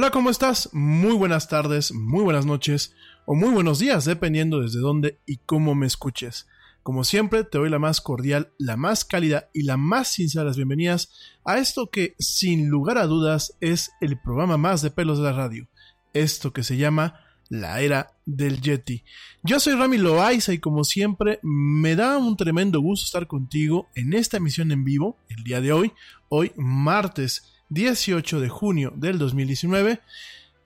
Hola, 0.00 0.12
¿cómo 0.12 0.30
estás? 0.30 0.72
Muy 0.72 1.14
buenas 1.14 1.48
tardes, 1.48 1.92
muy 1.92 2.22
buenas 2.22 2.46
noches 2.46 2.94
o 3.26 3.34
muy 3.34 3.50
buenos 3.50 3.80
días, 3.80 4.04
dependiendo 4.04 4.60
desde 4.60 4.78
dónde 4.78 5.18
y 5.26 5.38
cómo 5.38 5.74
me 5.74 5.88
escuches. 5.88 6.46
Como 6.84 7.02
siempre, 7.02 7.42
te 7.42 7.58
doy 7.58 7.68
la 7.68 7.80
más 7.80 8.00
cordial, 8.00 8.52
la 8.58 8.76
más 8.76 9.04
cálida 9.04 9.50
y 9.52 9.64
la 9.64 9.76
más 9.76 10.06
sincera 10.06 10.52
bienvenidas 10.52 11.10
a 11.44 11.58
esto 11.58 11.90
que, 11.90 12.14
sin 12.20 12.68
lugar 12.68 12.96
a 12.96 13.08
dudas, 13.08 13.56
es 13.60 13.90
el 14.00 14.20
programa 14.20 14.56
más 14.56 14.82
de 14.82 14.92
pelos 14.92 15.18
de 15.18 15.24
la 15.24 15.32
radio. 15.32 15.66
Esto 16.12 16.52
que 16.52 16.62
se 16.62 16.76
llama 16.76 17.18
la 17.48 17.80
era 17.80 18.12
del 18.24 18.60
Yeti. 18.60 19.02
Yo 19.42 19.58
soy 19.58 19.74
Rami 19.74 19.98
Loaiza 19.98 20.52
y 20.52 20.58
como 20.60 20.84
siempre 20.84 21.40
me 21.42 21.96
da 21.96 22.18
un 22.18 22.36
tremendo 22.36 22.80
gusto 22.80 23.04
estar 23.04 23.26
contigo 23.26 23.88
en 23.96 24.12
esta 24.12 24.36
emisión 24.36 24.70
en 24.70 24.84
vivo 24.84 25.18
el 25.28 25.42
día 25.42 25.60
de 25.60 25.72
hoy, 25.72 25.92
hoy 26.28 26.52
martes 26.56 27.57
18 27.70 28.40
de 28.40 28.48
junio 28.48 28.92
del 28.96 29.18
2019, 29.18 30.00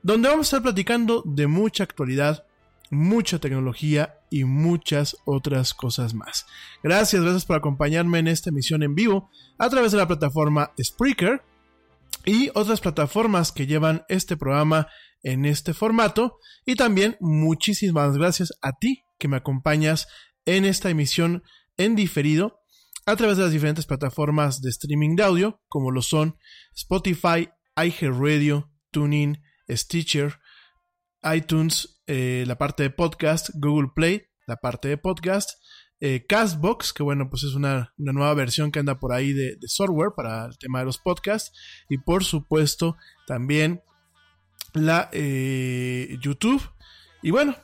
donde 0.02 0.28
vamos 0.28 0.46
a 0.46 0.48
estar 0.48 0.62
platicando 0.62 1.22
de 1.24 1.46
mucha 1.46 1.84
actualidad, 1.84 2.44
mucha 2.90 3.38
tecnología 3.38 4.18
y 4.30 4.44
muchas 4.44 5.16
otras 5.24 5.74
cosas 5.74 6.14
más. 6.14 6.46
Gracias, 6.82 7.22
gracias 7.22 7.44
por 7.44 7.56
acompañarme 7.56 8.18
en 8.18 8.28
esta 8.28 8.50
emisión 8.50 8.82
en 8.82 8.94
vivo 8.94 9.30
a 9.58 9.68
través 9.68 9.92
de 9.92 9.98
la 9.98 10.06
plataforma 10.08 10.72
Spreaker 10.82 11.42
y 12.24 12.50
otras 12.54 12.80
plataformas 12.80 13.52
que 13.52 13.66
llevan 13.66 14.04
este 14.08 14.36
programa 14.36 14.88
en 15.22 15.44
este 15.44 15.74
formato. 15.74 16.38
Y 16.64 16.76
también 16.76 17.16
muchísimas 17.20 18.16
gracias 18.16 18.52
a 18.62 18.72
ti 18.72 19.04
que 19.18 19.28
me 19.28 19.36
acompañas 19.36 20.08
en 20.44 20.64
esta 20.64 20.90
emisión 20.90 21.42
en 21.76 21.96
diferido 21.96 22.61
a 23.06 23.16
través 23.16 23.36
de 23.36 23.44
las 23.44 23.52
diferentes 23.52 23.86
plataformas 23.86 24.60
de 24.62 24.70
streaming 24.70 25.16
de 25.16 25.24
audio, 25.24 25.60
como 25.68 25.90
lo 25.90 26.02
son 26.02 26.36
Spotify, 26.74 27.48
iHeartRadio, 27.76 28.70
TuneIn, 28.90 29.42
Stitcher, 29.68 30.38
iTunes, 31.34 32.02
eh, 32.06 32.44
la 32.46 32.58
parte 32.58 32.82
de 32.84 32.90
podcast, 32.90 33.50
Google 33.54 33.90
Play, 33.94 34.26
la 34.46 34.56
parte 34.56 34.88
de 34.88 34.98
podcast, 34.98 35.50
eh, 36.00 36.26
Castbox, 36.28 36.92
que 36.92 37.02
bueno, 37.02 37.30
pues 37.30 37.44
es 37.44 37.54
una, 37.54 37.94
nueva 37.96 38.34
versión 38.34 38.72
que 38.72 38.80
anda 38.80 38.98
por 38.98 39.12
ahí 39.12 39.32
de, 39.32 39.56
de, 39.56 39.68
software 39.68 40.12
para 40.16 40.46
el 40.46 40.58
tema 40.58 40.80
de 40.80 40.84
los 40.84 40.98
podcasts, 40.98 41.52
y 41.88 41.98
por 41.98 42.24
supuesto 42.24 42.96
también 43.26 43.82
la 44.74 45.08
eh, 45.12 46.18
YouTube. 46.20 46.62
Y 47.22 47.30
bueno, 47.30 47.56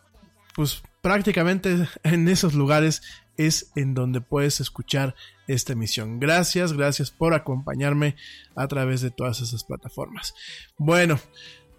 pues 0.54 0.82
prácticamente 1.02 1.88
en 2.02 2.28
esos 2.28 2.54
lugares 2.54 3.02
es 3.38 3.70
en 3.76 3.94
donde 3.94 4.20
puedes 4.20 4.60
escuchar 4.60 5.14
esta 5.46 5.72
emisión. 5.72 6.20
Gracias, 6.20 6.74
gracias 6.74 7.10
por 7.10 7.32
acompañarme 7.32 8.16
a 8.54 8.68
través 8.68 9.00
de 9.00 9.10
todas 9.10 9.40
esas 9.40 9.64
plataformas. 9.64 10.34
Bueno, 10.76 11.18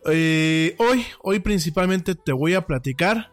eh, 0.10 0.76
hoy, 0.80 1.06
hoy 1.22 1.40
principalmente 1.40 2.16
te 2.16 2.32
voy 2.32 2.56
a 2.56 2.66
platicar 2.66 3.32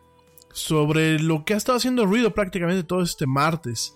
sobre 0.52 1.18
lo 1.18 1.44
que 1.44 1.54
ha 1.54 1.56
estado 1.56 1.78
haciendo 1.78 2.04
ruido 2.04 2.34
prácticamente 2.34 2.82
todo 2.82 3.02
este 3.02 3.26
martes. 3.26 3.94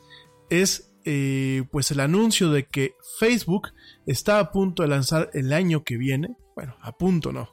Es 0.48 0.92
eh, 1.04 1.64
pues 1.70 1.90
el 1.90 2.00
anuncio 2.00 2.50
de 2.50 2.66
que 2.66 2.94
Facebook 3.18 3.68
está 4.06 4.38
a 4.38 4.52
punto 4.52 4.82
de 4.82 4.88
lanzar 4.88 5.30
el 5.34 5.52
año 5.52 5.82
que 5.82 5.96
viene. 5.96 6.36
Bueno, 6.54 6.76
a 6.80 6.92
punto 6.92 7.32
no. 7.32 7.50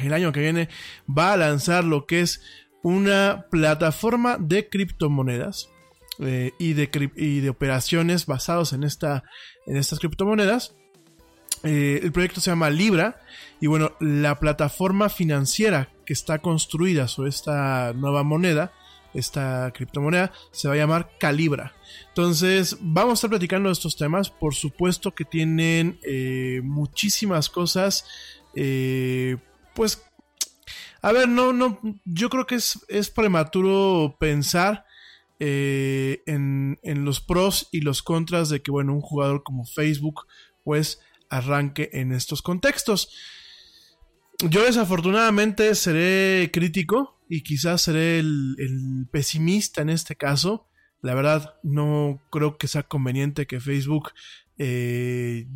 El 0.00 0.12
año 0.12 0.32
que 0.32 0.40
viene 0.40 0.68
va 1.06 1.32
a 1.32 1.36
lanzar 1.36 1.84
lo 1.84 2.06
que 2.06 2.20
es 2.20 2.42
una 2.82 3.46
plataforma 3.50 4.36
de 4.38 4.68
criptomonedas 4.68 5.70
eh, 6.18 6.52
y, 6.58 6.72
de, 6.72 7.10
y, 7.16 7.40
de, 7.40 7.50
operaciones 7.50 8.26
basados 8.26 8.72
en, 8.72 8.84
esta, 8.84 9.24
en 9.66 9.76
estas 9.76 9.98
criptomonedas. 9.98 10.74
Eh, 11.62 12.00
el 12.02 12.12
proyecto 12.12 12.40
se 12.40 12.50
llama 12.50 12.70
Libra 12.70 13.20
y 13.60 13.66
bueno, 13.66 13.92
la 14.00 14.38
plataforma 14.38 15.08
financiera 15.08 15.88
que 16.04 16.12
está 16.12 16.38
construida 16.38 17.08
sobre 17.08 17.30
esta 17.30 17.92
nueva 17.94 18.22
moneda, 18.22 18.72
esta 19.14 19.72
criptomoneda, 19.74 20.32
se 20.52 20.68
va 20.68 20.74
a 20.74 20.78
llamar 20.78 21.10
Calibra. 21.18 21.74
Entonces, 22.08 22.76
vamos 22.80 23.12
a 23.12 23.14
estar 23.14 23.30
platicando 23.30 23.68
de 23.68 23.74
estos 23.74 23.96
temas. 23.96 24.30
Por 24.30 24.54
supuesto 24.54 25.14
que 25.14 25.24
tienen 25.24 25.98
eh, 26.02 26.60
muchísimas 26.62 27.48
cosas, 27.48 28.04
pues 29.74 30.02
a 31.02 31.12
ver, 31.12 31.28
no, 31.28 31.52
no, 31.52 31.78
yo 32.04 32.28
creo 32.30 32.46
que 32.46 32.56
es, 32.56 32.84
es 32.88 33.10
prematuro 33.10 34.16
pensar 34.18 34.86
eh, 35.38 36.22
en, 36.26 36.78
en, 36.82 37.04
los 37.04 37.20
pros 37.20 37.68
y 37.72 37.80
los 37.80 38.02
contras 38.02 38.48
de 38.48 38.62
que, 38.62 38.70
bueno, 38.70 38.94
un 38.94 39.00
jugador 39.00 39.42
como 39.42 39.64
Facebook, 39.64 40.26
pues, 40.64 41.00
arranque 41.28 41.90
en 41.92 42.12
estos 42.12 42.42
contextos. 42.42 43.10
Yo 44.48 44.64
desafortunadamente 44.64 45.74
seré 45.74 46.50
crítico 46.52 47.18
y 47.28 47.42
quizás 47.42 47.82
seré 47.82 48.18
el, 48.18 48.56
el 48.58 49.06
pesimista 49.10 49.82
en 49.82 49.90
este 49.90 50.16
caso. 50.16 50.68
La 51.02 51.14
verdad, 51.14 51.54
no 51.62 52.20
creo 52.30 52.58
que 52.58 52.68
sea 52.68 52.82
conveniente 52.82 53.46
que 53.46 53.60
Facebook 53.60 54.12
eh, 54.58 55.46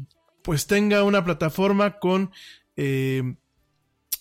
pues 0.42 0.66
tenga 0.66 1.02
una 1.04 1.24
plataforma 1.24 1.98
con 1.98 2.30
eh, 2.76 3.36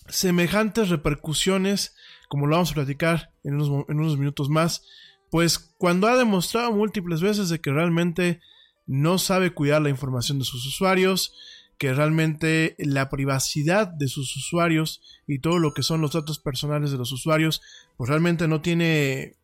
semejantes 0.08 0.88
repercusiones, 0.88 1.94
como 2.28 2.46
lo 2.46 2.56
vamos 2.56 2.72
a 2.72 2.74
platicar 2.74 3.32
en 3.44 3.54
unos, 3.54 3.86
en 3.88 4.00
unos 4.00 4.18
minutos 4.18 4.48
más, 4.48 4.86
pues 5.30 5.58
cuando 5.58 6.08
ha 6.08 6.16
demostrado 6.16 6.72
múltiples 6.72 7.20
veces 7.20 7.48
de 7.48 7.60
que 7.60 7.70
realmente 7.70 8.40
no 8.86 9.18
sabe 9.18 9.52
cuidar 9.52 9.82
la 9.82 9.90
información 9.90 10.38
de 10.38 10.44
sus 10.44 10.66
usuarios, 10.66 11.32
que 11.78 11.94
realmente 11.94 12.74
la 12.78 13.08
privacidad 13.08 13.88
de 13.88 14.08
sus 14.08 14.36
usuarios 14.36 15.00
y 15.26 15.38
todo 15.38 15.58
lo 15.58 15.72
que 15.72 15.82
son 15.82 16.00
los 16.00 16.12
datos 16.12 16.38
personales 16.38 16.90
de 16.90 16.98
los 16.98 17.12
usuarios, 17.12 17.62
pues 17.96 18.10
realmente 18.10 18.48
no 18.48 18.60
tiene 18.60 19.36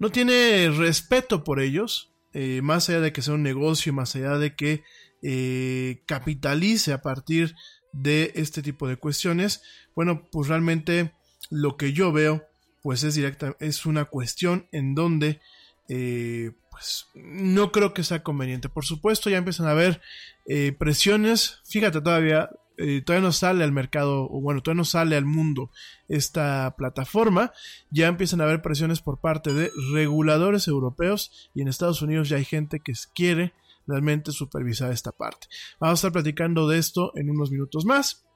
no 0.00 0.10
tiene 0.10 0.70
respeto 0.70 1.44
por 1.44 1.60
ellos, 1.60 2.10
eh, 2.32 2.60
más 2.62 2.88
allá 2.88 3.00
de 3.00 3.12
que 3.12 3.22
sea 3.22 3.34
un 3.34 3.44
negocio, 3.44 3.92
más 3.92 4.16
allá 4.16 4.38
de 4.38 4.56
que 4.56 4.82
eh, 5.22 6.02
capitalice 6.06 6.92
a 6.92 7.00
partir 7.00 7.54
de 7.92 8.32
este 8.34 8.60
tipo 8.60 8.88
de 8.88 8.96
cuestiones, 8.96 9.62
bueno, 9.94 10.28
pues 10.32 10.48
realmente 10.48 11.14
lo 11.48 11.76
que 11.76 11.92
yo 11.92 12.12
veo, 12.12 12.44
pues 12.84 13.02
es 13.02 13.14
directa, 13.14 13.56
es 13.60 13.86
una 13.86 14.04
cuestión 14.04 14.68
en 14.70 14.94
donde, 14.94 15.40
eh, 15.88 16.52
pues 16.70 17.06
no 17.14 17.72
creo 17.72 17.94
que 17.94 18.04
sea 18.04 18.22
conveniente. 18.22 18.68
Por 18.68 18.84
supuesto, 18.84 19.30
ya 19.30 19.38
empiezan 19.38 19.66
a 19.66 19.70
haber 19.70 20.02
eh, 20.46 20.76
presiones. 20.78 21.62
Fíjate, 21.64 22.02
todavía, 22.02 22.50
eh, 22.76 23.00
todavía 23.00 23.26
no 23.26 23.32
sale 23.32 23.64
al 23.64 23.72
mercado, 23.72 24.28
o 24.30 24.38
bueno, 24.42 24.62
todavía 24.62 24.80
no 24.80 24.84
sale 24.84 25.16
al 25.16 25.24
mundo 25.24 25.70
esta 26.10 26.74
plataforma. 26.76 27.54
Ya 27.88 28.06
empiezan 28.06 28.42
a 28.42 28.44
haber 28.44 28.60
presiones 28.60 29.00
por 29.00 29.18
parte 29.18 29.54
de 29.54 29.70
reguladores 29.94 30.68
europeos 30.68 31.50
y 31.54 31.62
en 31.62 31.68
Estados 31.68 32.02
Unidos 32.02 32.28
ya 32.28 32.36
hay 32.36 32.44
gente 32.44 32.80
que 32.80 32.92
quiere 33.14 33.54
realmente 33.86 34.30
supervisar 34.30 34.92
esta 34.92 35.10
parte. 35.10 35.46
Vamos 35.80 35.92
a 35.92 36.00
estar 36.00 36.12
platicando 36.12 36.68
de 36.68 36.76
esto 36.76 37.12
en 37.16 37.30
unos 37.30 37.50
minutos 37.50 37.86
más. 37.86 38.26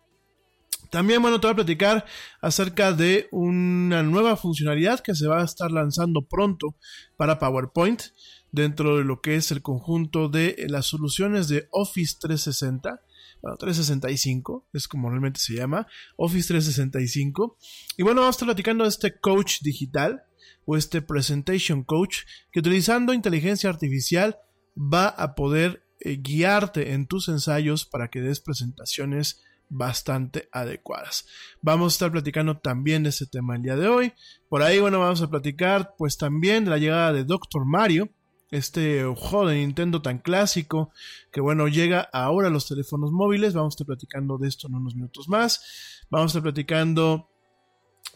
También, 0.90 1.20
bueno, 1.20 1.40
te 1.40 1.46
voy 1.46 1.52
a 1.52 1.56
platicar 1.56 2.06
acerca 2.40 2.92
de 2.92 3.28
una 3.30 4.02
nueva 4.02 4.36
funcionalidad 4.36 5.00
que 5.00 5.14
se 5.14 5.26
va 5.26 5.40
a 5.40 5.44
estar 5.44 5.70
lanzando 5.70 6.22
pronto 6.22 6.76
para 7.16 7.38
PowerPoint 7.38 8.02
dentro 8.50 8.96
de 8.96 9.04
lo 9.04 9.20
que 9.20 9.36
es 9.36 9.50
el 9.50 9.62
conjunto 9.62 10.28
de 10.28 10.66
las 10.68 10.86
soluciones 10.86 11.48
de 11.48 11.68
Office 11.70 12.16
360. 12.20 13.02
Bueno, 13.42 13.56
365 13.56 14.68
es 14.72 14.88
como 14.88 15.10
realmente 15.10 15.40
se 15.40 15.54
llama, 15.54 15.86
Office 16.16 16.48
365. 16.48 17.56
Y 17.96 18.02
bueno, 18.02 18.22
vamos 18.22 18.34
a 18.34 18.36
estar 18.36 18.46
platicando 18.46 18.84
de 18.84 18.90
este 18.90 19.18
coach 19.18 19.60
digital 19.60 20.24
o 20.64 20.76
este 20.76 21.02
presentation 21.02 21.84
coach 21.84 22.20
que 22.50 22.60
utilizando 22.60 23.12
inteligencia 23.12 23.70
artificial 23.70 24.38
va 24.76 25.08
a 25.08 25.34
poder 25.34 25.84
eh, 26.00 26.16
guiarte 26.16 26.92
en 26.92 27.06
tus 27.06 27.28
ensayos 27.28 27.84
para 27.84 28.08
que 28.08 28.20
des 28.20 28.40
presentaciones 28.40 29.42
bastante 29.68 30.48
adecuadas. 30.52 31.26
Vamos 31.60 31.92
a 31.92 31.94
estar 31.94 32.12
platicando 32.12 32.58
también 32.58 33.02
de 33.02 33.10
ese 33.10 33.26
tema 33.26 33.56
el 33.56 33.62
día 33.62 33.76
de 33.76 33.88
hoy. 33.88 34.12
Por 34.48 34.62
ahí, 34.62 34.80
bueno, 34.80 35.00
vamos 35.00 35.22
a 35.22 35.30
platicar 35.30 35.94
pues 35.96 36.16
también 36.16 36.64
de 36.64 36.70
la 36.70 36.78
llegada 36.78 37.12
de 37.12 37.24
Doctor 37.24 37.64
Mario, 37.64 38.08
este 38.50 39.04
juego 39.04 39.48
de 39.48 39.56
Nintendo 39.56 40.00
tan 40.00 40.18
clásico 40.18 40.90
que 41.30 41.40
bueno, 41.40 41.68
llega 41.68 42.08
ahora 42.12 42.48
a 42.48 42.50
los 42.50 42.66
teléfonos 42.66 43.12
móviles. 43.12 43.54
Vamos 43.54 43.72
a 43.72 43.76
estar 43.76 43.86
platicando 43.86 44.38
de 44.38 44.48
esto 44.48 44.68
en 44.68 44.74
unos 44.74 44.94
minutos 44.94 45.28
más. 45.28 46.04
Vamos 46.10 46.26
a 46.26 46.38
estar 46.38 46.42
platicando 46.42 47.28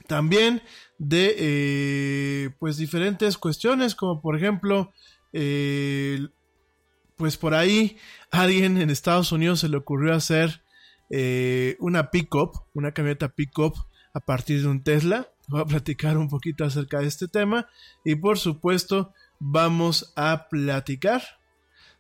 también 0.07 0.63
de 0.99 1.35
eh, 1.39 2.51
pues 2.59 2.77
diferentes 2.77 3.39
cuestiones 3.39 3.95
como 3.95 4.21
por 4.21 4.37
ejemplo 4.37 4.91
eh, 5.33 6.27
pues 7.17 7.37
por 7.37 7.55
ahí 7.55 7.99
alguien 8.31 8.79
en 8.79 8.91
Estados 8.91 9.33
Unidos 9.33 9.61
se 9.61 9.69
le 9.69 9.77
ocurrió 9.77 10.15
hacer 10.15 10.62
eh, 11.13 11.77
una 11.79 12.11
pick-up, 12.11 12.51
una 12.75 12.91
camioneta 12.91 13.29
pick-up 13.29 13.75
a 14.15 14.21
partir 14.21 14.63
de 14.63 14.69
un 14.69 14.83
Tesla. 14.83 15.29
Voy 15.49 15.61
a 15.61 15.67
platicar 15.67 16.17
un 16.17 16.29
poquito 16.29 16.65
acerca 16.65 17.01
de 17.01 17.07
este 17.07 17.29
tema 17.29 17.69
y 18.05 18.17
por 18.17 18.39
supuesto 18.39 19.13
vamos 19.39 20.13
a 20.17 20.49
platicar 20.49 21.23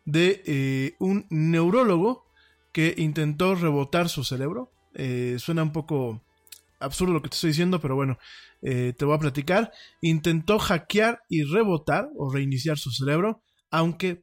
de 0.04 0.42
eh, 0.47 0.97
un 0.99 1.26
neurólogo 1.31 2.25
que 2.73 2.95
intentó 2.97 3.54
rebotar 3.54 4.09
su 4.09 4.25
cerebro, 4.25 4.71
Eh, 4.95 5.37
suena 5.38 5.62
un 5.62 5.73
poco 5.73 6.21
absurdo 6.78 7.14
lo 7.14 7.23
que 7.23 7.31
te 7.31 7.37
estoy 7.37 7.50
diciendo, 7.50 7.81
pero 7.81 7.95
bueno, 7.95 8.19
eh, 8.61 8.92
te 8.97 9.04
voy 9.04 9.14
a 9.14 9.19
platicar. 9.19 9.73
Intentó 10.00 10.59
hackear 10.59 11.21
y 11.28 11.45
rebotar 11.45 12.09
o 12.16 12.31
reiniciar 12.31 12.78
su 12.78 12.90
cerebro, 12.90 13.42
aunque 13.71 14.23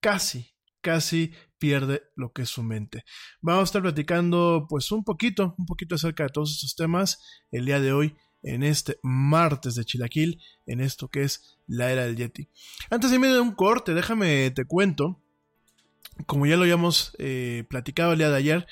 casi, 0.00 0.50
casi 0.80 1.32
pierde 1.58 2.02
lo 2.16 2.32
que 2.32 2.42
es 2.42 2.48
su 2.48 2.62
mente. 2.62 3.04
Vamos 3.40 3.62
a 3.62 3.64
estar 3.64 3.82
platicando 3.82 4.66
pues 4.68 4.90
un 4.92 5.04
poquito, 5.04 5.54
un 5.58 5.66
poquito 5.66 5.96
acerca 5.96 6.24
de 6.24 6.30
todos 6.30 6.52
estos 6.52 6.76
temas 6.76 7.22
el 7.50 7.66
día 7.66 7.80
de 7.80 7.92
hoy 7.92 8.16
en 8.42 8.62
este 8.62 8.98
martes 9.02 9.74
de 9.74 9.84
Chilaquil, 9.84 10.40
en 10.66 10.80
esto 10.80 11.08
que 11.08 11.22
es 11.22 11.58
la 11.66 11.90
era 11.90 12.04
del 12.04 12.16
Yeti. 12.16 12.48
Antes 12.90 13.10
de 13.10 13.16
irme 13.16 13.28
de 13.28 13.40
un 13.40 13.52
corte, 13.52 13.94
déjame 13.94 14.50
te 14.50 14.64
cuento, 14.64 15.20
como 16.26 16.46
ya 16.46 16.56
lo 16.56 16.62
habíamos 16.62 17.14
eh, 17.18 17.64
platicado 17.68 18.12
el 18.12 18.18
día 18.18 18.30
de 18.30 18.36
ayer, 18.36 18.66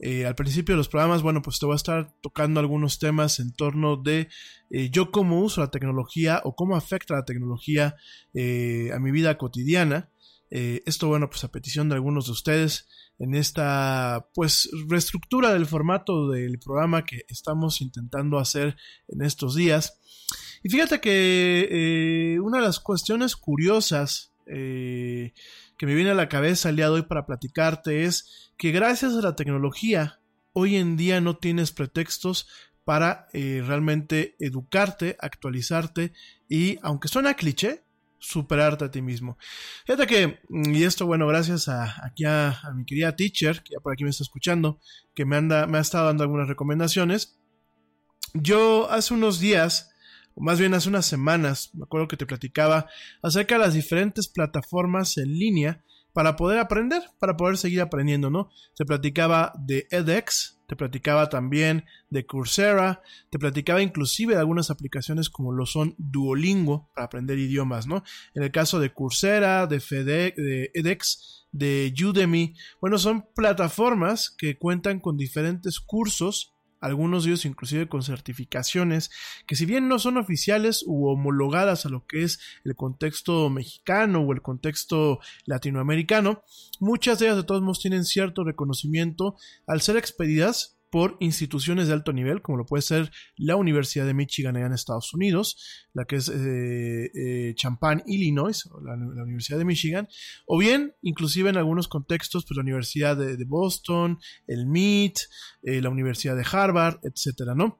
eh, 0.00 0.26
al 0.26 0.36
principio 0.36 0.74
de 0.74 0.78
los 0.78 0.88
programas, 0.88 1.22
bueno, 1.22 1.42
pues 1.42 1.58
te 1.58 1.66
voy 1.66 1.72
a 1.72 1.76
estar 1.76 2.12
tocando 2.20 2.60
algunos 2.60 3.00
temas 3.00 3.40
en 3.40 3.52
torno 3.52 3.96
de 3.96 4.28
eh, 4.70 4.90
yo 4.90 5.10
cómo 5.10 5.40
uso 5.40 5.60
la 5.60 5.72
tecnología 5.72 6.40
o 6.44 6.54
cómo 6.54 6.76
afecta 6.76 7.14
la 7.14 7.24
tecnología 7.24 7.96
a 8.34 8.98
mi 9.00 9.10
vida 9.10 9.36
cotidiana. 9.36 10.10
Esto, 10.50 11.08
bueno, 11.08 11.28
pues 11.28 11.44
a 11.44 11.52
petición 11.52 11.88
de 11.88 11.96
algunos 11.96 12.26
de 12.26 12.32
ustedes 12.32 12.88
en 13.18 13.34
esta, 13.34 14.28
pues, 14.34 14.70
reestructura 14.88 15.52
del 15.52 15.66
formato 15.66 16.30
del 16.30 16.58
programa 16.58 17.04
que 17.04 17.22
estamos 17.28 17.80
intentando 17.80 18.38
hacer 18.38 18.76
en 19.08 19.22
estos 19.22 19.54
días. 19.54 20.00
Y 20.62 20.70
fíjate 20.70 21.00
que 21.00 22.38
una 22.42 22.58
de 22.58 22.64
las 22.64 22.80
cuestiones 22.80 23.36
curiosas 23.36 24.32
que 24.46 25.86
me 25.86 25.94
viene 25.94 26.10
a 26.10 26.14
la 26.14 26.28
cabeza 26.28 26.70
el 26.70 26.76
día 26.76 26.86
de 26.86 26.92
hoy 26.92 27.02
para 27.02 27.26
platicarte 27.26 28.04
es 28.04 28.52
que 28.56 28.72
gracias 28.72 29.14
a 29.14 29.20
la 29.22 29.36
tecnología, 29.36 30.20
hoy 30.52 30.76
en 30.76 30.96
día 30.96 31.20
no 31.20 31.36
tienes 31.36 31.70
pretextos 31.70 32.48
para 32.84 33.28
eh, 33.32 33.62
realmente 33.64 34.34
educarte, 34.40 35.16
actualizarte 35.20 36.12
y, 36.48 36.78
aunque 36.82 37.08
suena 37.08 37.34
cliché, 37.34 37.84
superarte 38.18 38.84
a 38.84 38.90
ti 38.90 39.02
mismo. 39.02 39.38
Fíjate 39.86 40.06
que, 40.06 40.40
mm, 40.48 40.74
y 40.74 40.84
esto, 40.84 41.06
bueno, 41.06 41.26
gracias 41.26 41.68
a, 41.68 42.04
aquí 42.04 42.24
a, 42.24 42.60
mi 42.74 42.84
querida 42.84 43.16
teacher, 43.16 43.62
que 43.62 43.74
ya 43.74 43.80
por 43.80 43.92
aquí 43.92 44.04
me 44.04 44.10
está 44.10 44.22
escuchando, 44.22 44.80
que 45.14 45.24
me, 45.24 45.36
anda, 45.36 45.66
me 45.66 45.78
ha 45.78 45.80
estado 45.80 46.06
dando 46.06 46.24
algunas 46.24 46.48
recomendaciones. 46.48 47.38
Yo 48.34 48.90
hace 48.90 49.14
unos 49.14 49.40
días 49.40 49.90
más 50.40 50.58
bien 50.58 50.74
hace 50.74 50.88
unas 50.88 51.06
semanas, 51.06 51.70
me 51.74 51.84
acuerdo 51.84 52.08
que 52.08 52.16
te 52.16 52.26
platicaba 52.26 52.86
acerca 53.22 53.56
de 53.56 53.64
las 53.64 53.74
diferentes 53.74 54.28
plataformas 54.28 55.18
en 55.18 55.36
línea 55.36 55.84
para 56.12 56.36
poder 56.36 56.58
aprender, 56.58 57.02
para 57.18 57.36
poder 57.36 57.56
seguir 57.56 57.80
aprendiendo, 57.80 58.30
¿no? 58.30 58.50
Te 58.76 58.84
platicaba 58.84 59.52
de 59.58 59.86
edX, 59.90 60.57
te 60.68 60.76
platicaba 60.76 61.30
también 61.30 61.86
de 62.10 62.26
Coursera, 62.26 63.02
te 63.30 63.38
platicaba 63.38 63.80
inclusive 63.80 64.34
de 64.34 64.40
algunas 64.40 64.70
aplicaciones 64.70 65.30
como 65.30 65.50
lo 65.50 65.64
son 65.64 65.94
Duolingo 65.96 66.90
para 66.94 67.06
aprender 67.06 67.38
idiomas, 67.38 67.86
¿no? 67.86 68.04
En 68.34 68.42
el 68.42 68.52
caso 68.52 68.78
de 68.78 68.92
Coursera, 68.92 69.66
de, 69.66 69.80
FedEx, 69.80 70.36
de 70.36 70.70
edX, 70.74 71.46
de 71.52 71.94
Udemy, 72.04 72.54
bueno, 72.82 72.98
son 72.98 73.26
plataformas 73.34 74.34
que 74.36 74.58
cuentan 74.58 75.00
con 75.00 75.16
diferentes 75.16 75.80
cursos 75.80 76.54
algunos 76.80 77.24
de 77.24 77.30
ellos 77.30 77.44
inclusive 77.44 77.88
con 77.88 78.02
certificaciones 78.02 79.10
que 79.46 79.56
si 79.56 79.66
bien 79.66 79.88
no 79.88 79.98
son 79.98 80.16
oficiales 80.16 80.84
u 80.86 81.08
homologadas 81.08 81.86
a 81.86 81.88
lo 81.88 82.06
que 82.06 82.22
es 82.22 82.40
el 82.64 82.74
contexto 82.76 83.50
mexicano 83.50 84.20
o 84.20 84.32
el 84.32 84.42
contexto 84.42 85.20
latinoamericano, 85.44 86.42
muchas 86.80 87.18
de 87.18 87.26
ellas 87.26 87.36
de 87.36 87.44
todos 87.44 87.62
modos 87.62 87.80
tienen 87.80 88.04
cierto 88.04 88.44
reconocimiento 88.44 89.36
al 89.66 89.80
ser 89.80 89.96
expedidas 89.96 90.77
por 90.90 91.16
instituciones 91.20 91.88
de 91.88 91.94
alto 91.94 92.12
nivel, 92.12 92.42
como 92.42 92.58
lo 92.58 92.66
puede 92.66 92.82
ser 92.82 93.10
la 93.36 93.56
Universidad 93.56 94.06
de 94.06 94.14
Michigan 94.14 94.56
allá 94.56 94.66
en 94.66 94.72
Estados 94.72 95.12
Unidos, 95.12 95.86
la 95.92 96.04
que 96.04 96.16
es 96.16 96.28
eh, 96.28 97.10
eh, 97.14 97.54
Champaign, 97.54 98.02
Illinois, 98.06 98.68
la, 98.82 98.94
Universidad 98.94 99.58
de 99.58 99.64
Michigan, 99.64 100.08
o 100.46 100.58
bien, 100.58 100.94
inclusive 101.02 101.50
en 101.50 101.56
algunos 101.56 101.88
contextos, 101.88 102.44
pues 102.46 102.56
la 102.56 102.62
Universidad 102.62 103.16
de, 103.16 103.44
Boston, 103.44 104.18
el 104.46 104.66
MIT, 104.66 105.18
eh, 105.62 105.80
la 105.80 105.90
Universidad 105.90 106.36
de 106.36 106.46
Harvard, 106.50 106.98
etcétera, 107.02 107.54
¿no? 107.54 107.78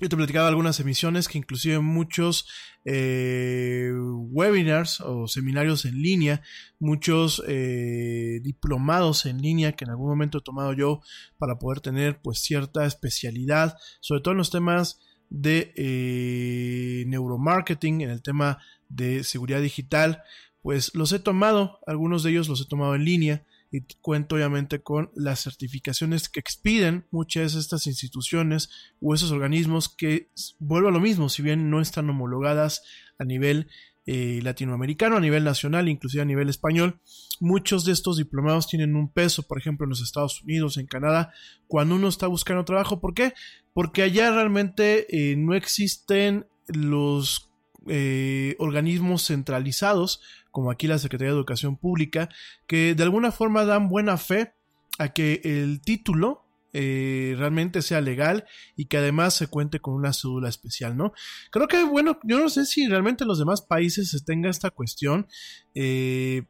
Yo 0.00 0.08
te 0.08 0.16
platicaba 0.16 0.48
algunas 0.48 0.80
emisiones 0.80 1.28
que 1.28 1.38
inclusive 1.38 1.78
muchos 1.78 2.48
eh, 2.84 3.92
webinars 3.94 5.00
o 5.00 5.28
seminarios 5.28 5.84
en 5.84 6.02
línea, 6.02 6.42
muchos 6.80 7.42
eh, 7.46 8.40
diplomados 8.42 9.24
en 9.26 9.40
línea 9.40 9.72
que 9.72 9.84
en 9.84 9.92
algún 9.92 10.08
momento 10.08 10.38
he 10.38 10.42
tomado 10.42 10.72
yo 10.72 11.00
para 11.38 11.60
poder 11.60 11.80
tener 11.80 12.20
pues 12.20 12.40
cierta 12.40 12.86
especialidad, 12.86 13.76
sobre 14.00 14.20
todo 14.20 14.32
en 14.32 14.38
los 14.38 14.50
temas 14.50 15.00
de 15.30 15.72
eh, 15.76 17.04
neuromarketing, 17.06 18.00
en 18.00 18.10
el 18.10 18.20
tema 18.20 18.58
de 18.88 19.22
seguridad 19.22 19.60
digital, 19.60 20.22
pues 20.60 20.92
los 20.94 21.12
he 21.12 21.20
tomado, 21.20 21.78
algunos 21.86 22.24
de 22.24 22.30
ellos 22.30 22.48
los 22.48 22.60
he 22.60 22.66
tomado 22.66 22.96
en 22.96 23.04
línea 23.04 23.44
y 23.74 23.82
cuento 24.00 24.36
obviamente 24.36 24.82
con 24.82 25.10
las 25.16 25.40
certificaciones 25.42 26.28
que 26.28 26.38
expiden 26.38 27.06
muchas 27.10 27.54
de 27.54 27.60
estas 27.60 27.88
instituciones 27.88 28.70
o 29.00 29.14
esos 29.14 29.32
organismos 29.32 29.88
que 29.88 30.30
vuelvo 30.60 30.90
a 30.90 30.92
lo 30.92 31.00
mismo, 31.00 31.28
si 31.28 31.42
bien 31.42 31.70
no 31.70 31.80
están 31.80 32.08
homologadas 32.08 32.82
a 33.18 33.24
nivel 33.24 33.68
eh, 34.06 34.38
latinoamericano, 34.44 35.16
a 35.16 35.20
nivel 35.20 35.42
nacional, 35.42 35.88
inclusive 35.88 36.22
a 36.22 36.26
nivel 36.26 36.48
español. 36.50 37.00
Muchos 37.40 37.84
de 37.84 37.92
estos 37.92 38.16
diplomados 38.16 38.68
tienen 38.68 38.94
un 38.94 39.12
peso, 39.12 39.42
por 39.42 39.58
ejemplo, 39.58 39.86
en 39.86 39.90
los 39.90 40.02
Estados 40.02 40.40
Unidos, 40.42 40.76
en 40.76 40.86
Canadá, 40.86 41.32
cuando 41.66 41.96
uno 41.96 42.06
está 42.06 42.28
buscando 42.28 42.64
trabajo. 42.64 43.00
¿Por 43.00 43.12
qué? 43.12 43.32
Porque 43.72 44.02
allá 44.02 44.30
realmente 44.30 45.06
eh, 45.10 45.34
no 45.36 45.52
existen 45.54 46.46
los 46.68 47.50
eh, 47.88 48.56
organismos 48.58 49.26
centralizados 49.26 50.20
como 50.50 50.70
aquí 50.70 50.86
la 50.86 50.98
Secretaría 50.98 51.32
de 51.32 51.38
Educación 51.38 51.76
Pública, 51.76 52.28
que 52.68 52.94
de 52.94 53.02
alguna 53.02 53.32
forma 53.32 53.64
dan 53.64 53.88
buena 53.88 54.16
fe 54.16 54.54
a 54.98 55.08
que 55.08 55.40
el 55.42 55.80
título 55.80 56.44
eh, 56.72 57.34
realmente 57.38 57.82
sea 57.82 58.00
legal 58.00 58.44
y 58.76 58.86
que 58.86 58.96
además 58.96 59.34
se 59.34 59.46
cuente 59.48 59.80
con 59.80 59.94
una 59.94 60.12
cédula 60.12 60.48
especial, 60.48 60.96
¿no? 60.96 61.12
Creo 61.50 61.68
que, 61.68 61.84
bueno, 61.84 62.18
yo 62.24 62.38
no 62.38 62.48
sé 62.48 62.66
si 62.66 62.86
realmente 62.86 63.24
en 63.24 63.28
los 63.28 63.38
demás 63.38 63.62
países 63.62 64.10
se 64.10 64.20
tenga 64.20 64.50
esta 64.50 64.70
cuestión. 64.70 65.26
Eh, 65.74 66.44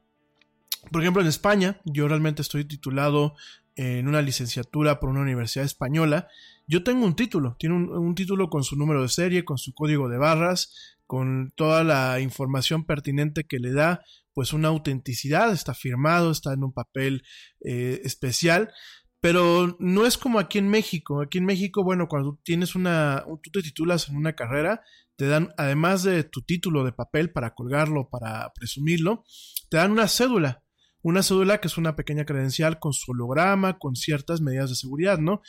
por 0.91 1.03
ejemplo, 1.03 1.23
en 1.23 1.29
España, 1.29 1.81
yo 1.85 2.09
realmente 2.09 2.43
estoy 2.43 2.65
titulado 2.65 3.35
en 3.77 4.09
una 4.09 4.23
licenciatura 4.23 5.01
por 5.01 5.11
una 5.11 5.21
universidad 5.21 5.65
española. 5.65 6.29
Yo 6.67 6.83
tengo 6.83 7.05
un 7.05 7.17
título, 7.17 7.57
tiene 7.59 7.77
un, 7.77 8.15
título 8.15 8.49
con 8.49 8.65
su 8.65 8.77
número 8.77 9.03
de 9.03 9.09
serie, 9.09 9.45
con 9.45 9.59
su 9.59 9.75
código 9.75 10.09
de 10.09 10.19
barras, 10.19 10.97
con 11.07 11.53
toda 11.57 11.85
la 11.85 12.21
información 12.21 12.85
pertinente 12.85 13.45
que 13.45 13.59
le 13.59 13.73
da 13.73 14.03
pues 14.33 14.53
una 14.53 14.69
autenticidad, 14.69 15.53
está 15.53 15.75
firmado, 15.75 16.31
está 16.31 16.53
en 16.53 16.65
un 16.65 16.73
papel 16.73 17.23
eh, 17.61 18.01
especial, 18.05 18.73
pero 19.21 19.77
no 19.79 20.07
es 20.07 20.19
como 20.19 20.39
aquí 20.39 20.59
en 20.59 20.69
México. 20.69 21.23
Aquí 21.23 21.39
en 21.39 21.45
México, 21.45 21.85
bueno, 21.85 22.09
cuando 22.09 22.41
tienes 22.43 22.75
una, 22.75 23.25
tú 23.43 23.51
te 23.53 23.63
titulas 23.63 24.09
en 24.09 24.17
una 24.17 24.35
carrera, 24.35 24.83
te 25.17 25.27
dan, 25.27 25.55
además 25.57 26.03
de 26.03 26.25
tu 26.25 26.43
título 26.43 26.85
de 26.85 26.93
papel 26.93 27.31
para 27.31 27.55
colgarlo, 27.55 28.09
para 28.11 28.53
presumirlo, 28.55 29.25
te 29.71 29.77
dan 29.77 29.93
una 29.93 30.09
cédula 30.09 30.64
una 31.05 31.23
cédula 31.23 31.61
que 31.61 31.69
es 31.69 31.77
una 31.77 31.97
pequeña 31.97 32.25
credencial 32.25 32.79
con 32.79 32.95
su 32.95 33.13
holograma, 33.13 33.79
con 33.79 33.95
ciertas 33.95 34.41
medidas 34.41 34.71
de 34.71 34.77
seguridad, 34.77 35.19
¿no? 35.19 35.43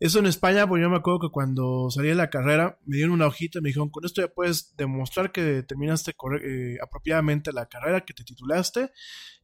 Eso 0.00 0.18
en 0.18 0.26
España, 0.26 0.66
pues 0.66 0.80
yo 0.80 0.88
me 0.88 0.96
acuerdo 0.96 1.20
que 1.20 1.28
cuando 1.30 1.90
salí 1.90 2.08
de 2.08 2.14
la 2.14 2.30
carrera 2.30 2.78
me 2.86 2.96
dieron 2.96 3.12
una 3.12 3.26
hojita 3.26 3.58
y 3.58 3.62
me 3.62 3.68
dijeron, 3.68 3.90
con 3.90 4.06
esto 4.06 4.22
ya 4.22 4.28
puedes 4.28 4.74
demostrar 4.74 5.30
que 5.30 5.62
terminaste 5.64 6.12
eh, 6.42 6.78
apropiadamente 6.82 7.52
la 7.52 7.66
carrera, 7.66 8.00
que 8.06 8.14
te 8.14 8.24
titulaste 8.24 8.90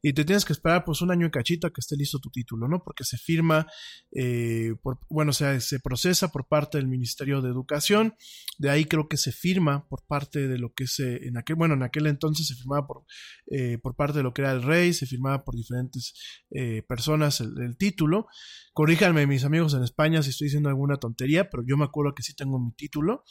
y 0.01 0.13
te 0.13 0.25
tienes 0.25 0.43
que 0.43 0.53
esperar 0.53 0.85
pues 0.85 1.01
un 1.01 1.11
año 1.11 1.27
y 1.27 1.31
cachito 1.31 1.67
a 1.67 1.69
que 1.71 1.81
esté 1.81 1.95
listo 1.95 2.19
tu 2.19 2.29
título, 2.29 2.67
¿no? 2.67 2.83
Porque 2.83 3.03
se 3.03 3.17
firma, 3.17 3.67
eh, 4.11 4.73
por, 4.81 4.99
bueno, 5.09 5.31
o 5.31 5.33
sea, 5.33 5.59
se 5.59 5.79
procesa 5.79 6.31
por 6.31 6.47
parte 6.47 6.77
del 6.77 6.87
Ministerio 6.87 7.41
de 7.41 7.49
Educación, 7.49 8.15
de 8.57 8.69
ahí 8.69 8.85
creo 8.85 9.07
que 9.07 9.17
se 9.17 9.31
firma 9.31 9.87
por 9.87 10.05
parte 10.07 10.47
de 10.47 10.57
lo 10.57 10.73
que 10.73 10.87
se, 10.87 11.27
en 11.27 11.37
aquel, 11.37 11.57
bueno, 11.57 11.75
en 11.75 11.83
aquel 11.83 12.07
entonces 12.07 12.47
se 12.47 12.55
firmaba 12.55 12.87
por, 12.87 13.03
eh, 13.51 13.77
por 13.77 13.95
parte 13.95 14.17
de 14.17 14.23
lo 14.23 14.33
que 14.33 14.41
era 14.41 14.51
el 14.51 14.63
rey, 14.63 14.93
se 14.93 15.05
firmaba 15.05 15.43
por 15.43 15.55
diferentes 15.59 16.13
eh, 16.51 16.83
personas 16.87 17.41
el, 17.41 17.77
título. 17.77 18.27
Corríjanme 18.73 19.27
mis 19.27 19.43
amigos 19.43 19.73
en 19.73 19.83
España 19.83 20.23
si 20.23 20.31
estoy 20.31 20.45
diciendo 20.45 20.69
alguna 20.69 20.97
tontería, 20.97 21.49
pero 21.49 21.63
yo 21.65 21.77
me 21.77 21.85
acuerdo 21.85 22.15
que 22.15 22.23
sí 22.23 22.33
tengo 22.33 22.59
mi 22.59 22.71
título. 22.71 23.23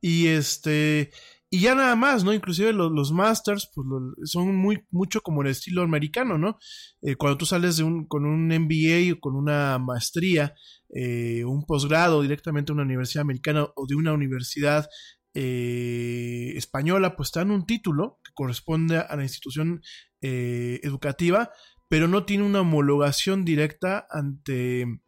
Y 0.00 0.26
este, 0.26 1.10
y 1.48 1.60
ya 1.60 1.74
nada 1.76 1.94
más, 1.94 2.24
¿no? 2.24 2.34
Inclusive 2.34 2.72
los, 2.72 3.12
masters, 3.12 3.70
pues 3.72 3.86
son 4.24 4.56
muy, 4.56 4.84
mucho 4.90 5.20
como 5.20 5.42
el 5.42 5.48
estilo 5.48 5.82
americano, 5.82 6.38
¿no? 6.38 6.58
Eh, 7.02 7.14
cuando 7.14 7.38
tú 7.38 7.46
sales 7.46 7.76
de 7.76 7.84
un, 7.84 8.06
con 8.06 8.26
un 8.26 8.48
MBA 8.48 9.14
o 9.14 9.20
con 9.20 9.36
una 9.36 9.78
maestría, 9.78 10.54
eh, 10.90 11.44
un 11.44 11.64
posgrado 11.64 12.22
directamente 12.22 12.72
a 12.72 12.74
una 12.74 12.82
universidad 12.82 13.22
americana 13.22 13.68
o 13.76 13.86
de 13.86 13.94
una 13.94 14.12
universidad 14.12 14.88
española, 15.36 17.14
pues 17.16 17.30
te 17.30 17.40
dan 17.40 17.50
un 17.50 17.66
título 17.66 18.20
que 18.24 18.32
corresponde 18.34 18.98
a 18.98 19.16
la 19.16 19.22
institución 19.22 19.82
educativa 20.20 21.50
pero 21.88 22.08
no 22.08 22.24
tiene 22.24 22.44
una 22.44 22.60
homologación 22.60 23.44
directa 23.44 24.06
ante 24.10 25.00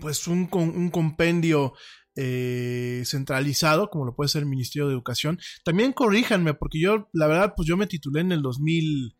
pues 0.00 0.26
un, 0.28 0.48
un 0.52 0.90
compendio 0.90 1.72
eh, 2.14 3.02
centralizado, 3.06 3.90
como 3.90 4.04
lo 4.04 4.14
puede 4.14 4.28
ser 4.28 4.42
el 4.42 4.48
Ministerio 4.48 4.86
de 4.86 4.94
Educación. 4.94 5.38
También 5.64 5.92
corríjanme, 5.92 6.54
porque 6.54 6.80
yo, 6.80 7.08
la 7.12 7.26
verdad, 7.26 7.54
pues 7.56 7.66
yo 7.66 7.76
me 7.76 7.86
titulé 7.86 8.20
en 8.20 8.32
el 8.32 8.42
2000, 8.42 9.16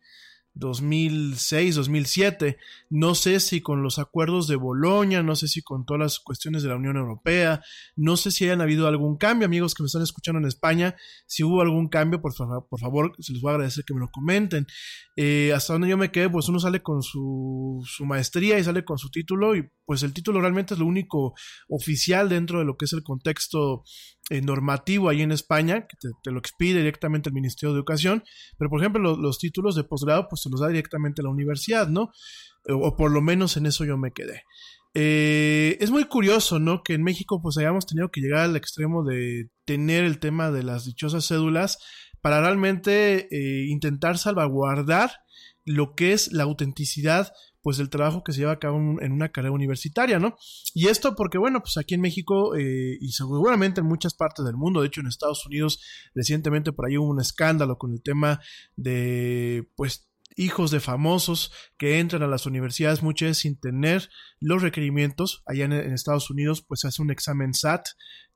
2006, 0.59 1.75
2007. 1.75 2.57
No 2.89 3.15
sé 3.15 3.39
si 3.39 3.61
con 3.61 3.81
los 3.83 3.99
acuerdos 3.99 4.47
de 4.47 4.55
Boloña, 4.55 5.23
no 5.23 5.35
sé 5.35 5.47
si 5.47 5.61
con 5.61 5.85
todas 5.85 5.99
las 5.99 6.19
cuestiones 6.19 6.63
de 6.63 6.69
la 6.69 6.75
Unión 6.75 6.97
Europea, 6.97 7.61
no 7.95 8.17
sé 8.17 8.31
si 8.31 8.45
hayan 8.45 8.61
habido 8.61 8.87
algún 8.87 9.17
cambio, 9.17 9.45
amigos 9.45 9.73
que 9.73 9.83
me 9.83 9.87
están 9.87 10.01
escuchando 10.03 10.39
en 10.39 10.45
España. 10.45 10.95
Si 11.25 11.43
hubo 11.43 11.61
algún 11.61 11.87
cambio, 11.87 12.21
por, 12.21 12.33
favor, 12.33 12.67
por 12.69 12.79
favor, 12.79 13.15
se 13.19 13.33
les 13.33 13.41
voy 13.41 13.51
a 13.51 13.55
agradecer 13.55 13.83
que 13.85 13.93
me 13.93 13.99
lo 14.01 14.09
comenten. 14.11 14.67
Eh, 15.15 15.51
hasta 15.53 15.73
donde 15.73 15.89
yo 15.89 15.97
me 15.97 16.11
quedé, 16.11 16.29
pues 16.29 16.47
uno 16.49 16.59
sale 16.59 16.81
con 16.81 17.01
su, 17.03 17.81
su 17.85 18.05
maestría 18.05 18.57
y 18.59 18.63
sale 18.63 18.85
con 18.85 18.97
su 18.97 19.09
título, 19.09 19.55
y 19.55 19.67
pues 19.85 20.03
el 20.03 20.13
título 20.13 20.39
realmente 20.41 20.73
es 20.75 20.79
lo 20.79 20.85
único 20.85 21.33
oficial 21.67 22.29
dentro 22.29 22.59
de 22.59 22.65
lo 22.65 22.77
que 22.77 22.85
es 22.85 22.93
el 22.93 23.03
contexto 23.03 23.83
eh, 24.29 24.41
normativo 24.41 25.09
ahí 25.09 25.21
en 25.21 25.31
España, 25.31 25.87
que 25.87 25.97
te, 25.99 26.09
te 26.23 26.31
lo 26.31 26.39
expide 26.39 26.79
directamente 26.79 27.29
el 27.29 27.33
Ministerio 27.33 27.73
de 27.73 27.79
Educación, 27.79 28.23
pero 28.57 28.69
por 28.69 28.79
ejemplo 28.79 29.01
lo- 29.01 29.17
los, 29.17 29.39
títulos 29.39 29.75
de 29.75 29.83
posgrado 29.83 30.27
pues 30.29 30.45
se 30.49 30.51
los 30.51 30.61
da 30.61 30.67
directamente 30.67 31.21
la 31.21 31.29
universidad, 31.29 31.87
¿no? 31.87 32.11
O, 32.67 32.75
o 32.75 32.95
por 32.95 33.11
lo 33.11 33.21
menos 33.21 33.57
en 33.57 33.65
eso 33.65 33.85
yo 33.85 33.97
me 33.97 34.11
quedé. 34.11 34.43
Eh, 34.93 35.77
es 35.79 35.91
muy 35.91 36.05
curioso, 36.05 36.59
¿no? 36.59 36.81
Que 36.83 36.93
en 36.93 37.03
México 37.03 37.41
pues 37.41 37.57
hayamos 37.57 37.85
tenido 37.85 38.09
que 38.09 38.21
llegar 38.21 38.41
al 38.41 38.55
extremo 38.55 39.03
de 39.03 39.49
tener 39.65 40.03
el 40.03 40.19
tema 40.19 40.51
de 40.51 40.63
las 40.63 40.85
dichosas 40.85 41.27
cédulas 41.27 41.77
para 42.21 42.41
realmente 42.41 43.27
eh, 43.31 43.67
intentar 43.69 44.17
salvaguardar 44.17 45.11
lo 45.63 45.93
que 45.93 46.13
es 46.13 46.31
la 46.31 46.43
autenticidad 46.43 47.31
pues 47.61 47.77
del 47.77 47.89
trabajo 47.89 48.23
que 48.23 48.31
se 48.31 48.39
lleva 48.39 48.53
a 48.53 48.59
cabo 48.59 48.77
en 49.01 49.11
una 49.11 49.29
carrera 49.29 49.53
universitaria, 49.53 50.17
¿no? 50.17 50.37
Y 50.73 50.87
esto 50.87 51.13
porque, 51.15 51.37
bueno, 51.37 51.59
pues 51.59 51.77
aquí 51.77 51.93
en 51.93 52.01
México 52.01 52.55
eh, 52.55 52.97
y 52.99 53.11
seguramente 53.11 53.81
en 53.81 53.87
muchas 53.87 54.13
partes 54.13 54.45
del 54.45 54.55
mundo, 54.55 54.81
de 54.81 54.87
hecho 54.87 55.01
en 55.01 55.07
Estados 55.07 55.45
Unidos 55.45 55.81
recientemente 56.15 56.71
por 56.71 56.87
ahí 56.87 56.97
hubo 56.97 57.09
un 57.09 57.19
escándalo 57.19 57.77
con 57.77 57.91
el 57.91 58.01
tema 58.01 58.39
de, 58.77 59.69
pues, 59.75 60.08
hijos 60.39 60.71
de 60.71 60.79
famosos 60.79 61.51
que 61.77 61.99
entran 61.99 62.23
a 62.23 62.27
las 62.27 62.45
universidades 62.45 63.03
muchas 63.03 63.29
veces 63.29 63.41
sin 63.41 63.59
tener 63.59 64.09
los 64.39 64.61
requerimientos. 64.61 65.43
Allá 65.45 65.65
en, 65.65 65.73
Estados 65.73 66.29
Unidos, 66.29 66.63
pues 66.65 66.85
hace 66.85 67.01
un 67.01 67.11
examen 67.11 67.53
SAT, 67.53 67.85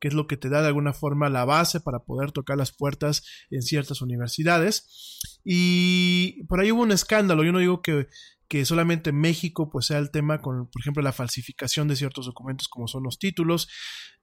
que 0.01 0.09
es 0.09 0.13
lo 0.13 0.27
que 0.27 0.35
te 0.35 0.49
da 0.49 0.61
de 0.61 0.67
alguna 0.67 0.91
forma 0.91 1.29
la 1.29 1.45
base 1.45 1.79
para 1.79 1.99
poder 1.99 2.33
tocar 2.33 2.57
las 2.57 2.73
puertas 2.73 3.23
en 3.49 3.61
ciertas 3.61 4.01
universidades. 4.01 5.21
Y 5.45 6.43
por 6.47 6.59
ahí 6.59 6.73
hubo 6.73 6.81
un 6.81 6.91
escándalo. 6.91 7.45
Yo 7.45 7.53
no 7.53 7.59
digo 7.59 7.81
que, 7.81 8.07
que 8.53 8.65
solamente 8.65 9.11
México 9.11 9.71
pues 9.71 9.87
sea 9.87 9.97
el 9.97 10.11
tema 10.11 10.39
con, 10.39 10.67
por 10.67 10.79
ejemplo, 10.79 11.01
la 11.01 11.11
falsificación 11.11 11.87
de 11.87 11.95
ciertos 11.95 12.27
documentos 12.27 12.67
como 12.67 12.87
son 12.87 13.01
los 13.01 13.17
títulos. 13.17 13.67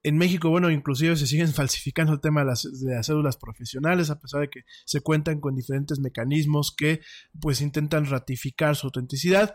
En 0.03 0.17
México, 0.17 0.49
bueno, 0.49 0.71
inclusive 0.71 1.17
se 1.17 1.27
siguen 1.27 1.49
falsificando 1.53 2.13
el 2.13 2.21
tema 2.21 2.39
de 2.39 2.45
las, 2.45 2.65
cédulas 3.03 3.35
profesionales, 3.35 4.09
a 4.09 4.21
pesar 4.21 4.39
de 4.39 4.49
que 4.49 4.61
se 4.85 5.01
cuentan 5.01 5.41
con 5.41 5.57
diferentes 5.57 5.99
mecanismos 5.99 6.73
que 6.73 7.01
pues 7.41 7.59
intentan 7.59 8.05
ratificar 8.05 8.77
su 8.77 8.87
autenticidad. 8.87 9.53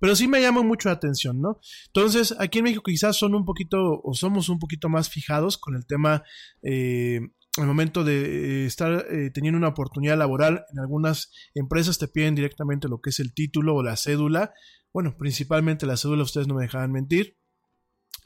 Pero 0.00 0.16
sí 0.16 0.28
me 0.28 0.40
llama 0.40 0.62
mucho 0.62 0.88
la 0.88 0.94
atención, 0.94 1.42
¿no? 1.42 1.60
Entonces, 1.88 2.34
aquí 2.38 2.60
en 2.60 2.64
México 2.64 2.84
quizás 2.86 3.18
son 3.18 3.34
un 3.34 3.44
poquito, 3.44 4.00
o 4.02 4.14
somos 4.14 4.48
un 4.48 4.58
poquito 4.58 4.88
más 4.88 5.10
fijados 5.10 5.58
con 5.58 5.76
el 5.76 5.84
tema, 5.84 6.22
eh, 6.62 7.20
al 7.58 7.66
momento 7.66 8.04
de 8.04 8.62
eh, 8.62 8.66
estar 8.66 9.06
eh, 9.10 9.30
teniendo 9.32 9.58
una 9.58 9.68
oportunidad 9.68 10.16
laboral, 10.18 10.64
en 10.72 10.78
algunas 10.78 11.30
empresas 11.54 11.98
te 11.98 12.08
piden 12.08 12.34
directamente 12.34 12.88
lo 12.88 13.00
que 13.00 13.10
es 13.10 13.20
el 13.20 13.34
título 13.34 13.74
o 13.74 13.82
la 13.82 13.96
cédula. 13.96 14.52
Bueno, 14.92 15.16
principalmente 15.18 15.86
la 15.86 15.96
cédula, 15.96 16.22
ustedes 16.22 16.46
no 16.46 16.54
me 16.54 16.62
dejaban 16.62 16.92
mentir. 16.92 17.36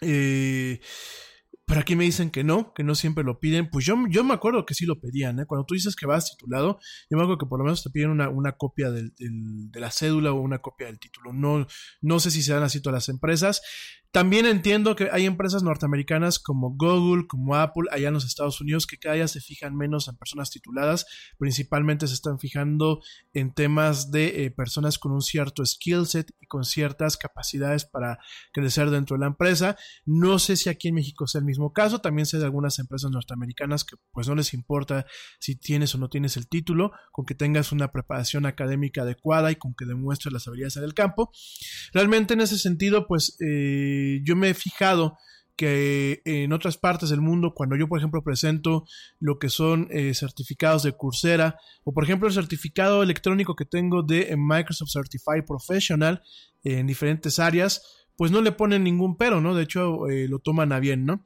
Eh, 0.01 0.81
pero 1.71 1.83
aquí 1.83 1.95
me 1.95 2.03
dicen 2.03 2.31
que 2.31 2.43
no, 2.43 2.75
que 2.75 2.83
no 2.83 2.97
siempre 2.97 3.23
lo 3.23 3.39
piden. 3.39 3.71
Pues 3.71 3.85
yo, 3.85 3.95
yo 4.09 4.25
me 4.25 4.35
acuerdo 4.35 4.67
que 4.67 4.75
sí 4.75 4.87
lo 4.87 5.01
pedían, 5.01 5.39
¿eh? 5.39 5.47
Cuando 5.47 5.65
tú 5.65 5.75
dices 5.75 5.95
que 5.95 6.05
vas 6.05 6.29
titulado, 6.29 6.81
yo 7.09 7.17
me 7.17 7.23
acuerdo 7.23 7.39
que 7.39 7.47
por 7.47 7.61
lo 7.61 7.65
menos 7.65 7.85
te 7.85 7.91
piden 7.91 8.11
una, 8.11 8.29
una 8.29 8.53
copia 8.57 8.91
de 8.91 9.13
la 9.75 9.93
cédula 9.93 10.33
o 10.33 10.41
una 10.41 10.59
copia 10.59 10.89
del 10.89 10.99
título. 10.99 11.33
No, 11.33 11.69
no 12.01 12.19
sé 12.19 12.33
si 12.33 12.43
se 12.43 12.53
dan 12.53 12.65
así 12.65 12.83
todas 12.83 12.97
las 12.97 13.09
empresas. 13.09 13.63
También 14.13 14.45
entiendo 14.45 14.97
que 14.97 15.09
hay 15.13 15.25
empresas 15.25 15.63
norteamericanas 15.63 16.41
como 16.41 16.75
Google, 16.77 17.29
como 17.29 17.55
Apple, 17.55 17.85
allá 17.93 18.09
en 18.09 18.15
los 18.15 18.25
Estados 18.25 18.61
Unidos, 18.61 18.89
que 18.89 18.99
cada 18.99 19.15
día 19.15 19.29
se 19.29 19.41
fijan 19.41 19.77
menos 19.77 20.09
en 20.09 20.17
personas 20.17 20.51
tituladas. 20.51 21.07
Principalmente 21.39 22.09
se 22.09 22.15
están 22.15 22.41
fijando 22.41 23.01
en 23.33 23.55
temas 23.55 24.11
de 24.11 24.45
eh, 24.45 24.51
personas 24.51 24.99
con 24.99 25.13
un 25.13 25.23
cierto 25.23 25.65
skill 25.65 26.07
set 26.07 26.33
y 26.41 26.47
con 26.47 26.65
ciertas 26.65 27.17
capacidades 27.17 27.85
para 27.85 28.19
crecer 28.53 28.91
dentro 28.91 29.15
de 29.15 29.21
la 29.21 29.27
empresa. 29.29 29.77
No 30.05 30.41
sé 30.41 30.57
si 30.57 30.69
aquí 30.69 30.89
en 30.89 30.97
México 30.97 31.29
sea 31.29 31.39
el 31.39 31.45
mismo 31.45 31.73
caso. 31.73 32.01
También 32.01 32.27
sé 32.27 32.39
de 32.39 32.47
algunas 32.47 32.81
empresas 32.81 33.13
norteamericanas 33.13 33.85
que 33.85 33.95
pues 34.11 34.27
no 34.27 34.35
les 34.35 34.55
importa 34.55 35.07
si 35.39 35.55
tienes 35.55 35.95
o 35.95 35.99
no 35.99 36.09
tienes 36.09 36.37
el 36.37 36.49
título, 36.49 36.91
con 37.13 37.27
que 37.27 37.37
tengas 37.37 37.71
una 37.71 37.93
preparación 37.93 38.45
académica 38.45 39.03
adecuada 39.03 39.53
y 39.53 39.57
con 39.57 39.75
que 39.75 39.85
demuestres 39.85 40.33
las 40.33 40.49
habilidades 40.49 40.77
en 40.79 40.83
el 40.83 40.95
campo. 40.95 41.31
Realmente 41.93 42.35
en 42.35 42.41
ese 42.41 42.59
sentido, 42.59 43.07
pues 43.07 43.37
eh, 43.41 44.00
yo 44.25 44.37
me 44.37 44.51
he 44.51 44.55
fijado 44.55 45.17
que 45.57 46.23
en 46.25 46.55
otras 46.55 46.79
partes 46.79 47.11
del 47.11 47.21
mundo, 47.21 47.53
cuando 47.55 47.77
yo, 47.77 47.87
por 47.87 47.99
ejemplo, 47.99 48.23
presento 48.23 48.87
lo 49.19 49.39
que 49.39 49.51
son 49.51 49.89
eh, 49.91 50.15
certificados 50.15 50.83
de 50.83 50.97
Coursera, 50.97 51.59
o 51.85 51.93
por 51.93 52.05
ejemplo 52.05 52.29
el 52.29 52.35
certificado 52.35 53.03
electrónico 53.03 53.55
que 53.55 53.67
tengo 53.67 54.03
de 54.03 54.35
Microsoft 54.39 54.91
Certified 54.91 55.45
Professional 55.47 56.23
eh, 56.65 56.79
en 56.79 56.87
diferentes 56.87 57.39
áreas, 57.39 57.83
pues 58.17 58.31
no 58.31 58.41
le 58.41 58.53
ponen 58.53 58.85
ningún 58.85 59.17
pero, 59.17 59.41
¿no? 59.41 59.55
De 59.55 59.65
hecho, 59.65 60.09
eh, 60.09 60.29
lo 60.29 60.39
toman 60.39 60.73
a 60.73 60.81
bien, 60.81 61.05
¿no? 61.05 61.25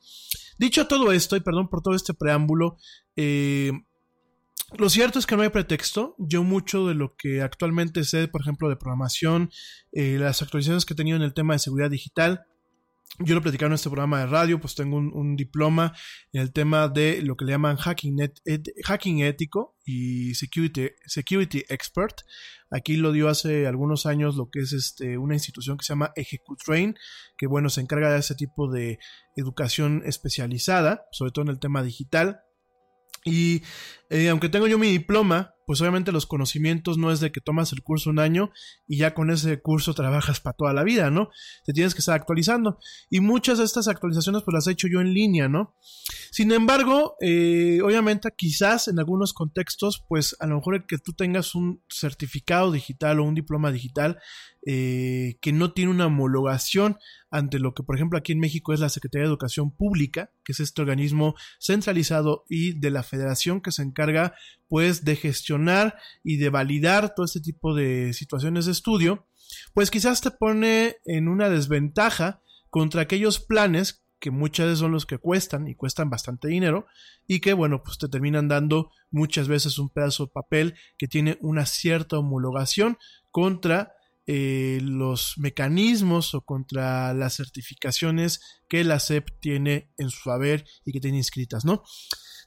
Dicho 0.58 0.86
todo 0.86 1.12
esto, 1.12 1.36
y 1.36 1.40
perdón 1.40 1.68
por 1.68 1.82
todo 1.82 1.94
este 1.94 2.14
preámbulo, 2.14 2.76
eh, 3.16 3.72
lo 4.76 4.88
cierto 4.88 5.18
es 5.18 5.26
que 5.26 5.36
no 5.36 5.42
hay 5.42 5.50
pretexto. 5.50 6.16
Yo 6.18 6.42
mucho 6.42 6.86
de 6.86 6.94
lo 6.94 7.14
que 7.16 7.42
actualmente 7.42 8.04
sé, 8.04 8.28
por 8.28 8.40
ejemplo, 8.40 8.68
de 8.68 8.76
programación, 8.76 9.50
eh, 9.92 10.16
las 10.18 10.42
actualizaciones 10.42 10.84
que 10.84 10.94
he 10.94 10.96
tenido 10.96 11.16
en 11.16 11.22
el 11.22 11.34
tema 11.34 11.54
de 11.54 11.60
seguridad 11.60 11.90
digital, 11.90 12.44
yo 13.20 13.34
lo 13.34 13.42
platicaba 13.42 13.68
en 13.68 13.74
este 13.74 13.88
programa 13.88 14.20
de 14.20 14.26
radio, 14.26 14.60
pues 14.60 14.74
tengo 14.74 14.96
un, 14.96 15.36
diploma 15.36 15.92
en 16.32 16.40
el 16.42 16.52
tema 16.52 16.88
de 16.88 17.22
lo 17.22 17.36
que 17.36 17.44
le 17.44 17.52
llaman 17.52 17.76
hacking, 17.76 18.20
et- 18.20 18.72
hacking 18.84 19.20
ético 19.20 19.76
y 19.84 20.34
security, 20.34 20.88
security 21.06 21.64
expert. 21.68 22.22
Aquí 22.70 22.96
lo 22.96 23.12
dio 23.12 23.28
hace 23.28 23.68
algunos 23.68 24.06
años 24.06 24.34
lo 24.34 24.50
que 24.50 24.60
es 24.60 24.72
este, 24.72 25.16
una 25.16 25.34
institución 25.34 25.76
que 25.76 25.84
se 25.84 25.92
llama 25.92 26.12
Ejecutrain, 26.16 26.96
que 27.38 27.46
bueno, 27.46 27.68
se 27.68 27.82
encarga 27.82 28.12
de 28.12 28.18
ese 28.18 28.34
tipo 28.34 28.70
de 28.70 28.98
educación 29.36 30.02
especializada, 30.04 31.06
sobre 31.12 31.30
todo 31.30 31.44
en 31.44 31.50
el 31.50 31.60
tema 31.60 31.82
digital. 31.84 32.40
Y 33.24 33.62
eh, 34.10 34.28
aunque 34.28 34.48
tengo 34.48 34.66
yo 34.66 34.76
mi 34.76 34.90
diploma, 34.90 35.53
pues 35.66 35.80
obviamente 35.80 36.12
los 36.12 36.26
conocimientos 36.26 36.98
no 36.98 37.10
es 37.12 37.20
de 37.20 37.32
que 37.32 37.40
tomas 37.40 37.72
el 37.72 37.82
curso 37.82 38.10
un 38.10 38.18
año 38.18 38.50
y 38.86 38.98
ya 38.98 39.14
con 39.14 39.30
ese 39.30 39.60
curso 39.60 39.94
trabajas 39.94 40.40
para 40.40 40.56
toda 40.56 40.72
la 40.72 40.84
vida, 40.84 41.10
¿no? 41.10 41.30
Te 41.64 41.72
tienes 41.72 41.94
que 41.94 42.00
estar 42.00 42.14
actualizando. 42.14 42.78
Y 43.10 43.20
muchas 43.20 43.58
de 43.58 43.64
estas 43.64 43.88
actualizaciones 43.88 44.42
pues 44.42 44.54
las 44.54 44.66
he 44.66 44.72
hecho 44.72 44.88
yo 44.88 45.00
en 45.00 45.14
línea, 45.14 45.48
¿no? 45.48 45.74
Sin 46.30 46.52
embargo, 46.52 47.16
eh, 47.20 47.80
obviamente 47.82 48.28
quizás 48.36 48.88
en 48.88 48.98
algunos 48.98 49.32
contextos, 49.32 50.04
pues 50.08 50.36
a 50.40 50.46
lo 50.46 50.56
mejor 50.56 50.74
el 50.74 50.86
que 50.86 50.98
tú 50.98 51.12
tengas 51.12 51.54
un 51.54 51.82
certificado 51.88 52.72
digital 52.72 53.20
o 53.20 53.24
un 53.24 53.34
diploma 53.34 53.72
digital 53.72 54.18
eh, 54.66 55.36
que 55.42 55.52
no 55.52 55.72
tiene 55.72 55.90
una 55.90 56.06
homologación 56.06 56.96
ante 57.30 57.58
lo 57.58 57.74
que 57.74 57.82
por 57.82 57.96
ejemplo 57.96 58.18
aquí 58.18 58.32
en 58.32 58.38
México 58.38 58.72
es 58.72 58.80
la 58.80 58.88
Secretaría 58.88 59.24
de 59.24 59.30
Educación 59.30 59.70
Pública, 59.70 60.30
que 60.42 60.52
es 60.52 60.60
este 60.60 60.80
organismo 60.80 61.34
centralizado 61.60 62.44
y 62.48 62.78
de 62.78 62.90
la 62.90 63.02
federación 63.02 63.60
que 63.60 63.72
se 63.72 63.82
encarga 63.82 64.34
pues 64.68 65.04
de 65.04 65.16
gestionar 65.16 65.53
y 66.22 66.36
de 66.36 66.50
validar 66.50 67.14
todo 67.14 67.26
este 67.26 67.40
tipo 67.40 67.74
de 67.74 68.12
situaciones 68.12 68.66
de 68.66 68.72
estudio, 68.72 69.26
pues 69.72 69.90
quizás 69.90 70.20
te 70.20 70.30
pone 70.30 70.96
en 71.04 71.28
una 71.28 71.48
desventaja 71.48 72.40
contra 72.70 73.02
aquellos 73.02 73.38
planes 73.40 74.04
que 74.18 74.30
muchas 74.30 74.66
veces 74.66 74.78
son 74.78 74.92
los 74.92 75.04
que 75.04 75.18
cuestan 75.18 75.68
y 75.68 75.74
cuestan 75.74 76.08
bastante 76.08 76.48
dinero 76.48 76.86
y 77.26 77.40
que 77.40 77.52
bueno 77.52 77.82
pues 77.82 77.98
te 77.98 78.08
terminan 78.08 78.48
dando 78.48 78.90
muchas 79.10 79.48
veces 79.48 79.78
un 79.78 79.90
pedazo 79.90 80.26
de 80.26 80.32
papel 80.32 80.74
que 80.96 81.08
tiene 81.08 81.36
una 81.42 81.66
cierta 81.66 82.18
homologación 82.18 82.96
contra 83.30 83.92
eh, 84.26 84.78
los 84.80 85.34
mecanismos 85.36 86.34
o 86.34 86.40
contra 86.40 87.12
las 87.12 87.36
certificaciones 87.36 88.40
que 88.70 88.82
la 88.82 88.98
SEP 88.98 89.28
tiene 89.40 89.90
en 89.98 90.08
su 90.08 90.30
haber 90.30 90.64
y 90.86 90.92
que 90.92 91.00
tiene 91.00 91.18
inscritas, 91.18 91.66
¿no? 91.66 91.82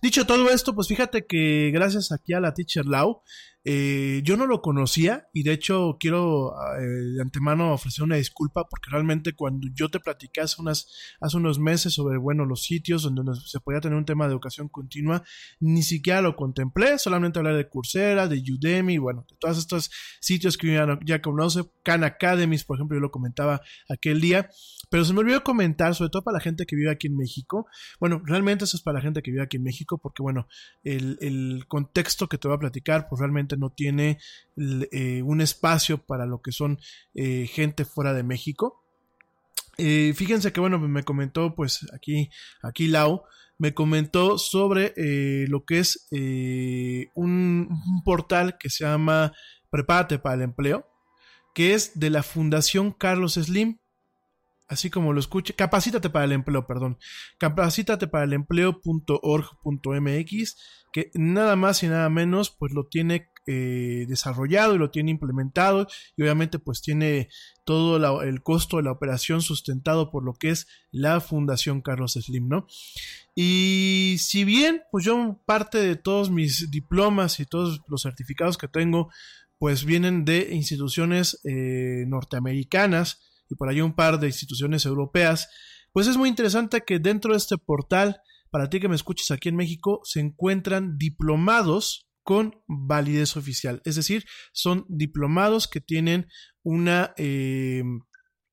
Dicho 0.01 0.25
todo 0.25 0.49
esto, 0.49 0.75
pues 0.75 0.87
fíjate 0.87 1.25
que 1.25 1.71
gracias 1.73 2.11
aquí 2.11 2.33
a 2.33 2.39
la 2.39 2.53
Teacher 2.53 2.85
Lau, 2.85 3.21
Eh, 3.69 4.21
yo 4.23 4.37
no 4.37 4.47
lo 4.47 4.61
conocía 4.61 5.27
y 5.33 5.43
de 5.43 5.51
hecho 5.51 5.97
quiero 5.99 6.53
eh, 6.79 6.81
de 6.81 7.21
antemano 7.21 7.73
ofrecer 7.73 8.05
una 8.05 8.15
disculpa 8.15 8.65
porque 8.69 8.89
realmente 8.89 9.33
cuando 9.33 9.67
yo 9.73 9.89
te 9.89 9.99
platicé 9.99 10.39
hace, 10.39 10.61
unas, 10.61 10.87
hace 11.19 11.35
unos 11.35 11.59
meses 11.59 11.93
sobre, 11.93 12.17
bueno, 12.17 12.45
los 12.45 12.63
sitios 12.63 13.03
donde 13.03 13.23
se 13.45 13.59
podía 13.59 13.81
tener 13.81 13.97
un 13.97 14.05
tema 14.05 14.25
de 14.25 14.31
educación 14.31 14.69
continua, 14.69 15.21
ni 15.59 15.83
siquiera 15.83 16.21
lo 16.21 16.37
contemplé, 16.37 16.97
solamente 16.97 17.39
hablar 17.39 17.57
de 17.57 17.67
Coursera, 17.67 18.29
de 18.29 18.41
Udemy, 18.41 18.99
bueno, 18.99 19.25
de 19.29 19.35
todos 19.35 19.57
estos 19.57 19.91
sitios 20.21 20.57
que 20.57 20.73
ya, 20.73 20.97
ya 21.05 21.21
conoce, 21.21 21.69
Khan 21.83 22.05
Academies, 22.05 22.63
por 22.63 22.77
ejemplo, 22.77 22.95
yo 22.95 23.01
lo 23.01 23.11
comentaba 23.11 23.59
aquel 23.89 24.21
día, 24.21 24.49
pero 24.89 25.03
se 25.03 25.11
me 25.11 25.19
olvidó 25.19 25.43
comentar, 25.43 25.93
sobre 25.93 26.11
todo 26.11 26.23
para 26.23 26.37
la 26.37 26.41
gente 26.41 26.65
que 26.65 26.77
vive 26.77 26.89
aquí 26.89 27.07
en 27.07 27.17
México, 27.17 27.67
bueno, 27.99 28.21
realmente 28.23 28.63
eso 28.63 28.77
es 28.77 28.83
para 28.83 28.99
la 28.99 29.01
gente 29.01 29.21
que 29.21 29.31
vive 29.31 29.43
aquí 29.43 29.57
en 29.57 29.63
México, 29.63 29.97
porque 29.97 30.23
bueno, 30.23 30.47
el, 30.83 31.17
el 31.19 31.65
contexto 31.67 32.29
que 32.29 32.37
te 32.37 32.47
voy 32.47 32.55
a 32.55 32.59
platicar, 32.59 33.09
pues 33.09 33.19
realmente 33.19 33.56
no 33.57 33.71
tiene 33.71 34.19
eh, 34.57 35.21
un 35.23 35.41
espacio 35.41 35.97
para 36.05 36.25
lo 36.25 36.41
que 36.41 36.51
son 36.51 36.79
eh, 37.13 37.47
gente 37.47 37.85
fuera 37.85 38.13
de 38.13 38.23
México. 38.23 38.83
Eh, 39.77 40.13
fíjense 40.15 40.51
que 40.51 40.59
bueno, 40.59 40.79
me 40.79 41.03
comentó 41.03 41.53
pues 41.55 41.85
aquí, 41.93 42.29
aquí 42.61 42.87
Lau, 42.87 43.23
me 43.59 43.73
comentó 43.73 44.37
sobre 44.37 44.93
lo 45.47 45.65
que 45.65 45.79
es 45.79 46.07
un, 46.11 47.09
un 47.15 48.03
portal 48.03 48.57
que 48.59 48.69
se 48.69 48.85
llama 48.85 49.33
Prepárate 49.71 50.19
para 50.19 50.35
el 50.35 50.41
Empleo, 50.43 50.87
que 51.55 51.73
es 51.73 51.99
de 51.99 52.11
la 52.11 52.21
Fundación 52.21 52.91
Carlos 52.91 53.33
Slim 53.33 53.79
así 54.67 54.89
como 54.89 55.13
lo 55.13 55.19
escuche, 55.19 55.53
capacítate 55.53 56.09
para 56.09 56.25
el 56.25 56.31
empleo, 56.33 56.67
perdón, 56.67 56.97
capacítate 57.37 58.07
para 58.07 58.25
el 58.25 58.33
empleo.org.mx, 58.33 60.57
que 60.91 61.11
nada 61.13 61.55
más 61.55 61.83
y 61.83 61.87
nada 61.87 62.09
menos, 62.09 62.51
pues 62.51 62.73
lo 62.73 62.87
tiene 62.87 63.29
eh, 63.49 64.05
desarrollado 64.09 64.75
y 64.75 64.77
lo 64.77 64.91
tiene 64.91 65.09
implementado 65.09 65.87
y 66.17 66.21
obviamente 66.21 66.59
pues 66.59 66.81
tiene 66.81 67.29
todo 67.63 68.21
el 68.21 68.43
costo 68.43 68.75
de 68.75 68.83
la 68.83 68.91
operación 68.91 69.41
sustentado 69.41 70.11
por 70.11 70.25
lo 70.25 70.33
que 70.33 70.49
es 70.49 70.67
la 70.91 71.21
Fundación 71.21 71.81
Carlos 71.81 72.19
Slim, 72.19 72.49
¿no? 72.49 72.67
Y 73.35 74.17
si 74.19 74.43
bien 74.43 74.81
pues 74.91 75.05
yo 75.05 75.39
parte 75.45 75.77
de 75.77 75.95
todos 75.95 76.29
mis 76.29 76.69
diplomas 76.71 77.39
y 77.39 77.45
todos 77.45 77.79
los 77.87 78.01
certificados 78.01 78.57
que 78.57 78.67
tengo 78.67 79.11
pues 79.59 79.85
vienen 79.85 80.25
de 80.25 80.53
instituciones 80.53 81.39
eh, 81.45 82.03
norteamericanas, 82.05 83.21
y 83.49 83.55
por 83.55 83.69
ahí 83.69 83.81
un 83.81 83.93
par 83.93 84.19
de 84.19 84.27
instituciones 84.27 84.85
europeas, 84.85 85.49
pues 85.91 86.07
es 86.07 86.17
muy 86.17 86.29
interesante 86.29 86.81
que 86.85 86.99
dentro 86.99 87.31
de 87.31 87.37
este 87.37 87.57
portal, 87.57 88.21
para 88.49 88.69
ti 88.69 88.79
que 88.79 88.89
me 88.89 88.95
escuches 88.95 89.31
aquí 89.31 89.49
en 89.49 89.55
México, 89.55 90.01
se 90.03 90.19
encuentran 90.19 90.97
diplomados 90.97 92.07
con 92.23 92.61
validez 92.67 93.37
oficial. 93.37 93.81
Es 93.85 93.95
decir, 93.95 94.25
son 94.51 94.85
diplomados 94.89 95.67
que 95.67 95.79
tienen 95.79 96.27
una, 96.61 97.13
eh, 97.15 97.83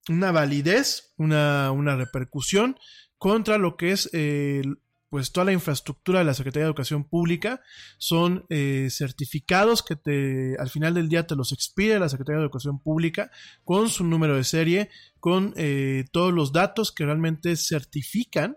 una 0.08 0.30
validez, 0.30 1.12
una, 1.16 1.72
una, 1.72 1.96
repercusión 1.96 2.76
contra 3.18 3.58
lo 3.58 3.76
que 3.76 3.90
es 3.90 4.08
el 4.14 4.78
pues 5.14 5.30
toda 5.30 5.44
la 5.44 5.52
infraestructura 5.52 6.18
de 6.18 6.24
la 6.24 6.34
Secretaría 6.34 6.64
de 6.64 6.70
Educación 6.70 7.04
Pública 7.04 7.60
son 7.98 8.46
eh, 8.48 8.88
certificados 8.90 9.84
que 9.84 9.94
te 9.94 10.56
al 10.58 10.70
final 10.70 10.92
del 10.94 11.08
día 11.08 11.24
te 11.24 11.36
los 11.36 11.52
expide 11.52 12.00
la 12.00 12.08
Secretaría 12.08 12.38
de 12.38 12.46
Educación 12.46 12.80
Pública 12.80 13.30
con 13.62 13.88
su 13.90 14.02
número 14.02 14.34
de 14.34 14.42
serie, 14.42 14.90
con 15.20 15.54
eh, 15.56 16.04
todos 16.10 16.32
los 16.32 16.52
datos 16.52 16.90
que 16.90 17.04
realmente 17.04 17.54
certifican 17.54 18.56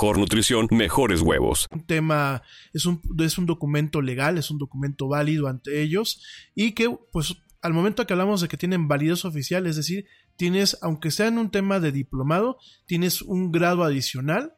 nutrición, 0.00 0.68
mejores 0.70 1.20
huevos. 1.20 1.66
Un 1.70 1.86
tema, 1.86 2.42
es 2.72 2.86
un, 2.86 3.00
es 3.20 3.38
un 3.38 3.46
documento 3.46 4.00
legal, 4.00 4.38
es 4.38 4.50
un 4.50 4.58
documento 4.58 5.08
válido 5.08 5.48
ante 5.48 5.82
ellos 5.82 6.22
y 6.54 6.72
que 6.72 6.94
pues 7.10 7.36
al 7.62 7.72
momento 7.72 8.06
que 8.06 8.12
hablamos 8.12 8.40
de 8.40 8.48
que 8.48 8.56
tienen 8.56 8.88
validez 8.88 9.24
oficial, 9.24 9.66
es 9.66 9.76
decir, 9.76 10.06
tienes, 10.36 10.76
aunque 10.82 11.10
sea 11.10 11.28
en 11.28 11.38
un 11.38 11.50
tema 11.50 11.78
de 11.78 11.92
diplomado, 11.92 12.58
tienes 12.86 13.22
un 13.22 13.52
grado 13.52 13.84
adicional 13.84 14.54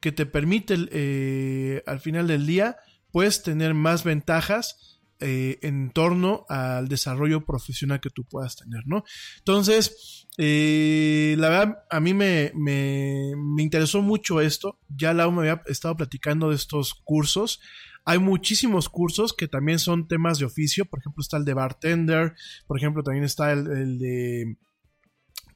que 0.00 0.12
te 0.12 0.24
permite 0.24 0.76
eh, 0.90 1.82
al 1.86 2.00
final 2.00 2.26
del 2.26 2.46
día, 2.46 2.76
pues 3.12 3.42
tener 3.42 3.74
más 3.74 4.02
ventajas 4.02 5.00
eh, 5.20 5.58
en 5.62 5.90
torno 5.90 6.44
al 6.48 6.88
desarrollo 6.88 7.44
profesional 7.44 8.00
que 8.00 8.10
tú 8.10 8.24
puedas 8.24 8.56
tener, 8.56 8.82
¿no? 8.86 9.04
Entonces, 9.38 10.25
eh, 10.38 11.34
la 11.38 11.48
verdad, 11.48 11.84
a 11.90 12.00
mí 12.00 12.14
me, 12.14 12.52
me, 12.54 13.32
me, 13.36 13.62
interesó 13.62 14.02
mucho 14.02 14.40
esto. 14.40 14.78
Ya 14.88 15.14
Lau 15.14 15.32
me 15.32 15.40
había 15.40 15.62
estado 15.66 15.96
platicando 15.96 16.50
de 16.50 16.56
estos 16.56 16.94
cursos. 16.94 17.60
Hay 18.04 18.18
muchísimos 18.18 18.88
cursos 18.88 19.32
que 19.32 19.48
también 19.48 19.78
son 19.78 20.08
temas 20.08 20.38
de 20.38 20.44
oficio. 20.44 20.84
Por 20.84 21.00
ejemplo, 21.00 21.22
está 21.22 21.36
el 21.36 21.44
de 21.44 21.54
bartender. 21.54 22.34
Por 22.66 22.78
ejemplo, 22.78 23.02
también 23.02 23.24
está 23.24 23.52
el, 23.52 23.98
de 23.98 24.56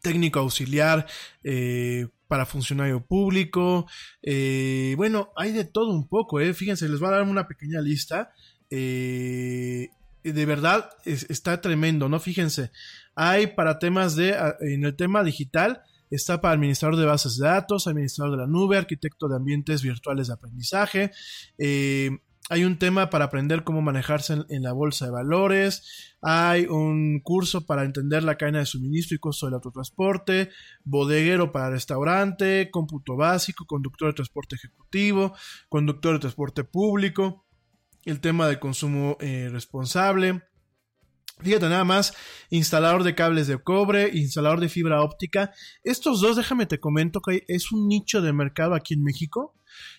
técnico 0.03 0.41
auxiliar. 0.41 1.07
Eh, 1.45 2.09
para 2.31 2.47
funcionario 2.47 3.05
público. 3.05 3.89
Eh, 4.23 4.95
bueno, 4.97 5.33
hay 5.35 5.51
de 5.51 5.65
todo 5.65 5.91
un 5.91 6.07
poco, 6.07 6.39
eh. 6.39 6.55
Fíjense, 6.55 6.89
les 6.89 7.01
voy 7.01 7.09
a 7.09 7.17
dar 7.17 7.23
una 7.23 7.49
pequeña 7.49 7.81
lista 7.81 8.31
eh, 8.71 9.89
de 10.23 10.47
verdad 10.47 10.91
está 11.05 11.61
tremendo, 11.61 12.09
¿no? 12.09 12.21
Fíjense, 12.21 12.71
hay 13.23 13.49
para 13.49 13.79
temas 13.79 14.17
de, 14.17 14.35
en 14.61 14.83
el 14.83 14.97
tema 14.97 15.23
digital, 15.23 15.83
está 16.11 16.41
para 16.41 16.55
administrador 16.55 16.97
de 16.97 17.05
bases 17.05 17.37
de 17.37 17.47
datos, 17.47 17.87
administrador 17.87 18.33
de 18.33 18.39
la 18.39 18.47
nube, 18.47 18.79
arquitecto 18.79 19.29
de 19.29 19.37
ambientes 19.37 19.83
virtuales 19.83 20.29
de 20.29 20.33
aprendizaje, 20.33 21.11
eh, 21.59 22.13
hay 22.49 22.65
un 22.65 22.79
tema 22.79 23.11
para 23.11 23.27
aprender 23.27 23.63
cómo 23.63 23.83
manejarse 23.83 24.43
en, 24.49 24.63
la 24.63 24.73
bolsa 24.73 25.05
de 25.05 25.13
valores. 25.13 26.17
Hay 26.21 26.67
un 26.67 27.21
curso 27.21 27.65
para 27.65 27.85
entender 27.85 28.25
la 28.25 28.37
cadena 28.37 28.59
de 28.59 28.67
suministro 28.67 29.15
y 29.15 29.21
costo 29.21 29.47
del 29.47 29.55
autotransporte. 29.55 30.51
Bodeguero 30.83 31.53
para 31.53 31.71
restaurante. 31.71 32.69
Cómputo 32.73 33.15
básico. 33.15 33.67
Conductor 33.67 34.09
de 34.09 34.15
transporte 34.15 34.57
ejecutivo. 34.57 35.33
Conductor 35.69 36.15
de 36.15 36.19
transporte 36.19 36.65
público 36.65 37.47
el 38.05 38.21
tema 38.21 38.47
del 38.49 38.59
consumo 38.59 39.17
eh, 39.21 39.49
responsable. 39.51 40.43
Fíjate 41.43 41.69
nada 41.69 41.85
más, 41.85 42.13
instalador 42.51 43.03
de 43.03 43.15
cables 43.15 43.47
de 43.47 43.59
cobre, 43.63 44.11
instalador 44.13 44.61
de 44.61 44.69
fibra 44.69 45.03
óptica. 45.03 45.53
Estos 45.83 46.21
dos, 46.21 46.37
déjame 46.37 46.67
te 46.67 46.81
comento 46.81 47.21
que 47.21 47.45
es 47.49 47.73
un 47.73 47.89
nicho 47.89 48.21
de 48.21 48.33
mercado 48.33 48.75
aquí 48.75 48.95
en 48.95 49.03
México, 49.03 49.55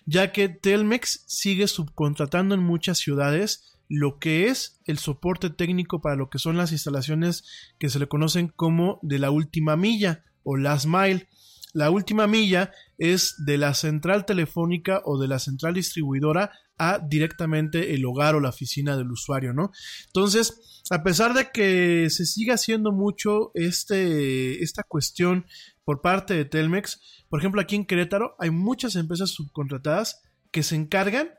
ya 0.06 0.30
que 0.30 0.48
Telmex 0.48 1.24
sigue 1.26 1.66
subcontratando 1.66 2.54
en 2.54 2.62
muchas 2.62 2.98
ciudades 2.98 3.72
lo 3.88 4.18
que 4.18 4.48
es 4.48 4.80
el 4.86 4.98
soporte 4.98 5.50
técnico 5.50 6.00
para 6.00 6.16
lo 6.16 6.30
que 6.30 6.38
son 6.38 6.56
las 6.56 6.72
instalaciones 6.72 7.44
que 7.78 7.90
se 7.90 7.98
le 7.98 8.08
conocen 8.08 8.48
como 8.48 8.98
de 9.02 9.18
la 9.18 9.30
última 9.30 9.76
milla 9.76 10.24
o 10.44 10.56
last 10.56 10.86
mile. 10.86 11.28
La 11.74 11.90
última 11.90 12.26
milla 12.26 12.70
es 12.98 13.34
de 13.44 13.58
la 13.58 13.74
central 13.74 14.26
telefónica 14.26 15.02
o 15.04 15.20
de 15.20 15.28
la 15.28 15.38
central 15.38 15.74
distribuidora 15.74 16.52
a 16.82 16.98
directamente 16.98 17.94
el 17.94 18.04
hogar 18.04 18.34
o 18.34 18.40
la 18.40 18.48
oficina 18.48 18.96
del 18.96 19.12
usuario, 19.12 19.52
¿no? 19.52 19.70
Entonces, 20.06 20.82
a 20.90 21.04
pesar 21.04 21.32
de 21.32 21.50
que 21.52 22.10
se 22.10 22.26
siga 22.26 22.54
haciendo 22.54 22.90
mucho 22.90 23.52
este, 23.54 24.62
esta 24.64 24.82
cuestión 24.82 25.46
por 25.84 26.00
parte 26.00 26.34
de 26.34 26.44
Telmex, 26.44 27.24
por 27.28 27.38
ejemplo, 27.38 27.60
aquí 27.60 27.76
en 27.76 27.86
Querétaro 27.86 28.34
hay 28.40 28.50
muchas 28.50 28.96
empresas 28.96 29.30
subcontratadas 29.30 30.22
que 30.50 30.64
se 30.64 30.74
encargan 30.74 31.30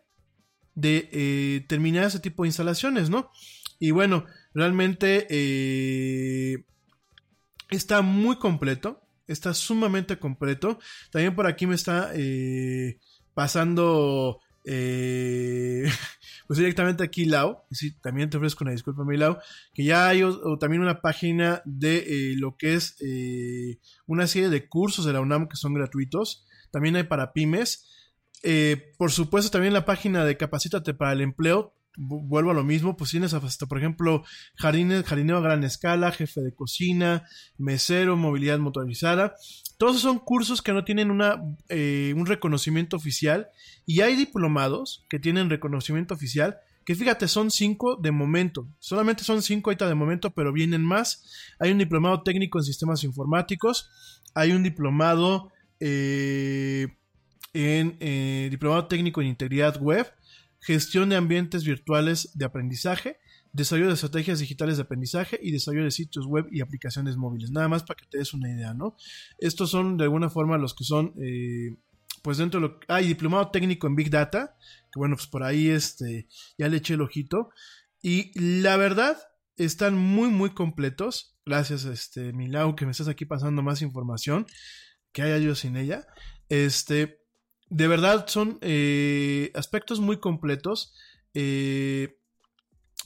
de 0.76 1.10
eh, 1.12 1.66
terminar 1.68 2.06
ese 2.06 2.20
tipo 2.20 2.44
de 2.44 2.48
instalaciones, 2.48 3.10
¿no? 3.10 3.30
Y 3.80 3.92
bueno, 3.92 4.26
realmente 4.54 5.28
eh, 5.30 6.64
está 7.70 8.02
muy 8.02 8.38
completo. 8.38 9.02
Está 9.28 9.54
sumamente 9.54 10.18
completo. 10.20 10.80
También 11.12 11.36
por 11.36 11.48
aquí 11.48 11.68
me 11.68 11.76
está 11.76 12.12
eh, 12.14 13.00
pasando 13.34 14.40
eh, 14.66 15.84
pues 16.48 16.58
directamente 16.60 17.04
aquí 17.04 17.26
Lau, 17.26 17.60
sí, 17.72 17.92
también 18.02 18.30
te 18.30 18.38
ofrezco 18.38 18.64
una 18.64 18.72
disculpa, 18.72 19.04
mi 19.04 19.18
Lau, 19.18 19.38
que 19.74 19.84
ya 19.84 20.08
hay 20.08 20.24
o- 20.24 20.58
también 20.60 20.82
una 20.82 21.02
página 21.02 21.62
de 21.66 21.98
eh, 22.32 22.36
lo 22.38 22.58
que 22.58 22.76
es 22.76 22.96
eh, 23.02 23.80
una 24.06 24.28
serie 24.28 24.50
de 24.50 24.68
cursos 24.68 25.06
de 25.06 25.14
la 25.14 25.22
UNAM 25.22 25.48
que 25.48 25.56
son 25.58 25.74
gratuitos, 25.74 26.46
también 26.72 26.96
hay 26.96 27.04
para 27.04 27.34
pymes, 27.34 27.90
por 28.98 29.12
supuesto 29.12 29.52
también 29.52 29.74
la 29.74 29.86
página 29.86 30.26
de 30.26 30.36
Capacítate 30.36 30.94
para 30.94 31.14
el 31.14 31.22
Empleo, 31.22 31.74
vuelvo 31.96 32.52
a 32.52 32.54
lo 32.54 32.64
mismo, 32.64 32.98
pues 32.98 33.12
tienes 33.12 33.34
hasta, 33.34 33.66
por 33.66 33.78
ejemplo, 33.78 34.24
jardineo 34.56 35.38
a 35.38 35.42
gran 35.42 35.64
escala, 35.64 36.12
jefe 36.12 36.42
de 36.42 36.54
cocina, 36.54 37.28
mesero, 37.58 38.18
movilidad 38.18 38.60
motorizada, 38.60 39.36
todos 39.78 40.00
son 40.00 40.20
cursos 40.20 40.62
que 40.62 40.74
no 40.74 40.84
tienen 40.84 41.12
una, 41.12 41.42
eh, 41.70 42.14
un 42.16 42.26
reconocimiento 42.26 42.96
oficial 42.96 43.50
y 43.86 44.02
hay 44.02 44.16
diplomados 44.16 45.06
que 45.10 45.20
tienen 45.20 45.50
reconocimiento 45.50 46.14
oficial, 46.14 46.58
que 46.86 46.96
fíjate, 46.96 47.28
son 47.28 47.50
cinco 47.50 47.96
de 47.96 48.12
momento. 48.12 48.68
Solamente 48.80 49.24
son 49.24 49.42
cinco 49.42 49.70
ahorita 49.70 49.88
de 49.88 49.96
momento, 49.96 50.32
pero 50.32 50.52
vienen 50.52 50.84
más. 50.84 51.24
Hay 51.60 51.72
un 51.72 51.78
diplomado 51.78 52.24
técnico 52.24 52.60
en 52.60 52.66
sistemas 52.66 53.04
informáticos. 53.04 53.90
Hay 54.34 54.52
un 54.52 54.64
diplomado 54.64 55.52
eh, 55.80 56.88
en 57.54 57.98
eh, 58.00 58.48
diplomado 58.50 58.88
técnico 58.88 59.22
en 59.22 59.28
integridad 59.28 59.80
web, 59.80 60.12
gestión 60.66 61.10
de 61.10 61.16
ambientes 61.16 61.64
virtuales 61.64 62.32
de 62.36 62.46
aprendizaje, 62.46 63.18
desarrollo 63.52 63.88
de 63.88 63.94
estrategias 63.94 64.40
digitales 64.40 64.78
de 64.78 64.84
aprendizaje 64.84 65.40
y 65.42 65.52
desarrollo 65.52 65.84
de 65.84 65.92
sitios 65.92 66.26
web 66.26 66.48
y 66.52 66.62
aplicaciones 66.62 67.18
móviles. 67.18 67.52
Nada 67.52 67.68
más 67.68 67.84
para 67.84 68.00
que 68.00 68.08
te 68.08 68.18
des 68.18 68.34
una 68.34 68.50
idea, 68.50 68.74
¿no? 68.74 68.96
Estos 69.38 69.70
son 69.70 69.98
de 69.98 70.06
alguna 70.06 70.30
forma 70.30 70.58
los 70.58 70.74
que 70.74 70.84
son 70.84 71.14
eh, 71.22 71.76
pues 72.24 72.38
dentro 72.38 72.60
de 72.60 72.68
lo 72.68 72.80
que 72.80 72.86
hay 72.88 73.08
diplomado 73.08 73.52
técnico 73.52 73.86
en 73.86 73.96
Big 73.96 74.10
Data, 74.10 74.56
que 74.92 75.00
bueno, 75.00 75.16
pues 75.16 75.28
por 75.28 75.44
ahí 75.44 75.70
este, 75.70 76.28
ya 76.58 76.70
le 76.70 76.78
eché 76.78 76.94
el 76.94 77.02
ojito. 77.02 77.50
Y 78.02 78.32
la 78.40 78.78
verdad, 78.78 79.18
están 79.58 79.98
muy, 79.98 80.30
muy 80.30 80.52
completos. 80.52 81.38
Gracias, 81.46 81.86
este, 81.86 82.34
Milau, 82.34 82.76
que 82.76 82.86
me 82.86 82.92
estás 82.92 83.08
aquí 83.08 83.26
pasando 83.26 83.62
más 83.62 83.82
información, 83.82 84.46
que 85.12 85.22
haya 85.22 85.38
yo 85.38 85.54
sin 85.54 85.76
ella. 85.76 86.08
Este, 86.50 87.23
de 87.74 87.88
verdad 87.88 88.28
son 88.28 88.60
eh, 88.62 89.52
aspectos 89.56 90.00
muy 90.00 90.18
completos. 90.20 90.94
Eh, 91.34 92.20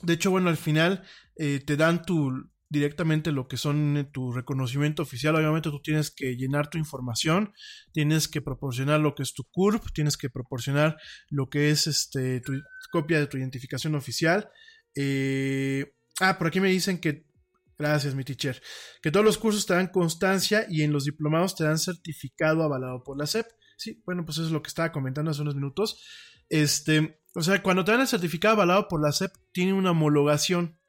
de 0.01 0.13
hecho, 0.13 0.29
bueno, 0.29 0.49
al 0.49 0.57
final 0.57 1.03
eh, 1.37 1.61
te 1.65 1.77
dan 1.77 2.03
tu 2.03 2.51
directamente 2.69 3.31
lo 3.31 3.47
que 3.47 3.55
son 3.55 3.95
eh, 3.95 4.03
tu 4.03 4.33
reconocimiento 4.33 5.03
oficial. 5.03 5.37
Obviamente 5.37 5.69
tú 5.69 5.81
tienes 5.81 6.11
que 6.11 6.35
llenar 6.35 6.69
tu 6.69 6.77
información, 6.77 7.53
tienes 7.93 8.27
que 8.27 8.41
proporcionar 8.41 8.99
lo 8.99 9.15
que 9.15 9.23
es 9.23 9.33
tu 9.33 9.45
CURP, 9.45 9.85
tienes 9.93 10.17
que 10.17 10.29
proporcionar 10.29 10.97
lo 11.29 11.49
que 11.49 11.69
es 11.69 11.87
este 11.87 12.41
tu 12.41 12.53
copia 12.91 13.19
de 13.19 13.27
tu 13.27 13.37
identificación 13.37 13.95
oficial. 13.95 14.49
Eh, 14.95 15.93
ah, 16.19 16.37
por 16.37 16.47
aquí 16.47 16.59
me 16.59 16.69
dicen 16.69 16.99
que 16.99 17.25
Gracias, 17.79 18.15
mi 18.15 18.23
teacher. 18.23 18.59
Que 19.03 19.11
todos 19.11 19.23
los 19.23 19.37
cursos 19.37 19.67
te 19.67 19.75
dan 19.75 19.89
constancia 19.89 20.65
y 20.67 20.81
en 20.81 20.91
los 20.91 21.03
diplomados 21.03 21.55
te 21.55 21.63
dan 21.63 21.77
certificado 21.77 22.63
avalado 22.63 23.03
por 23.03 23.19
la 23.19 23.27
SEP. 23.27 23.45
Sí, 23.77 24.01
bueno, 24.05 24.25
pues 24.25 24.37
eso 24.37 24.47
es 24.47 24.51
lo 24.51 24.61
que 24.61 24.69
estaba 24.69 24.91
comentando 24.91 25.31
hace 25.31 25.41
unos 25.41 25.55
minutos. 25.55 26.03
Este, 26.49 27.21
o 27.35 27.43
sea, 27.43 27.61
cuando 27.61 27.85
te 27.85 27.91
dan 27.91 28.01
el 28.01 28.07
certificado 28.07 28.55
avalado 28.55 28.87
por 28.87 29.01
la 29.01 29.11
SEP, 29.11 29.31
tiene 29.51 29.73
una 29.73 29.91
homologación. 29.91 30.79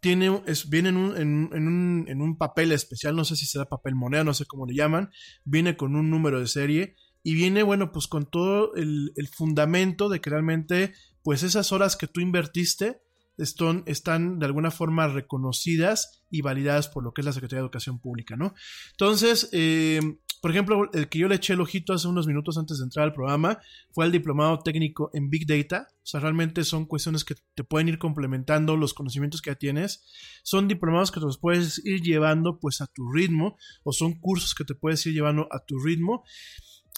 Tiene, 0.00 0.42
es, 0.46 0.68
viene 0.68 0.90
en 0.90 0.96
un, 0.96 1.16
en, 1.16 1.50
en 1.52 1.68
un, 1.68 2.04
en 2.08 2.20
un 2.20 2.36
papel 2.36 2.72
especial, 2.72 3.16
no 3.16 3.24
sé 3.24 3.36
si 3.36 3.46
será 3.46 3.66
papel 3.66 3.94
moneda, 3.94 4.24
no 4.24 4.34
sé 4.34 4.44
cómo 4.44 4.66
le 4.66 4.74
llaman. 4.74 5.10
Viene 5.44 5.76
con 5.76 5.96
un 5.96 6.10
número 6.10 6.40
de 6.40 6.48
serie 6.48 6.96
y 7.22 7.34
viene, 7.34 7.62
bueno, 7.62 7.92
pues 7.92 8.08
con 8.08 8.26
todo 8.26 8.74
el, 8.74 9.12
el 9.16 9.28
fundamento 9.28 10.08
de 10.08 10.20
que 10.20 10.30
realmente, 10.30 10.92
pues 11.22 11.42
esas 11.44 11.72
horas 11.72 11.96
que 11.96 12.08
tú 12.08 12.20
invertiste, 12.20 13.00
están, 13.38 13.82
están 13.86 14.38
de 14.38 14.46
alguna 14.46 14.70
forma 14.70 15.08
reconocidas 15.08 16.22
y 16.30 16.42
validadas 16.42 16.88
por 16.88 17.04
lo 17.04 17.12
que 17.12 17.22
es 17.22 17.24
la 17.24 17.32
Secretaría 17.32 17.60
de 17.60 17.66
Educación 17.66 17.98
Pública, 17.98 18.36
¿no? 18.36 18.54
Entonces, 18.92 19.48
eh, 19.52 20.00
por 20.42 20.50
ejemplo, 20.50 20.90
el 20.92 21.08
que 21.08 21.20
yo 21.20 21.28
le 21.28 21.36
eché 21.36 21.52
el 21.52 21.60
ojito 21.60 21.92
hace 21.92 22.08
unos 22.08 22.26
minutos 22.26 22.58
antes 22.58 22.78
de 22.78 22.84
entrar 22.84 23.04
al 23.04 23.12
programa 23.12 23.60
fue 23.92 24.06
el 24.06 24.10
diplomado 24.10 24.58
técnico 24.58 25.08
en 25.14 25.30
Big 25.30 25.46
Data. 25.46 25.86
O 25.98 26.04
sea, 26.04 26.18
realmente 26.18 26.64
son 26.64 26.84
cuestiones 26.84 27.24
que 27.24 27.36
te 27.54 27.62
pueden 27.62 27.88
ir 27.88 28.00
complementando 28.00 28.76
los 28.76 28.92
conocimientos 28.92 29.40
que 29.40 29.50
ya 29.50 29.54
tienes. 29.54 30.04
Son 30.42 30.66
diplomados 30.66 31.12
que 31.12 31.20
te 31.20 31.26
los 31.26 31.38
puedes 31.38 31.80
ir 31.86 32.00
llevando 32.00 32.58
pues 32.58 32.80
a 32.80 32.88
tu 32.88 33.08
ritmo 33.12 33.56
o 33.84 33.92
son 33.92 34.18
cursos 34.18 34.56
que 34.56 34.64
te 34.64 34.74
puedes 34.74 35.06
ir 35.06 35.14
llevando 35.14 35.46
a 35.52 35.64
tu 35.64 35.78
ritmo. 35.78 36.24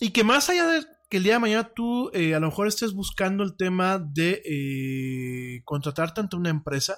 Y 0.00 0.12
que 0.12 0.24
más 0.24 0.48
allá 0.48 0.66
de 0.66 0.86
que 1.10 1.18
el 1.18 1.24
día 1.24 1.34
de 1.34 1.40
mañana 1.40 1.70
tú 1.74 2.10
eh, 2.14 2.34
a 2.34 2.40
lo 2.40 2.46
mejor 2.46 2.66
estés 2.66 2.94
buscando 2.94 3.44
el 3.44 3.58
tema 3.58 3.98
de 3.98 4.40
eh, 4.46 5.60
contratarte 5.64 6.22
ante 6.22 6.36
una 6.36 6.48
empresa, 6.48 6.96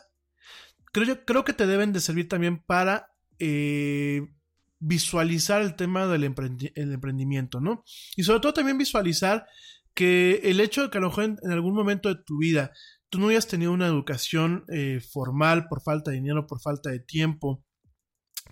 creo, 0.92 1.24
creo 1.24 1.44
que 1.44 1.54
te 1.54 1.66
deben 1.66 1.92
de 1.92 1.98
servir 1.98 2.28
también 2.28 2.62
para 2.62 3.10
eh, 3.40 4.28
visualizar 4.86 5.62
el 5.62 5.74
tema 5.74 6.06
del 6.06 6.24
emprendi 6.24 6.72
el 6.74 6.92
emprendimiento, 6.92 7.60
¿no? 7.60 7.84
Y 8.16 8.22
sobre 8.22 8.40
todo 8.40 8.54
también 8.54 8.78
visualizar 8.78 9.46
que 9.94 10.40
el 10.44 10.60
hecho 10.60 10.82
de 10.82 10.90
que 10.90 10.98
a 10.98 11.00
lo 11.00 11.08
mejor 11.08 11.24
en, 11.24 11.36
en 11.42 11.50
algún 11.52 11.74
momento 11.74 12.08
de 12.08 12.22
tu 12.24 12.38
vida 12.38 12.72
tú 13.08 13.18
no 13.18 13.28
hayas 13.28 13.46
tenido 13.46 13.72
una 13.72 13.86
educación 13.86 14.64
eh, 14.68 15.00
formal 15.00 15.68
por 15.68 15.82
falta 15.82 16.10
de 16.10 16.18
dinero, 16.18 16.46
por 16.46 16.60
falta 16.60 16.90
de 16.90 17.00
tiempo, 17.00 17.64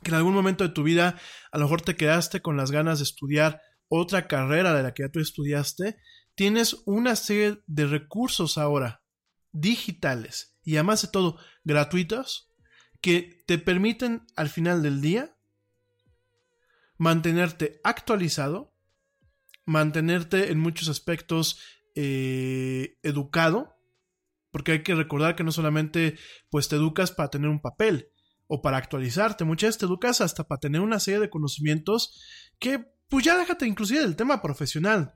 que 0.02 0.10
en 0.10 0.16
algún 0.16 0.34
momento 0.34 0.64
de 0.64 0.74
tu 0.74 0.82
vida 0.82 1.18
a 1.52 1.58
lo 1.58 1.64
mejor 1.64 1.82
te 1.82 1.96
quedaste 1.96 2.40
con 2.40 2.56
las 2.56 2.70
ganas 2.70 2.98
de 2.98 3.04
estudiar 3.04 3.60
otra 3.88 4.26
carrera 4.26 4.74
de 4.74 4.82
la 4.82 4.92
que 4.92 5.04
ya 5.04 5.10
tú 5.10 5.20
estudiaste, 5.20 5.98
tienes 6.34 6.82
una 6.86 7.14
serie 7.14 7.62
de 7.66 7.86
recursos 7.86 8.58
ahora 8.58 9.02
digitales 9.52 10.56
y 10.64 10.76
además 10.76 11.02
de 11.02 11.08
todo 11.08 11.38
gratuitos 11.62 12.50
que 13.00 13.44
te 13.46 13.58
permiten 13.58 14.26
al 14.34 14.48
final 14.48 14.82
del 14.82 15.00
día 15.00 15.33
mantenerte 16.98 17.80
actualizado, 17.84 18.74
mantenerte 19.64 20.50
en 20.50 20.58
muchos 20.60 20.88
aspectos 20.88 21.60
eh, 21.94 22.98
educado, 23.02 23.76
porque 24.50 24.72
hay 24.72 24.82
que 24.82 24.94
recordar 24.94 25.36
que 25.36 25.44
no 25.44 25.52
solamente 25.52 26.16
pues 26.50 26.68
te 26.68 26.76
educas 26.76 27.10
para 27.12 27.30
tener 27.30 27.48
un 27.48 27.60
papel 27.60 28.08
o 28.46 28.62
para 28.62 28.76
actualizarte, 28.76 29.44
muchas 29.44 29.68
veces 29.68 29.78
te 29.78 29.86
educas 29.86 30.20
hasta 30.20 30.46
para 30.46 30.60
tener 30.60 30.80
una 30.80 31.00
serie 31.00 31.20
de 31.20 31.30
conocimientos 31.30 32.20
que 32.58 32.84
pues 33.08 33.24
ya 33.24 33.38
déjate 33.38 33.66
inclusive 33.66 34.00
del 34.00 34.16
tema 34.16 34.42
profesional. 34.42 35.14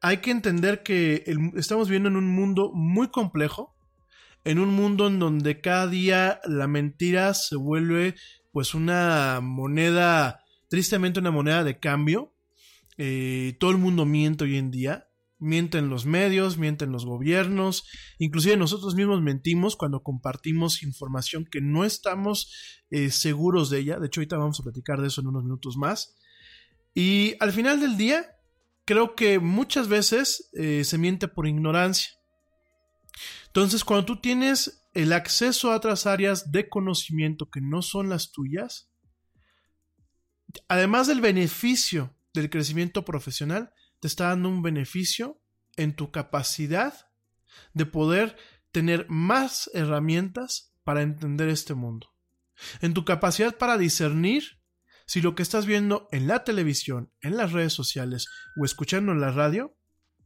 Hay 0.00 0.18
que 0.18 0.30
entender 0.30 0.82
que 0.82 1.24
estamos 1.56 1.88
viviendo 1.88 2.08
en 2.08 2.16
un 2.16 2.28
mundo 2.28 2.70
muy 2.72 3.08
complejo, 3.08 3.76
en 4.44 4.58
un 4.58 4.68
mundo 4.68 5.08
en 5.08 5.18
donde 5.18 5.60
cada 5.60 5.88
día 5.88 6.40
la 6.44 6.68
mentira 6.68 7.34
se 7.34 7.56
vuelve 7.56 8.14
pues 8.52 8.74
una 8.74 9.40
moneda, 9.42 10.44
tristemente 10.68 11.20
una 11.20 11.30
moneda 11.30 11.64
de 11.64 11.78
cambio. 11.78 12.34
Eh, 12.96 13.56
todo 13.60 13.70
el 13.70 13.78
mundo 13.78 14.04
miente 14.04 14.44
hoy 14.44 14.56
en 14.56 14.70
día. 14.70 15.08
Mienten 15.40 15.88
los 15.88 16.04
medios, 16.04 16.58
mienten 16.58 16.90
los 16.90 17.06
gobiernos, 17.06 17.86
inclusive 18.18 18.56
nosotros 18.56 18.96
mismos 18.96 19.22
mentimos 19.22 19.76
cuando 19.76 20.02
compartimos 20.02 20.82
información 20.82 21.44
que 21.48 21.60
no 21.60 21.84
estamos 21.84 22.52
eh, 22.90 23.12
seguros 23.12 23.70
de 23.70 23.78
ella. 23.78 24.00
De 24.00 24.08
hecho, 24.08 24.20
ahorita 24.20 24.36
vamos 24.36 24.58
a 24.58 24.64
platicar 24.64 25.00
de 25.00 25.06
eso 25.06 25.20
en 25.20 25.28
unos 25.28 25.44
minutos 25.44 25.76
más. 25.76 26.16
Y 26.92 27.36
al 27.38 27.52
final 27.52 27.78
del 27.78 27.96
día, 27.96 28.26
creo 28.84 29.14
que 29.14 29.38
muchas 29.38 29.86
veces 29.86 30.50
eh, 30.54 30.82
se 30.82 30.98
miente 30.98 31.28
por 31.28 31.46
ignorancia. 31.46 32.10
Entonces, 33.46 33.84
cuando 33.84 34.06
tú 34.06 34.20
tienes 34.20 34.84
el 34.94 35.12
acceso 35.12 35.70
a 35.70 35.76
otras 35.76 36.06
áreas 36.06 36.50
de 36.50 36.68
conocimiento 36.68 37.48
que 37.48 37.60
no 37.60 37.82
son 37.82 38.08
las 38.08 38.32
tuyas, 38.32 38.87
además 40.68 41.06
del 41.06 41.20
beneficio 41.20 42.16
del 42.34 42.50
crecimiento 42.50 43.04
profesional, 43.04 43.72
te 44.00 44.08
está 44.08 44.28
dando 44.28 44.48
un 44.48 44.62
beneficio 44.62 45.40
en 45.76 45.94
tu 45.94 46.10
capacidad 46.10 47.10
de 47.74 47.86
poder 47.86 48.36
tener 48.72 49.06
más 49.08 49.70
herramientas 49.74 50.72
para 50.84 51.02
entender 51.02 51.48
este 51.48 51.74
mundo. 51.74 52.14
En 52.80 52.94
tu 52.94 53.04
capacidad 53.04 53.56
para 53.56 53.78
discernir 53.78 54.60
si 55.06 55.22
lo 55.22 55.34
que 55.34 55.42
estás 55.42 55.66
viendo 55.66 56.08
en 56.12 56.26
la 56.26 56.44
televisión, 56.44 57.12
en 57.20 57.36
las 57.36 57.52
redes 57.52 57.72
sociales 57.72 58.26
o 58.56 58.64
escuchando 58.64 59.12
en 59.12 59.20
la 59.20 59.30
radio 59.30 59.76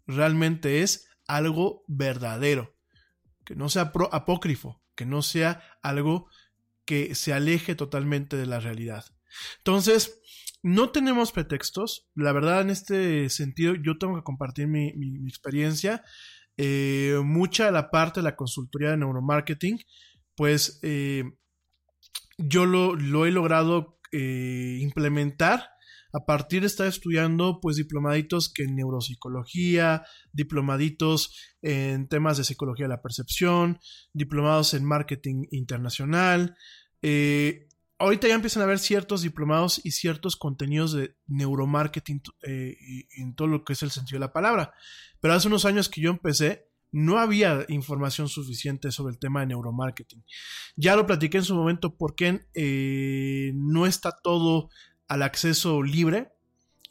realmente 0.07 0.83
es 0.83 1.07
algo 1.27 1.85
verdadero, 1.87 2.77
que 3.45 3.55
no 3.55 3.69
sea 3.69 3.93
apócrifo, 4.11 4.83
que 4.95 5.07
no 5.07 5.23
sea 5.23 5.63
algo 5.83 6.29
que 6.85 7.15
se 7.15 7.33
aleje 7.33 7.75
totalmente 7.75 8.37
de 8.37 8.47
la 8.47 8.59
realidad. 8.59 9.05
Entonces, 9.59 10.21
no 10.62 10.90
tenemos 10.90 11.33
pretextos. 11.33 12.09
La 12.14 12.33
verdad, 12.33 12.61
en 12.61 12.71
este 12.71 13.29
sentido, 13.29 13.75
yo 13.75 13.99
tengo 13.99 14.16
que 14.16 14.23
compartir 14.23 14.68
mi, 14.68 14.88
experiencia. 15.27 16.05
Eh, 16.57 17.21
mucha 17.25 17.66
de 17.66 17.73
la 17.73 17.90
parte 17.90 18.21
de 18.21 18.25
la 18.25 18.37
consultoría 18.37 18.90
de 18.90 18.99
neuromarketing, 18.99 19.79
pues 20.37 20.79
eh, 20.83 21.25
yo 22.38 22.66
lo, 22.66 22.95
lo, 22.95 23.27
he 23.27 23.31
logrado 23.31 23.99
eh, 24.12 24.79
implementar 24.81 25.73
a 26.12 26.25
partir 26.27 26.61
de 26.61 26.66
estar 26.66 26.87
estudiando 26.87 27.59
pues 27.61 27.77
diplomaditos 27.77 28.53
que 28.53 28.64
en 28.64 28.77
neuropsicología, 28.77 30.05
diplomaditos 30.33 31.35
en 31.62 32.07
temas 32.09 32.37
de 32.37 32.45
psicología 32.45 32.85
de 32.85 32.90
la 32.90 33.03
percepción, 33.03 33.79
diplomados 34.12 34.75
en 34.75 34.85
marketing 34.85 35.47
internacional. 35.51 36.57
Eh, 37.01 37.68
ahorita 38.03 38.29
ya 38.29 38.35
empiezan 38.35 38.62
a 38.62 38.65
haber 38.65 38.79
ciertos 38.79 39.23
diplomados 39.23 39.81
y 39.85 39.93
ciertos 39.93 40.37
contenidos 40.37 40.93
de 40.93 41.15
neuromarketing 41.27 42.21
eh, 42.43 42.77
en 43.17 43.35
todo 43.35 43.49
lo 43.49 43.65
que 43.65 43.75
es 43.75 43.83
el 43.83 43.91
sentido 43.91 44.17
de 44.17 44.27
la 44.27 44.33
palabra. 44.33 44.75
Pero 45.21 45.35
hace 45.35 45.49
unos 45.49 45.65
años 45.65 45.88
que 45.88 46.01
yo 46.01 46.11
empecé, 46.11 46.69
no 46.91 47.19
había 47.19 47.65
información 47.69 48.29
suficiente 48.29 48.91
sobre 48.91 49.12
el 49.12 49.19
tema 49.19 49.41
de 49.41 49.47
neuromarketing. 49.47 50.25
Ya 50.77 50.97
lo 50.97 51.07
platiqué 51.07 51.38
en 51.38 51.45
su 51.45 51.55
momento 51.55 51.97
porque 51.97 52.47
eh, 52.55 53.53
no 53.55 53.87
está 53.87 54.12
todo 54.23 54.69
al 55.07 55.23
acceso 55.23 55.83
libre. 55.83 56.33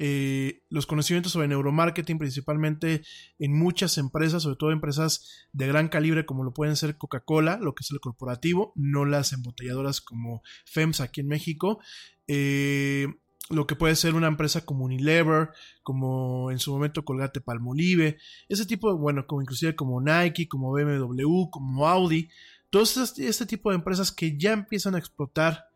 Eh, 0.03 0.63
los 0.69 0.87
conocimientos 0.87 1.31
sobre 1.31 1.47
neuromarketing, 1.47 2.17
principalmente 2.17 3.03
en 3.37 3.53
muchas 3.53 3.99
empresas, 3.99 4.41
sobre 4.41 4.55
todo 4.55 4.71
empresas 4.71 5.47
de 5.53 5.67
gran 5.67 5.89
calibre 5.89 6.25
como 6.25 6.43
lo 6.43 6.53
pueden 6.55 6.75
ser 6.75 6.97
Coca-Cola, 6.97 7.59
lo 7.61 7.75
que 7.75 7.83
es 7.83 7.91
el 7.91 7.99
corporativo, 7.99 8.73
no 8.75 9.05
las 9.05 9.31
embotelladoras 9.31 10.01
como 10.01 10.41
FEMS 10.65 11.01
aquí 11.01 11.21
en 11.21 11.27
México. 11.27 11.79
Eh, 12.25 13.09
lo 13.51 13.67
que 13.67 13.75
puede 13.75 13.95
ser 13.95 14.15
una 14.15 14.25
empresa 14.25 14.65
como 14.65 14.85
Unilever, 14.85 15.49
como 15.83 16.49
en 16.49 16.57
su 16.57 16.73
momento 16.73 17.05
Colgate 17.05 17.39
Palmolive, 17.39 18.17
ese 18.49 18.65
tipo, 18.65 18.97
bueno, 18.97 19.27
como 19.27 19.43
inclusive 19.43 19.75
como 19.75 20.01
Nike, 20.01 20.47
como 20.47 20.71
BMW, 20.71 21.51
como 21.51 21.87
Audi, 21.87 22.27
este, 22.73 23.27
este 23.27 23.45
tipo 23.45 23.69
de 23.69 23.75
empresas 23.75 24.11
que 24.11 24.35
ya 24.35 24.53
empiezan 24.53 24.95
a 24.95 24.97
explotar 24.97 25.70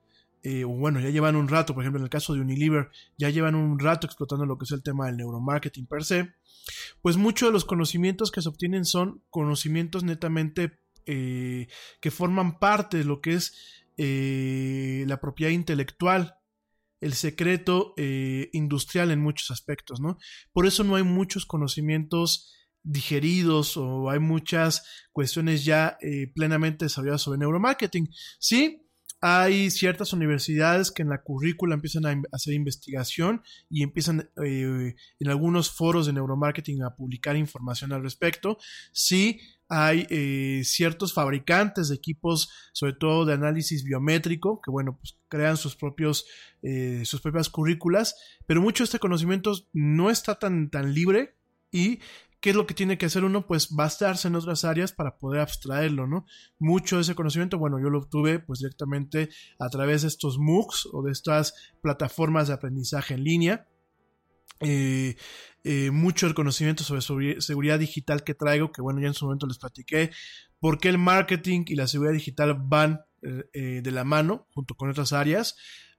eh, 0.46 0.64
o 0.64 0.70
bueno, 0.70 1.00
ya 1.00 1.10
llevan 1.10 1.36
un 1.36 1.48
rato, 1.48 1.74
por 1.74 1.82
ejemplo, 1.82 1.98
en 1.98 2.04
el 2.04 2.10
caso 2.12 2.36
de 2.36 2.42
Unilever, 2.42 2.92
ya 3.18 3.32
llevan 3.32 3.56
un 3.56 3.80
rato 3.80 4.06
explotando 4.06 4.46
lo 4.46 4.60
que 4.60 4.66
es 4.66 4.72
el 4.72 4.84
tema 4.84 5.08
del 5.08 5.18
neuromarketing 5.18 5.88
per 5.88 6.04
se, 6.04 6.36
pues 7.02 7.18
muchos 7.18 7.50
de 7.50 7.54
los 7.54 7.66
conocimientos 7.66 8.30
que 8.30 8.44
se 8.44 8.50
obtienen 8.50 8.86
son 8.86 9.24
conocimientos 9.32 10.04
netamente 10.04 10.78
eh, 11.08 11.68
que 12.00 12.12
forman 12.12 12.60
parte 12.60 12.98
de 12.98 13.06
lo 13.06 13.22
que 13.22 13.34
es 13.34 13.56
eh, 13.98 15.04
la 15.08 15.20
propiedad 15.20 15.52
intelectual, 15.52 16.36
el 17.02 17.14
secreto 17.14 17.96
industrial 17.98 19.10
en 19.10 19.22
muchos 19.22 19.50
aspectos, 19.50 20.00
¿no? 20.00 20.18
Por 20.54 20.68
eso 20.68 20.84
no 20.84 20.96
hay 20.96 21.04
muchos 21.04 21.46
conocimientos 21.46 22.54
digeridos 22.84 23.78
o 23.78 24.12
hay 24.12 24.20
muchas 24.20 24.84
cuestiones 25.12 25.66
ya 25.66 25.98
plenamente 26.34 26.86
desarrolladas 26.86 27.22
sobre 27.24 27.40
neuromarketing. 27.40 28.10
Sí, 28.40 28.85
hay 29.28 29.72
ciertas 29.72 30.14
universidades 30.14 30.92
que 30.92 31.02
en 31.02 31.10
la 31.10 31.24
currícula 31.24 31.74
empiezan 31.74 32.06
a 32.06 32.22
hacer 32.32 32.54
investigación 32.54 33.42
y 33.72 33.82
empiezan 33.82 34.30
eh, 34.46 34.96
en 35.20 35.28
algunos 35.28 35.72
foros 35.72 36.06
de 36.06 36.14
neuromarketing 36.14 36.84
a 36.84 36.96
publicar 36.96 37.36
información 37.36 37.92
al 37.92 38.04
respecto. 38.04 38.60
Sí, 38.92 39.40
hay 39.68 40.06
eh, 40.12 40.62
ciertos 40.64 41.12
fabricantes 41.12 41.90
de 41.90 41.96
equipos, 41.96 42.52
sobre 42.72 42.94
todo 42.94 43.26
de 43.26 43.34
análisis 43.34 43.84
biométrico, 43.84 44.62
que 44.64 44.70
bueno, 44.70 44.96
pues 44.96 45.18
crean 45.28 45.58
sus 45.58 45.76
propios, 45.76 46.28
eh, 46.62 47.02
sus 47.04 47.20
propias 47.20 47.50
currículas, 47.50 48.16
pero 48.46 48.62
mucho 48.62 48.84
de 48.84 48.86
este 48.86 49.00
conocimiento 49.00 49.54
no 49.74 50.12
está 50.12 50.38
tan, 50.38 50.70
tan 50.70 50.94
libre 50.94 51.36
y 51.72 51.98
¿Qué 52.46 52.52
es 52.52 52.56
lo 52.56 52.68
que 52.68 52.76
tiene 52.76 53.00
que 53.00 53.08
hacer 53.08 53.24
uno? 53.24 53.48
Pues 53.48 53.72
bastarse 53.72 54.28
en 54.28 54.36
otras 54.36 54.66
áreas 54.66 54.94
para 54.94 55.18
poder 55.18 55.42
abstraerlo, 55.42 56.06
¿no? 56.06 56.28
Mucho 56.60 56.98
de 56.98 57.02
ese 57.02 57.16
conocimiento, 57.16 57.58
bueno, 57.58 57.80
yo 57.80 57.90
lo 57.90 57.98
obtuve 57.98 58.38
pues 58.38 58.60
directamente 58.60 59.30
a 59.58 59.68
través 59.70 60.04
de 60.04 60.10
estos 60.10 60.38
MOOCs 60.38 60.90
o 60.94 61.02
de 61.02 61.12
estas 61.12 61.56
plataformas 61.82 62.48
de 62.48 62.54
aprendizaje 62.54 63.16
en 63.16 63.24
línea. 63.24 63.68
Eh, 64.60 65.16
eh, 65.64 65.90
mucho 65.90 66.28
del 66.28 66.36
conocimiento 66.36 66.84
sobre 66.84 67.42
seguridad 67.42 67.80
digital 67.80 68.24
que 68.24 68.36
traigo, 68.36 68.72
que 68.72 68.84
bueno, 68.84 69.02
ya 69.02 69.08
en 69.08 69.16
su 69.16 69.26
momento 69.26 69.48
les 69.48 69.58
platiqué, 69.58 70.12
porque 70.60 70.90
el 70.90 71.00
marketing 71.00 71.64
y 71.66 71.74
la 71.74 71.88
seguridad 71.88 72.14
digital 72.14 72.56
van 72.60 73.02
eh, 73.24 73.82
de 73.82 73.92
la 73.92 74.04
mano 74.04 74.48
junto 74.54 74.76
con 74.76 74.92
otras 74.92 75.14
áreas 75.14 75.56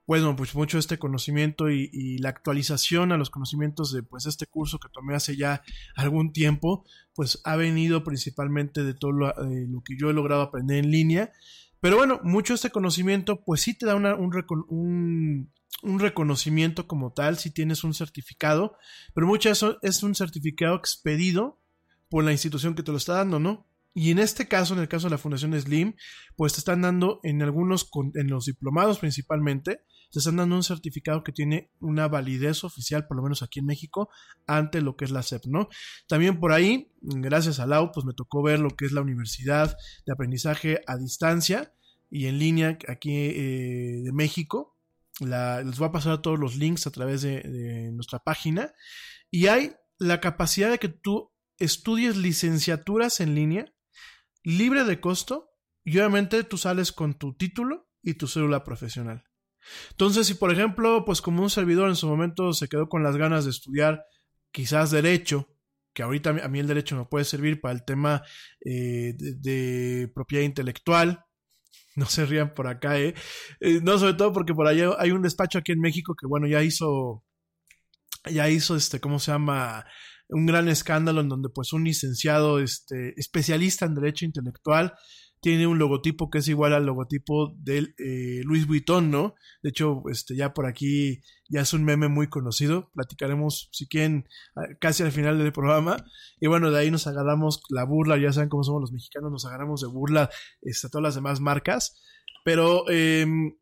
bueno, 0.07 0.37
pues 0.37 0.55
mucho 0.55 0.79
este 0.79 0.99
conocimiento 0.99 1.69
y, 1.69 2.19
la 2.19 2.29
actualización 2.29 3.11
a 3.11 3.17
los 3.17 3.31
conocimientos 3.31 3.93
de 3.93 4.03
pues 4.03 4.27
este 4.27 4.47
curso 4.47 4.79
que 4.79 4.89
tomé 4.89 5.17
hace 5.17 5.37
ya 5.37 5.63
algún 5.97 6.33
tiempo, 6.33 6.85
pues 7.15 7.41
ha 7.45 7.57
venido 7.57 8.05
principalmente 8.05 8.85
de 8.85 8.95
todo 8.95 9.13
lo, 9.13 9.35
que 9.85 9.97
yo 9.99 10.09
he 10.09 10.15
logrado 10.15 10.43
aprender 10.43 10.79
en 10.79 10.91
línea. 10.91 11.33
Pero 11.81 11.97
bueno, 11.97 12.21
mucho 12.23 12.55
este 12.55 12.71
conocimiento 12.71 13.43
pues 13.45 13.61
sí 13.63 13.75
te 13.75 13.87
da 13.87 13.97
un, 13.97 14.07
un, 15.83 15.99
reconocimiento 15.99 16.87
como 16.87 17.13
tal, 17.13 17.37
si 17.37 17.51
tienes 17.51 17.83
un 17.83 17.93
certificado, 17.93 18.77
pero 19.13 19.27
mucho 19.27 19.51
eso 19.51 19.79
es 19.83 20.03
un 20.03 20.15
certificado 20.15 20.77
expedido 20.77 21.61
por 22.09 22.23
la 22.25 22.33
institución 22.33 22.77
que 22.77 22.85
te 22.85 22.93
lo 22.93 22.99
está 22.99 23.15
dando, 23.15 23.41
¿no? 23.41 23.67
Y 23.93 24.11
en 24.11 24.19
este 24.19 24.47
caso, 24.47 24.75
en 24.75 24.81
el 24.81 24.89
caso 24.89 25.07
de 25.07 25.13
la 25.13 25.19
Fundación 25.19 25.59
Slim, 25.59 25.95
pues 26.37 26.53
te 26.53 26.59
están 26.59 26.83
dando 26.83 27.19
en 27.23 27.43
algunos, 27.43 27.89
en 28.15 28.29
los 28.29 28.45
diplomados 28.45 28.99
principalmente, 28.99 29.81
te 30.17 30.21
están 30.21 30.37
dando 30.37 30.57
un 30.57 30.63
certificado 30.63 31.23
que 31.23 31.31
tiene 31.31 31.71
una 31.79 32.09
validez 32.09 32.65
oficial, 32.65 33.07
por 33.07 33.19
lo 33.19 33.23
menos 33.23 33.43
aquí 33.43 33.59
en 33.59 33.67
México, 33.67 34.09
ante 34.47 34.81
lo 34.81 34.97
que 34.97 35.05
es 35.05 35.11
la 35.11 35.23
SEP, 35.23 35.45
¿no? 35.45 35.69
También 36.09 36.41
por 36.41 36.53
ahí, 36.53 36.91
gracias 37.03 37.61
a 37.61 37.67
Lau, 37.67 37.93
pues 37.93 38.07
me 38.07 38.15
tocó 38.15 38.43
ver 38.43 38.59
lo 38.59 38.71
que 38.71 38.87
es 38.87 38.93
la 38.93 39.03
Universidad 39.03 39.77
de 40.07 40.13
Aprendizaje 40.15 40.81
a 40.87 40.97
Distancia 40.97 41.75
y 42.09 42.29
en 42.29 42.39
línea 42.39 42.79
aquí 42.89 43.15
eh, 43.15 44.01
de 44.05 44.13
México. 44.15 44.79
les 45.21 45.79
voy 45.79 45.89
a 45.89 45.93
pasar 45.93 46.23
todos 46.23 46.39
los 46.39 46.57
links 46.57 46.87
a 46.87 46.93
través 46.93 47.21
de, 47.21 47.43
de 47.43 47.93
nuestra 47.93 48.19
página. 48.19 48.73
Y 49.31 49.49
hay 49.49 49.75
la 49.99 50.23
capacidad 50.23 50.71
de 50.71 50.79
que 50.79 50.89
tú 50.89 51.31
estudies 51.59 52.17
licenciaturas 52.17 53.21
en 53.21 53.35
línea 53.35 53.67
libre 54.45 54.85
de 54.85 54.99
costo 54.99 55.51
y 55.85 55.99
obviamente 55.99 56.43
tú 56.43 56.57
sales 56.57 56.91
con 56.91 57.19
tu 57.19 57.35
título 57.35 57.91
y 58.03 58.15
tu 58.15 58.29
cédula 58.29 58.65
profesional. 58.65 59.27
Entonces, 59.91 60.27
si 60.27 60.35
por 60.35 60.53
ejemplo, 60.53 61.05
pues 61.05 61.21
como 61.21 61.43
un 61.43 61.51
servidor 61.51 61.89
en 61.89 61.97
su 61.97 62.07
momento 62.07 62.53
se 62.53 62.69
quedó 62.69 62.89
con 62.89 63.03
las 63.03 63.17
ganas 63.17 63.45
de 63.45 63.51
estudiar 63.51 64.05
quizás 64.51 64.91
derecho, 64.91 65.49
que 65.97 66.03
ahorita 66.03 66.31
a 66.31 66.49
mí 66.49 66.59
el 66.59 66.67
derecho 66.67 66.95
me 66.95 67.07
puede 67.07 67.25
servir 67.25 67.59
para 67.59 67.73
el 67.73 67.85
tema 67.85 68.23
eh, 68.65 69.15
de, 69.17 70.13
propiedad 70.15 70.45
intelectual, 70.45 71.25
no 71.97 72.05
se 72.05 72.27
rían 72.27 72.53
por 72.53 72.67
acá, 72.67 73.01
¿eh? 73.01 73.15
¿eh? 73.61 73.81
No, 73.83 73.99
sobre 73.99 74.13
todo 74.13 74.33
porque 74.33 74.53
por 74.53 74.67
allá 74.67 74.91
hay 74.99 75.11
un 75.11 75.23
despacho 75.23 75.59
aquí 75.59 75.73
en 75.73 75.81
México 75.81 76.15
que, 76.15 76.27
bueno, 76.27 76.47
ya 76.47 76.63
hizo, 76.63 77.25
ya 78.31 78.51
hizo, 78.51 78.77
este, 78.77 79.01
¿cómo 79.01 79.19
se 79.19 79.33
llama? 79.33 79.87
Un 80.29 80.45
gran 80.45 80.69
escándalo 80.69 81.23
en 81.23 81.31
donde, 81.31 81.49
pues, 81.49 81.73
un 81.73 81.85
licenciado, 81.85 82.59
este, 82.59 83.19
especialista 83.19 83.87
en 83.87 83.95
derecho 83.95 84.27
intelectual, 84.27 84.93
tiene 85.41 85.67
un 85.67 85.79
logotipo 85.79 86.31
que 86.31 86.39
es 86.39 86.49
igual 86.49 86.73
al 86.73 86.87
logotipo 86.87 87.55
del 87.59 87.95
eh, 87.99 88.41
Luis 88.45 88.67
Vuitton, 88.67 89.11
¿no? 89.11 89.35
De 89.63 89.71
hecho, 89.71 90.03
este, 90.11 90.35
ya 90.35 90.55
por 90.55 90.67
aquí 90.67 91.23
ya 91.49 91.61
es 91.61 91.73
un 91.73 91.85
meme 91.85 92.09
muy 92.09 92.29
conocido. 92.29 92.91
Platicaremos, 92.95 93.69
si 93.73 93.87
quieren, 93.87 94.29
casi 94.81 95.03
al 95.03 95.13
final 95.13 95.39
del 95.39 95.53
programa. 95.53 95.97
Y 96.41 96.47
bueno, 96.47 96.71
de 96.71 96.81
ahí 96.81 96.91
nos 96.91 97.07
agarramos 97.07 97.63
la 97.71 97.85
burla, 97.85 98.19
ya 98.19 98.33
saben 98.33 98.49
cómo 98.49 98.65
somos 98.65 98.81
los 98.81 98.93
mexicanos, 98.93 99.31
nos 99.31 99.47
agarramos 99.47 99.83
de 99.83 99.89
burla 99.89 100.31
este, 100.63 100.87
a 100.87 100.91
todas 100.91 101.03
las 101.03 101.15
demás 101.15 101.41
marcas. 101.41 102.03
Pero, 102.45 102.89
em, 102.91 103.57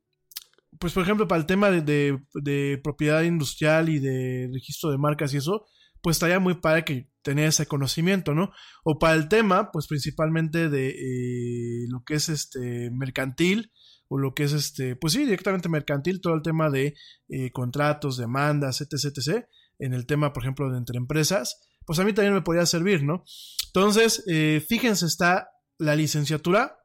pues 0.78 0.92
por 0.92 1.02
ejemplo, 1.02 1.28
para 1.28 1.40
el 1.40 1.46
tema 1.46 1.70
de, 1.70 2.18
de 2.34 2.80
propiedad 2.82 3.22
industrial 3.22 3.88
y 3.88 3.98
de 3.98 4.50
registro 4.52 4.90
de 4.90 4.98
marcas 4.98 5.34
y 5.34 5.38
eso, 5.38 5.66
pues 6.04 6.16
estaría 6.16 6.38
muy 6.38 6.56
padre 6.56 6.84
que 6.84 7.10
tener 7.22 7.48
ese 7.48 7.64
conocimiento, 7.64 8.34
¿no? 8.34 8.52
O 8.84 8.98
para 8.98 9.14
el 9.14 9.26
tema, 9.26 9.72
pues 9.72 9.86
principalmente 9.86 10.68
de 10.68 10.90
eh, 10.90 11.86
lo 11.88 12.04
que 12.04 12.16
es 12.16 12.28
este 12.28 12.90
mercantil, 12.90 13.72
o 14.08 14.18
lo 14.18 14.34
que 14.34 14.44
es 14.44 14.52
este, 14.52 14.96
pues 14.96 15.14
sí, 15.14 15.24
directamente 15.24 15.70
mercantil, 15.70 16.20
todo 16.20 16.34
el 16.34 16.42
tema 16.42 16.68
de 16.68 16.94
eh, 17.30 17.50
contratos, 17.52 18.18
demandas, 18.18 18.82
etc, 18.82 18.92
etc, 19.16 19.46
en 19.78 19.94
el 19.94 20.04
tema, 20.04 20.34
por 20.34 20.42
ejemplo, 20.42 20.70
de 20.70 20.76
entre 20.76 20.98
empresas, 20.98 21.58
pues 21.86 21.98
a 21.98 22.04
mí 22.04 22.12
también 22.12 22.34
me 22.34 22.42
podría 22.42 22.66
servir, 22.66 23.02
¿no? 23.02 23.24
Entonces, 23.68 24.22
eh, 24.26 24.62
fíjense, 24.68 25.06
está 25.06 25.48
la 25.78 25.96
licenciatura 25.96 26.80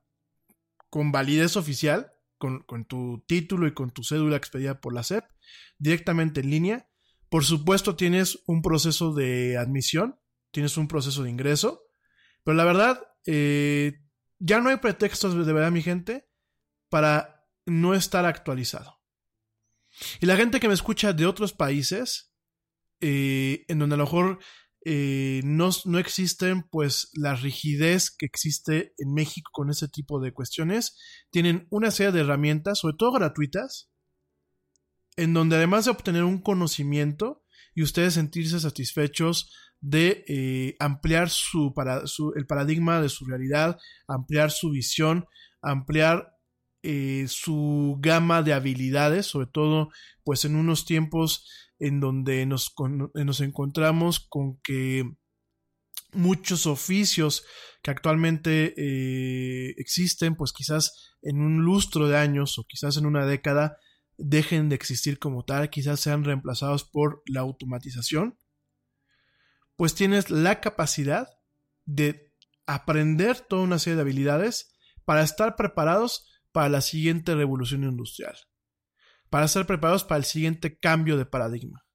con 0.90 1.12
validez 1.12 1.58
oficial, 1.58 2.14
con, 2.38 2.62
con, 2.62 2.86
tu 2.86 3.26
título 3.28 3.68
y 3.68 3.74
con 3.74 3.92
tu 3.92 4.02
cédula 4.02 4.38
expedida 4.38 4.80
por 4.80 4.94
la 4.94 5.04
SEP, 5.04 5.26
directamente 5.78 6.40
en 6.40 6.50
línea, 6.50 6.89
por 7.30 7.46
supuesto, 7.46 7.96
tienes 7.96 8.44
un 8.48 8.62
proceso 8.62 9.14
de 9.14 9.58
admisión, 9.58 10.20
tienes 10.52 10.78
un 10.78 10.88
proceso 10.88 11.24
de 11.24 11.30
ingreso, 11.30 11.84
pero 12.44 12.58
la 12.58 12.66
verdad, 12.66 13.02
eh, 13.26 14.02
ya 14.40 14.60
no 14.60 14.70
hay 14.70 14.78
pretextos 14.78 15.46
de 15.46 15.54
verdad, 15.54 15.72
mi 15.72 15.82
gente, 15.82 16.28
para 16.90 17.46
no 17.66 17.94
estar 17.94 18.26
actualizado. 18.26 19.00
Y 20.20 20.26
la 20.26 20.38
gente 20.38 20.60
que 20.60 20.68
me 20.68 20.74
escucha 20.74 21.14
de 21.14 21.26
otros 21.26 21.54
países, 21.54 22.34
eh, 23.02 23.66
en 23.68 23.80
donde 23.80 23.96
a 23.96 23.98
lo 23.98 24.06
mejor 24.06 24.40
eh, 24.86 25.42
no, 25.44 25.70
no 25.86 26.00
existen 26.00 26.64
pues 26.70 27.10
la 27.14 27.36
rigidez 27.36 28.12
que 28.12 28.26
existe 28.26 28.94
en 28.98 29.14
México 29.14 29.50
con 29.54 29.70
ese 29.70 29.88
tipo 29.88 30.20
de 30.20 30.34
cuestiones. 30.34 30.98
Tienen 31.32 31.68
una 31.70 31.92
serie 31.92 32.12
de 32.12 32.22
herramientas, 32.22 32.80
sobre 32.80 32.96
todo 32.98 33.12
gratuitas, 33.12 33.92
en 35.20 35.34
donde 35.34 35.58
además 35.58 35.86
de 35.86 35.92
obtener 35.92 36.24
un 36.24 36.40
conocimiento 36.40 37.44
y 37.76 37.84
ustedes 37.84 38.14
sentirse 38.14 38.60
satisfechos 38.60 39.52
de 39.82 40.24
eh, 40.28 40.76
ampliar 40.80 41.30
su, 41.30 41.74
para, 41.74 42.08
su, 42.08 42.34
el 42.36 42.46
paradigma 42.46 43.02
de 43.02 43.10
su 43.10 43.26
realidad, 43.26 43.78
ampliar 44.08 44.52
su 44.52 44.72
visión, 44.72 45.26
ampliar 45.62 46.38
eh, 46.84 47.26
su 47.28 47.98
gama 48.00 48.44
de 48.44 48.54
habilidades, 48.54 49.26
sobre 49.26 49.48
todo 49.48 49.90
pues 50.24 50.46
en 50.46 50.56
unos 50.56 50.86
tiempos 50.86 51.48
en 51.80 52.00
donde 52.00 52.46
nos, 52.46 52.70
con, 52.70 53.12
nos 53.14 53.42
encontramos 53.42 54.22
con 54.22 54.60
que 54.62 55.04
muchos 56.14 56.66
oficios 56.66 57.46
que 57.82 57.92
actualmente 57.92 58.74
eh, 58.78 59.76
existen, 59.78 60.36
pues 60.36 60.54
quizás 60.54 61.16
en 61.22 61.42
un 61.42 61.64
lustro 61.64 62.08
de 62.08 62.18
años 62.18 62.58
o 62.58 62.66
quizás 62.68 62.96
en 62.98 63.06
una 63.06 63.26
década 63.26 63.78
dejen 64.20 64.70
de 64.70 64.76
existir 64.76 65.18
como 65.18 65.44
tal, 65.44 65.70
quizás 65.70 66.00
sean 66.00 66.24
reemplazados 66.24 66.84
por 66.84 67.24
la 67.26 67.40
automatización, 67.40 68.38
pues 69.76 69.96
tienes 69.96 70.30
la 70.30 70.62
capacidad 70.62 71.30
de 71.86 72.34
aprender 72.66 73.40
toda 73.40 73.64
una 73.64 73.80
serie 73.80 73.96
de 73.96 74.02
habilidades 74.02 74.76
para 75.06 75.24
estar 75.24 75.56
preparados 75.56 76.28
para 76.52 76.70
la 76.70 76.82
siguiente 76.82 77.34
revolución 77.34 77.84
industrial 77.84 78.38
para 79.30 79.46
estar 79.46 79.66
preparados 79.66 80.04
para 80.04 80.18
el 80.18 80.26
siguiente 80.26 80.78
cambio 80.78 81.18
de 81.18 81.26
paradigma. 81.26 81.86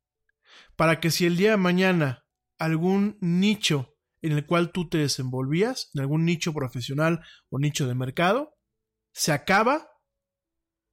Para 0.77 1.01
que 1.01 1.11
si 1.11 1.27
el 1.27 1.37
día 1.37 1.53
de 1.53 1.57
mañana 1.57 2.25
algún 2.59 3.19
nicho 3.21 3.97
en 4.23 4.33
el 4.33 4.47
cual 4.47 4.73
tú 4.73 4.89
te 4.89 4.99
desenvolvías, 4.99 5.91
en 5.95 6.01
algún 6.01 6.25
nicho 6.25 6.55
profesional 6.55 7.21
o 7.51 7.59
nicho 7.59 7.87
de 7.87 7.95
mercado, 7.95 8.57
se 9.13 9.33
acaba, 9.33 9.89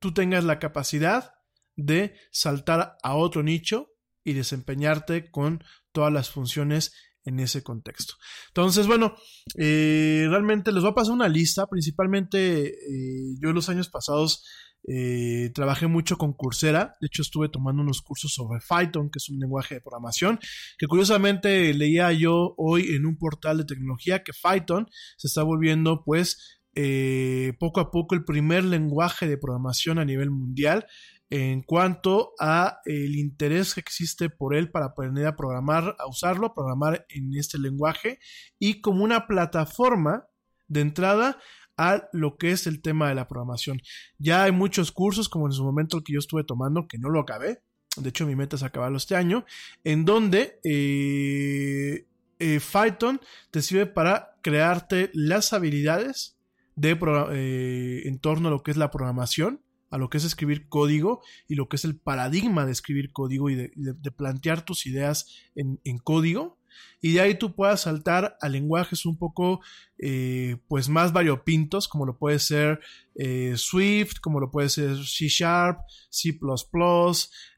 tú 0.02 0.14
tengas 0.14 0.44
la 0.44 0.60
capacidad 0.60 1.36
de 1.78 2.16
saltar 2.32 2.98
a 3.02 3.16
otro 3.16 3.44
nicho 3.44 3.88
y 4.24 4.34
desempeñarte 4.34 5.32
con 5.32 5.64
todas 5.94 6.12
las 6.12 6.30
funciones 6.30 6.94
en 7.24 7.40
ese 7.40 7.64
contexto. 7.64 8.16
Entonces, 8.48 8.88
bueno, 8.88 9.16
eh, 9.56 10.26
realmente 10.28 10.72
les 10.72 10.82
voy 10.82 10.92
a 10.92 10.96
pasar 10.96 11.14
una 11.14 11.30
lista, 11.30 11.68
principalmente 11.68 12.66
eh, 12.68 13.36
yo 13.40 13.50
en 13.50 13.56
los 13.56 13.70
años 13.70 13.90
pasados 13.90 14.44
eh, 14.88 15.52
trabajé 15.54 15.86
mucho 15.86 16.18
con 16.18 16.34
Coursera, 16.34 16.96
de 17.00 17.06
hecho 17.06 17.22
estuve 17.22 17.50
tomando 17.50 17.84
unos 17.84 18.02
cursos 18.02 18.34
sobre 18.34 18.60
Python, 18.68 19.12
que 19.12 19.18
es 19.18 19.30
un 19.30 19.38
lenguaje 19.38 19.76
de 19.76 19.82
programación, 19.82 20.40
que 20.80 20.88
curiosamente 20.88 21.72
leía 21.76 22.12
yo 22.12 22.56
hoy 22.58 22.96
en 22.96 23.06
un 23.06 23.18
portal 23.18 23.60
de 23.60 23.66
tecnología 23.66 24.24
que 24.24 24.32
Python 24.34 24.88
se 25.18 25.28
está 25.28 25.44
volviendo 25.44 26.04
pues 26.04 26.61
eh, 26.76 27.54
poco 27.60 27.80
a 27.80 27.92
poco 27.92 28.16
el 28.16 28.24
primer 28.24 28.64
lenguaje 28.64 29.28
de 29.28 29.38
programación 29.38 30.00
a 30.00 30.06
nivel 30.06 30.32
mundial 30.32 30.86
en 31.30 31.64
cuanto 31.64 32.34
a 32.40 32.80
el 32.84 33.16
interés 33.16 33.74
que 33.74 33.80
existe 33.80 34.30
por 34.30 34.54
él 34.54 34.70
para 34.70 34.88
aprender 34.88 35.26
a 35.26 35.38
programar, 35.38 35.96
a 35.98 36.08
usarlo, 36.08 36.48
a 36.48 36.54
programar 36.54 37.06
en 37.10 37.34
este 37.36 37.58
lenguaje 37.58 38.20
y 38.60 38.82
como 38.82 39.04
una 39.06 39.28
plataforma 39.28 40.28
de 40.68 40.82
entrada 40.82 41.40
a 41.78 42.10
lo 42.12 42.38
que 42.38 42.52
es 42.52 42.68
el 42.68 42.82
tema 42.82 43.08
de 43.08 43.16
la 43.16 43.30
programación. 43.30 43.82
Ya 44.18 44.44
hay 44.44 44.52
muchos 44.52 44.92
cursos, 44.92 45.30
como 45.30 45.48
en 45.48 45.54
su 45.54 45.64
momento 45.64 45.98
el 45.98 46.04
que 46.04 46.14
yo 46.14 46.20
estuve 46.20 46.44
tomando, 46.44 46.88
que 46.88 46.98
no 46.98 47.10
lo 47.10 47.22
acabé. 47.22 47.62
De 47.96 48.10
hecho, 48.10 48.28
mi 48.28 48.36
meta 48.36 48.58
es 48.58 48.64
acabarlo 48.64 48.98
este 48.98 49.16
año, 49.16 49.46
en 49.84 50.06
donde 50.06 50.60
eh, 50.64 52.06
eh, 52.40 52.60
Python 52.60 53.22
te 53.52 53.62
sirve 53.62 53.86
para 53.86 54.38
crearte 54.42 55.12
las 55.14 55.54
habilidades 55.54 56.38
de 56.76 56.98
eh, 57.34 58.02
en 58.06 58.20
torno 58.20 58.48
a 58.48 58.52
lo 58.52 58.64
que 58.64 58.72
es 58.72 58.78
la 58.78 58.92
programación, 58.92 59.64
a 59.90 59.98
lo 59.98 60.10
que 60.10 60.18
es 60.18 60.24
escribir 60.24 60.68
código 60.70 61.22
y 61.48 61.56
lo 61.56 61.68
que 61.68 61.76
es 61.76 61.86
el 61.86 62.00
paradigma 62.00 62.66
de 62.66 62.72
escribir 62.72 63.12
código 63.12 63.50
y 63.50 63.56
de, 63.56 64.12
plantear 64.16 64.64
tus 64.64 64.86
ideas 64.86 65.28
en, 65.54 65.82
en 65.84 65.98
código 65.98 66.61
y 67.02 67.14
de 67.14 67.22
ahí 67.22 67.36
tú 67.36 67.56
puedas 67.56 67.82
saltar 67.82 68.38
a 68.40 68.48
lenguajes 68.50 69.06
un 69.06 69.18
poco 69.18 69.62
eh, 69.98 70.58
pues 70.68 70.88
más 70.88 71.14
variopintos 71.14 71.88
como 71.88 72.06
lo 72.06 72.18
puede 72.18 72.40
ser 72.40 72.80
eh, 73.16 73.54
Swift 73.56 74.20
como 74.22 74.40
lo 74.40 74.52
puede 74.52 74.70
ser 74.70 74.96
C 74.98 75.28
Sharp 75.28 75.80
C++ 76.10 76.40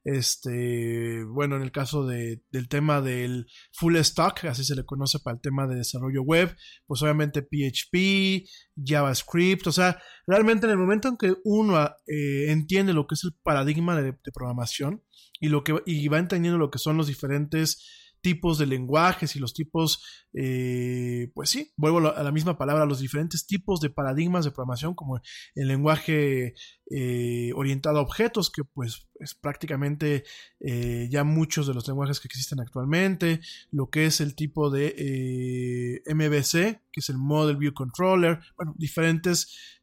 este 0.06 1.24
bueno 1.26 1.58
en 1.58 1.62
el 1.62 1.72
caso 1.72 2.06
de, 2.06 2.42
del 2.52 2.68
tema 2.68 3.02
del 3.02 3.48
full 3.72 3.98
stack 3.98 4.46
así 4.46 4.64
se 4.64 4.76
le 4.76 4.86
conoce 4.86 5.20
para 5.20 5.36
el 5.36 5.42
tema 5.42 5.68
de 5.68 5.76
desarrollo 5.76 6.24
web 6.24 6.56
pues 6.88 7.02
obviamente 7.02 7.42
PHP 7.42 8.48
JavaScript 8.76 9.68
o 9.68 9.72
sea 9.72 10.02
realmente 10.26 10.66
en 10.66 10.72
el 10.72 10.78
momento 10.78 11.10
en 11.10 11.18
que 11.18 11.36
uno 11.44 11.82
eh, 12.08 12.52
entiende 12.52 12.94
lo 12.94 13.08
que 13.08 13.16
es 13.16 13.24
el 13.24 13.34
paradigma 13.44 13.96
de, 13.96 14.12
de 14.12 14.32
programación 14.34 15.04
y 15.40 15.50
lo 15.50 15.64
que 15.64 15.82
y 15.86 16.08
va 16.08 16.20
entendiendo 16.20 16.58
lo 16.58 16.72
que 16.72 16.80
son 16.80 16.98
los 16.98 17.08
diferentes 17.08 18.03
tipos 18.24 18.58
de 18.58 18.66
lenguajes 18.66 19.36
y 19.36 19.40
los 19.40 19.54
tipos, 19.54 20.02
eh, 20.34 21.30
pues 21.36 21.50
sí, 21.50 21.74
vuelvo 21.76 22.08
a 22.10 22.24
la 22.24 22.32
misma 22.32 22.58
palabra, 22.58 22.86
los 22.86 23.02
diferentes 23.02 23.46
tipos 23.46 23.82
de 23.82 23.90
paradigmas 23.90 24.46
de 24.46 24.52
programación, 24.52 24.96
como 24.96 25.20
el 25.56 25.68
lenguaje 25.68 26.56
eh, 26.90 27.52
orientado 27.54 28.00
a 28.00 28.02
objetos, 28.02 28.50
que 28.50 28.64
pues 28.64 29.10
es 29.20 29.36
prácticamente 29.36 30.24
eh, 30.62 31.10
ya 31.12 31.26
muchos 31.26 31.68
de 31.68 31.74
los 31.74 31.86
lenguajes 31.86 32.22
que 32.22 32.30
existen 32.30 32.62
actualmente, 32.62 33.42
lo 33.72 33.90
que 33.90 34.06
es 34.06 34.22
el 34.22 34.36
tipo 34.36 34.72
de 34.72 36.02
MVC, 36.08 36.82
que 36.92 37.00
es 37.02 37.10
el 37.10 37.18
Model 37.18 37.58
View 37.58 37.74
Controller, 37.74 38.40
bueno, 38.56 38.74
diferentes 38.78 39.82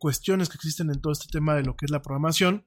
cuestiones 0.00 0.48
que 0.48 0.56
existen 0.56 0.88
en 0.88 1.02
todo 1.02 1.12
este 1.12 1.28
tema 1.30 1.54
de 1.54 1.64
lo 1.64 1.76
que 1.76 1.84
es 1.84 1.90
la 1.90 2.00
programación 2.00 2.64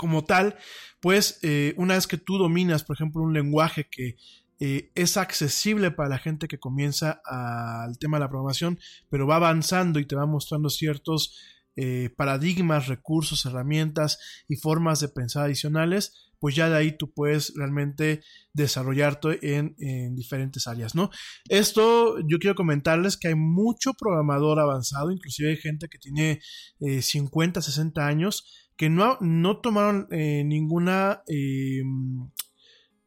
como 0.00 0.24
tal, 0.24 0.56
pues 1.02 1.38
eh, 1.42 1.74
una 1.76 1.92
vez 1.92 2.06
que 2.06 2.16
tú 2.16 2.38
dominas, 2.38 2.84
por 2.84 2.96
ejemplo, 2.96 3.20
un 3.20 3.34
lenguaje 3.34 3.86
que 3.90 4.16
eh, 4.58 4.90
es 4.94 5.18
accesible 5.18 5.90
para 5.90 6.08
la 6.08 6.18
gente 6.18 6.48
que 6.48 6.58
comienza 6.58 7.20
al 7.26 7.98
tema 7.98 8.16
de 8.16 8.24
la 8.24 8.30
programación, 8.30 8.78
pero 9.10 9.26
va 9.26 9.36
avanzando 9.36 10.00
y 10.00 10.06
te 10.06 10.16
va 10.16 10.24
mostrando 10.24 10.70
ciertos 10.70 11.38
eh, 11.76 12.08
paradigmas, 12.16 12.88
recursos, 12.88 13.44
herramientas 13.44 14.18
y 14.48 14.56
formas 14.56 15.00
de 15.00 15.08
pensar 15.08 15.44
adicionales, 15.44 16.32
pues 16.38 16.54
ya 16.54 16.70
de 16.70 16.78
ahí 16.78 16.96
tú 16.96 17.12
puedes 17.12 17.52
realmente 17.54 18.22
desarrollarte 18.54 19.54
en, 19.54 19.76
en, 19.80 20.16
diferentes 20.16 20.66
áreas, 20.66 20.94
¿no? 20.94 21.10
Esto 21.50 22.16
yo 22.26 22.38
quiero 22.38 22.54
comentarles 22.54 23.18
que 23.18 23.28
hay 23.28 23.34
mucho 23.34 23.92
programador 23.92 24.60
avanzado, 24.60 25.10
inclusive 25.10 25.50
hay 25.50 25.58
gente 25.58 25.88
que 25.88 25.98
tiene 25.98 26.40
50, 26.80 27.60
60 27.60 28.06
años 28.06 28.59
que 28.80 28.88
no, 28.88 29.18
no 29.20 29.58
tomaron 29.58 30.08
eh, 30.10 30.42
ninguna 30.42 31.22
eh, 31.28 31.82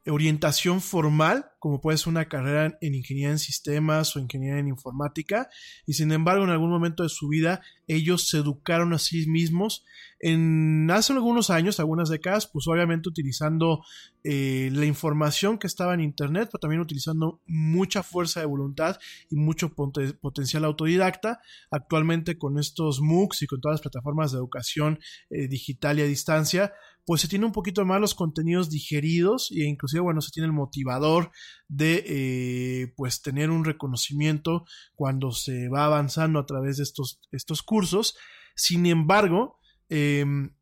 orientación 0.08 0.82
formal, 0.82 1.46
como 1.60 1.80
puede 1.80 1.98
ser 1.98 2.10
una 2.10 2.28
carrera 2.28 2.78
en 2.82 2.96
ingeniería 2.96 3.32
en 3.32 3.40
sistemas 3.40 4.16
o 4.16 4.20
ingeniería 4.20 4.60
en 4.60 4.68
informática, 4.68 5.50
y 5.86 5.94
sin 5.94 6.12
embargo 6.12 6.44
en 6.44 6.50
algún 6.50 6.70
momento 6.70 7.04
de 7.04 7.10
su 7.10 7.30
vida 7.30 7.62
ellos 7.88 8.28
se 8.28 8.38
educaron 8.38 8.94
a 8.94 9.00
sí 9.00 9.26
mismos. 9.28 9.86
En 10.20 10.90
hace 10.90 11.12
algunos 11.12 11.50
años, 11.50 11.80
algunas 11.80 12.10
décadas, 12.10 12.48
pues 12.48 12.66
obviamente 12.68 13.10
utilizando 13.10 13.84
eh, 14.24 14.70
la 14.72 14.86
información 14.86 15.58
que 15.58 15.68
estaba 15.68 15.94
en 15.94 16.00
internet, 16.00 16.48
pero 16.50 16.60
también 16.60 16.82
utilizando 16.82 17.42
mucha 17.46 18.04
fuerza 18.04 18.40
de 18.40 18.46
voluntad 18.46 19.00
y 19.30 19.36
mucho 19.36 19.74
potencial 19.74 20.64
autodidacta. 20.64 21.42
Actualmente 21.72 22.38
con 22.38 22.58
estos 22.58 23.02
MOOCs 23.02 23.42
y 23.42 23.48
con 23.48 23.60
todas 23.60 23.76
las 23.76 23.82
plataformas 23.82 24.32
de 24.32 24.38
educación 24.38 25.00
eh, 25.30 25.50
digital 25.50 26.00
y 26.00 26.04
a 26.04 26.06
distancia, 26.06 26.74
pues 27.06 27.22
se 27.22 27.28
tiene 27.28 27.46
un 27.46 27.52
poquito 27.52 27.84
más 27.86 28.00
los 28.00 28.16
contenidos 28.16 28.70
digeridos 28.70 29.52
e 29.52 29.66
inclusive, 29.66 30.02
bueno, 30.02 30.22
se 30.22 30.32
tiene 30.32 30.48
el 30.48 30.54
motivador 30.54 31.32
de, 31.68 32.04
eh, 32.08 32.94
pues, 32.96 33.22
tener 33.22 33.50
un 33.50 33.66
reconocimiento 33.66 34.66
cuando 34.96 35.32
se 35.32 35.68
va 35.70 35.86
avanzando 35.86 36.40
a 36.40 36.46
través 36.46 36.78
de 36.78 36.84
estos, 36.84 37.20
estos 37.32 37.62
cursos. 37.62 38.16
Sin 38.56 38.86
embargo, 38.86 39.60
em, 39.90 40.56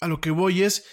a 0.00 0.08
lo 0.08 0.20
que 0.20 0.30
voy 0.30 0.62
es, 0.62 0.84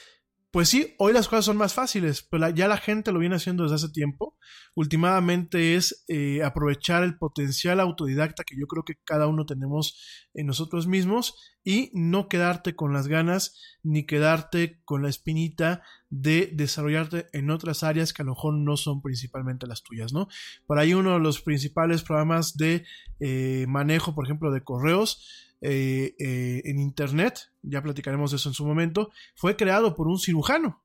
pues 0.54 0.70
sí, 0.70 0.94
hoy 1.00 1.14
las 1.14 1.28
cosas 1.28 1.46
son 1.46 1.58
más 1.58 1.74
fáciles, 1.74 2.22
pero 2.30 2.48
ya 2.50 2.68
la 2.68 2.78
gente 2.78 3.12
lo 3.12 3.18
viene 3.18 3.38
haciendo 3.38 3.64
desde 3.64 3.78
hace 3.78 3.90
tiempo. 3.90 4.38
Últimamente 4.76 5.74
es 5.74 6.06
eh, 6.08 6.44
aprovechar 6.44 7.02
el 7.02 7.18
potencial 7.18 7.80
autodidacta 7.80 8.44
que 8.44 8.56
yo 8.56 8.68
creo 8.68 8.86
que 8.86 8.94
cada 9.04 9.26
uno 9.26 9.48
tenemos 9.48 10.00
en 10.36 10.46
nosotros 10.46 10.86
mismos 10.86 11.58
y 11.64 11.90
no 11.96 12.28
quedarte 12.28 12.76
con 12.76 12.94
las 12.94 13.08
ganas 13.08 13.60
ni 13.82 14.06
quedarte 14.06 14.80
con 14.86 15.02
la 15.02 15.10
espinita 15.10 15.82
de 16.12 16.52
desarrollarte 16.54 17.30
en 17.34 17.50
otras 17.50 17.82
áreas 17.82 18.14
que 18.14 18.22
a 18.22 18.26
lo 18.26 18.34
mejor 18.34 18.54
no 18.54 18.78
son 18.78 19.02
principalmente 19.02 19.66
las 19.66 19.82
tuyas, 19.82 20.14
¿no? 20.14 20.28
Por 20.68 20.78
ahí 20.78 20.94
uno 20.94 21.14
de 21.14 21.20
los 21.20 21.42
principales 21.42 22.04
programas 22.04 22.58
de 22.58 22.86
eh, 23.20 23.66
manejo, 23.68 24.14
por 24.14 24.26
ejemplo, 24.26 24.52
de 24.52 24.64
correos, 24.64 25.53
eh, 25.64 26.62
en 26.66 26.80
Internet, 26.80 27.52
ya 27.62 27.82
platicaremos 27.82 28.32
de 28.32 28.38
eso 28.38 28.50
en 28.50 28.56
su 28.56 28.66
momento, 28.66 29.12
fue 29.36 29.56
creado 29.56 29.96
por 29.96 30.08
un 30.08 30.20
cirujano. 30.20 30.84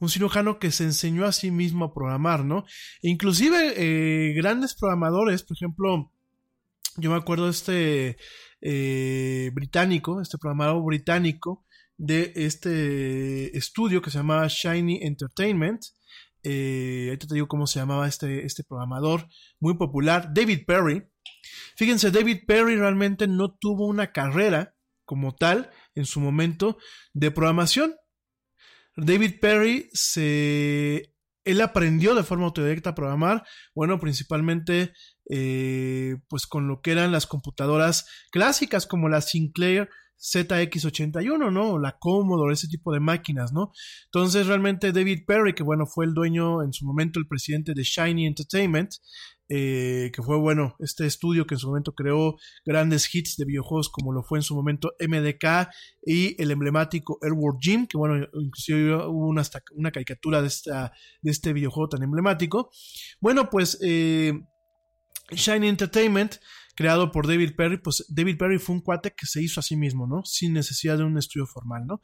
un 0.00 0.08
cirujano 0.08 0.58
que 0.58 0.70
se 0.72 0.84
enseñó 0.84 1.24
a 1.24 1.32
sí 1.32 1.50
mismo 1.50 1.84
a 1.84 1.94
programar, 1.94 2.44
¿no? 2.44 2.64
E 3.02 3.08
inclusive 3.08 3.74
eh, 3.76 4.32
grandes 4.34 4.74
programadores, 4.74 5.42
por 5.42 5.56
ejemplo, 5.56 6.12
yo 6.96 7.10
me 7.10 7.16
acuerdo 7.16 7.44
de 7.44 7.50
este 7.50 8.16
eh, 8.60 9.50
británico, 9.52 10.20
este 10.20 10.38
programador 10.38 10.84
británico 10.84 11.64
de 11.96 12.32
este 12.34 13.56
estudio 13.56 14.02
que 14.02 14.10
se 14.10 14.18
llamaba 14.18 14.46
Shiny 14.48 15.00
Entertainment. 15.02 15.82
Eh, 16.44 17.06
ahorita 17.08 17.26
te 17.26 17.34
digo 17.34 17.48
cómo 17.48 17.66
se 17.66 17.80
llamaba 17.80 18.06
este, 18.06 18.44
este 18.44 18.64
programador 18.64 19.26
muy 19.58 19.76
popular, 19.76 20.30
David 20.32 20.60
Perry. 20.66 21.02
Fíjense, 21.76 22.10
David 22.10 22.42
Perry 22.46 22.76
realmente 22.76 23.26
no 23.26 23.54
tuvo 23.54 23.86
una 23.86 24.12
carrera 24.12 24.76
como 25.04 25.34
tal 25.34 25.70
en 25.94 26.04
su 26.04 26.20
momento 26.20 26.76
de 27.12 27.30
programación. 27.30 27.94
David 28.96 29.40
Perry 29.40 29.88
se... 29.92 31.10
Él 31.44 31.60
aprendió 31.60 32.14
de 32.14 32.22
forma 32.22 32.46
autodidacta 32.46 32.90
a 32.90 32.94
programar, 32.94 33.44
bueno, 33.74 34.00
principalmente 34.00 34.94
eh, 35.28 36.16
pues 36.28 36.46
con 36.46 36.68
lo 36.68 36.80
que 36.80 36.92
eran 36.92 37.12
las 37.12 37.26
computadoras 37.26 38.06
clásicas 38.30 38.86
como 38.86 39.10
la 39.10 39.20
Sinclair 39.20 39.90
ZX81, 40.18 41.52
¿no? 41.52 41.78
La 41.78 41.98
Commodore, 41.98 42.54
ese 42.54 42.68
tipo 42.68 42.92
de 42.92 43.00
máquinas, 43.00 43.52
¿no? 43.52 43.72
Entonces 44.06 44.46
realmente 44.46 44.92
David 44.92 45.24
Perry, 45.26 45.54
que 45.54 45.62
bueno, 45.62 45.86
fue 45.86 46.06
el 46.06 46.14
dueño 46.14 46.62
en 46.62 46.72
su 46.72 46.86
momento, 46.86 47.18
el 47.18 47.26
presidente 47.26 47.74
de 47.74 47.82
Shiny 47.82 48.26
Entertainment, 48.26 48.94
eh, 49.50 50.10
que 50.14 50.22
fue 50.22 50.38
bueno, 50.38 50.74
este 50.78 51.04
estudio 51.04 51.46
que 51.46 51.54
en 51.54 51.58
su 51.58 51.68
momento 51.68 51.94
creó 51.94 52.36
grandes 52.64 53.14
hits 53.14 53.36
de 53.36 53.44
videojuegos 53.44 53.90
como 53.90 54.10
lo 54.12 54.22
fue 54.22 54.38
en 54.38 54.42
su 54.42 54.54
momento 54.54 54.94
MDK 54.98 55.68
y 56.02 56.40
el 56.42 56.50
emblemático 56.50 57.18
Airworld 57.20 57.60
Gym, 57.60 57.86
que 57.86 57.98
bueno, 57.98 58.26
inclusive 58.32 58.96
hubo 59.06 59.28
una, 59.28 59.42
una 59.72 59.90
caricatura 59.90 60.40
de, 60.40 60.48
esta, 60.48 60.92
de 61.20 61.30
este 61.30 61.52
videojuego 61.52 61.90
tan 61.90 62.02
emblemático. 62.02 62.70
Bueno, 63.20 63.50
pues 63.50 63.78
eh, 63.82 64.32
Shiny 65.30 65.68
Entertainment 65.68 66.36
creado 66.74 67.12
por 67.12 67.26
David 67.26 67.54
Perry, 67.56 67.78
pues 67.78 68.04
David 68.08 68.36
Perry 68.38 68.58
fue 68.58 68.76
un 68.76 68.82
cuate 68.82 69.14
que 69.16 69.26
se 69.26 69.42
hizo 69.42 69.60
a 69.60 69.62
sí 69.62 69.76
mismo, 69.76 70.06
¿no? 70.06 70.24
Sin 70.24 70.52
necesidad 70.52 70.98
de 70.98 71.04
un 71.04 71.18
estudio 71.18 71.46
formal, 71.46 71.86
¿no? 71.86 72.00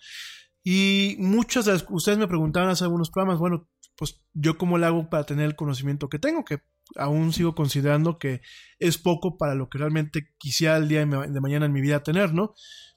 Y 0.62 1.16
muchas 1.18 1.64
de 1.64 1.73
las, 1.73 1.87
ustedes 1.89 2.18
me 2.18 2.29
preguntaban 2.29 2.68
hace 2.68 2.85
algunos 2.85 3.11
programas, 3.11 3.39
bueno, 3.39 3.68
pues 3.97 4.23
yo 4.33 4.57
cómo 4.59 4.79
lo 4.79 4.87
hago 4.87 5.11
para 5.11 5.25
tener 5.25 5.47
el 5.47 5.57
conocimiento 5.57 6.09
que 6.09 6.18
tengo, 6.18 6.45
que 6.45 6.61
aún 6.97 7.33
sigo 7.33 7.55
considerando 7.55 8.18
que 8.18 8.41
es 8.79 8.99
poco 8.99 9.37
para 9.37 9.55
lo 9.55 9.68
que 9.68 9.79
realmente 9.79 10.35
quisiera 10.39 10.77
el 10.77 10.89
día 10.89 11.05
de 11.05 11.41
mañana 11.41 11.66
en 11.66 11.73
mi 11.73 11.81
vida 11.81 12.03
tener, 12.03 12.33
¿no? 12.35 12.55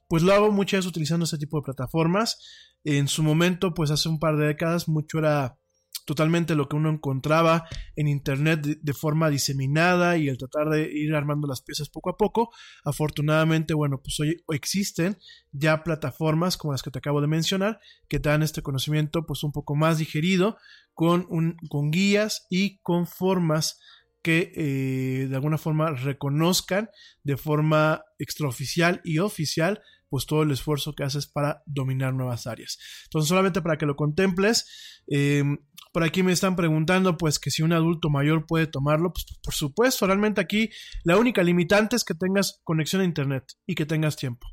Pues 0.08 0.22
lo 0.22 0.32
hago 0.32 0.50
muchas 0.50 0.78
veces 0.78 0.90
utilizando 0.90 1.24
este 1.24 1.38
tipo 1.38 1.58
de 1.58 1.64
plataformas. 1.64 2.38
En 2.84 3.08
su 3.08 3.22
momento, 3.22 3.72
pues 3.72 3.90
hace 3.90 4.08
un 4.08 4.18
par 4.18 4.36
de 4.36 4.46
décadas, 4.46 4.88
mucho 4.88 5.18
era 5.18 5.58
totalmente 6.04 6.54
lo 6.54 6.68
que 6.68 6.76
uno 6.76 6.90
encontraba 6.90 7.66
en 7.96 8.08
Internet 8.08 8.60
de, 8.60 8.92
forma 8.92 9.30
diseminada 9.30 10.16
y 10.16 10.28
el 10.28 10.38
tratar 10.38 10.68
de 10.68 10.90
ir 10.92 11.14
armando 11.14 11.46
las 11.46 11.62
piezas 11.62 11.88
poco 11.88 12.10
a 12.10 12.16
poco. 12.16 12.50
Afortunadamente, 12.84 13.74
bueno, 13.74 14.00
pues 14.02 14.18
hoy 14.20 14.42
existen 14.52 15.16
ya 15.52 15.82
plataformas 15.82 16.56
como 16.56 16.72
las 16.72 16.82
que 16.82 16.90
te 16.90 16.98
acabo 16.98 17.20
de 17.20 17.26
mencionar 17.26 17.80
que 18.08 18.18
dan 18.18 18.42
este 18.42 18.62
conocimiento 18.62 19.24
pues 19.26 19.42
un 19.42 19.52
poco 19.52 19.74
más 19.74 19.98
digerido 19.98 20.58
con, 20.92 21.26
un, 21.30 21.56
con 21.68 21.90
guías 21.90 22.46
y 22.50 22.78
con 22.80 23.06
formas 23.06 23.80
que 24.22 24.52
eh, 24.56 25.26
de 25.28 25.34
alguna 25.34 25.58
forma 25.58 25.90
reconozcan 25.90 26.88
de 27.24 27.36
forma 27.36 28.04
extraoficial 28.18 29.02
y 29.04 29.18
oficial 29.18 29.82
pues 30.08 30.26
todo 30.26 30.44
el 30.44 30.52
esfuerzo 30.52 30.94
que 30.94 31.02
haces 31.02 31.26
para 31.26 31.62
dominar 31.66 32.14
nuevas 32.14 32.46
áreas. 32.46 32.78
Entonces 33.04 33.28
solamente 33.28 33.60
para 33.60 33.76
que 33.76 33.84
lo 33.84 33.96
contemples, 33.96 35.02
em, 35.08 35.58
por 35.94 36.02
aquí 36.02 36.24
me 36.24 36.32
están 36.32 36.56
preguntando, 36.56 37.16
pues, 37.16 37.38
que 37.38 37.52
si 37.52 37.62
un 37.62 37.72
adulto 37.72 38.10
mayor 38.10 38.46
puede 38.46 38.66
tomarlo, 38.66 39.12
pues, 39.12 39.26
por 39.40 39.54
supuesto, 39.54 40.08
realmente 40.08 40.40
aquí 40.40 40.68
la 41.04 41.16
única 41.16 41.40
limitante 41.44 41.94
es 41.94 42.02
que 42.02 42.14
tengas 42.14 42.60
conexión 42.64 43.00
a 43.00 43.04
Internet 43.04 43.44
y 43.64 43.76
que 43.76 43.86
tengas 43.86 44.16
tiempo. 44.16 44.48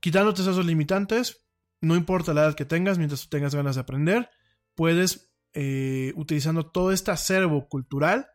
Quitándote 0.00 0.40
esos 0.40 0.64
limitantes, 0.64 1.44
no 1.82 1.94
importa 1.94 2.32
la 2.32 2.44
edad 2.44 2.54
que 2.54 2.64
tengas, 2.64 2.96
mientras 2.96 3.28
tengas 3.28 3.54
ganas 3.54 3.74
de 3.74 3.82
aprender, 3.82 4.30
puedes, 4.74 5.30
eh, 5.52 6.14
utilizando 6.16 6.70
todo 6.70 6.90
este 6.90 7.10
acervo 7.10 7.68
cultural, 7.68 8.28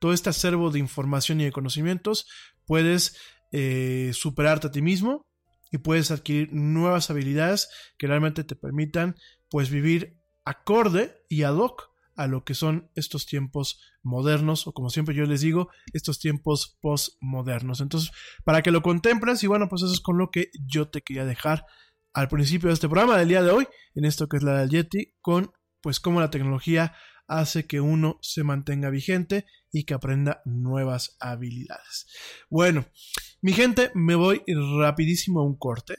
todo 0.00 0.12
este 0.12 0.30
acervo 0.30 0.72
de 0.72 0.80
información 0.80 1.40
y 1.40 1.44
de 1.44 1.52
conocimientos, 1.52 2.26
puedes 2.66 3.16
eh, 3.52 4.10
superarte 4.12 4.66
a 4.66 4.70
ti 4.72 4.82
mismo 4.82 5.24
y 5.70 5.78
puedes 5.78 6.10
adquirir 6.10 6.52
nuevas 6.52 7.10
habilidades 7.10 7.68
que 7.96 8.08
realmente 8.08 8.42
te 8.42 8.56
permitan, 8.56 9.14
pues, 9.50 9.70
vivir 9.70 10.16
acorde 10.44 11.24
y 11.28 11.42
ad 11.42 11.56
hoc 11.56 11.90
a 12.16 12.26
lo 12.26 12.44
que 12.44 12.54
son 12.54 12.90
estos 12.94 13.26
tiempos 13.26 13.80
modernos, 14.02 14.66
o 14.66 14.72
como 14.72 14.90
siempre 14.90 15.14
yo 15.14 15.24
les 15.24 15.40
digo, 15.40 15.68
estos 15.92 16.20
tiempos 16.20 16.78
postmodernos. 16.80 17.80
Entonces, 17.80 18.10
para 18.44 18.62
que 18.62 18.70
lo 18.70 18.82
contemples, 18.82 19.42
y 19.42 19.46
bueno, 19.46 19.68
pues 19.68 19.82
eso 19.82 19.92
es 19.92 20.00
con 20.00 20.18
lo 20.18 20.30
que 20.30 20.50
yo 20.66 20.88
te 20.88 21.02
quería 21.02 21.24
dejar 21.24 21.66
al 22.12 22.28
principio 22.28 22.68
de 22.68 22.74
este 22.74 22.88
programa 22.88 23.18
del 23.18 23.28
día 23.28 23.42
de 23.42 23.50
hoy, 23.50 23.66
en 23.94 24.04
esto 24.04 24.28
que 24.28 24.36
es 24.36 24.42
la 24.42 24.60
del 24.60 24.70
Yeti, 24.70 25.14
con 25.20 25.50
pues 25.80 25.98
cómo 25.98 26.20
la 26.20 26.30
tecnología 26.30 26.94
hace 27.26 27.66
que 27.66 27.80
uno 27.80 28.18
se 28.22 28.44
mantenga 28.44 28.90
vigente 28.90 29.46
y 29.72 29.84
que 29.84 29.94
aprenda 29.94 30.40
nuevas 30.44 31.16
habilidades. 31.20 32.06
Bueno, 32.48 32.86
mi 33.40 33.52
gente, 33.52 33.90
me 33.94 34.14
voy 34.14 34.42
rapidísimo 34.78 35.40
a 35.40 35.44
un 35.44 35.56
corte. 35.58 35.96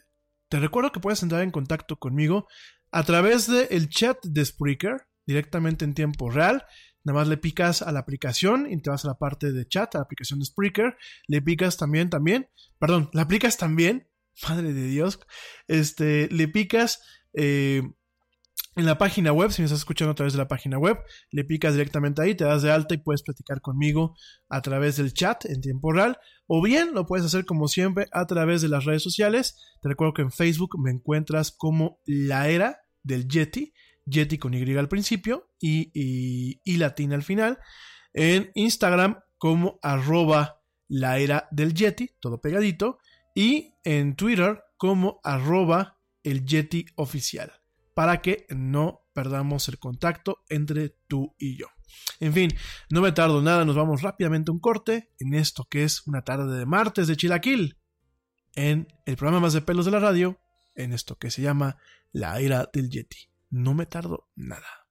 Te 0.50 0.60
recuerdo 0.60 0.92
que 0.92 1.00
puedes 1.00 1.22
entrar 1.24 1.42
en 1.42 1.52
contacto 1.52 1.98
conmigo 1.98 2.48
a 2.92 3.04
través 3.04 3.48
del 3.48 3.90
chat 3.90 4.24
de 4.24 4.46
Spreaker, 4.46 5.08
directamente 5.26 5.86
en 5.86 5.94
tiempo 5.94 6.30
real. 6.30 6.66
Nada 7.04 7.20
más 7.20 7.28
le 7.28 7.38
picas 7.38 7.82
a 7.82 7.92
la 7.92 8.00
aplicación 8.00 8.72
y 8.72 8.82
te 8.82 8.90
vas 8.90 9.06
a 9.06 9.10
la 9.10 9.18
parte 9.18 9.52
de 9.52 9.68
chat, 9.68 9.94
a 9.94 10.00
la 10.00 10.04
aplicación 10.04 10.40
de 10.40 10.46
Spreaker. 10.46 10.98
Le 11.28 11.42
picas 11.42 11.78
también, 11.78 12.10
también, 12.10 12.50
perdón, 12.80 13.10
le 13.14 13.22
aplicas 13.22 13.58
también, 13.58 14.10
madre 14.50 14.74
de 14.74 14.88
Dios, 14.88 15.20
este, 15.68 16.28
le 16.30 16.48
picas 16.48 17.02
eh, 17.34 17.84
en 18.76 18.86
la 18.86 18.98
página 18.98 19.32
web, 19.32 19.52
si 19.52 19.62
me 19.62 19.68
estás 19.68 19.80
escuchando 19.80 20.12
a 20.12 20.16
través 20.16 20.34
de 20.34 20.40
la 20.40 20.48
página 20.48 20.78
web, 20.78 20.98
le 21.32 21.46
picas 21.46 21.74
directamente 21.74 22.22
ahí, 22.22 22.36
te 22.36 22.44
das 22.44 22.62
de 22.62 22.72
alta 22.72 22.94
y 22.94 22.98
puedes 22.98 23.24
platicar 23.24 23.62
conmigo 23.62 24.16
a 24.50 24.62
través 24.62 24.98
del 24.98 25.14
chat 25.14 25.46
en 25.46 25.62
tiempo 25.62 25.94
real. 25.94 26.18
O 26.48 26.62
bien 26.62 26.94
lo 26.94 27.06
puedes 27.06 27.26
hacer 27.26 27.46
como 27.46 27.68
siempre 27.68 28.08
a 28.12 28.26
través 28.26 28.62
de 28.62 28.68
las 28.68 28.86
redes 28.86 29.02
sociales. 29.02 29.58
Te 29.82 29.90
recuerdo 29.90 30.14
que 30.14 30.22
en 30.24 30.32
Facebook 30.32 30.78
me 30.78 30.92
encuentras 30.92 31.52
como 31.52 32.00
la 32.06 32.50
era 32.50 32.82
del 33.02 33.28
Yeti, 33.28 33.74
Yeti 34.06 34.38
con 34.38 34.54
Y 34.54 34.78
al 34.78 34.90
principio 34.90 35.50
y, 35.60 35.92
y, 35.94 36.84
al 36.84 37.24
final. 37.24 37.60
En 38.14 38.52
Instagram 38.56 39.20
como 39.38 39.80
arroba 39.82 40.62
la 40.88 41.18
era 41.20 41.48
del 41.52 41.74
Yeti, 41.74 42.12
todo 42.20 42.42
pegadito. 42.42 43.00
Y 43.34 43.74
en 43.84 44.16
Twitter 44.16 44.64
como 44.78 45.20
arroba 45.24 45.98
el 46.24 46.46
Yeti 46.46 46.86
oficial, 46.96 47.52
para 47.96 48.22
que 48.22 48.46
no 48.50 49.08
perdamos 49.14 49.68
el 49.70 49.80
contacto 49.80 50.44
entre 50.50 50.90
tú 51.08 51.34
y 51.40 51.58
yo. 51.58 51.68
En 52.20 52.34
fin, 52.34 52.52
no 52.90 53.02
me 53.02 53.14
tardo 53.14 53.42
nada, 53.42 53.66
nos 53.66 53.76
vamos 53.76 54.04
rápidamente 54.04 54.52
a 54.52 54.54
un 54.54 54.60
corte 54.60 55.14
en 55.18 55.34
esto 55.34 55.66
que 55.70 55.84
es 55.84 56.06
una 56.06 56.22
tarde 56.22 56.58
de 56.58 56.66
martes 56.66 57.08
de 57.08 57.16
Chilaquil, 57.16 57.80
en 58.54 58.88
el 59.06 59.16
programa 59.16 59.40
más 59.40 59.54
de 59.54 59.62
pelos 59.62 59.86
de 59.86 59.92
la 59.92 60.00
radio, 60.00 60.40
en 60.76 60.94
esto 60.94 61.18
que 61.18 61.32
se 61.32 61.42
llama 61.42 61.78
la 62.12 62.40
era 62.40 62.70
del 62.72 62.90
Yeti. 62.90 63.30
No 63.50 63.74
me 63.74 63.86
tardo 63.86 64.30
nada. 64.36 64.85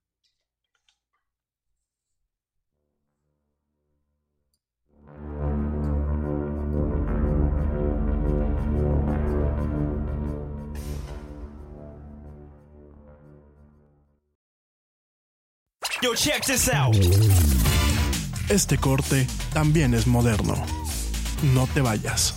Yo, 16.04 16.12
check 16.12 16.44
this 16.44 16.68
out. 16.68 16.94
Este 18.50 18.76
corte 18.76 19.26
también 19.54 19.94
es 19.94 20.06
moderno. 20.06 20.54
No 21.54 21.66
te 21.72 21.80
vayas. 21.80 22.34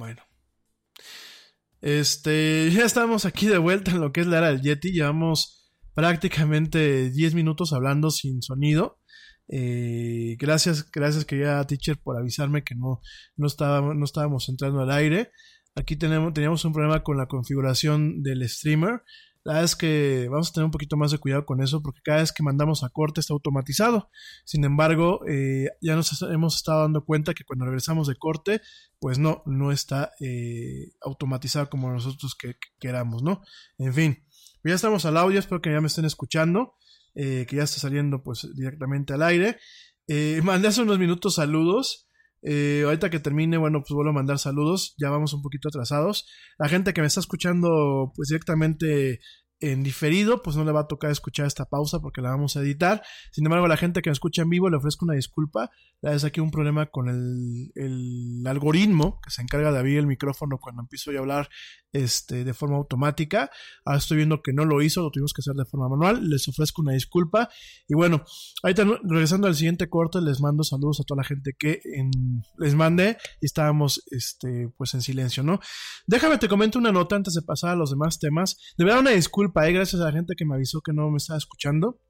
Bueno. 0.00 0.22
Este, 1.82 2.70
ya 2.72 2.86
estamos 2.86 3.26
aquí 3.26 3.46
de 3.46 3.58
vuelta 3.58 3.90
en 3.90 4.00
lo 4.00 4.12
que 4.12 4.22
es 4.22 4.26
la 4.26 4.38
era 4.38 4.48
del 4.48 4.62
Yeti. 4.62 4.92
Llevamos 4.92 5.70
prácticamente 5.92 7.10
10 7.10 7.34
minutos 7.34 7.74
hablando 7.74 8.10
sin 8.10 8.40
sonido. 8.40 8.98
Eh, 9.48 10.36
gracias, 10.38 10.90
gracias 10.90 11.26
querida 11.26 11.66
teacher 11.66 11.98
por 11.98 12.16
avisarme 12.16 12.64
que 12.64 12.74
no, 12.74 13.02
no, 13.36 13.46
estaba, 13.46 13.94
no 13.94 14.04
estábamos 14.06 14.48
entrando 14.48 14.80
al 14.80 14.90
aire. 14.90 15.32
Aquí 15.74 15.96
tenemos, 15.96 16.32
teníamos 16.32 16.64
un 16.64 16.72
problema 16.72 17.02
con 17.02 17.18
la 17.18 17.26
configuración 17.26 18.22
del 18.22 18.48
streamer. 18.48 19.02
La 19.44 19.54
verdad 19.54 19.64
es 19.64 19.76
que 19.76 20.28
vamos 20.30 20.50
a 20.50 20.52
tener 20.52 20.66
un 20.66 20.70
poquito 20.70 20.96
más 20.96 21.10
de 21.10 21.18
cuidado 21.18 21.46
con 21.46 21.62
eso 21.62 21.82
porque 21.82 22.00
cada 22.04 22.18
vez 22.18 22.32
que 22.32 22.42
mandamos 22.42 22.84
a 22.84 22.90
corte 22.90 23.20
está 23.20 23.32
automatizado. 23.32 24.10
Sin 24.44 24.64
embargo, 24.64 25.20
eh, 25.26 25.68
ya 25.80 25.96
nos 25.96 26.20
hemos 26.22 26.56
estado 26.56 26.82
dando 26.82 27.04
cuenta 27.04 27.32
que 27.32 27.44
cuando 27.44 27.64
regresamos 27.64 28.06
de 28.06 28.16
corte, 28.16 28.60
pues 28.98 29.18
no, 29.18 29.42
no 29.46 29.72
está 29.72 30.12
eh, 30.20 30.92
automatizado 31.00 31.70
como 31.70 31.90
nosotros 31.90 32.34
que, 32.34 32.54
que 32.54 32.68
queramos, 32.78 33.22
¿no? 33.22 33.40
En 33.78 33.94
fin, 33.94 34.26
ya 34.62 34.74
estamos 34.74 35.06
al 35.06 35.16
audio, 35.16 35.38
espero 35.38 35.62
que 35.62 35.72
ya 35.72 35.80
me 35.80 35.86
estén 35.86 36.04
escuchando, 36.04 36.74
eh, 37.14 37.46
que 37.48 37.56
ya 37.56 37.62
está 37.62 37.80
saliendo 37.80 38.22
pues 38.22 38.46
directamente 38.54 39.14
al 39.14 39.22
aire. 39.22 39.58
Eh, 40.06 40.40
mandé 40.44 40.68
hace 40.68 40.82
unos 40.82 40.98
minutos 40.98 41.36
saludos. 41.36 42.09
Eh, 42.42 42.82
ahorita 42.84 43.10
que 43.10 43.20
termine, 43.20 43.58
bueno, 43.58 43.80
pues 43.80 43.90
vuelvo 43.94 44.10
a 44.10 44.14
mandar 44.14 44.38
saludos. 44.38 44.94
Ya 44.98 45.10
vamos 45.10 45.32
un 45.34 45.42
poquito 45.42 45.68
atrasados. 45.68 46.26
La 46.58 46.68
gente 46.68 46.92
que 46.94 47.00
me 47.00 47.06
está 47.06 47.20
escuchando, 47.20 48.12
pues 48.14 48.28
directamente 48.28 49.20
en 49.60 49.82
diferido, 49.82 50.42
pues 50.42 50.56
no 50.56 50.64
le 50.64 50.72
va 50.72 50.80
a 50.80 50.86
tocar 50.86 51.10
escuchar 51.10 51.46
esta 51.46 51.66
pausa 51.66 52.00
porque 52.00 52.22
la 52.22 52.30
vamos 52.30 52.56
a 52.56 52.60
editar. 52.60 53.02
Sin 53.30 53.44
embargo, 53.44 53.66
a 53.66 53.68
la 53.68 53.76
gente 53.76 54.02
que 54.02 54.10
me 54.10 54.12
escucha 54.12 54.42
en 54.42 54.50
vivo 54.50 54.70
le 54.70 54.76
ofrezco 54.76 55.04
una 55.04 55.14
disculpa. 55.14 55.70
La 56.00 56.14
es 56.14 56.24
aquí 56.24 56.40
un 56.40 56.50
problema 56.50 56.86
con 56.86 57.08
el, 57.08 57.72
el, 57.74 58.46
algoritmo 58.46 59.20
que 59.22 59.30
se 59.30 59.42
encarga 59.42 59.70
de 59.70 59.78
abrir 59.78 59.98
el 59.98 60.06
micrófono 60.06 60.58
cuando 60.58 60.80
empiezo 60.80 61.10
a 61.10 61.18
hablar 61.18 61.50
este, 61.92 62.44
de 62.44 62.54
forma 62.54 62.76
automática. 62.76 63.50
Ahora 63.84 63.98
estoy 63.98 64.18
viendo 64.18 64.42
que 64.42 64.52
no 64.52 64.64
lo 64.64 64.80
hizo, 64.80 65.02
lo 65.02 65.10
tuvimos 65.10 65.34
que 65.34 65.40
hacer 65.40 65.54
de 65.54 65.64
forma 65.66 65.88
manual. 65.88 66.28
Les 66.28 66.48
ofrezco 66.48 66.82
una 66.82 66.92
disculpa. 66.92 67.50
Y 67.86 67.94
bueno, 67.94 68.24
ahorita 68.62 68.84
regresando 69.02 69.46
al 69.46 69.54
siguiente 69.54 69.90
corte, 69.90 70.20
les 70.20 70.40
mando 70.40 70.64
saludos 70.64 71.00
a 71.00 71.04
toda 71.04 71.18
la 71.18 71.24
gente 71.24 71.54
que 71.58 71.82
les 72.58 72.74
mandé 72.74 73.18
y 73.40 73.46
estábamos 73.46 74.02
este, 74.10 74.72
pues 74.76 74.94
en 74.94 75.02
silencio, 75.02 75.42
¿no? 75.42 75.60
Déjame 76.06 76.38
te 76.38 76.48
comento 76.48 76.78
una 76.78 76.92
nota 76.92 77.16
antes 77.16 77.34
de 77.34 77.42
pasar 77.42 77.70
a 77.70 77.76
los 77.76 77.90
demás 77.90 78.18
temas. 78.18 78.56
De 78.78 78.84
verdad, 78.84 79.00
una 79.00 79.10
disculpa, 79.10 79.49
¿eh? 79.54 79.72
gracias 79.72 80.00
a 80.00 80.06
la 80.06 80.12
gente 80.12 80.34
que 80.36 80.44
me 80.44 80.54
avisó 80.54 80.80
que 80.80 80.92
no 80.92 81.10
me 81.10 81.18
estaba 81.18 81.38
escuchando. 81.38 82.00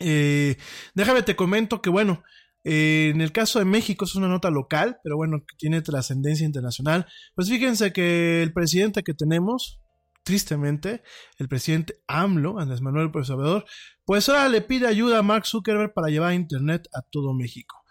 Eh, 0.00 0.56
déjame 0.94 1.22
te 1.22 1.36
comento 1.36 1.80
que 1.80 1.90
bueno, 1.90 2.22
eh, 2.64 3.12
en 3.14 3.20
el 3.20 3.30
caso 3.30 3.60
de 3.60 3.64
México 3.64 4.04
es 4.04 4.16
una 4.16 4.26
nota 4.26 4.50
local, 4.50 4.98
pero 5.04 5.16
bueno, 5.16 5.38
que 5.46 5.56
tiene 5.56 5.82
trascendencia 5.82 6.44
internacional. 6.44 7.06
Pues 7.34 7.48
fíjense 7.48 7.92
que 7.92 8.42
el 8.42 8.52
presidente 8.52 9.04
que 9.04 9.14
tenemos, 9.14 9.80
tristemente, 10.24 11.02
el 11.38 11.48
presidente 11.48 12.02
AMLO, 12.08 12.58
Andrés 12.58 12.80
Manuel 12.80 13.06
López 13.06 13.30
Obrador, 13.30 13.64
pues 14.04 14.28
ahora 14.28 14.48
le 14.48 14.62
pide 14.62 14.88
ayuda 14.88 15.18
a 15.18 15.22
Mark 15.22 15.46
Zuckerberg 15.46 15.94
para 15.94 16.08
llevar 16.08 16.34
Internet 16.34 16.88
a 16.92 17.02
todo 17.02 17.34
México. 17.34 17.84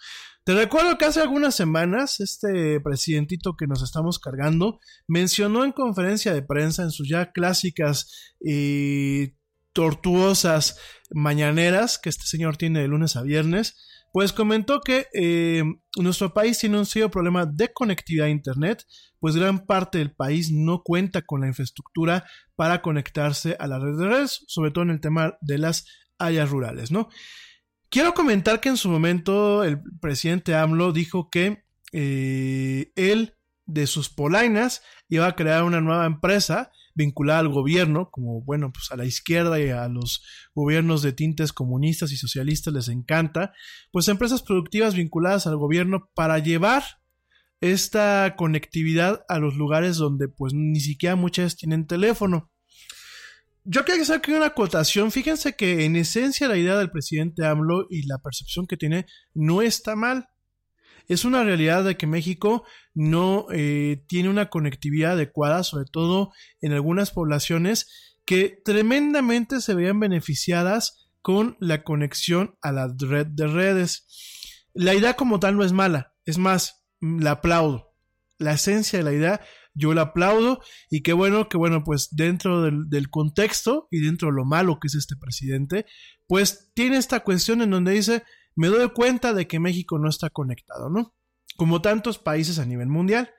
Te 0.45 0.53
recuerdo 0.53 0.99
que 0.99 1.05
hace 1.05 1.21
algunas 1.21 1.55
semanas 1.55 2.19
este 2.19 2.79
presidentito 2.79 3.55
que 3.57 3.65
nos 3.65 3.81
estamos 3.81 4.19
cargando 4.19 4.79
mencionó 5.07 5.65
en 5.65 5.71
conferencia 5.71 6.35
de 6.35 6.43
prensa 6.43 6.83
en 6.83 6.91
sus 6.91 7.09
ya 7.09 7.31
clásicas 7.31 8.35
y 8.39 9.33
tortuosas 9.73 10.77
mañaneras 11.09 11.97
que 11.97 12.09
este 12.09 12.27
señor 12.27 12.57
tiene 12.57 12.81
de 12.81 12.87
lunes 12.87 13.15
a 13.15 13.23
viernes, 13.23 13.75
pues 14.13 14.33
comentó 14.33 14.81
que 14.81 15.07
eh, 15.15 15.63
nuestro 15.97 16.31
país 16.35 16.59
tiene 16.59 16.77
un 16.77 16.85
serio 16.85 17.09
problema 17.09 17.47
de 17.47 17.73
conectividad 17.73 18.27
a 18.27 18.29
Internet, 18.29 18.85
pues 19.19 19.35
gran 19.35 19.65
parte 19.65 19.97
del 19.97 20.13
país 20.13 20.51
no 20.51 20.83
cuenta 20.83 21.23
con 21.23 21.41
la 21.41 21.47
infraestructura 21.47 22.23
para 22.55 22.83
conectarse 22.83 23.57
a 23.57 23.65
la 23.65 23.79
red 23.79 23.97
de 23.97 24.07
redes, 24.07 24.43
sobre 24.47 24.69
todo 24.69 24.83
en 24.83 24.91
el 24.91 25.01
tema 25.01 25.39
de 25.41 25.57
las 25.57 25.87
áreas 26.19 26.51
rurales, 26.51 26.91
¿no? 26.91 27.09
Quiero 27.89 28.13
comentar 28.13 28.59
que 28.59 28.69
en 28.69 28.77
su 28.77 28.89
momento 28.89 29.63
el 29.63 29.81
presidente 30.01 30.55
AMLO 30.55 30.91
dijo 30.91 31.29
que 31.29 31.63
eh, 31.93 32.91
él, 32.95 33.35
de 33.65 33.87
sus 33.87 34.09
polainas, 34.09 34.81
iba 35.07 35.27
a 35.27 35.35
crear 35.35 35.63
una 35.63 35.81
nueva 35.81 36.05
empresa 36.05 36.71
vinculada 36.95 37.39
al 37.39 37.49
gobierno, 37.49 38.09
como 38.09 38.41
bueno, 38.41 38.71
pues 38.71 38.91
a 38.91 38.95
la 38.95 39.05
izquierda 39.05 39.59
y 39.59 39.69
a 39.69 39.87
los 39.87 40.23
gobiernos 40.53 41.01
de 41.01 41.13
tintes 41.13 41.53
comunistas 41.53 42.11
y 42.11 42.17
socialistas 42.17 42.73
les 42.73 42.87
encanta, 42.87 43.53
pues 43.91 44.07
empresas 44.07 44.41
productivas 44.41 44.95
vinculadas 44.95 45.45
al 45.45 45.57
gobierno 45.57 46.09
para 46.15 46.39
llevar 46.39 46.83
esta 47.61 48.35
conectividad 48.37 49.25
a 49.27 49.39
los 49.39 49.55
lugares 49.55 49.97
donde 49.97 50.27
pues 50.27 50.53
ni 50.53 50.79
siquiera 50.79 51.15
muchas 51.15 51.57
tienen 51.57 51.85
teléfono. 51.85 52.51
Yo 53.67 53.83
quiero 53.83 54.03
hacer 54.03 54.17
aquí 54.17 54.31
una 54.31 54.45
acotación. 54.45 55.11
Fíjense 55.11 55.55
que 55.55 55.85
en 55.85 55.95
esencia 55.95 56.47
la 56.47 56.55
idea 56.55 56.77
del 56.77 56.91
presidente 56.91 57.47
AMLO 57.47 57.87
y 57.89 58.05
la 58.05 58.19
percepción 58.19 58.67
que 58.67 58.77
tiene 58.77 59.07
no 59.33 59.63
está 59.63 59.95
mal. 59.95 60.29
Es 61.07 61.25
una 61.25 61.43
realidad 61.43 61.83
de 61.83 61.97
que 61.97 62.05
México 62.05 62.63
no 62.93 63.47
eh, 63.51 64.03
tiene 64.07 64.29
una 64.29 64.51
conectividad 64.51 65.13
adecuada, 65.13 65.63
sobre 65.63 65.85
todo 65.91 66.31
en 66.61 66.73
algunas 66.73 67.09
poblaciones 67.09 68.19
que 68.23 68.61
tremendamente 68.63 69.59
se 69.61 69.73
veían 69.73 69.99
beneficiadas 69.99 71.09
con 71.23 71.57
la 71.59 71.83
conexión 71.83 72.57
a 72.61 72.71
la 72.71 72.93
red 72.99 73.25
de 73.25 73.47
redes. 73.47 74.69
La 74.75 74.93
idea 74.93 75.15
como 75.15 75.39
tal 75.39 75.57
no 75.57 75.63
es 75.63 75.73
mala, 75.73 76.13
es 76.25 76.37
más, 76.37 76.85
la 77.01 77.31
aplaudo. 77.31 77.95
La 78.37 78.53
esencia 78.53 78.99
de 78.99 79.05
la 79.05 79.13
idea 79.13 79.41
yo 79.75 79.93
la 79.93 80.01
aplaudo 80.01 80.61
y 80.89 81.03
qué 81.03 81.13
bueno, 81.13 81.47
que 81.49 81.57
bueno, 81.57 81.83
pues 81.83 82.09
dentro 82.11 82.63
del, 82.63 83.09
contexto 83.09 83.87
y 83.91 83.99
dentro 83.99 84.29
de 84.29 84.35
lo 84.35 84.45
malo 84.45 84.79
que 84.79 84.87
es 84.87 84.95
este 84.95 85.15
presidente, 85.15 85.85
pues 86.27 86.71
tiene 86.73 86.97
esta 86.97 87.19
cuestión 87.19 87.61
en 87.61 87.71
donde 87.71 87.91
dice, 87.91 88.23
me 88.55 88.67
doy 88.67 88.89
cuenta 88.89 89.33
de 89.33 89.47
que 89.47 89.59
México 89.59 89.99
no 89.99 90.09
está 90.09 90.29
conectado, 90.29 90.89
¿no? 90.89 91.13
Como 91.57 91.81
tantos 91.81 92.17
países 92.17 92.57
a 92.57 92.65
nivel 92.65 92.87
mundial. 92.87 93.29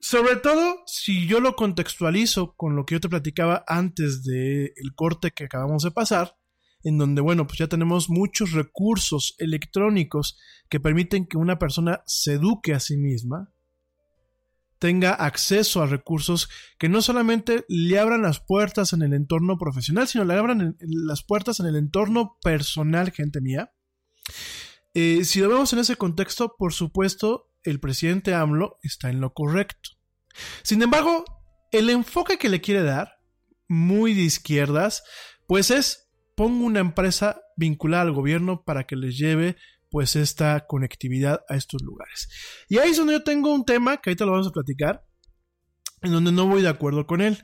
Sobre 0.00 0.36
todo 0.36 0.82
si 0.86 1.26
yo 1.26 1.40
lo 1.40 1.56
contextualizo 1.56 2.54
con 2.54 2.76
lo 2.76 2.86
que 2.86 2.94
yo 2.94 3.00
te 3.00 3.08
platicaba 3.08 3.64
antes 3.66 4.22
del 4.22 4.72
el 4.76 4.94
corte 4.94 5.32
que 5.32 5.44
acabamos 5.44 5.82
de 5.82 5.90
pasar, 5.90 6.36
en 6.84 6.98
donde, 6.98 7.20
bueno, 7.20 7.46
pues 7.46 7.58
ya 7.58 7.66
tenemos 7.66 8.08
muchos 8.08 8.52
recursos 8.52 9.34
electrónicos 9.38 10.38
que 10.68 10.78
permiten 10.78 11.26
que 11.26 11.36
una 11.36 11.58
persona 11.58 12.02
se 12.06 12.34
eduque 12.34 12.74
a 12.74 12.80
sí 12.80 12.96
misma, 12.96 13.52
tenga 14.78 15.12
acceso 15.12 15.82
a 15.82 15.86
recursos 15.86 16.48
que 16.78 16.88
no 16.88 17.02
solamente 17.02 17.64
le 17.68 17.98
abran 17.98 18.22
las 18.22 18.40
puertas 18.40 18.92
en 18.92 19.02
el 19.02 19.12
entorno 19.12 19.58
profesional, 19.58 20.08
sino 20.08 20.24
le 20.24 20.34
abran 20.34 20.76
las 20.80 21.22
puertas 21.22 21.60
en 21.60 21.66
el 21.66 21.76
entorno 21.76 22.38
personal, 22.42 23.10
gente 23.10 23.40
mía. 23.40 23.72
Eh, 24.94 25.24
si 25.24 25.40
lo 25.40 25.48
vemos 25.48 25.72
en 25.72 25.80
ese 25.80 25.96
contexto, 25.96 26.54
por 26.56 26.72
supuesto, 26.72 27.50
el 27.62 27.80
presidente 27.80 28.34
AMLO 28.34 28.78
está 28.82 29.10
en 29.10 29.20
lo 29.20 29.32
correcto. 29.32 29.90
Sin 30.62 30.82
embargo, 30.82 31.24
el 31.72 31.90
enfoque 31.90 32.38
que 32.38 32.48
le 32.48 32.60
quiere 32.60 32.82
dar, 32.82 33.18
muy 33.68 34.14
de 34.14 34.22
izquierdas, 34.22 35.02
pues 35.46 35.70
es 35.70 36.08
pongo 36.36 36.64
una 36.64 36.80
empresa 36.80 37.40
vinculada 37.56 38.04
al 38.04 38.12
gobierno 38.12 38.62
para 38.62 38.84
que 38.84 38.96
les 38.96 39.18
lleve 39.18 39.56
pues 39.90 40.16
esta 40.16 40.66
conectividad 40.66 41.44
a 41.48 41.56
estos 41.56 41.82
lugares. 41.82 42.28
Y 42.68 42.78
ahí 42.78 42.90
es 42.90 42.96
donde 42.96 43.14
yo 43.14 43.22
tengo 43.22 43.52
un 43.52 43.64
tema 43.64 43.98
que 43.98 44.10
ahorita 44.10 44.24
lo 44.24 44.32
vamos 44.32 44.48
a 44.48 44.52
platicar, 44.52 45.04
en 46.02 46.12
donde 46.12 46.32
no 46.32 46.46
voy 46.46 46.62
de 46.62 46.68
acuerdo 46.68 47.06
con 47.06 47.20
él. 47.20 47.38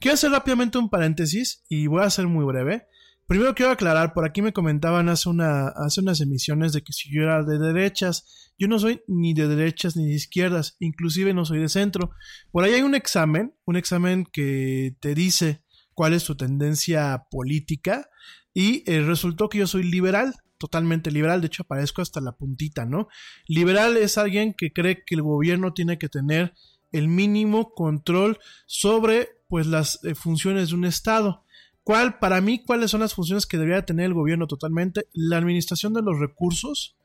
Quiero 0.00 0.14
hacer 0.14 0.30
rápidamente 0.30 0.78
un 0.78 0.90
paréntesis 0.90 1.64
y 1.68 1.86
voy 1.86 2.02
a 2.02 2.10
ser 2.10 2.26
muy 2.26 2.44
breve. 2.44 2.86
Primero 3.26 3.54
quiero 3.54 3.72
aclarar, 3.72 4.12
por 4.12 4.24
aquí 4.24 4.40
me 4.40 4.52
comentaban 4.52 5.08
hace, 5.08 5.28
una, 5.28 5.68
hace 5.68 6.00
unas 6.00 6.20
emisiones 6.20 6.72
de 6.72 6.82
que 6.82 6.92
si 6.92 7.12
yo 7.12 7.22
era 7.22 7.42
de 7.42 7.58
derechas, 7.58 8.52
yo 8.56 8.68
no 8.68 8.78
soy 8.78 9.02
ni 9.08 9.34
de 9.34 9.48
derechas 9.48 9.96
ni 9.96 10.06
de 10.06 10.14
izquierdas, 10.14 10.76
inclusive 10.78 11.34
no 11.34 11.44
soy 11.44 11.58
de 11.58 11.68
centro. 11.68 12.10
Por 12.52 12.62
ahí 12.62 12.74
hay 12.74 12.82
un 12.82 12.94
examen, 12.94 13.54
un 13.64 13.76
examen 13.76 14.26
que 14.32 14.96
te 15.00 15.14
dice 15.14 15.64
cuál 15.92 16.12
es 16.12 16.24
tu 16.24 16.36
tendencia 16.36 17.24
política 17.30 18.08
y 18.54 18.88
eh, 18.90 19.02
resultó 19.02 19.48
que 19.48 19.58
yo 19.58 19.66
soy 19.66 19.82
liberal, 19.82 20.34
totalmente 20.58 21.10
liberal, 21.10 21.40
de 21.40 21.48
hecho 21.48 21.62
aparezco 21.62 22.02
hasta 22.02 22.20
la 22.20 22.32
puntita, 22.32 22.84
¿no? 22.84 23.08
Liberal 23.46 23.96
es 23.96 24.18
alguien 24.18 24.54
que 24.54 24.72
cree 24.72 25.04
que 25.04 25.14
el 25.14 25.22
gobierno 25.22 25.72
tiene 25.72 25.98
que 25.98 26.08
tener 26.08 26.54
el 26.92 27.08
mínimo 27.08 27.72
control 27.72 28.38
sobre 28.66 29.28
pues 29.48 29.66
las 29.66 30.02
eh, 30.04 30.14
funciones 30.14 30.70
de 30.70 30.74
un 30.74 30.84
estado. 30.84 31.44
¿Cuál, 31.82 32.18
para 32.18 32.40
mí, 32.40 32.64
cuáles 32.64 32.90
son 32.90 33.00
las 33.00 33.14
funciones 33.14 33.46
que 33.46 33.58
debería 33.58 33.86
tener 33.86 34.06
el 34.06 34.14
gobierno 34.14 34.48
totalmente? 34.48 35.06
La 35.12 35.36
administración 35.36 35.92
de 35.92 36.02
los 36.02 36.18
recursos, 36.18 36.96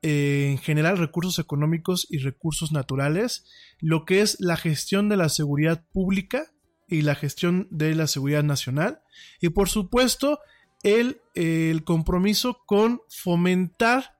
eh, 0.00 0.48
en 0.52 0.58
general 0.58 0.96
recursos 0.96 1.38
económicos 1.38 2.06
y 2.08 2.18
recursos 2.18 2.72
naturales, 2.72 3.44
lo 3.80 4.06
que 4.06 4.22
es 4.22 4.40
la 4.40 4.56
gestión 4.56 5.10
de 5.10 5.18
la 5.18 5.28
seguridad 5.28 5.84
pública 5.92 6.52
y 6.88 7.02
la 7.02 7.14
gestión 7.14 7.68
de 7.70 7.94
la 7.94 8.06
seguridad 8.06 8.42
nacional, 8.42 9.02
y 9.40 9.50
por 9.50 9.68
supuesto 9.68 10.40
el, 10.82 11.20
el 11.34 11.84
compromiso 11.84 12.62
con 12.66 13.02
fomentar 13.08 14.18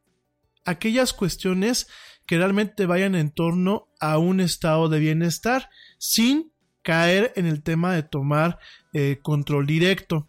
aquellas 0.65 1.12
cuestiones 1.12 1.89
que 2.27 2.39
realmente 2.39 2.87
vayan 2.87 3.15
en 3.15 3.31
torno 3.31 3.89
a 3.99 4.19
un 4.19 4.41
estado 4.41 4.89
de 4.89 5.01
bienestar 5.01 5.69
sin 5.99 6.53
caer 6.82 7.32
en 7.37 7.47
el 7.47 7.62
tema 7.62 7.95
de 7.95 8.03
tomar 8.03 8.59
eh, 8.93 9.19
control 9.23 9.66
directo. 9.66 10.28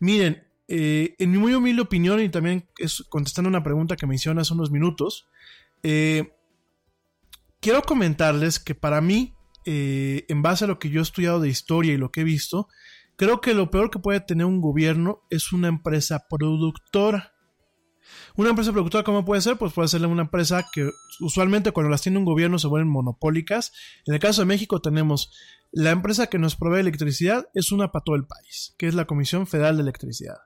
Miren, 0.00 0.48
eh, 0.68 1.14
en 1.18 1.30
mi 1.30 1.38
muy 1.38 1.54
humilde 1.54 1.80
opinión 1.80 2.20
y 2.20 2.28
también 2.28 2.68
es 2.76 3.02
contestando 3.08 3.48
una 3.48 3.62
pregunta 3.62 3.96
que 3.96 4.06
me 4.06 4.14
hicieron 4.14 4.38
hace 4.38 4.52
unos 4.52 4.70
minutos, 4.70 5.26
eh, 5.82 6.34
quiero 7.60 7.82
comentarles 7.82 8.58
que 8.58 8.74
para 8.74 9.00
mí, 9.00 9.34
eh, 9.64 10.26
en 10.28 10.42
base 10.42 10.64
a 10.64 10.68
lo 10.68 10.78
que 10.78 10.90
yo 10.90 11.00
he 11.00 11.02
estudiado 11.02 11.40
de 11.40 11.48
historia 11.48 11.94
y 11.94 11.96
lo 11.96 12.10
que 12.10 12.20
he 12.20 12.24
visto, 12.24 12.68
creo 13.18 13.40
que 13.40 13.52
lo 13.52 13.70
peor 13.70 13.90
que 13.90 13.98
puede 13.98 14.20
tener 14.20 14.46
un 14.46 14.60
gobierno 14.62 15.26
es 15.28 15.52
una 15.52 15.68
empresa 15.68 16.26
productora. 16.30 17.34
Una 18.36 18.50
empresa 18.50 18.72
productora, 18.72 19.04
¿cómo 19.04 19.24
puede 19.24 19.42
ser? 19.42 19.58
Pues 19.58 19.72
puede 19.74 19.88
ser 19.88 20.06
una 20.06 20.22
empresa 20.22 20.64
que 20.72 20.88
usualmente 21.20 21.72
cuando 21.72 21.90
las 21.90 22.00
tiene 22.00 22.16
un 22.16 22.24
gobierno 22.24 22.58
se 22.58 22.68
vuelven 22.68 22.88
monopólicas. 22.88 23.72
En 24.06 24.14
el 24.14 24.20
caso 24.20 24.40
de 24.40 24.46
México 24.46 24.80
tenemos 24.80 25.30
la 25.72 25.90
empresa 25.90 26.28
que 26.28 26.38
nos 26.38 26.56
provee 26.56 26.80
electricidad, 26.80 27.48
es 27.52 27.72
una 27.72 27.92
para 27.92 28.04
todo 28.04 28.16
el 28.16 28.26
país, 28.26 28.74
que 28.78 28.86
es 28.86 28.94
la 28.94 29.04
Comisión 29.06 29.46
Federal 29.46 29.76
de 29.76 29.82
Electricidad. 29.82 30.38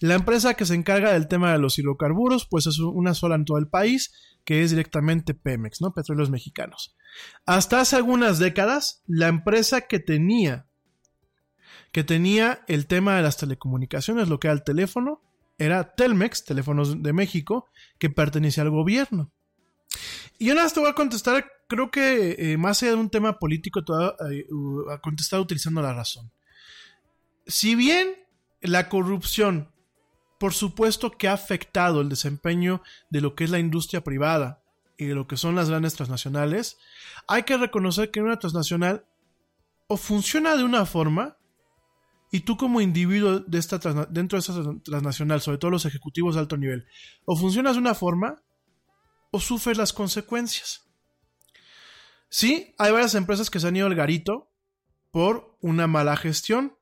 La 0.00 0.14
empresa 0.14 0.54
que 0.54 0.64
se 0.64 0.74
encarga 0.74 1.12
del 1.12 1.28
tema 1.28 1.52
de 1.52 1.58
los 1.58 1.78
hidrocarburos, 1.78 2.46
pues 2.46 2.66
es 2.66 2.78
una 2.78 3.12
sola 3.12 3.34
en 3.34 3.44
todo 3.44 3.58
el 3.58 3.68
país, 3.68 4.14
que 4.44 4.62
es 4.62 4.70
directamente 4.70 5.34
Pemex, 5.34 5.82
¿no? 5.82 5.92
Petróleos 5.92 6.30
Mexicanos. 6.30 6.96
Hasta 7.44 7.80
hace 7.80 7.96
algunas 7.96 8.38
décadas, 8.38 9.02
la 9.06 9.28
empresa 9.28 9.82
que 9.82 9.98
tenía, 9.98 10.69
que 11.92 12.04
tenía 12.04 12.64
el 12.68 12.86
tema 12.86 13.16
de 13.16 13.22
las 13.22 13.36
telecomunicaciones, 13.36 14.28
lo 14.28 14.38
que 14.38 14.48
era 14.48 14.54
el 14.54 14.64
teléfono, 14.64 15.22
era 15.58 15.94
Telmex, 15.94 16.44
Teléfonos 16.44 17.02
de 17.02 17.12
México, 17.12 17.68
que 17.98 18.10
pertenecía 18.10 18.62
al 18.62 18.70
gobierno. 18.70 19.30
Y 20.38 20.46
yo 20.46 20.54
nada 20.54 20.66
más 20.66 20.74
te 20.74 20.80
voy 20.80 20.88
a 20.88 20.94
contestar, 20.94 21.44
creo 21.68 21.90
que 21.90 22.36
eh, 22.38 22.56
más 22.56 22.82
allá 22.82 22.92
de 22.92 22.98
un 22.98 23.10
tema 23.10 23.38
político, 23.38 23.84
te 23.84 23.92
voy 23.92 24.38
eh, 24.38 24.46
a 24.92 24.98
contestar 24.98 25.40
utilizando 25.40 25.82
la 25.82 25.92
razón. 25.92 26.30
Si 27.46 27.74
bien 27.74 28.14
la 28.62 28.88
corrupción 28.88 29.70
por 30.40 30.54
supuesto 30.54 31.10
que 31.10 31.28
ha 31.28 31.34
afectado 31.34 32.00
el 32.00 32.08
desempeño 32.08 32.82
de 33.10 33.20
lo 33.20 33.34
que 33.34 33.44
es 33.44 33.50
la 33.50 33.58
industria 33.58 34.02
privada 34.02 34.62
y 34.96 35.04
de 35.04 35.14
lo 35.14 35.26
que 35.26 35.36
son 35.36 35.54
las 35.54 35.68
grandes 35.68 35.92
transnacionales, 35.96 36.78
hay 37.28 37.42
que 37.42 37.58
reconocer 37.58 38.10
que 38.10 38.22
una 38.22 38.38
transnacional 38.38 39.04
o 39.86 39.98
funciona 39.98 40.56
de 40.56 40.64
una 40.64 40.86
forma 40.86 41.36
y 42.30 42.40
tú 42.40 42.56
como 42.56 42.80
individuo 42.80 43.40
de 43.40 43.58
esta 43.58 43.78
dentro 44.08 44.36
de 44.36 44.40
esta 44.40 44.54
transnacional, 44.84 45.40
sobre 45.40 45.58
todo 45.58 45.70
los 45.70 45.84
ejecutivos 45.84 46.34
de 46.34 46.40
alto 46.40 46.56
nivel, 46.56 46.86
o 47.24 47.36
funcionas 47.36 47.74
de 47.74 47.80
una 47.80 47.94
forma 47.94 48.42
o 49.32 49.40
sufres 49.40 49.76
las 49.76 49.92
consecuencias. 49.92 50.88
Sí, 52.28 52.74
hay 52.78 52.92
varias 52.92 53.14
empresas 53.14 53.50
que 53.50 53.58
se 53.58 53.66
han 53.66 53.76
ido 53.76 53.86
al 53.86 53.94
garito 53.94 54.52
por 55.10 55.56
una 55.60 55.86
mala 55.88 56.16
gestión. 56.16 56.76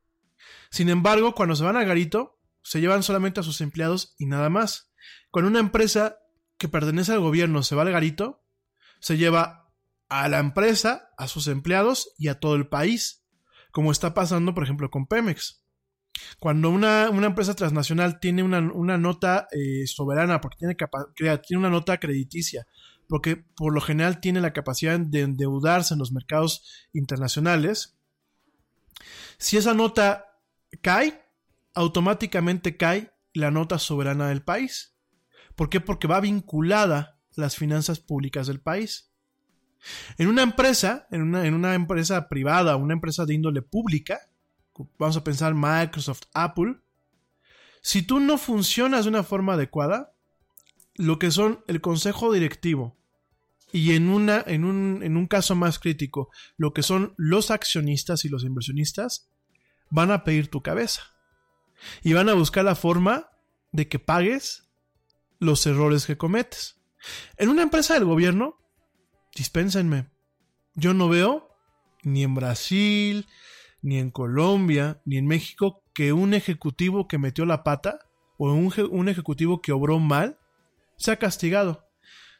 Sin 0.71 0.91
embargo, 0.91 1.35
cuando 1.35 1.57
se 1.57 1.65
van 1.65 1.77
al 1.77 1.87
garito, 1.87 2.39
se 2.63 2.81
llevan 2.81 3.03
solamente 3.03 3.41
a 3.41 3.43
sus 3.43 3.63
empleados 3.63 4.15
y 4.19 4.27
nada 4.27 4.51
más. 4.51 4.93
Cuando 5.31 5.51
una 5.51 5.61
empresa 5.61 6.19
que 6.59 6.69
pertenece 6.69 7.13
al 7.13 7.21
gobierno 7.21 7.63
se 7.63 7.75
va 7.75 7.83
al 7.83 7.93
garito, 7.93 8.45
se 9.01 9.17
lleva 9.17 9.73
a 10.11 10.29
la 10.29 10.39
empresa, 10.39 11.11
a 11.17 11.29
sus 11.29 11.47
empleados 11.49 12.13
y 12.19 12.29
a 12.29 12.39
todo 12.39 12.55
el 12.57 12.69
país, 12.69 13.25
como 13.71 13.93
está 13.93 14.15
pasando, 14.15 14.55
por 14.55 14.65
ejemplo, 14.65 14.91
con 14.91 15.07
Pemex. 15.07 15.63
Cuando 16.39 16.71
una, 16.71 17.07
empresa 17.07 17.55
transnacional 17.55 18.19
tiene 18.21 18.43
una, 18.43 18.99
nota 18.99 19.47
eh, 19.53 19.87
soberana, 19.87 20.41
porque 20.41 20.59
tiene, 20.59 20.77
tiene 21.39 21.59
una 21.59 21.71
nota 21.71 21.99
crediticia, 21.99 22.67
porque 23.09 23.37
por 23.37 23.73
lo 23.73 23.81
general 23.81 24.21
tiene 24.21 24.41
la 24.41 24.53
capacidad 24.53 24.99
de 24.99 25.21
endeudarse 25.21 25.95
en 25.95 26.01
los 26.01 26.13
mercados 26.13 26.89
internacionales, 26.93 27.99
si 29.39 29.57
esa 29.57 29.75
nota 29.75 30.27
cae, 30.83 31.25
automáticamente 31.75 32.77
cae 32.77 33.13
la 33.33 33.51
nota 33.51 33.79
soberana 33.79 34.29
del 34.29 34.43
país. 34.43 34.97
¿Por 35.55 35.71
qué? 35.71 35.81
Porque 35.81 36.09
va 36.09 36.21
vinculada 36.21 36.99
a 36.99 37.41
las 37.41 37.57
finanzas 37.57 38.01
públicas 38.01 38.47
del 38.47 38.61
país. 38.61 39.08
En 40.17 40.29
una 40.29 40.43
empresa, 40.43 41.07
en 41.11 41.23
una, 41.23 41.75
empresa 41.75 42.29
privada, 42.29 42.77
una 42.77 42.95
empresa 42.95 43.25
de 43.25 43.35
índole 43.35 43.63
pública, 43.63 44.21
vamos 44.99 45.17
a 45.17 45.25
pensar 45.25 45.55
Microsoft, 45.55 46.23
Apple, 46.35 46.77
si 47.81 48.03
tú 48.03 48.21
no 48.21 48.39
funcionas 48.39 49.05
de 49.05 49.11
una 49.11 49.23
forma 49.23 49.55
adecuada, 49.55 50.13
lo 50.95 51.19
que 51.19 51.31
son 51.31 51.65
el 51.69 51.81
consejo 51.81 52.33
directivo 52.33 52.97
y 53.73 53.93
en 53.93 54.09
un 54.09 55.27
caso 55.29 55.55
más 55.55 55.79
crítico, 55.79 56.31
lo 56.57 56.73
que 56.73 56.83
son 56.83 57.15
los 57.17 57.51
accionistas 57.51 58.25
y 58.25 58.29
los 58.29 58.45
inversionistas, 58.45 59.31
van 59.91 60.11
a 60.11 60.25
pedir 60.25 60.49
tu 60.49 60.63
cabeza 60.63 61.03
y 62.03 62.13
van 62.13 62.29
a 62.29 62.35
buscar 62.35 62.65
la 62.65 62.75
forma 62.75 63.31
de 63.73 63.89
que 63.89 63.99
pagues 63.99 64.69
los 65.39 65.67
errores 65.67 66.07
que 66.07 66.17
cometes. 66.17 66.81
En 67.37 67.49
una 67.49 67.63
empresa 67.63 67.95
del 67.95 68.05
gobierno, 68.05 68.59
dispénsenme, 69.39 70.11
yo 70.75 70.95
no 70.95 71.09
veo 71.09 71.49
ni 72.03 72.25
en 72.25 72.35
Brasil, 72.35 73.27
ni 73.83 73.99
en 73.99 74.11
Colombia, 74.11 75.01
ni 75.05 75.17
en 75.17 75.27
México 75.27 75.83
que 75.95 76.13
un 76.13 76.35
ejecutivo 76.35 77.09
que 77.09 77.19
metió 77.19 77.47
la 77.47 77.63
pata 77.63 78.01
o 78.37 78.53
un, 78.53 79.09
ejecutivo 79.09 79.61
que 79.63 79.73
obró 79.73 79.99
mal 79.99 80.39
sea 80.97 81.17
castigado. 81.17 81.85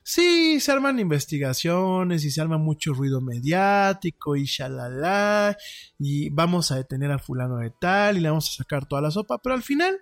Sí, 0.03 0.59
se 0.61 0.73
arman 0.73 0.99
investigaciones 0.99 2.25
y 2.25 2.31
se 2.31 2.41
arma 2.41 2.59
mucho 2.59 2.95
ruido 2.95 3.21
mediático 3.21 4.37
y 4.37 4.45
shalala 4.45 5.57
y 5.99 6.31
vamos 6.31 6.73
a 6.73 6.77
detener 6.77 7.13
a 7.13 7.19
fulano 7.19 7.59
de 7.59 7.71
tal 7.71 8.17
y 8.17 8.21
le 8.21 8.31
vamos 8.31 8.49
a 8.51 8.63
sacar 8.63 8.87
toda 8.87 9.03
la 9.03 9.11
sopa, 9.11 9.39
pero 9.39 9.55
al 9.55 9.63
final 9.63 10.01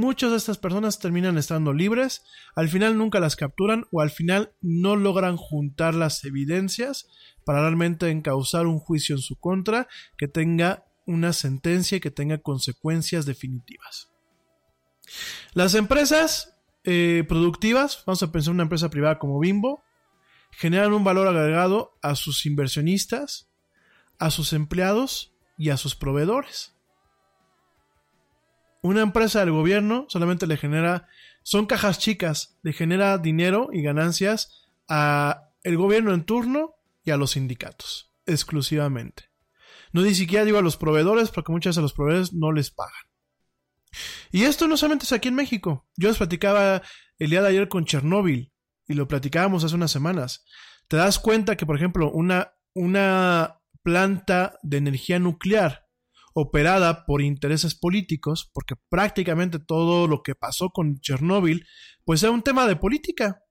muchas 0.00 0.30
de 0.30 0.38
estas 0.38 0.58
personas 0.58 0.98
terminan 0.98 1.38
estando 1.38 1.72
libres, 1.72 2.24
al 2.56 2.68
final 2.68 2.96
nunca 2.96 3.20
las 3.20 3.36
capturan 3.36 3.86
o 3.92 4.00
al 4.00 4.10
final 4.10 4.52
no 4.60 4.96
logran 4.96 5.36
juntar 5.36 5.94
las 5.94 6.24
evidencias 6.24 7.08
para 7.44 7.60
realmente 7.60 8.08
encauzar 8.08 8.66
un 8.66 8.78
juicio 8.78 9.14
en 9.14 9.22
su 9.22 9.36
contra 9.36 9.86
que 10.16 10.26
tenga 10.26 10.84
una 11.06 11.32
sentencia 11.32 11.98
y 11.98 12.00
que 12.00 12.10
tenga 12.10 12.38
consecuencias 12.38 13.26
definitivas. 13.26 14.10
Las 15.54 15.74
empresas 15.74 16.56
eh, 16.84 17.24
productivas, 17.28 18.02
vamos 18.06 18.22
a 18.22 18.32
pensar 18.32 18.50
en 18.50 18.56
una 18.56 18.62
empresa 18.64 18.90
privada 18.90 19.18
como 19.18 19.38
Bimbo, 19.38 19.82
generan 20.52 20.92
un 20.92 21.04
valor 21.04 21.28
agregado 21.28 21.98
a 22.02 22.14
sus 22.14 22.46
inversionistas, 22.46 23.48
a 24.18 24.30
sus 24.30 24.52
empleados 24.52 25.34
y 25.58 25.70
a 25.70 25.76
sus 25.76 25.94
proveedores. 25.94 26.74
Una 28.82 29.02
empresa 29.02 29.40
del 29.40 29.50
gobierno 29.50 30.06
solamente 30.08 30.46
le 30.46 30.56
genera, 30.56 31.08
son 31.42 31.66
cajas 31.66 31.98
chicas, 31.98 32.58
le 32.62 32.72
genera 32.72 33.18
dinero 33.18 33.68
y 33.72 33.82
ganancias 33.82 34.68
a 34.88 35.50
el 35.62 35.76
gobierno 35.76 36.14
en 36.14 36.24
turno 36.24 36.76
y 37.04 37.10
a 37.10 37.16
los 37.16 37.32
sindicatos, 37.32 38.12
exclusivamente. 38.26 39.30
No 39.92 40.02
ni 40.02 40.14
siquiera 40.14 40.44
digo 40.44 40.58
a 40.58 40.62
los 40.62 40.76
proveedores, 40.76 41.30
porque 41.30 41.52
muchas 41.52 41.76
a 41.76 41.82
los 41.82 41.92
proveedores 41.92 42.32
no 42.32 42.52
les 42.52 42.70
pagan. 42.70 43.04
Y 44.30 44.44
esto 44.44 44.68
no 44.68 44.76
solamente 44.76 45.04
es 45.04 45.12
aquí 45.12 45.28
en 45.28 45.34
México. 45.34 45.86
Yo 45.96 46.08
les 46.08 46.18
platicaba 46.18 46.82
el 47.18 47.30
día 47.30 47.42
de 47.42 47.48
ayer 47.48 47.68
con 47.68 47.84
Chernóbil 47.84 48.52
y 48.86 48.94
lo 48.94 49.08
platicábamos 49.08 49.64
hace 49.64 49.74
unas 49.74 49.90
semanas. 49.90 50.44
Te 50.88 50.96
das 50.96 51.18
cuenta 51.18 51.56
que, 51.56 51.66
por 51.66 51.76
ejemplo, 51.76 52.10
una, 52.10 52.54
una 52.74 53.60
planta 53.82 54.58
de 54.62 54.78
energía 54.78 55.18
nuclear 55.18 55.89
operada 56.32 57.06
por 57.06 57.22
intereses 57.22 57.74
políticos, 57.74 58.50
porque 58.52 58.74
prácticamente 58.88 59.58
todo 59.58 60.06
lo 60.06 60.22
que 60.22 60.34
pasó 60.34 60.70
con 60.70 61.00
Chernóbil, 61.00 61.66
pues 62.04 62.22
era 62.22 62.32
un 62.32 62.42
tema 62.42 62.66
de 62.66 62.76
política. 62.76 63.42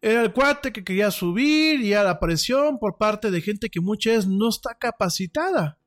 Era 0.00 0.22
el 0.22 0.32
cuate 0.32 0.72
que 0.72 0.84
quería 0.84 1.10
subir 1.10 1.80
y 1.80 1.94
a 1.94 2.02
la 2.02 2.20
presión 2.20 2.78
por 2.78 2.98
parte 2.98 3.30
de 3.30 3.40
gente 3.40 3.70
que 3.70 3.80
muchas 3.80 4.16
veces 4.16 4.30
no 4.30 4.48
está 4.48 4.76
capacitada. 4.78 5.80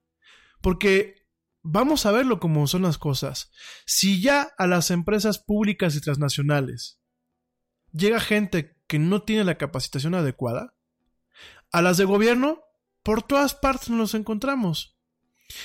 Porque 0.62 1.28
vamos 1.62 2.06
a 2.06 2.12
verlo 2.12 2.40
como 2.40 2.68
son 2.68 2.84
las 2.84 2.98
cosas. 2.98 3.52
Si 3.86 4.22
ya 4.22 4.50
a 4.58 4.68
las 4.68 4.92
empresas 4.92 5.40
públicas 5.40 5.96
y 5.96 6.02
transnacionales 6.02 7.00
llega 7.92 8.20
gente 8.20 8.78
que 8.88 9.00
no 9.00 9.24
tiene 9.24 9.44
la 9.44 9.58
capacitación 9.58 10.16
adecuada, 10.16 10.76
a 11.72 11.82
las 11.82 11.98
de 11.98 12.06
gobierno, 12.06 12.64
por 13.04 13.22
todas 13.22 13.54
partes 13.56 13.90
nos 13.90 14.16
encontramos. 14.16 14.99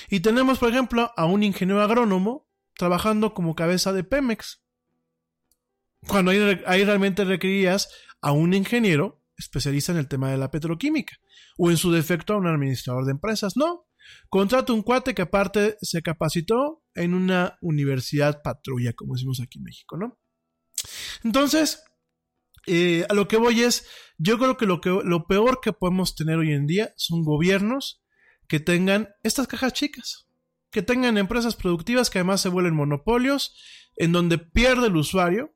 Y 0.09 0.19
tenemos, 0.21 0.59
por 0.59 0.69
ejemplo, 0.69 1.11
a 1.15 1.25
un 1.25 1.43
ingeniero 1.43 1.81
agrónomo 1.81 2.47
trabajando 2.77 3.33
como 3.33 3.55
cabeza 3.55 3.93
de 3.93 4.03
Pemex. 4.03 4.61
Cuando 6.07 6.31
ahí, 6.31 6.83
realmente 6.83 7.23
requerías 7.23 7.89
a 8.21 8.31
un 8.31 8.53
ingeniero 8.53 9.23
especialista 9.37 9.91
en 9.91 9.97
el 9.97 10.07
tema 10.07 10.31
de 10.31 10.37
la 10.37 10.51
petroquímica, 10.51 11.17
o 11.57 11.69
en 11.69 11.77
su 11.77 11.91
defecto 11.91 12.33
a 12.33 12.37
un 12.37 12.47
administrador 12.47 13.05
de 13.05 13.11
empresas. 13.11 13.57
No, 13.57 13.87
Contrata 14.29 14.71
un 14.71 14.83
cuate 14.83 15.15
que 15.15 15.23
aparte 15.23 15.77
se 15.81 16.01
capacitó 16.01 16.83
en 16.93 17.15
una 17.15 17.57
universidad 17.61 18.41
patrulla, 18.43 18.93
como 18.93 19.15
decimos 19.15 19.41
aquí 19.41 19.57
en 19.57 19.63
México, 19.63 19.97
¿no? 19.97 20.19
Entonces, 21.23 21.83
Eh, 22.67 23.05
a 23.09 23.13
lo 23.13 23.27
que 23.27 23.37
voy 23.37 23.61
es, 23.61 23.85
yo 24.17 24.39
creo 24.39 24.57
que 24.57 24.65
lo, 24.65 24.81
que 24.81 24.89
lo 24.89 25.27
peor 25.27 25.59
que 25.61 25.71
podemos 25.71 26.15
tener 26.15 26.37
hoy 26.37 26.51
en 26.51 26.65
día 26.65 26.93
son 26.95 27.23
gobiernos 27.23 28.03
que 28.47 28.59
tengan 28.59 29.09
estas 29.23 29.47
cajas 29.47 29.73
chicas, 29.73 30.27
que 30.71 30.81
tengan 30.81 31.17
empresas 31.17 31.55
productivas 31.55 32.09
que 32.09 32.19
además 32.19 32.41
se 32.41 32.49
vuelven 32.49 32.75
monopolios, 32.75 33.55
en 33.95 34.11
donde 34.11 34.37
pierde 34.37 34.87
el 34.87 34.97
usuario, 34.97 35.55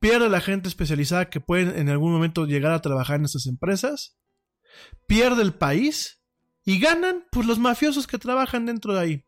pierde 0.00 0.28
la 0.28 0.40
gente 0.40 0.68
especializada 0.68 1.30
que 1.30 1.40
puede 1.40 1.80
en 1.80 1.88
algún 1.88 2.12
momento 2.12 2.46
llegar 2.46 2.72
a 2.72 2.82
trabajar 2.82 3.16
en 3.16 3.26
estas 3.26 3.46
empresas, 3.46 4.18
pierde 5.06 5.42
el 5.42 5.54
país 5.54 6.22
y 6.64 6.78
ganan 6.78 7.26
pues 7.30 7.46
los 7.46 7.58
mafiosos 7.58 8.06
que 8.06 8.18
trabajan 8.18 8.66
dentro 8.66 8.94
de 8.94 9.00
ahí. 9.00 9.24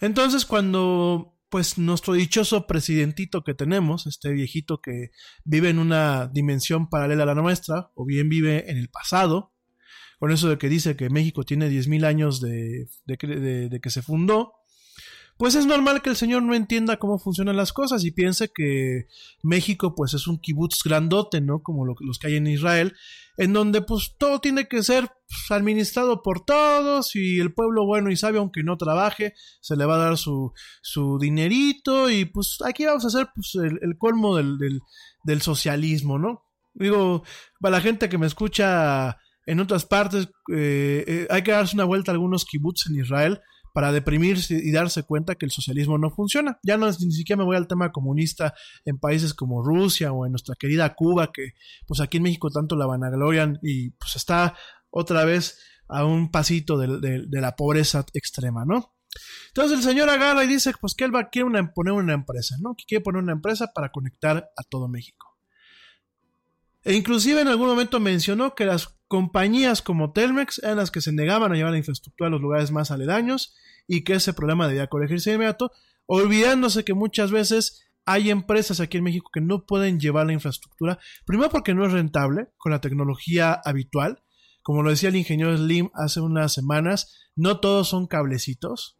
Entonces 0.00 0.44
cuando 0.44 1.36
pues 1.50 1.78
nuestro 1.78 2.14
dichoso 2.14 2.66
presidentito 2.66 3.42
que 3.42 3.54
tenemos, 3.54 4.06
este 4.06 4.30
viejito 4.30 4.80
que 4.80 5.10
vive 5.44 5.68
en 5.68 5.80
una 5.80 6.28
dimensión 6.28 6.88
paralela 6.88 7.24
a 7.24 7.26
la 7.26 7.34
nuestra, 7.34 7.90
o 7.94 8.06
bien 8.06 8.28
vive 8.28 8.70
en 8.70 8.78
el 8.78 8.88
pasado, 8.88 9.52
con 10.20 10.30
eso 10.30 10.50
de 10.50 10.58
que 10.58 10.68
dice 10.68 10.96
que 10.96 11.08
México 11.08 11.44
tiene 11.44 11.70
10.000 11.70 12.04
años 12.04 12.42
de, 12.42 12.88
de, 13.06 13.80
que 13.80 13.90
se 13.90 14.02
fundó, 14.02 14.52
pues 15.38 15.54
es 15.54 15.64
normal 15.64 16.02
que 16.02 16.10
el 16.10 16.16
señor 16.16 16.42
no 16.42 16.54
entienda 16.54 16.98
cómo 16.98 17.18
funcionan 17.18 17.56
las 17.56 17.72
cosas 17.72 18.04
y 18.04 18.10
piense 18.10 18.50
que 18.54 19.06
México 19.42 19.94
pues 19.94 20.12
es 20.12 20.26
un 20.26 20.38
kibutz 20.38 20.82
grandote, 20.84 21.40
¿no? 21.40 21.62
Como 21.62 21.86
lo, 21.86 21.94
los 22.00 22.18
que 22.18 22.26
hay 22.26 22.36
en 22.36 22.48
Israel, 22.48 22.94
en 23.38 23.54
donde 23.54 23.80
pues 23.80 24.14
todo 24.18 24.42
tiene 24.42 24.68
que 24.68 24.82
ser 24.82 25.06
pues, 25.06 25.58
administrado 25.58 26.20
por 26.20 26.44
todos 26.44 27.16
y 27.16 27.40
el 27.40 27.54
pueblo 27.54 27.86
bueno 27.86 28.10
y 28.10 28.16
sabio, 28.16 28.40
aunque 28.40 28.62
no 28.62 28.76
trabaje, 28.76 29.32
se 29.62 29.74
le 29.74 29.86
va 29.86 29.94
a 29.94 30.04
dar 30.04 30.18
su, 30.18 30.52
su 30.82 31.18
dinerito 31.18 32.10
y 32.10 32.26
pues 32.26 32.58
aquí 32.62 32.84
vamos 32.84 33.06
a 33.06 33.08
hacer 33.08 33.28
pues, 33.34 33.54
el, 33.54 33.78
el 33.80 33.96
colmo 33.96 34.36
del, 34.36 34.58
del, 34.58 34.80
del 35.24 35.40
socialismo, 35.40 36.18
¿no? 36.18 36.44
Digo, 36.74 37.24
para 37.58 37.78
la 37.78 37.80
gente 37.80 38.10
que 38.10 38.18
me 38.18 38.26
escucha 38.26 39.16
en 39.50 39.58
otras 39.58 39.84
partes, 39.84 40.28
eh, 40.52 41.04
eh, 41.08 41.26
hay 41.28 41.42
que 41.42 41.50
darse 41.50 41.74
una 41.74 41.84
vuelta 41.84 42.12
a 42.12 42.14
algunos 42.14 42.44
kibbutz 42.44 42.86
en 42.86 43.00
Israel 43.00 43.40
para 43.74 43.90
deprimirse 43.90 44.54
y 44.54 44.70
darse 44.70 45.02
cuenta 45.02 45.34
que 45.34 45.44
el 45.44 45.50
socialismo 45.50 45.98
no 45.98 46.10
funciona. 46.10 46.60
Ya 46.62 46.76
no 46.76 46.86
ni 46.86 47.10
siquiera 47.10 47.38
me 47.38 47.44
voy 47.44 47.56
al 47.56 47.66
tema 47.66 47.90
comunista 47.90 48.54
en 48.84 48.98
países 48.98 49.34
como 49.34 49.60
Rusia 49.60 50.12
o 50.12 50.24
en 50.24 50.30
nuestra 50.30 50.54
querida 50.54 50.94
Cuba, 50.94 51.32
que 51.32 51.54
pues 51.88 52.00
aquí 52.00 52.18
en 52.18 52.22
México 52.24 52.48
tanto 52.50 52.76
la 52.76 52.86
vanaglorian 52.86 53.58
y 53.60 53.90
pues 53.90 54.14
está 54.14 54.56
otra 54.88 55.24
vez 55.24 55.58
a 55.88 56.04
un 56.04 56.30
pasito 56.30 56.78
de, 56.78 57.26
la 57.28 57.56
pobreza 57.56 58.06
extrema, 58.14 58.64
¿no? 58.64 58.94
Entonces 59.48 59.78
el 59.78 59.82
señor 59.82 60.10
agarra 60.10 60.44
y 60.44 60.46
dice 60.46 60.72
pues 60.80 60.94
que 60.94 61.02
él 61.02 61.12
va 61.12 61.22
a 61.22 61.72
poner 61.74 61.92
una 61.92 62.14
empresa, 62.14 62.54
¿no? 62.60 62.76
Que 62.76 62.84
quiere 62.86 63.02
poner 63.02 63.20
una 63.20 63.32
empresa 63.32 63.72
para 63.74 63.90
conectar 63.90 64.48
a 64.56 64.62
todo 64.62 64.86
México. 64.86 65.29
E 66.84 66.94
inclusive 66.94 67.40
en 67.40 67.48
algún 67.48 67.68
momento 67.68 68.00
mencionó 68.00 68.54
que 68.54 68.64
las 68.64 68.98
compañías 69.06 69.82
como 69.82 70.12
Telmex 70.12 70.60
eran 70.60 70.76
las 70.76 70.90
que 70.90 71.00
se 71.00 71.12
negaban 71.12 71.52
a 71.52 71.56
llevar 71.56 71.72
la 71.72 71.78
infraestructura 71.78 72.28
a 72.28 72.30
los 72.30 72.40
lugares 72.40 72.70
más 72.70 72.90
aledaños 72.90 73.54
y 73.86 74.04
que 74.04 74.14
ese 74.14 74.32
problema 74.32 74.68
debía 74.68 74.86
corregirse 74.86 75.30
de 75.30 75.36
inmediato, 75.36 75.72
olvidándose 76.06 76.84
que 76.84 76.94
muchas 76.94 77.30
veces 77.32 77.90
hay 78.06 78.30
empresas 78.30 78.80
aquí 78.80 78.98
en 78.98 79.04
México 79.04 79.30
que 79.32 79.40
no 79.40 79.66
pueden 79.66 80.00
llevar 80.00 80.26
la 80.26 80.32
infraestructura, 80.32 80.98
primero 81.26 81.50
porque 81.50 81.74
no 81.74 81.84
es 81.84 81.92
rentable 81.92 82.48
con 82.56 82.72
la 82.72 82.80
tecnología 82.80 83.52
habitual, 83.64 84.22
como 84.62 84.82
lo 84.82 84.90
decía 84.90 85.08
el 85.08 85.16
ingeniero 85.16 85.56
Slim 85.56 85.90
hace 85.94 86.20
unas 86.20 86.52
semanas, 86.52 87.16
no 87.34 87.60
todos 87.60 87.88
son 87.88 88.06
cablecitos, 88.06 88.99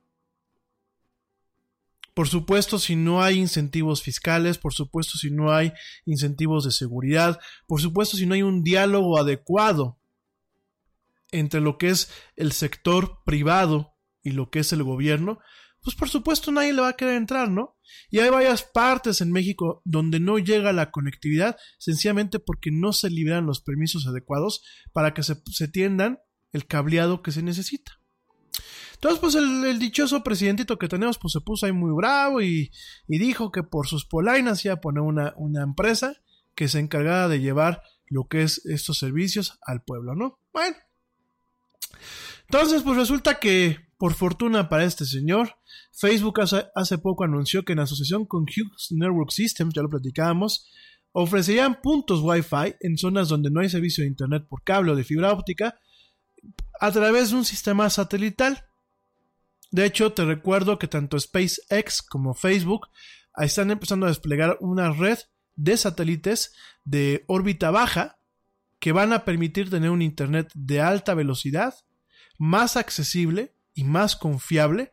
por 2.20 2.28
supuesto, 2.28 2.78
si 2.78 2.96
no 2.96 3.22
hay 3.22 3.38
incentivos 3.38 4.02
fiscales, 4.02 4.58
por 4.58 4.74
supuesto, 4.74 5.16
si 5.16 5.30
no 5.30 5.54
hay 5.54 5.72
incentivos 6.04 6.66
de 6.66 6.70
seguridad, 6.70 7.40
por 7.66 7.80
supuesto, 7.80 8.18
si 8.18 8.26
no 8.26 8.34
hay 8.34 8.42
un 8.42 8.62
diálogo 8.62 9.18
adecuado 9.18 9.98
entre 11.30 11.62
lo 11.62 11.78
que 11.78 11.88
es 11.88 12.12
el 12.36 12.52
sector 12.52 13.20
privado 13.24 13.94
y 14.22 14.32
lo 14.32 14.50
que 14.50 14.58
es 14.58 14.70
el 14.74 14.82
gobierno, 14.82 15.38
pues 15.80 15.96
por 15.96 16.10
supuesto 16.10 16.52
nadie 16.52 16.74
le 16.74 16.82
va 16.82 16.88
a 16.88 16.96
querer 16.96 17.14
entrar, 17.14 17.50
¿no? 17.50 17.78
Y 18.10 18.18
hay 18.18 18.28
varias 18.28 18.64
partes 18.64 19.22
en 19.22 19.32
México 19.32 19.80
donde 19.86 20.20
no 20.20 20.38
llega 20.38 20.74
la 20.74 20.90
conectividad, 20.90 21.56
sencillamente 21.78 22.38
porque 22.38 22.70
no 22.70 22.92
se 22.92 23.08
liberan 23.08 23.46
los 23.46 23.62
permisos 23.62 24.06
adecuados 24.06 24.62
para 24.92 25.14
que 25.14 25.22
se, 25.22 25.40
se 25.50 25.68
tiendan 25.68 26.18
el 26.52 26.66
cableado 26.66 27.22
que 27.22 27.32
se 27.32 27.42
necesita. 27.42 27.99
Entonces, 29.02 29.18
pues 29.18 29.34
el, 29.34 29.78
dichoso 29.78 30.22
presidentito 30.22 30.78
que 30.78 30.86
tenemos, 30.86 31.16
pues 31.16 31.32
se 31.32 31.40
puso 31.40 31.64
ahí 31.64 31.72
muy 31.72 31.90
bravo 31.94 32.42
y, 32.42 32.70
y 33.08 33.18
dijo 33.18 33.50
que 33.50 33.62
por 33.62 33.86
sus 33.86 34.04
polainas 34.04 34.62
iba 34.66 34.74
a 34.74 34.80
poner 34.82 35.00
una, 35.00 35.32
una, 35.38 35.62
empresa 35.62 36.16
que 36.54 36.68
se 36.68 36.80
encargara 36.80 37.26
de 37.26 37.40
llevar 37.40 37.82
lo 38.08 38.28
que 38.28 38.42
es 38.42 38.66
estos 38.66 38.98
servicios 38.98 39.58
al 39.66 39.82
pueblo, 39.82 40.14
¿no? 40.14 40.38
Bueno. 40.52 40.76
Entonces, 42.42 42.82
pues 42.82 42.98
resulta 42.98 43.38
que, 43.38 43.78
por 43.96 44.12
fortuna 44.12 44.68
para 44.68 44.84
este 44.84 45.06
señor, 45.06 45.56
Facebook 45.92 46.42
hace, 46.42 46.66
hace 46.74 46.98
poco 46.98 47.24
anunció 47.24 47.64
que 47.64 47.72
en 47.72 47.78
asociación 47.78 48.26
con 48.26 48.42
Hughes 48.42 48.88
Network 48.90 49.30
Systems, 49.30 49.72
ya 49.72 49.80
lo 49.80 49.88
platicábamos, 49.88 50.70
ofrecerían 51.12 51.80
puntos 51.80 52.20
Wi-Fi 52.20 52.76
en 52.80 52.98
zonas 52.98 53.30
donde 53.30 53.50
no 53.50 53.60
hay 53.60 53.70
servicio 53.70 54.02
de 54.02 54.08
Internet 54.08 54.44
por 54.46 54.62
cable 54.62 54.92
o 54.92 54.94
de 54.94 55.04
fibra 55.04 55.32
óptica 55.32 55.80
a 56.78 56.92
través 56.92 57.30
de 57.30 57.36
un 57.36 57.46
sistema 57.46 57.88
satelital. 57.88 58.66
De 59.70 59.84
hecho, 59.84 60.12
te 60.12 60.24
recuerdo 60.24 60.78
que 60.78 60.88
tanto 60.88 61.18
SpaceX 61.18 62.02
como 62.02 62.34
Facebook 62.34 62.88
están 63.36 63.70
empezando 63.70 64.06
a 64.06 64.08
desplegar 64.08 64.56
una 64.60 64.90
red 64.92 65.18
de 65.54 65.76
satélites 65.76 66.54
de 66.84 67.24
órbita 67.28 67.70
baja 67.70 68.18
que 68.78 68.92
van 68.92 69.12
a 69.12 69.24
permitir 69.24 69.70
tener 69.70 69.90
un 69.90 70.02
Internet 70.02 70.50
de 70.54 70.80
alta 70.80 71.14
velocidad, 71.14 71.74
más 72.38 72.76
accesible 72.76 73.54
y 73.74 73.84
más 73.84 74.16
confiable, 74.16 74.92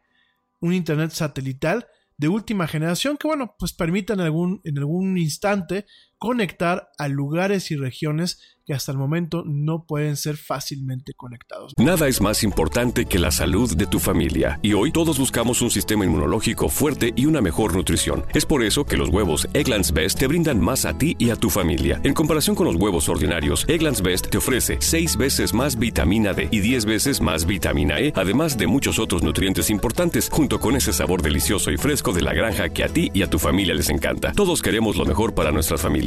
un 0.59 0.73
Internet 0.73 1.11
satelital 1.11 1.87
de 2.17 2.27
última 2.27 2.67
generación 2.67 3.17
que, 3.17 3.27
bueno, 3.27 3.55
pues 3.57 3.73
permita 3.73 4.13
en 4.13 4.21
algún, 4.21 4.61
en 4.63 4.77
algún 4.77 5.17
instante 5.17 5.85
conectar 6.17 6.89
a 6.97 7.07
lugares 7.07 7.71
y 7.71 7.75
regiones 7.75 8.39
que 8.67 8.73
hasta 8.73 8.91
el 8.91 8.97
momento 8.97 9.43
no 9.45 9.85
pueden 9.85 10.17
ser 10.17 10.35
fácilmente 10.35 11.13
conectados. 11.13 11.71
Nada 11.77 12.09
es 12.09 12.19
más 12.19 12.43
importante 12.43 13.05
que 13.05 13.17
la 13.17 13.31
salud 13.31 13.73
de 13.77 13.87
tu 13.87 13.97
familia 13.97 14.59
y 14.61 14.73
hoy 14.73 14.91
todos 14.91 15.17
buscamos 15.17 15.61
un 15.61 15.71
sistema 15.71 16.03
inmunológico 16.03 16.67
fuerte 16.67 17.13
y 17.15 17.27
una 17.27 17.39
mejor 17.39 17.73
nutrición. 17.73 18.25
Es 18.33 18.45
por 18.45 18.63
eso 18.63 18.83
que 18.83 18.97
los 18.97 19.07
huevos 19.07 19.47
Egglands 19.53 19.93
Best 19.93 20.19
te 20.19 20.27
brindan 20.27 20.59
más 20.59 20.83
a 20.83 20.97
ti 20.97 21.15
y 21.17 21.29
a 21.29 21.37
tu 21.37 21.49
familia. 21.49 22.01
En 22.03 22.13
comparación 22.13 22.57
con 22.57 22.65
los 22.65 22.75
huevos 22.75 23.07
ordinarios, 23.07 23.63
Egglands 23.69 24.01
Best 24.01 24.27
te 24.29 24.37
ofrece 24.37 24.77
6 24.81 25.15
veces 25.15 25.53
más 25.53 25.79
vitamina 25.79 26.33
D 26.33 26.49
y 26.51 26.59
10 26.59 26.85
veces 26.85 27.21
más 27.21 27.45
vitamina 27.45 28.01
E, 28.01 28.11
además 28.17 28.57
de 28.57 28.67
muchos 28.67 28.99
otros 28.99 29.23
nutrientes 29.23 29.69
importantes, 29.69 30.29
junto 30.29 30.59
con 30.59 30.75
ese 30.75 30.91
sabor 30.91 31.21
delicioso 31.21 31.71
y 31.71 31.77
fresco 31.77 32.11
de 32.11 32.21
la 32.21 32.33
granja 32.33 32.67
que 32.67 32.83
a 32.83 32.89
ti 32.89 33.11
y 33.13 33.21
a 33.21 33.29
tu 33.29 33.39
familia 33.39 33.73
les 33.73 33.89
encanta. 33.89 34.33
Todos 34.33 34.61
queremos 34.61 34.97
lo 34.97 35.05
mejor 35.05 35.33
para 35.33 35.53
nuestras 35.53 35.81
familias. 35.81 36.06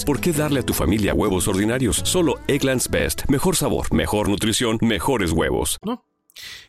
¿por 0.00 0.20
qué 0.20 0.32
darle 0.32 0.60
a 0.60 0.62
tu 0.62 0.72
familia 0.72 1.12
huevos 1.12 1.48
ordinarios? 1.48 2.00
Solo 2.04 2.36
Egglands 2.48 2.88
Best. 2.88 3.28
Mejor 3.28 3.56
sabor, 3.56 3.92
mejor 3.92 4.30
nutrición, 4.30 4.78
mejores 4.80 5.32
huevos. 5.32 5.78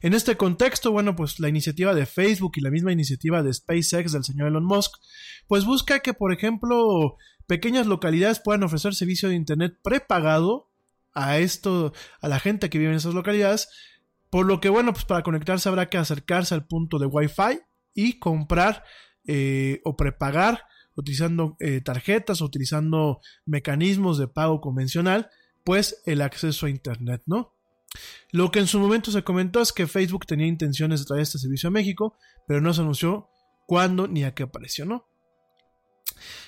En 0.02 0.14
este 0.14 0.36
contexto, 0.36 0.92
bueno, 0.92 1.16
pues 1.16 1.40
la 1.40 1.48
iniciativa 1.48 1.96
de 1.96 2.06
Facebook 2.06 2.52
y 2.58 2.62
la 2.62 2.70
misma 2.70 2.92
iniciativa 2.92 3.42
de 3.42 3.54
SpaceX 3.54 4.12
del 4.12 4.26
señor 4.26 4.50
Elon 4.50 4.66
Musk, 4.66 4.92
pues 5.48 5.64
busca 5.64 6.02
que, 6.02 6.14
por 6.14 6.34
ejemplo, 6.34 7.16
pequeñas 7.48 7.88
localidades 7.88 8.42
puedan 8.42 8.64
ofrecer 8.64 8.94
servicio 8.94 9.30
de 9.30 9.36
Internet 9.36 9.80
prepagado 9.82 10.70
a 11.14 11.38
esto, 11.38 11.94
a 12.20 12.28
la 12.28 12.40
gente 12.40 12.70
que 12.70 12.78
vive 12.78 12.92
en 12.92 12.98
esas 12.98 13.14
localidades, 13.14 13.70
por 14.30 14.46
lo 14.46 14.60
que, 14.60 14.68
bueno, 14.68 14.92
pues 14.92 15.06
para 15.06 15.24
conectarse 15.24 15.70
habrá 15.70 15.88
que 15.88 15.98
acercarse 15.98 16.56
al 16.56 16.68
punto 16.68 17.00
de 17.00 17.06
Wi-Fi 17.06 17.62
y 17.94 18.20
comprar 18.20 18.84
eh, 19.26 19.80
o 19.86 19.96
prepagar 19.96 20.66
utilizando 20.96 21.56
eh, 21.60 21.82
tarjetas, 21.82 22.42
utilizando 22.42 23.20
mecanismos 23.46 24.18
de 24.18 24.28
pago 24.28 24.62
convencional, 24.62 25.30
pues 25.64 26.02
el 26.06 26.22
acceso 26.22 26.66
a 26.66 26.70
Internet, 26.70 27.24
¿no? 27.26 27.54
Lo 28.32 28.52
que 28.52 28.60
en 28.60 28.68
su 28.68 28.80
momento 28.80 29.12
se 29.12 29.24
comentó 29.24 29.62
es 29.62 29.72
que 29.72 29.88
Facebook 29.88 30.26
tenía 30.26 30.48
intenciones 30.48 31.00
de 31.00 31.06
traer 31.06 31.22
este 31.22 31.38
servicio 31.38 31.70
a 31.70 31.72
México, 31.72 32.18
pero 32.48 32.62
no 32.62 32.74
se 32.74 32.82
anunció 32.82 33.30
cuándo 33.68 34.08
ni 34.08 34.24
a 34.24 34.34
qué 34.34 34.44
apareció, 34.44 34.86
¿no? 34.86 35.08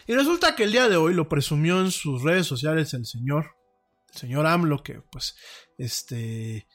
Y 0.07 0.13
resulta 0.13 0.55
que 0.55 0.63
el 0.63 0.71
día 0.71 0.89
de 0.89 0.97
hoy 0.97 1.13
lo 1.13 1.29
presumió 1.29 1.79
en 1.81 1.91
sus 1.91 2.23
redes 2.23 2.47
sociales 2.47 2.93
el 2.93 3.05
señor, 3.05 3.55
el 4.13 4.19
señor 4.19 4.45
AMLO, 4.45 4.83
que 4.83 5.01
pues, 5.11 5.35
este, 5.77 6.67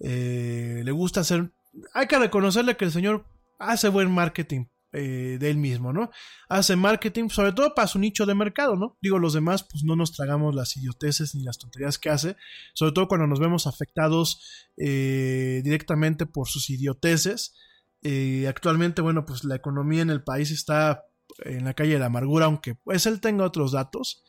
eh, 0.00 0.82
le 0.84 0.90
gusta 0.92 1.20
hacer, 1.20 1.52
hay 1.92 2.06
que 2.06 2.18
reconocerle 2.18 2.76
que 2.76 2.84
el 2.84 2.92
señor 2.92 3.26
hace 3.58 3.88
buen 3.88 4.10
marketing 4.10 4.66
eh, 4.96 5.38
de 5.40 5.50
él 5.50 5.56
mismo, 5.56 5.92
¿no? 5.92 6.10
Hace 6.48 6.76
marketing, 6.76 7.28
sobre 7.28 7.52
todo 7.52 7.74
para 7.74 7.88
su 7.88 7.98
nicho 7.98 8.26
de 8.26 8.34
mercado, 8.36 8.76
¿no? 8.76 8.96
Digo, 9.02 9.18
los 9.18 9.32
demás, 9.32 9.66
pues 9.68 9.82
no 9.82 9.96
nos 9.96 10.12
tragamos 10.12 10.54
las 10.54 10.76
idioteces 10.76 11.34
ni 11.34 11.42
las 11.42 11.58
tonterías 11.58 11.98
que 11.98 12.10
hace, 12.10 12.36
sobre 12.74 12.92
todo 12.92 13.08
cuando 13.08 13.26
nos 13.26 13.40
vemos 13.40 13.66
afectados 13.66 14.70
eh, 14.76 15.62
directamente 15.64 16.26
por 16.26 16.48
sus 16.48 16.70
idioteces. 16.70 17.56
Eh, 18.02 18.46
actualmente, 18.48 19.02
bueno, 19.02 19.26
pues 19.26 19.42
la 19.42 19.56
economía 19.56 20.02
en 20.02 20.10
el 20.10 20.22
país 20.22 20.52
está 20.52 21.04
en 21.38 21.64
la 21.64 21.74
calle 21.74 21.94
de 21.94 21.98
la 21.98 22.06
amargura, 22.06 22.46
aunque 22.46 22.76
pues 22.76 23.06
él 23.06 23.20
tenga 23.20 23.44
otros 23.44 23.72
datos. 23.72 24.22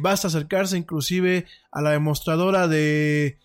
Basta 0.00 0.28
acercarse 0.28 0.76
inclusive 0.76 1.46
a 1.70 1.80
la 1.80 1.90
demostradora 1.90 2.66
de 2.66 3.38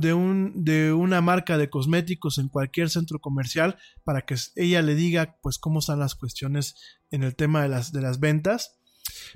de, 0.00 0.12
un, 0.12 0.64
de 0.64 0.92
una 0.92 1.20
marca 1.20 1.56
de 1.56 1.70
cosméticos 1.70 2.38
en 2.38 2.48
cualquier 2.48 2.90
centro 2.90 3.20
comercial 3.20 3.78
para 4.04 4.22
que 4.22 4.34
ella 4.56 4.82
le 4.82 4.94
diga 4.94 5.38
pues 5.42 5.58
cómo 5.58 5.78
están 5.78 6.00
las 6.00 6.14
cuestiones 6.14 6.74
en 7.10 7.22
el 7.22 7.36
tema 7.36 7.62
de 7.62 7.68
las, 7.68 7.92
de 7.92 8.00
las 8.00 8.18
ventas. 8.18 8.78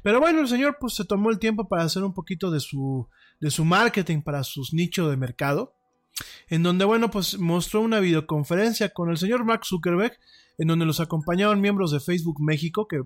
Pero 0.03 0.21
bueno, 0.21 0.41
el 0.41 0.49
señor 0.49 0.79
pues 0.81 0.95
se 0.95 1.05
tomó 1.05 1.31
el 1.31 1.39
tiempo 1.39 1.69
para 1.69 1.85
hacer 1.85 2.03
un 2.03 2.15
poquito 2.15 2.51
de 2.51 2.61
su, 2.61 3.09
de 3.41 3.51
su 3.51 3.65
marketing 3.65 4.23
para 4.23 4.43
sus 4.43 4.73
nichos 4.73 5.11
de 5.11 5.17
mercado, 5.17 5.75
en 6.49 6.63
donde 6.63 6.85
bueno 6.85 7.11
pues 7.11 7.39
mostró 7.39 7.81
una 7.81 8.01
videoconferencia 8.01 8.91
con 8.91 9.11
el 9.11 9.19
señor 9.19 9.45
Mark 9.45 9.65
Zuckerberg, 9.65 10.19
en 10.59 10.69
donde 10.69 10.87
los 10.87 11.01
acompañaban 11.01 11.61
miembros 11.61 11.93
de 11.93 12.01
Facebook 12.01 12.41
México, 12.41 12.89
que 12.89 13.03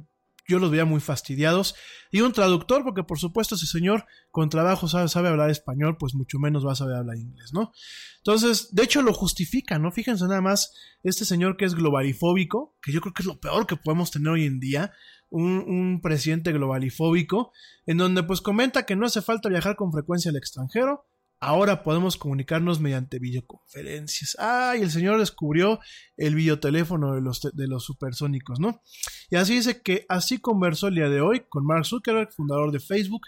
yo 0.51 0.59
los 0.59 0.71
veía 0.71 0.85
muy 0.85 1.01
fastidiados. 1.01 1.75
Y 2.11 2.21
un 2.21 2.33
traductor, 2.33 2.83
porque 2.85 3.03
por 3.03 3.19
supuesto 3.19 3.55
ese 3.55 3.67
señor 3.67 4.05
con 4.31 4.51
trabajo 4.51 4.89
sabe, 4.89 5.29
hablar 5.29 5.51
español, 5.51 5.97
pues 5.99 6.15
mucho 6.15 6.39
menos 6.39 6.67
va 6.67 6.73
a 6.73 6.77
saber 6.77 6.97
hablar 6.97 7.17
inglés, 7.17 7.53
¿no? 7.53 7.73
Entonces, 8.19 8.75
de 8.75 8.83
hecho 8.83 9.03
lo 9.03 9.15
justifica, 9.15 9.79
¿no? 9.79 9.91
Fíjense 9.93 10.25
nada 10.25 10.41
más, 10.41 10.73
este 11.03 11.25
señor 11.25 11.57
que 11.57 11.65
es 11.65 11.75
globalifóbico, 11.75 12.77
que 12.83 12.93
yo 12.93 13.01
creo 13.01 13.15
que 13.15 13.23
es 13.23 13.27
lo 13.27 13.41
peor 13.41 13.67
que 13.67 13.77
podemos 13.77 14.11
tener 14.11 14.29
hoy 14.29 14.45
en 14.45 14.61
día, 14.61 14.93
un, 15.31 15.65
un 15.67 16.01
presidente 16.03 16.53
globalifóbico, 16.53 17.53
en 17.87 17.97
donde 17.97 18.23
pues 18.25 18.41
comenta 18.41 18.85
que 18.85 18.97
no 18.97 19.07
hace 19.07 19.23
falta 19.23 19.49
viajar 19.49 19.77
con 19.77 19.93
frecuencia 19.93 20.31
al 20.31 20.37
extranjero, 20.37 21.07
Ahora 21.43 21.83
podemos 21.83 22.19
comunicarnos 22.19 22.81
mediante 22.81 23.19
videoconferencias. 23.19 24.37
Ah, 24.39 24.75
y 24.79 24.83
el 24.83 24.91
señor 24.91 25.19
descubrió 25.19 25.81
el 26.19 26.35
videoteléfono 26.35 27.15
de 27.15 27.23
los, 27.23 27.41
de 27.41 27.67
los 27.67 27.83
supersónicos, 27.83 28.61
¿no? 28.61 28.83
Y 29.31 29.37
así 29.37 29.55
dice 29.55 29.81
que 29.81 30.05
así 30.11 30.39
conversó 30.39 30.89
el 30.89 30.97
día 30.97 31.09
de 31.09 31.23
hoy 31.23 31.45
con 31.49 31.65
Mark 31.65 31.87
Zuckerberg, 31.87 32.31
fundador 32.31 32.73
de 32.73 32.81
Facebook 32.81 33.23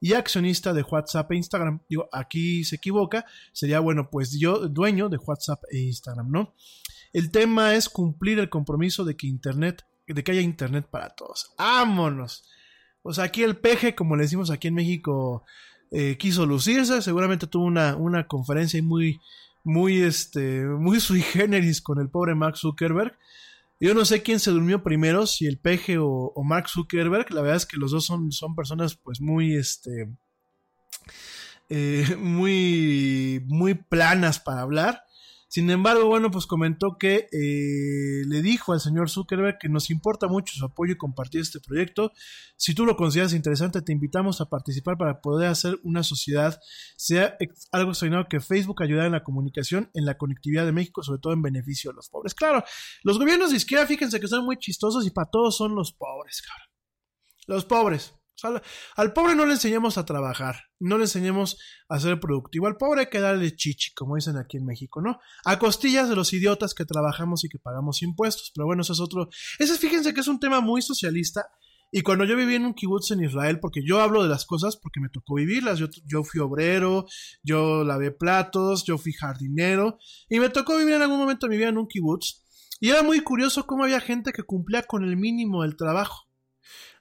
y 0.00 0.14
accionista 0.14 0.72
de 0.72 0.82
WhatsApp 0.82 1.30
e 1.30 1.36
Instagram. 1.36 1.82
Digo, 1.90 2.08
aquí 2.10 2.64
se 2.64 2.76
equivoca, 2.76 3.26
sería 3.52 3.80
bueno, 3.80 4.08
pues 4.10 4.38
yo 4.38 4.66
dueño 4.68 5.10
de 5.10 5.18
WhatsApp 5.18 5.62
e 5.70 5.78
Instagram, 5.78 6.30
¿no? 6.30 6.54
El 7.12 7.30
tema 7.30 7.74
es 7.74 7.90
cumplir 7.90 8.38
el 8.38 8.48
compromiso 8.48 9.04
de 9.04 9.14
que 9.14 9.26
Internet, 9.26 9.84
de 10.06 10.24
que 10.24 10.32
haya 10.32 10.40
Internet 10.40 10.86
para 10.90 11.10
todos. 11.10 11.52
¡Vámonos! 11.58 12.48
O 13.02 13.12
sea, 13.12 13.24
aquí 13.24 13.42
el 13.42 13.56
peje, 13.56 13.94
como 13.94 14.16
le 14.16 14.22
decimos 14.22 14.50
aquí 14.50 14.68
en 14.68 14.74
México, 14.74 15.44
eh, 15.90 16.16
quiso 16.18 16.46
lucirse, 16.46 17.02
seguramente 17.02 17.46
tuvo 17.46 17.64
una, 17.64 17.96
una 17.96 18.26
conferencia 18.26 18.82
muy, 18.82 19.20
muy, 19.64 20.02
este, 20.02 20.64
muy 20.64 21.00
sui 21.00 21.22
generis 21.22 21.80
con 21.80 22.00
el 22.00 22.10
pobre 22.10 22.34
Mark 22.34 22.56
Zuckerberg. 22.56 23.16
Yo 23.80 23.94
no 23.94 24.04
sé 24.04 24.22
quién 24.22 24.40
se 24.40 24.50
durmió 24.50 24.82
primero, 24.82 25.26
si 25.26 25.46
el 25.46 25.58
peje 25.58 25.98
o, 25.98 26.32
o 26.34 26.44
Mark 26.44 26.68
Zuckerberg. 26.68 27.32
La 27.32 27.42
verdad 27.42 27.58
es 27.58 27.66
que 27.66 27.76
los 27.76 27.92
dos 27.92 28.04
son, 28.04 28.32
son 28.32 28.56
personas, 28.56 28.96
pues, 28.96 29.20
muy, 29.20 29.54
este, 29.54 30.08
eh, 31.68 32.16
muy, 32.18 33.44
muy 33.46 33.74
planas 33.74 34.40
para 34.40 34.62
hablar. 34.62 35.04
Sin 35.48 35.70
embargo, 35.70 36.06
bueno, 36.06 36.30
pues 36.30 36.46
comentó 36.46 36.98
que 36.98 37.28
eh, 37.32 38.22
le 38.26 38.42
dijo 38.42 38.74
al 38.74 38.80
señor 38.80 39.08
Zuckerberg 39.08 39.58
que 39.58 39.70
nos 39.70 39.88
importa 39.88 40.28
mucho 40.28 40.54
su 40.54 40.64
apoyo 40.66 40.92
y 40.92 40.98
compartir 40.98 41.40
este 41.40 41.58
proyecto. 41.58 42.12
Si 42.56 42.74
tú 42.74 42.84
lo 42.84 42.96
consideras 42.96 43.32
interesante, 43.32 43.80
te 43.80 43.92
invitamos 43.92 44.42
a 44.42 44.50
participar 44.50 44.98
para 44.98 45.22
poder 45.22 45.48
hacer 45.48 45.80
una 45.84 46.02
sociedad, 46.02 46.60
sea 46.96 47.38
algo 47.72 47.92
extraordinario 47.92 48.28
que 48.28 48.40
Facebook 48.40 48.82
ayude 48.82 49.06
en 49.06 49.12
la 49.12 49.24
comunicación, 49.24 49.90
en 49.94 50.04
la 50.04 50.18
conectividad 50.18 50.66
de 50.66 50.72
México, 50.72 51.02
sobre 51.02 51.20
todo 51.20 51.32
en 51.32 51.40
beneficio 51.40 51.92
de 51.92 51.96
los 51.96 52.10
pobres. 52.10 52.34
Claro, 52.34 52.62
los 53.02 53.18
gobiernos 53.18 53.50
de 53.50 53.56
izquierda, 53.56 53.86
fíjense 53.86 54.20
que 54.20 54.28
son 54.28 54.44
muy 54.44 54.58
chistosos 54.58 55.06
y 55.06 55.10
para 55.10 55.30
todos 55.30 55.56
son 55.56 55.74
los 55.74 55.92
pobres, 55.92 56.42
cabrón. 56.42 56.68
Los 57.46 57.64
pobres. 57.64 58.17
Al 58.96 59.12
pobre 59.12 59.34
no 59.34 59.46
le 59.46 59.54
enseñamos 59.54 59.98
a 59.98 60.04
trabajar, 60.04 60.56
no 60.78 60.96
le 60.96 61.04
enseñamos 61.04 61.58
a 61.88 61.98
ser 61.98 62.20
productivo. 62.20 62.66
Al 62.66 62.76
pobre 62.76 63.02
hay 63.02 63.06
que 63.08 63.20
darle 63.20 63.56
chichi, 63.56 63.92
como 63.94 64.14
dicen 64.14 64.36
aquí 64.36 64.56
en 64.56 64.64
México, 64.64 65.00
¿no? 65.00 65.18
A 65.44 65.58
costillas 65.58 66.08
de 66.08 66.16
los 66.16 66.32
idiotas 66.32 66.74
que 66.74 66.84
trabajamos 66.84 67.44
y 67.44 67.48
que 67.48 67.58
pagamos 67.58 68.02
impuestos. 68.02 68.52
Pero 68.54 68.66
bueno, 68.66 68.82
ese 68.82 68.92
es 68.92 69.00
otro. 69.00 69.28
Ese 69.58 69.76
fíjense 69.76 70.14
que 70.14 70.20
es 70.20 70.28
un 70.28 70.38
tema 70.38 70.60
muy 70.60 70.82
socialista. 70.82 71.48
Y 71.90 72.02
cuando 72.02 72.24
yo 72.24 72.36
viví 72.36 72.54
en 72.54 72.66
un 72.66 72.74
kibutz 72.74 73.10
en 73.12 73.24
Israel, 73.24 73.60
porque 73.60 73.80
yo 73.82 74.00
hablo 74.00 74.22
de 74.22 74.28
las 74.28 74.44
cosas 74.44 74.76
porque 74.76 75.00
me 75.00 75.08
tocó 75.08 75.36
vivirlas, 75.36 75.78
yo, 75.78 75.86
yo 76.04 76.22
fui 76.22 76.38
obrero, 76.38 77.06
yo 77.42 77.82
lavé 77.82 78.10
platos, 78.10 78.84
yo 78.84 78.98
fui 78.98 79.14
jardinero, 79.14 79.98
y 80.28 80.38
me 80.38 80.50
tocó 80.50 80.76
vivir 80.76 80.94
en 80.94 81.02
algún 81.02 81.18
momento 81.18 81.46
de 81.46 81.50
mi 81.50 81.56
vida 81.56 81.70
en 81.70 81.78
un 81.78 81.88
kibutz. 81.88 82.44
Y 82.78 82.90
era 82.90 83.02
muy 83.02 83.20
curioso 83.20 83.66
cómo 83.66 83.84
había 83.84 84.00
gente 84.00 84.32
que 84.32 84.42
cumplía 84.42 84.82
con 84.82 85.02
el 85.02 85.16
mínimo 85.16 85.62
del 85.62 85.76
trabajo. 85.76 86.27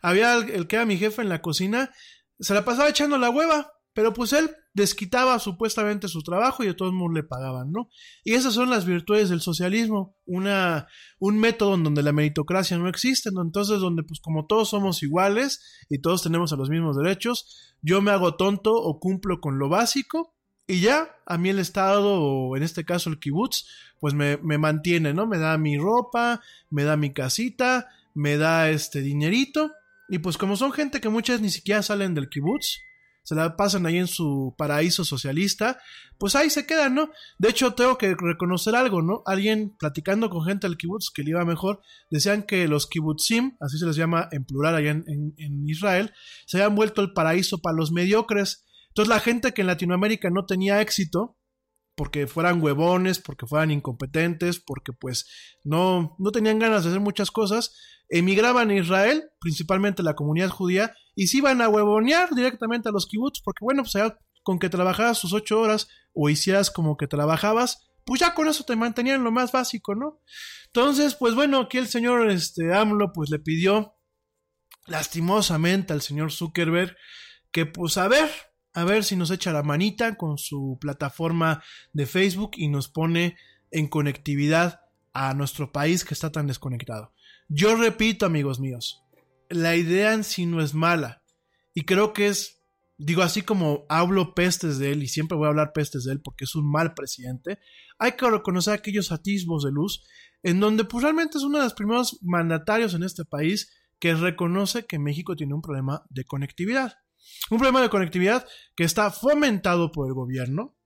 Había 0.01 0.35
el, 0.35 0.67
que 0.67 0.75
era 0.75 0.85
mi 0.85 0.97
jefe 0.97 1.21
en 1.21 1.29
la 1.29 1.41
cocina, 1.41 1.91
se 2.39 2.53
la 2.53 2.65
pasaba 2.65 2.89
echando 2.89 3.17
la 3.17 3.29
hueva, 3.29 3.73
pero 3.93 4.13
pues 4.13 4.31
él 4.33 4.51
desquitaba 4.73 5.39
supuestamente 5.39 6.07
su 6.07 6.21
trabajo 6.21 6.63
y 6.63 6.67
de 6.67 6.75
todos 6.75 6.93
modos 6.93 7.15
le 7.15 7.23
pagaban, 7.23 7.71
¿no? 7.71 7.89
Y 8.23 8.33
esas 8.35 8.53
son 8.53 8.69
las 8.69 8.85
virtudes 8.85 9.29
del 9.29 9.41
socialismo, 9.41 10.15
una, 10.25 10.87
un 11.17 11.39
método 11.39 11.73
en 11.73 11.83
donde 11.83 12.03
la 12.03 12.13
meritocracia 12.13 12.77
no 12.77 12.87
existe, 12.87 13.31
¿no? 13.31 13.41
entonces 13.41 13.79
donde 13.79 14.03
pues 14.03 14.19
como 14.19 14.45
todos 14.45 14.69
somos 14.69 15.01
iguales 15.01 15.63
y 15.89 15.99
todos 15.99 16.21
tenemos 16.21 16.51
los 16.51 16.69
mismos 16.69 16.95
derechos, 16.95 17.73
yo 17.81 18.01
me 18.03 18.11
hago 18.11 18.35
tonto 18.35 18.75
o 18.75 18.99
cumplo 18.99 19.41
con 19.41 19.57
lo 19.57 19.67
básico 19.67 20.35
y 20.67 20.81
ya, 20.81 21.09
a 21.25 21.39
mí 21.39 21.49
el 21.49 21.59
Estado, 21.59 22.21
o 22.21 22.55
en 22.55 22.61
este 22.61 22.85
caso 22.85 23.09
el 23.09 23.19
kibutz, 23.19 23.65
pues 23.99 24.13
me, 24.13 24.37
me 24.37 24.59
mantiene, 24.59 25.13
¿no? 25.13 25.25
Me 25.25 25.39
da 25.39 25.57
mi 25.57 25.77
ropa, 25.77 26.41
me 26.69 26.83
da 26.83 26.97
mi 26.97 27.13
casita, 27.13 27.87
me 28.13 28.37
da 28.37 28.69
este 28.69 29.01
dinerito 29.01 29.71
y 30.09 30.19
pues 30.19 30.37
como 30.37 30.55
son 30.55 30.71
gente 30.71 31.01
que 31.01 31.09
muchas 31.09 31.41
ni 31.41 31.49
siquiera 31.49 31.83
salen 31.83 32.13
del 32.13 32.29
kibutz, 32.29 32.79
se 33.23 33.35
la 33.35 33.57
pasan 33.57 33.85
ahí 33.85 33.97
en 33.97 34.07
su 34.07 34.55
paraíso 34.57 35.03
socialista, 35.03 35.79
pues 36.17 36.35
ahí 36.35 36.49
se 36.49 36.65
quedan, 36.65 36.95
¿no? 36.95 37.11
De 37.37 37.49
hecho, 37.49 37.73
tengo 37.73 37.97
que 37.97 38.15
reconocer 38.17 38.73
algo, 38.73 39.01
¿no? 39.01 39.21
Alguien 39.25 39.75
platicando 39.77 40.29
con 40.29 40.45
gente 40.45 40.65
del 40.65 40.77
kibutz 40.77 41.09
que 41.13 41.23
le 41.23 41.31
iba 41.31 41.43
mejor, 41.43 41.81
decían 42.09 42.43
que 42.43 42.69
los 42.69 42.87
kibutzim, 42.87 43.57
así 43.59 43.77
se 43.79 43.85
les 43.85 43.97
llama 43.97 44.29
en 44.31 44.45
plural 44.45 44.75
allá 44.75 44.91
en, 44.91 45.03
en, 45.07 45.33
en 45.37 45.69
Israel, 45.69 46.13
se 46.45 46.57
habían 46.57 46.75
vuelto 46.75 47.01
el 47.01 47.11
paraíso 47.11 47.57
para 47.57 47.75
los 47.75 47.91
mediocres. 47.91 48.65
Entonces 48.87 49.09
la 49.09 49.19
gente 49.19 49.53
que 49.53 49.59
en 49.59 49.67
Latinoamérica 49.67 50.29
no 50.29 50.45
tenía 50.45 50.79
éxito, 50.79 51.36
porque 51.97 52.27
fueran 52.27 52.61
huevones, 52.61 53.17
porque 53.17 53.47
fueran 53.47 53.71
incompetentes, 53.71 54.59
porque 54.59 54.93
pues 54.93 55.25
no, 55.63 56.15
no 56.19 56.31
tenían 56.31 56.59
ganas 56.59 56.83
de 56.83 56.91
hacer 56.91 57.01
muchas 57.01 57.31
cosas, 57.31 57.75
emigraban 58.07 58.69
a 58.69 58.75
Israel, 58.75 59.23
principalmente 59.39 60.03
la 60.03 60.13
comunidad 60.13 60.49
judía, 60.49 60.93
y 61.15 61.25
se 61.25 61.37
iban 61.37 61.59
a 61.59 61.69
huevonear 61.69 62.35
directamente 62.35 62.87
a 62.87 62.91
los 62.91 63.07
kibbutz, 63.07 63.41
porque 63.43 63.65
bueno, 63.65 63.81
pues 63.81 63.95
con 64.43 64.59
que 64.59 64.69
trabajaras 64.69 65.17
sus 65.17 65.33
ocho 65.33 65.59
horas 65.59 65.87
o 66.13 66.29
hicieras 66.29 66.69
como 66.69 66.97
que 66.97 67.07
trabajabas, 67.07 67.89
pues 68.05 68.21
ya 68.21 68.35
con 68.35 68.47
eso 68.47 68.63
te 68.63 68.75
mantenían 68.75 69.23
lo 69.23 69.31
más 69.31 69.51
básico, 69.51 69.95
¿no? 69.95 70.21
Entonces, 70.67 71.15
pues 71.15 71.33
bueno, 71.33 71.61
aquí 71.61 71.79
el 71.79 71.87
señor 71.87 72.29
este, 72.29 72.75
AMLO 72.75 73.11
pues 73.11 73.31
le 73.31 73.39
pidió 73.39 73.95
lastimosamente 74.85 75.93
al 75.93 76.01
señor 76.03 76.31
Zuckerberg 76.31 76.95
que 77.51 77.65
pues 77.65 77.97
a 77.97 78.07
ver, 78.07 78.29
a 78.77 78.83
ver 78.83 79.03
si 79.03 79.15
nos 79.15 79.31
echa 79.31 79.51
la 79.51 79.63
manita 79.63 80.17
con 80.17 80.37
su 80.37 80.77
plataforma 80.79 81.63
de 81.93 82.05
Facebook 82.05 82.51
y 82.57 82.67
nos 82.67 82.89
pone 82.89 83.35
en 83.71 83.87
conectividad 83.87 84.81
a 85.13 85.33
nuestro 85.33 85.71
país 85.71 86.05
que 86.05 86.13
está 86.13 86.31
tan 86.31 86.45
desconectado. 86.45 87.11
Yo 87.49 87.75
repito, 87.75 88.27
amigos 88.27 88.59
míos, 88.59 89.01
la 89.49 89.75
idea 89.75 90.13
en 90.13 90.23
sí 90.23 90.45
no 90.45 90.61
es 90.61 90.75
mala. 90.75 91.23
Y 91.73 91.85
creo 91.85 92.13
que 92.13 92.27
es, 92.27 92.61
digo, 92.99 93.23
así 93.23 93.41
como 93.41 93.87
hablo 93.89 94.35
pestes 94.35 94.77
de 94.77 94.91
él, 94.91 95.01
y 95.01 95.07
siempre 95.07 95.35
voy 95.35 95.47
a 95.47 95.49
hablar 95.49 95.71
pestes 95.73 96.03
de 96.03 96.11
él 96.11 96.21
porque 96.21 96.43
es 96.43 96.53
un 96.53 96.69
mal 96.69 96.93
presidente, 96.93 97.57
hay 97.97 98.11
que 98.11 98.29
reconocer 98.29 98.75
aquellos 98.75 99.11
atisbos 99.11 99.63
de 99.63 99.71
luz 99.71 100.03
en 100.43 100.59
donde 100.59 100.83
pues 100.83 101.01
realmente 101.01 101.39
es 101.39 101.43
uno 101.43 101.57
de 101.57 101.63
los 101.63 101.73
primeros 101.73 102.19
mandatarios 102.21 102.93
en 102.93 103.01
este 103.01 103.25
país 103.25 103.73
que 103.99 104.13
reconoce 104.13 104.85
que 104.85 104.99
México 104.99 105.35
tiene 105.35 105.55
un 105.55 105.63
problema 105.63 106.03
de 106.11 106.25
conectividad. 106.25 106.93
Un 107.49 107.57
problema 107.57 107.81
de 107.81 107.89
conectividad 107.89 108.47
que 108.75 108.83
está 108.83 109.11
fomentado 109.11 109.91
por 109.91 110.07
el 110.07 110.13
gobierno. 110.13 110.77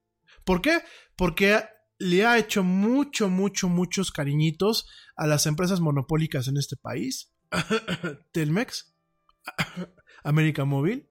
¿Por 0.44 0.60
qué? 0.60 0.80
Porque 1.16 1.64
le 1.98 2.24
ha 2.26 2.38
hecho 2.38 2.62
mucho, 2.62 3.28
mucho, 3.28 3.68
muchos 3.68 4.10
cariñitos 4.10 4.88
a 5.16 5.26
las 5.26 5.46
empresas 5.46 5.80
monopólicas 5.80 6.48
en 6.48 6.56
este 6.56 6.76
país. 6.76 7.32
Telmex. 8.32 8.94
América 10.24 10.64
Móvil. 10.64 11.08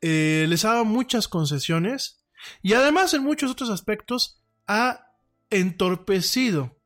Eh, 0.00 0.46
les 0.48 0.64
ha 0.64 0.72
dado 0.72 0.84
muchas 0.84 1.28
concesiones 1.28 2.26
y 2.62 2.74
además 2.74 3.14
en 3.14 3.22
muchos 3.22 3.50
otros 3.50 3.70
aspectos 3.70 4.42
ha 4.66 5.06
entorpecido 5.50 6.78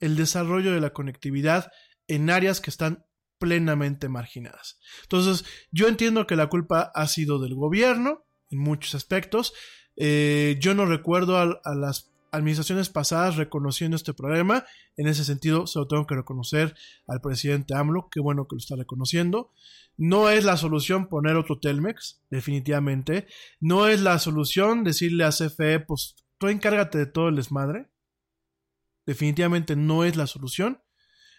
el 0.00 0.16
desarrollo 0.16 0.72
de 0.72 0.80
la 0.80 0.92
conectividad 0.92 1.70
en 2.08 2.30
áreas 2.30 2.60
que 2.60 2.70
están 2.70 3.06
plenamente 3.44 4.08
marginadas. 4.08 4.78
Entonces, 5.02 5.44
yo 5.70 5.86
entiendo 5.86 6.26
que 6.26 6.34
la 6.34 6.46
culpa 6.46 6.90
ha 6.94 7.06
sido 7.08 7.38
del 7.38 7.54
gobierno 7.54 8.24
en 8.48 8.58
muchos 8.58 8.94
aspectos. 8.94 9.52
Eh, 9.96 10.56
yo 10.60 10.74
no 10.74 10.86
recuerdo 10.86 11.36
a, 11.36 11.60
a 11.62 11.74
las 11.74 12.10
administraciones 12.32 12.88
pasadas 12.88 13.36
reconociendo 13.36 13.98
este 13.98 14.14
problema. 14.14 14.64
En 14.96 15.08
ese 15.08 15.26
sentido, 15.26 15.66
se 15.66 15.78
lo 15.78 15.86
tengo 15.86 16.06
que 16.06 16.14
reconocer 16.14 16.74
al 17.06 17.20
presidente 17.20 17.74
AMLO. 17.74 18.08
Qué 18.10 18.20
bueno 18.20 18.48
que 18.48 18.56
lo 18.56 18.60
está 18.60 18.76
reconociendo. 18.76 19.52
No 19.98 20.30
es 20.30 20.44
la 20.44 20.56
solución 20.56 21.08
poner 21.08 21.36
otro 21.36 21.60
Telmex, 21.60 22.22
definitivamente. 22.30 23.26
No 23.60 23.88
es 23.88 24.00
la 24.00 24.18
solución 24.18 24.84
decirle 24.84 25.24
a 25.24 25.32
CFE, 25.32 25.80
pues 25.80 26.16
tú 26.38 26.48
encárgate 26.48 26.96
de 26.96 27.06
todo 27.06 27.28
el 27.28 27.36
desmadre. 27.36 27.90
Definitivamente 29.04 29.76
no 29.76 30.04
es 30.04 30.16
la 30.16 30.26
solución. 30.26 30.80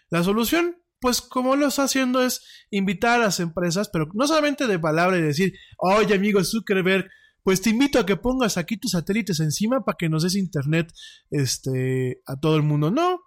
La 0.08 0.22
solución, 0.22 0.76
pues 1.00 1.20
como 1.20 1.56
lo 1.56 1.68
está 1.68 1.84
haciendo 1.84 2.22
es 2.22 2.42
invitar 2.70 3.20
a 3.20 3.24
las 3.24 3.40
empresas, 3.40 3.88
pero 3.92 4.08
no 4.14 4.26
solamente 4.26 4.66
de 4.66 4.78
palabra 4.78 5.18
y 5.18 5.22
decir, 5.22 5.52
oye 5.78 6.14
amigo 6.14 6.42
Zuckerberg, 6.42 7.08
pues 7.42 7.62
te 7.62 7.70
invito 7.70 7.98
a 7.98 8.06
que 8.06 8.16
pongas 8.16 8.56
aquí 8.56 8.76
tus 8.76 8.92
satélites 8.92 9.38
encima 9.40 9.84
para 9.84 9.96
que 9.96 10.08
nos 10.08 10.24
des 10.24 10.34
internet 10.34 10.92
este, 11.30 12.20
a 12.26 12.40
todo 12.40 12.56
el 12.56 12.62
mundo. 12.62 12.90
No, 12.90 13.20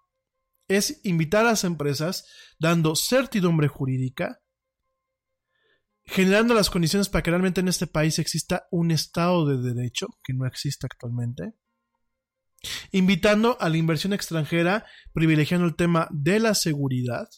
es 0.67 0.99
invitar 1.03 1.45
a 1.45 1.51
las 1.51 1.63
empresas 1.63 2.25
dando 2.59 2.95
certidumbre 2.95 3.67
jurídica, 3.67 4.41
generando 6.03 6.53
las 6.53 6.69
condiciones 6.69 7.07
para 7.07 7.23
que 7.23 7.31
realmente 7.31 7.61
en 7.61 7.69
este 7.69 7.87
país 7.87 8.19
exista 8.19 8.67
un 8.71 8.91
Estado 8.91 9.47
de 9.47 9.73
Derecho, 9.73 10.07
que 10.23 10.33
no 10.33 10.45
existe 10.45 10.85
actualmente, 10.85 11.53
invitando 12.91 13.57
a 13.61 13.69
la 13.69 13.77
inversión 13.77 14.11
extranjera, 14.13 14.85
privilegiando 15.13 15.65
el 15.65 15.75
tema 15.75 16.07
de 16.11 16.39
la 16.39 16.55
seguridad, 16.55 17.29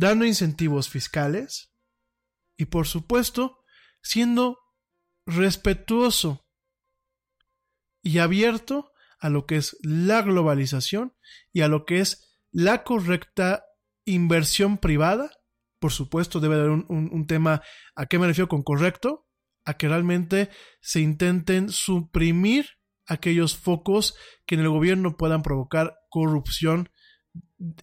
dando 0.00 0.24
incentivos 0.24 0.88
fiscales 0.88 1.74
y 2.56 2.64
por 2.64 2.86
supuesto 2.86 3.58
siendo 4.02 4.58
respetuoso 5.26 6.46
y 8.02 8.18
abierto 8.18 8.92
a 9.18 9.28
lo 9.28 9.44
que 9.44 9.56
es 9.56 9.76
la 9.82 10.22
globalización 10.22 11.14
y 11.52 11.60
a 11.60 11.68
lo 11.68 11.84
que 11.84 12.00
es 12.00 12.40
la 12.50 12.82
correcta 12.82 13.66
inversión 14.06 14.78
privada. 14.78 15.30
Por 15.78 15.92
supuesto, 15.92 16.40
debe 16.40 16.54
haber 16.54 16.70
un, 16.70 16.86
un, 16.88 17.10
un 17.12 17.26
tema, 17.26 17.60
¿a 17.94 18.06
qué 18.06 18.18
me 18.18 18.26
refiero 18.26 18.48
con 18.48 18.62
correcto? 18.62 19.28
A 19.66 19.74
que 19.74 19.88
realmente 19.88 20.48
se 20.80 21.00
intenten 21.00 21.68
suprimir 21.68 22.70
aquellos 23.06 23.54
focos 23.54 24.16
que 24.46 24.54
en 24.54 24.62
el 24.62 24.70
gobierno 24.70 25.18
puedan 25.18 25.42
provocar 25.42 25.98
corrupción, 26.08 26.88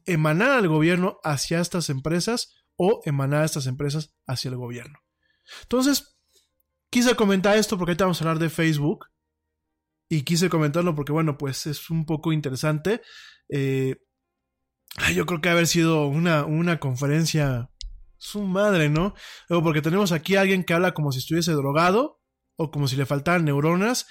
emanar 0.05 0.51
al 0.51 0.67
gobierno 0.67 1.19
hacia 1.23 1.59
estas 1.59 1.89
empresas 1.89 2.55
o 2.75 3.01
emanar 3.05 3.43
a 3.43 3.45
estas 3.45 3.67
empresas 3.67 4.13
hacia 4.25 4.49
el 4.49 4.57
gobierno. 4.57 4.99
Entonces, 5.63 6.17
quise 6.89 7.15
comentar 7.15 7.57
esto 7.57 7.77
porque 7.77 7.91
ahorita 7.91 8.05
vamos 8.05 8.21
a 8.21 8.25
hablar 8.25 8.39
de 8.39 8.49
Facebook. 8.49 9.07
Y 10.09 10.23
quise 10.23 10.49
comentarlo 10.49 10.95
porque, 10.95 11.11
bueno, 11.11 11.37
pues 11.37 11.67
es 11.67 11.89
un 11.89 12.05
poco 12.05 12.31
interesante. 12.31 13.01
Eh, 13.49 13.97
yo 15.13 15.25
creo 15.25 15.41
que 15.41 15.49
haber 15.49 15.67
sido 15.67 16.07
una, 16.07 16.45
una 16.45 16.79
conferencia. 16.79 17.69
Su 18.19 18.41
madre, 18.41 18.89
¿no? 18.89 19.13
Luego, 19.47 19.65
porque 19.65 19.81
tenemos 19.81 20.11
aquí 20.11 20.35
a 20.35 20.41
alguien 20.41 20.63
que 20.63 20.73
habla 20.73 20.93
como 20.93 21.11
si 21.11 21.19
estuviese 21.19 21.51
drogado 21.51 22.19
o 22.55 22.71
como 22.71 22.87
si 22.87 22.95
le 22.95 23.05
faltaran 23.05 23.45
neuronas. 23.45 24.07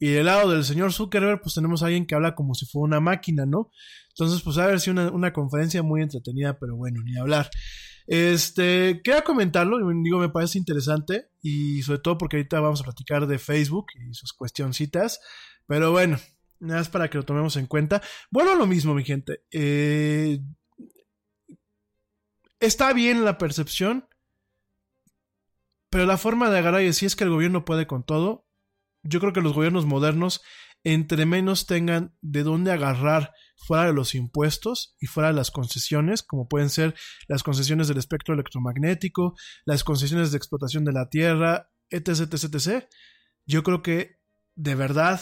Y 0.00 0.08
del 0.08 0.26
lado 0.26 0.50
del 0.50 0.64
señor 0.64 0.92
Zuckerberg, 0.92 1.42
pues 1.42 1.54
tenemos 1.54 1.82
a 1.82 1.86
alguien 1.86 2.06
que 2.06 2.16
habla 2.16 2.34
como 2.34 2.54
si 2.54 2.66
fuera 2.66 2.86
una 2.86 3.00
máquina, 3.00 3.46
¿no? 3.46 3.70
Entonces, 4.08 4.42
pues 4.42 4.58
a 4.58 4.66
ver 4.66 4.80
si 4.80 4.90
una, 4.90 5.10
una 5.10 5.32
conferencia 5.32 5.82
muy 5.82 6.02
entretenida, 6.02 6.58
pero 6.58 6.74
bueno, 6.74 7.02
ni 7.04 7.16
hablar. 7.16 7.50
Este, 8.06 9.02
quería 9.04 9.22
comentarlo, 9.22 9.78
digo, 10.02 10.18
me 10.18 10.30
parece 10.30 10.58
interesante 10.58 11.28
y 11.42 11.82
sobre 11.82 12.00
todo 12.00 12.18
porque 12.18 12.38
ahorita 12.38 12.58
vamos 12.58 12.80
a 12.80 12.84
platicar 12.84 13.28
de 13.28 13.38
Facebook 13.38 13.86
y 13.94 14.14
sus 14.14 14.32
cuestioncitas, 14.32 15.20
pero 15.68 15.92
bueno, 15.92 16.18
nada 16.58 16.80
más 16.80 16.88
para 16.88 17.08
que 17.08 17.18
lo 17.18 17.24
tomemos 17.24 17.56
en 17.56 17.66
cuenta. 17.66 18.02
Bueno, 18.30 18.56
lo 18.56 18.66
mismo, 18.66 18.94
mi 18.94 19.04
gente. 19.04 19.44
Eh, 19.52 20.40
está 22.58 22.92
bien 22.92 23.24
la 23.24 23.38
percepción, 23.38 24.08
pero 25.88 26.04
la 26.04 26.18
forma 26.18 26.50
de 26.50 26.58
agarrar 26.58 26.82
y 26.82 26.86
decir 26.86 27.06
es 27.06 27.14
que 27.14 27.24
el 27.24 27.30
gobierno 27.30 27.64
puede 27.64 27.86
con 27.86 28.02
todo. 28.02 28.44
Yo 29.02 29.20
creo 29.20 29.32
que 29.32 29.40
los 29.40 29.52
gobiernos 29.52 29.86
modernos, 29.86 30.42
entre 30.84 31.26
menos 31.26 31.66
tengan 31.66 32.16
de 32.20 32.42
dónde 32.42 32.72
agarrar 32.72 33.32
fuera 33.56 33.86
de 33.86 33.92
los 33.92 34.14
impuestos 34.14 34.96
y 35.00 35.06
fuera 35.06 35.28
de 35.28 35.34
las 35.34 35.50
concesiones, 35.50 36.22
como 36.22 36.48
pueden 36.48 36.70
ser 36.70 36.94
las 37.28 37.42
concesiones 37.42 37.88
del 37.88 37.98
espectro 37.98 38.34
electromagnético, 38.34 39.34
las 39.64 39.84
concesiones 39.84 40.30
de 40.30 40.38
explotación 40.38 40.84
de 40.84 40.92
la 40.92 41.08
tierra, 41.08 41.70
etc, 41.90 42.32
etc, 42.32 42.54
etc. 42.54 42.84
Yo 43.46 43.62
creo 43.62 43.82
que 43.82 44.16
de 44.54 44.74
verdad 44.74 45.20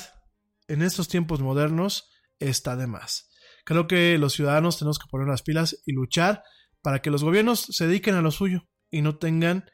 en 0.69 0.83
estos 0.83 1.09
tiempos 1.09 1.41
modernos 1.41 2.11
está 2.39 2.77
de 2.77 2.87
más. 2.87 3.31
Creo 3.65 3.87
que 3.87 4.17
los 4.19 4.35
ciudadanos 4.35 4.79
tenemos 4.79 4.99
que 4.99 5.09
poner 5.11 5.27
las 5.27 5.43
pilas 5.43 5.83
y 5.85 5.93
luchar 5.93 6.43
para 6.83 7.01
que 7.03 7.11
los 7.11 7.25
gobiernos 7.25 7.67
se 7.71 7.87
dediquen 7.87 8.15
a 8.15 8.23
lo 8.23 8.31
suyo 8.31 8.69
y 8.91 9.03
no 9.03 9.19
tengan 9.19 9.65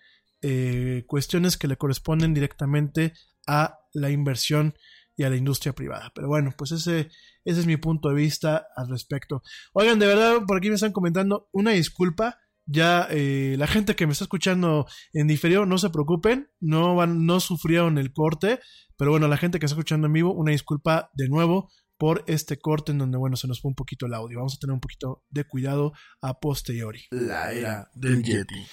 eh, 0.43 1.05
cuestiones 1.07 1.57
que 1.57 1.69
le 1.69 1.77
corresponden 1.77 2.35
directamente 2.35 3.13
a 3.47 3.79
la 3.93 4.11
inversión 4.11 4.75
y 5.17 5.25
a 5.25 5.31
la 5.31 5.37
industria 5.37 5.75
privada. 5.75 6.13
Pero 6.15 6.29
bueno, 6.29 6.53
pues 6.57 6.73
ese, 6.73 7.11
ese 7.45 7.61
es 7.61 7.67
mi 7.67 7.77
punto 7.77 8.09
de 8.09 8.15
vista 8.15 8.67
al 8.77 8.89
respecto. 8.89 9.43
Oigan, 9.73 9.99
de 9.99 10.07
verdad, 10.07 10.43
por 10.47 10.59
aquí 10.59 10.69
me 10.69 10.75
están 10.75 10.93
comentando 10.93 11.49
una 11.53 11.73
disculpa. 11.73 12.39
Ya 12.67 13.07
eh, 13.11 13.57
la 13.59 13.67
gente 13.67 13.95
que 13.95 14.07
me 14.07 14.13
está 14.13 14.25
escuchando 14.25 14.87
en 15.13 15.27
diferido, 15.27 15.67
no 15.67 15.77
se 15.77 15.91
preocupen, 15.91 16.49
no 16.61 16.95
van, 16.95 17.27
no 17.27 17.39
sufrieron 17.39 17.99
el 17.99 18.15
corte, 18.15 18.59
pero 18.97 19.11
bueno, 19.11 19.29
la 19.29 19.37
gente 19.37 19.59
que 19.59 19.67
está 19.67 19.75
escuchando 19.75 20.07
en 20.07 20.15
vivo, 20.15 20.33
una 20.33 20.53
disculpa 20.53 21.11
de 21.13 21.29
nuevo 21.29 21.71
por 21.99 22.25
este 22.27 22.59
corte 22.59 22.93
en 22.93 22.99
donde, 22.99 23.19
bueno, 23.19 23.37
se 23.37 23.49
nos 23.49 23.61
fue 23.61 23.69
un 23.69 23.75
poquito 23.75 24.07
el 24.07 24.15
audio. 24.15 24.39
Vamos 24.39 24.55
a 24.55 24.59
tener 24.59 24.73
un 24.73 24.81
poquito 24.81 25.25
de 25.29 25.45
cuidado 25.45 25.93
a 26.23 26.41
posteriori. 26.41 27.03
La 27.11 27.53
era 27.53 27.91
del 27.95 28.23
Yeti. 28.23 28.67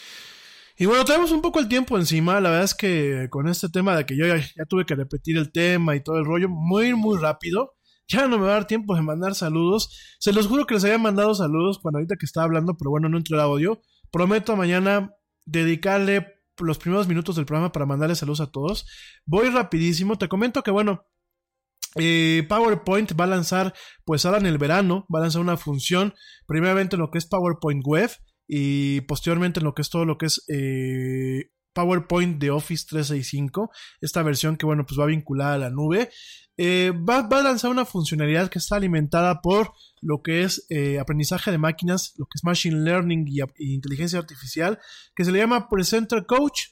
Y 0.77 0.85
bueno, 0.85 1.05
tenemos 1.05 1.31
un 1.31 1.41
poco 1.41 1.59
el 1.59 1.67
tiempo 1.67 1.97
encima. 1.97 2.39
La 2.39 2.49
verdad 2.49 2.65
es 2.65 2.75
que 2.75 3.27
con 3.29 3.47
este 3.47 3.69
tema 3.69 3.95
de 3.95 4.05
que 4.05 4.17
yo 4.17 4.25
ya, 4.25 4.65
tuve 4.67 4.85
que 4.85 4.95
repetir 4.95 5.37
el 5.37 5.51
tema 5.51 5.95
y 5.95 6.03
todo 6.03 6.17
el 6.17 6.25
rollo 6.25 6.49
muy, 6.49 6.93
muy 6.93 7.17
rápido, 7.19 7.75
ya 8.07 8.27
no 8.27 8.37
me 8.37 8.45
va 8.45 8.51
a 8.51 8.55
dar 8.55 8.67
tiempo 8.67 8.95
de 8.95 9.01
mandar 9.01 9.35
saludos. 9.35 10.17
Se 10.19 10.33
los 10.33 10.47
juro 10.47 10.65
que 10.65 10.73
les 10.73 10.83
había 10.83 10.97
mandado 10.97 11.33
saludos 11.35 11.79
cuando 11.79 11.99
ahorita 11.99 12.15
que 12.17 12.25
estaba 12.25 12.45
hablando, 12.45 12.77
pero 12.77 12.91
bueno, 12.91 13.09
no 13.09 13.17
entró 13.17 13.35
el 13.35 13.41
audio. 13.41 13.81
Prometo 14.11 14.55
mañana 14.55 15.11
dedicarle 15.45 16.27
los 16.57 16.77
primeros 16.77 17.07
minutos 17.07 17.35
del 17.35 17.45
programa 17.45 17.71
para 17.71 17.85
mandarle 17.85 18.15
saludos 18.15 18.41
a 18.41 18.51
todos. 18.51 18.85
Voy 19.25 19.49
rapidísimo. 19.49 20.17
Te 20.17 20.27
comento 20.27 20.63
que, 20.63 20.71
bueno, 20.71 21.05
eh, 21.95 22.45
PowerPoint 22.47 23.19
va 23.19 23.25
a 23.25 23.27
lanzar, 23.27 23.73
pues 24.05 24.25
ahora 24.25 24.37
en 24.37 24.45
el 24.45 24.57
verano, 24.57 25.05
va 25.13 25.19
a 25.19 25.23
lanzar 25.23 25.41
una 25.41 25.57
función, 25.57 26.13
primeramente 26.47 26.97
lo 26.97 27.11
que 27.11 27.17
es 27.17 27.25
PowerPoint 27.25 27.85
Web 27.85 28.11
y 28.53 28.99
posteriormente 29.01 29.61
en 29.61 29.63
lo 29.63 29.73
que 29.73 29.81
es 29.81 29.89
todo 29.89 30.03
lo 30.03 30.17
que 30.17 30.25
es 30.25 30.43
eh, 30.49 31.53
PowerPoint 31.71 32.37
de 32.37 32.51
Office 32.51 32.85
365, 32.89 33.71
esta 34.01 34.23
versión 34.23 34.57
que 34.57 34.65
bueno 34.65 34.85
pues 34.85 34.99
va 34.99 35.05
vinculada 35.05 35.53
a 35.53 35.57
la 35.57 35.69
nube, 35.69 36.09
eh, 36.57 36.91
va, 36.91 37.21
va, 37.21 37.39
a 37.39 37.43
lanzar 37.43 37.71
una 37.71 37.85
funcionalidad 37.85 38.49
que 38.49 38.59
está 38.59 38.75
alimentada 38.75 39.39
por 39.39 39.71
lo 40.01 40.21
que 40.21 40.43
es 40.43 40.65
eh, 40.69 40.99
aprendizaje 40.99 41.49
de 41.49 41.59
máquinas, 41.59 42.11
lo 42.17 42.25
que 42.25 42.35
es 42.35 42.43
Machine 42.43 42.81
Learning 42.81 43.25
y, 43.25 43.39
y, 43.39 43.73
inteligencia 43.73 44.19
artificial, 44.19 44.79
que 45.15 45.23
se 45.23 45.31
le 45.31 45.39
llama 45.39 45.69
Presenter 45.69 46.25
Coach. 46.25 46.71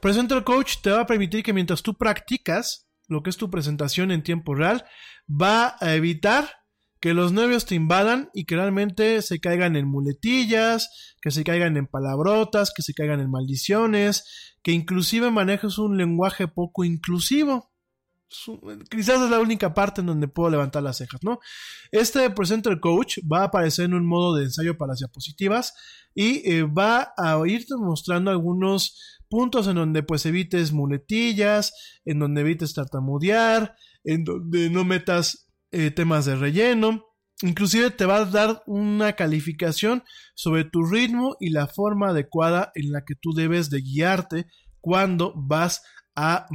Presenter 0.00 0.42
Coach 0.42 0.76
te 0.82 0.90
va 0.90 1.02
a 1.02 1.06
permitir 1.06 1.42
que 1.42 1.52
mientras 1.52 1.82
tú 1.82 1.98
practicas 1.98 2.88
lo 3.08 3.22
que 3.22 3.28
es 3.28 3.36
tu 3.36 3.50
presentación 3.50 4.10
en 4.10 4.22
tiempo 4.22 4.54
real, 4.54 4.86
va 5.28 5.76
a 5.80 5.94
evitar 5.94 6.48
que 7.04 7.12
los 7.12 7.32
nervios 7.32 7.66
te 7.66 7.74
invadan 7.74 8.30
y 8.32 8.46
que 8.46 8.56
realmente 8.56 9.20
se 9.20 9.38
caigan 9.38 9.76
en 9.76 9.86
muletillas, 9.86 11.14
que 11.20 11.30
se 11.30 11.44
caigan 11.44 11.76
en 11.76 11.86
palabrotas, 11.86 12.72
que 12.74 12.80
se 12.80 12.94
caigan 12.94 13.20
en 13.20 13.30
maldiciones, 13.30 14.56
que 14.62 14.72
inclusive 14.72 15.30
manejes 15.30 15.76
un 15.76 15.98
lenguaje 15.98 16.48
poco 16.48 16.82
inclusivo. 16.82 17.70
Quizás 18.90 19.20
es 19.20 19.30
la 19.30 19.38
única 19.38 19.74
parte 19.74 20.00
en 20.00 20.06
donde 20.06 20.28
puedo 20.28 20.48
levantar 20.48 20.82
las 20.82 20.96
cejas, 20.96 21.22
¿no? 21.22 21.40
Este 21.92 22.30
Presenter 22.30 22.80
Coach 22.80 23.18
va 23.30 23.40
a 23.40 23.44
aparecer 23.48 23.84
en 23.84 23.92
un 23.92 24.06
modo 24.06 24.36
de 24.36 24.44
ensayo 24.44 24.78
para 24.78 24.92
las 24.92 25.00
diapositivas 25.00 25.74
y 26.14 26.50
eh, 26.50 26.62
va 26.62 27.12
a 27.18 27.38
irte 27.46 27.74
mostrando 27.76 28.30
algunos 28.30 29.20
puntos 29.28 29.66
en 29.66 29.74
donde 29.74 30.04
pues 30.04 30.24
evites 30.24 30.72
muletillas, 30.72 31.74
en 32.06 32.18
donde 32.18 32.40
evites 32.40 32.72
tartamudear, 32.72 33.76
en 34.04 34.24
donde 34.24 34.70
no 34.70 34.86
metas 34.86 35.44
eh, 35.74 35.90
temas 35.90 36.24
de 36.24 36.36
relleno, 36.36 37.04
inclusive 37.42 37.90
te 37.90 38.06
va 38.06 38.18
a 38.18 38.24
dar 38.24 38.62
una 38.66 39.14
calificación 39.14 40.04
sobre 40.36 40.64
tu 40.64 40.84
ritmo 40.84 41.36
y 41.40 41.50
la 41.50 41.66
forma 41.66 42.10
adecuada 42.10 42.70
en 42.76 42.92
la 42.92 43.02
que 43.04 43.16
tú 43.20 43.32
debes 43.34 43.70
de 43.70 43.80
guiarte 43.80 44.46
cuando 44.80 45.32
vas 45.36 45.82
a, 46.14 46.46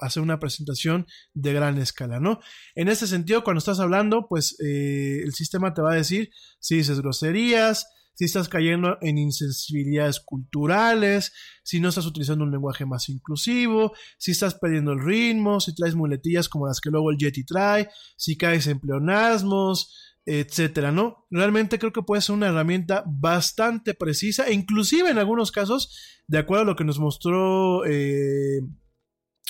hacer 0.00 0.22
una 0.22 0.38
presentación 0.38 1.06
de 1.34 1.52
gran 1.52 1.76
escala, 1.76 2.20
¿no? 2.20 2.40
En 2.74 2.88
ese 2.88 3.06
sentido, 3.06 3.44
cuando 3.44 3.58
estás 3.58 3.80
hablando, 3.80 4.26
pues 4.28 4.56
eh, 4.64 5.20
el 5.22 5.34
sistema 5.34 5.74
te 5.74 5.82
va 5.82 5.92
a 5.92 5.96
decir 5.96 6.30
si 6.58 6.76
dices 6.76 7.00
groserías, 7.02 7.86
si 8.18 8.24
estás 8.24 8.48
cayendo 8.48 8.98
en 9.00 9.16
insensibilidades 9.16 10.18
culturales, 10.18 11.32
si 11.62 11.78
no 11.78 11.88
estás 11.88 12.04
utilizando 12.04 12.42
un 12.42 12.50
lenguaje 12.50 12.84
más 12.84 13.08
inclusivo, 13.10 13.92
si 14.18 14.32
estás 14.32 14.56
perdiendo 14.56 14.90
el 14.90 15.04
ritmo, 15.04 15.60
si 15.60 15.72
traes 15.72 15.94
muletillas 15.94 16.48
como 16.48 16.66
las 16.66 16.80
que 16.80 16.90
luego 16.90 17.12
el 17.12 17.16
Yeti 17.16 17.44
trae, 17.44 17.88
si 18.16 18.36
caes 18.36 18.66
en 18.66 18.80
pleonasmos, 18.80 20.18
etcétera, 20.26 20.90
¿no? 20.90 21.28
Realmente 21.30 21.78
creo 21.78 21.92
que 21.92 22.02
puede 22.02 22.20
ser 22.20 22.34
una 22.34 22.48
herramienta 22.48 23.04
bastante 23.06 23.94
precisa 23.94 24.48
e 24.48 24.52
inclusive 24.52 25.10
en 25.10 25.18
algunos 25.18 25.52
casos, 25.52 26.20
de 26.26 26.38
acuerdo 26.38 26.62
a 26.62 26.66
lo 26.66 26.74
que 26.74 26.82
nos 26.82 26.98
mostró 26.98 27.84
eh, 27.86 28.62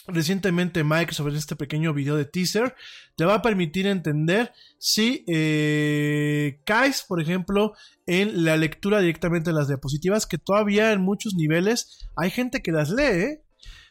recientemente 0.08 0.84
Microsoft 0.84 1.28
en 1.28 1.36
este 1.36 1.56
pequeño 1.56 1.92
video 1.92 2.16
de 2.16 2.24
teaser, 2.24 2.74
te 3.16 3.24
va 3.24 3.34
a 3.34 3.42
permitir 3.42 3.86
entender 3.86 4.52
si 4.78 5.24
eh, 5.28 6.60
caes, 6.64 7.04
por 7.06 7.20
ejemplo, 7.20 7.74
en 8.06 8.44
la 8.44 8.56
lectura 8.56 9.00
directamente 9.00 9.50
de 9.50 9.56
las 9.56 9.68
diapositivas, 9.68 10.26
que 10.26 10.38
todavía 10.38 10.92
en 10.92 11.02
muchos 11.02 11.34
niveles 11.34 12.08
hay 12.16 12.30
gente 12.30 12.62
que 12.62 12.72
las 12.72 12.90
lee, 12.90 13.02
¿eh? 13.02 13.44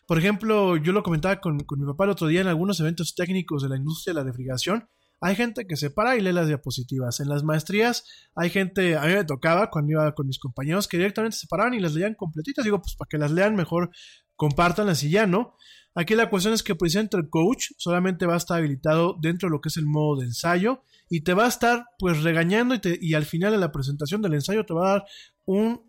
Por 0.07 0.17
ejemplo, 0.17 0.77
yo 0.77 0.93
lo 0.93 1.03
comentaba 1.03 1.41
con, 1.41 1.59
con 1.59 1.81
mi 1.81 1.85
papá 1.85 2.05
el 2.05 2.11
otro 2.11 2.27
día 2.27 2.39
en 2.39 2.47
algunos 2.47 2.79
eventos 2.79 3.13
técnicos 3.13 3.61
de 3.61 3.69
la 3.69 3.75
industria 3.75 4.13
de 4.13 4.21
la 4.21 4.25
refrigeración. 4.25 4.87
Hay 5.19 5.35
gente 5.35 5.65
que 5.67 5.75
se 5.75 5.89
para 5.89 6.15
y 6.15 6.21
lee 6.21 6.31
las 6.31 6.47
diapositivas. 6.47 7.19
En 7.19 7.27
las 7.27 7.43
maestrías 7.43 8.05
hay 8.33 8.49
gente, 8.49 8.95
a 8.95 9.01
mí 9.01 9.13
me 9.13 9.25
tocaba 9.25 9.69
cuando 9.69 9.91
iba 9.91 10.13
con 10.13 10.27
mis 10.27 10.39
compañeros 10.39 10.87
que 10.87 10.97
directamente 10.97 11.37
se 11.37 11.47
paraban 11.47 11.73
y 11.73 11.79
las 11.79 11.93
leían 11.93 12.13
completitas. 12.13 12.63
Digo, 12.63 12.79
pues 12.79 12.95
para 12.95 13.09
que 13.09 13.17
las 13.17 13.31
lean 13.31 13.55
mejor, 13.55 13.89
compártanlas 14.37 15.03
y 15.03 15.09
ya, 15.09 15.27
¿no? 15.27 15.55
Aquí 15.93 16.15
la 16.15 16.29
cuestión 16.29 16.53
es 16.53 16.63
que 16.63 16.75
Presenter 16.75 17.27
Coach 17.29 17.71
solamente 17.77 18.27
va 18.27 18.35
a 18.35 18.37
estar 18.37 18.59
habilitado 18.59 19.17
dentro 19.19 19.49
de 19.49 19.51
lo 19.51 19.61
que 19.61 19.69
es 19.69 19.77
el 19.77 19.87
modo 19.87 20.17
de 20.19 20.27
ensayo 20.27 20.83
y 21.09 21.21
te 21.21 21.33
va 21.33 21.45
a 21.45 21.49
estar 21.49 21.85
pues 21.97 22.21
regañando 22.21 22.75
y 23.01 23.13
al 23.15 23.25
final 23.25 23.51
de 23.51 23.57
la 23.57 23.71
presentación 23.71 24.21
del 24.21 24.35
ensayo 24.35 24.63
te 24.63 24.75
va 24.75 24.87
a 24.87 24.93
dar 24.93 25.05
un, 25.45 25.81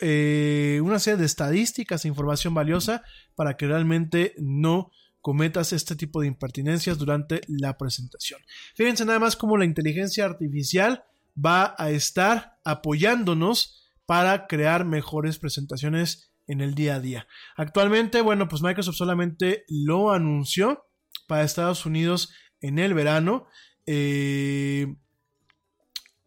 eh, 0.00 0.80
una 0.84 0.98
serie 0.98 1.18
de 1.18 1.24
estadísticas 1.24 2.04
e 2.04 2.08
información 2.08 2.52
valiosa 2.52 3.02
para 3.34 3.56
que 3.56 3.66
realmente 3.66 4.34
no 4.36 4.90
cometas 5.22 5.72
este 5.72 5.96
tipo 5.96 6.20
de 6.20 6.26
impertinencias 6.26 6.98
durante 6.98 7.40
la 7.48 7.78
presentación. 7.78 8.42
Fíjense 8.74 9.06
nada 9.06 9.18
más 9.18 9.34
cómo 9.34 9.56
la 9.56 9.64
inteligencia 9.64 10.26
artificial 10.26 11.04
va 11.42 11.74
a 11.78 11.90
estar 11.90 12.58
apoyándonos 12.64 13.90
para 14.04 14.46
crear 14.46 14.84
mejores 14.84 15.38
presentaciones 15.38 16.33
en 16.46 16.60
el 16.60 16.74
día 16.74 16.96
a 16.96 17.00
día. 17.00 17.26
Actualmente, 17.56 18.20
bueno, 18.20 18.48
pues 18.48 18.62
Microsoft 18.62 18.96
solamente 18.96 19.64
lo 19.68 20.12
anunció 20.12 20.86
para 21.26 21.44
Estados 21.44 21.86
Unidos 21.86 22.32
en 22.60 22.78
el 22.78 22.94
verano. 22.94 23.46
Eh, 23.86 24.94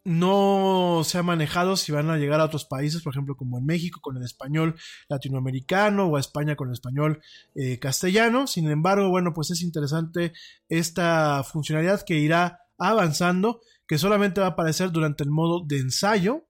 no 0.07 1.01
se 1.03 1.17
ha 1.17 1.23
manejado 1.23 1.75
si 1.75 1.91
van 1.91 2.09
a 2.09 2.15
llegar 2.17 2.39
a 2.39 2.45
otros 2.45 2.63
países, 2.63 3.01
por 3.01 3.13
ejemplo, 3.13 3.35
como 3.35 3.57
en 3.57 3.65
México 3.65 3.99
con 4.01 4.15
el 4.15 4.23
español 4.23 4.75
latinoamericano 5.09 6.05
o 6.05 6.15
a 6.15 6.21
España 6.21 6.55
con 6.55 6.69
el 6.69 6.73
español 6.73 7.21
eh, 7.55 7.77
castellano. 7.77 8.47
Sin 8.47 8.69
embargo, 8.69 9.09
bueno, 9.09 9.33
pues 9.33 9.51
es 9.51 9.61
interesante 9.61 10.31
esta 10.69 11.43
funcionalidad 11.43 12.03
que 12.05 12.15
irá 12.19 12.61
avanzando, 12.77 13.59
que 13.85 13.97
solamente 13.97 14.39
va 14.39 14.47
a 14.47 14.51
aparecer 14.51 14.91
durante 14.91 15.25
el 15.25 15.29
modo 15.29 15.65
de 15.65 15.79
ensayo 15.79 16.47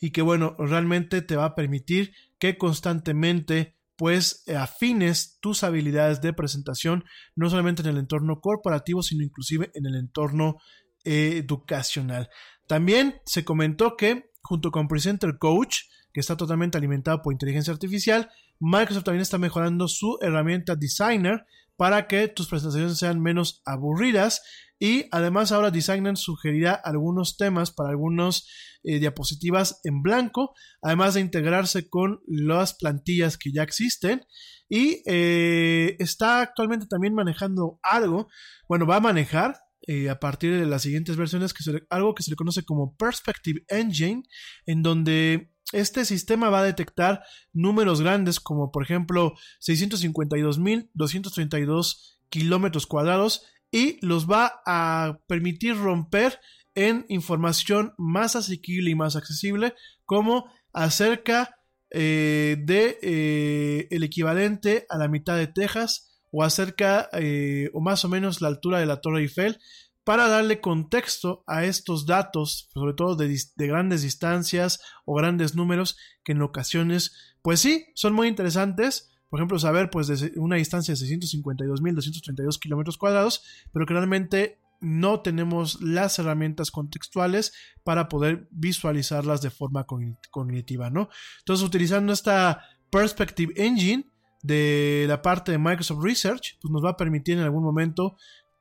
y 0.00 0.10
que, 0.10 0.22
bueno, 0.22 0.56
realmente 0.58 1.20
te 1.20 1.36
va 1.36 1.44
a 1.44 1.54
permitir 1.54 2.14
que 2.44 2.58
constantemente 2.58 3.74
pues 3.96 4.44
afines 4.54 5.38
tus 5.40 5.64
habilidades 5.64 6.20
de 6.20 6.34
presentación 6.34 7.02
no 7.34 7.48
solamente 7.48 7.80
en 7.80 7.88
el 7.88 7.96
entorno 7.96 8.42
corporativo 8.42 9.02
sino 9.02 9.24
inclusive 9.24 9.70
en 9.72 9.86
el 9.86 9.94
entorno 9.94 10.58
eh, 11.04 11.38
educacional. 11.38 12.28
También 12.66 13.22
se 13.24 13.46
comentó 13.46 13.96
que 13.96 14.30
junto 14.42 14.72
con 14.72 14.88
Presenter 14.88 15.38
Coach 15.38 15.84
que 16.12 16.20
está 16.20 16.36
totalmente 16.36 16.76
alimentado 16.76 17.22
por 17.22 17.32
inteligencia 17.32 17.72
artificial 17.72 18.28
Microsoft 18.60 19.04
también 19.04 19.22
está 19.22 19.38
mejorando 19.38 19.88
su 19.88 20.18
herramienta 20.20 20.76
Designer 20.76 21.46
para 21.78 22.06
que 22.06 22.28
tus 22.28 22.48
presentaciones 22.48 22.98
sean 22.98 23.22
menos 23.22 23.62
aburridas 23.64 24.42
y 24.84 25.08
además 25.12 25.50
ahora 25.50 25.70
Designer 25.70 26.18
sugerirá 26.18 26.74
algunos 26.74 27.38
temas 27.38 27.70
para 27.70 27.88
algunos 27.88 28.46
eh, 28.82 28.98
diapositivas 28.98 29.80
en 29.84 30.02
blanco, 30.02 30.52
además 30.82 31.14
de 31.14 31.22
integrarse 31.22 31.88
con 31.88 32.20
las 32.26 32.74
plantillas 32.74 33.38
que 33.38 33.50
ya 33.50 33.62
existen. 33.62 34.26
Y 34.68 35.02
eh, 35.06 35.96
está 36.00 36.42
actualmente 36.42 36.84
también 36.86 37.14
manejando 37.14 37.78
algo, 37.82 38.28
bueno, 38.68 38.84
va 38.84 38.96
a 38.96 39.00
manejar 39.00 39.56
eh, 39.86 40.10
a 40.10 40.20
partir 40.20 40.52
de 40.52 40.66
las 40.66 40.82
siguientes 40.82 41.16
versiones 41.16 41.54
que 41.54 41.62
se 41.62 41.82
algo 41.88 42.14
que 42.14 42.22
se 42.22 42.32
le 42.32 42.36
conoce 42.36 42.62
como 42.62 42.94
Perspective 42.94 43.64
Engine, 43.68 44.24
en 44.66 44.82
donde 44.82 45.50
este 45.72 46.04
sistema 46.04 46.50
va 46.50 46.60
a 46.60 46.64
detectar 46.64 47.22
números 47.54 48.02
grandes 48.02 48.38
como 48.38 48.70
por 48.70 48.82
ejemplo 48.82 49.32
652.232 49.62 52.18
kilómetros 52.28 52.86
cuadrados 52.86 53.46
y 53.74 53.98
los 54.06 54.30
va 54.30 54.62
a 54.64 55.18
permitir 55.26 55.76
romper 55.76 56.38
en 56.76 57.06
información 57.08 57.92
más 57.98 58.36
asequible 58.36 58.90
y 58.90 58.94
más 58.94 59.16
accesible 59.16 59.74
como 60.04 60.48
acerca 60.72 61.56
eh, 61.90 62.56
de 62.60 62.98
eh, 63.02 63.88
el 63.90 64.04
equivalente 64.04 64.86
a 64.88 64.96
la 64.96 65.08
mitad 65.08 65.36
de 65.36 65.48
Texas 65.48 66.20
o 66.30 66.44
acerca 66.44 67.08
eh, 67.14 67.68
o 67.74 67.80
más 67.80 68.04
o 68.04 68.08
menos 68.08 68.40
la 68.40 68.46
altura 68.46 68.78
de 68.78 68.86
la 68.86 69.00
Torre 69.00 69.22
Eiffel 69.22 69.58
para 70.04 70.28
darle 70.28 70.60
contexto 70.60 71.42
a 71.48 71.64
estos 71.64 72.06
datos, 72.06 72.68
sobre 72.72 72.94
todo 72.94 73.16
de, 73.16 73.36
grandes 73.56 74.02
distancias 74.02 74.78
o 75.04 75.14
grandes 75.14 75.56
números 75.56 75.96
que 76.22 76.30
en 76.30 76.42
ocasiones, 76.42 77.34
pues 77.42 77.58
sí, 77.58 77.86
son 77.96 78.12
muy 78.12 78.28
interesantes. 78.28 79.10
Por 79.34 79.40
ejemplo, 79.40 79.58
saber 79.58 79.90
pues 79.90 80.08
una 80.36 80.54
distancia 80.54 80.94
de 80.94 81.00
652.232 81.00 82.56
kilómetros 82.60 82.96
cuadrados, 82.96 83.42
pero 83.72 83.84
que 83.84 83.92
realmente 83.92 84.60
no 84.80 85.22
tenemos 85.22 85.82
las 85.82 86.20
herramientas 86.20 86.70
contextuales 86.70 87.52
para 87.82 88.08
poder 88.08 88.46
visualizarlas 88.52 89.42
de 89.42 89.50
forma 89.50 89.88
cogni- 89.88 90.16
cognitiva, 90.30 90.88
¿no? 90.88 91.08
Entonces, 91.40 91.66
utilizando 91.66 92.12
esta 92.12 92.62
Perspective 92.90 93.52
Engine 93.56 94.08
de 94.44 95.06
la 95.08 95.20
parte 95.20 95.50
de 95.50 95.58
Microsoft 95.58 96.04
Research, 96.04 96.56
pues 96.62 96.70
nos 96.70 96.84
va 96.84 96.90
a 96.90 96.96
permitir 96.96 97.36
en 97.36 97.42
algún 97.42 97.64
momento 97.64 98.16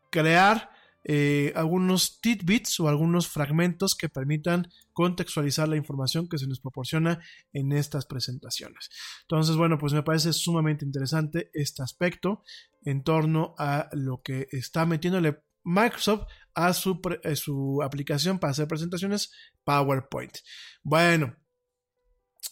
crear 0.09 0.71
eh, 1.03 1.51
algunos 1.55 2.21
tidbits 2.21 2.79
o 2.79 2.87
algunos 2.87 3.27
fragmentos 3.27 3.95
que 3.95 4.09
permitan 4.09 4.69
contextualizar 4.93 5.67
la 5.67 5.75
información 5.75 6.27
que 6.29 6.37
se 6.37 6.47
nos 6.47 6.59
proporciona 6.59 7.19
en 7.51 7.71
estas 7.73 8.05
presentaciones. 8.05 8.89
Entonces, 9.21 9.55
bueno, 9.55 9.77
pues 9.77 9.93
me 9.93 10.03
parece 10.03 10.33
sumamente 10.33 10.85
interesante 10.85 11.49
este 11.53 11.83
aspecto 11.83 12.43
en 12.83 13.03
torno 13.03 13.55
a 13.57 13.89
lo 13.93 14.21
que 14.21 14.47
está 14.51 14.85
metiéndole 14.85 15.43
Microsoft 15.63 16.27
a 16.53 16.73
su, 16.73 17.01
a 17.23 17.35
su 17.35 17.81
aplicación 17.81 18.39
para 18.39 18.51
hacer 18.51 18.67
presentaciones 18.67 19.31
PowerPoint. 19.63 20.37
Bueno, 20.83 21.35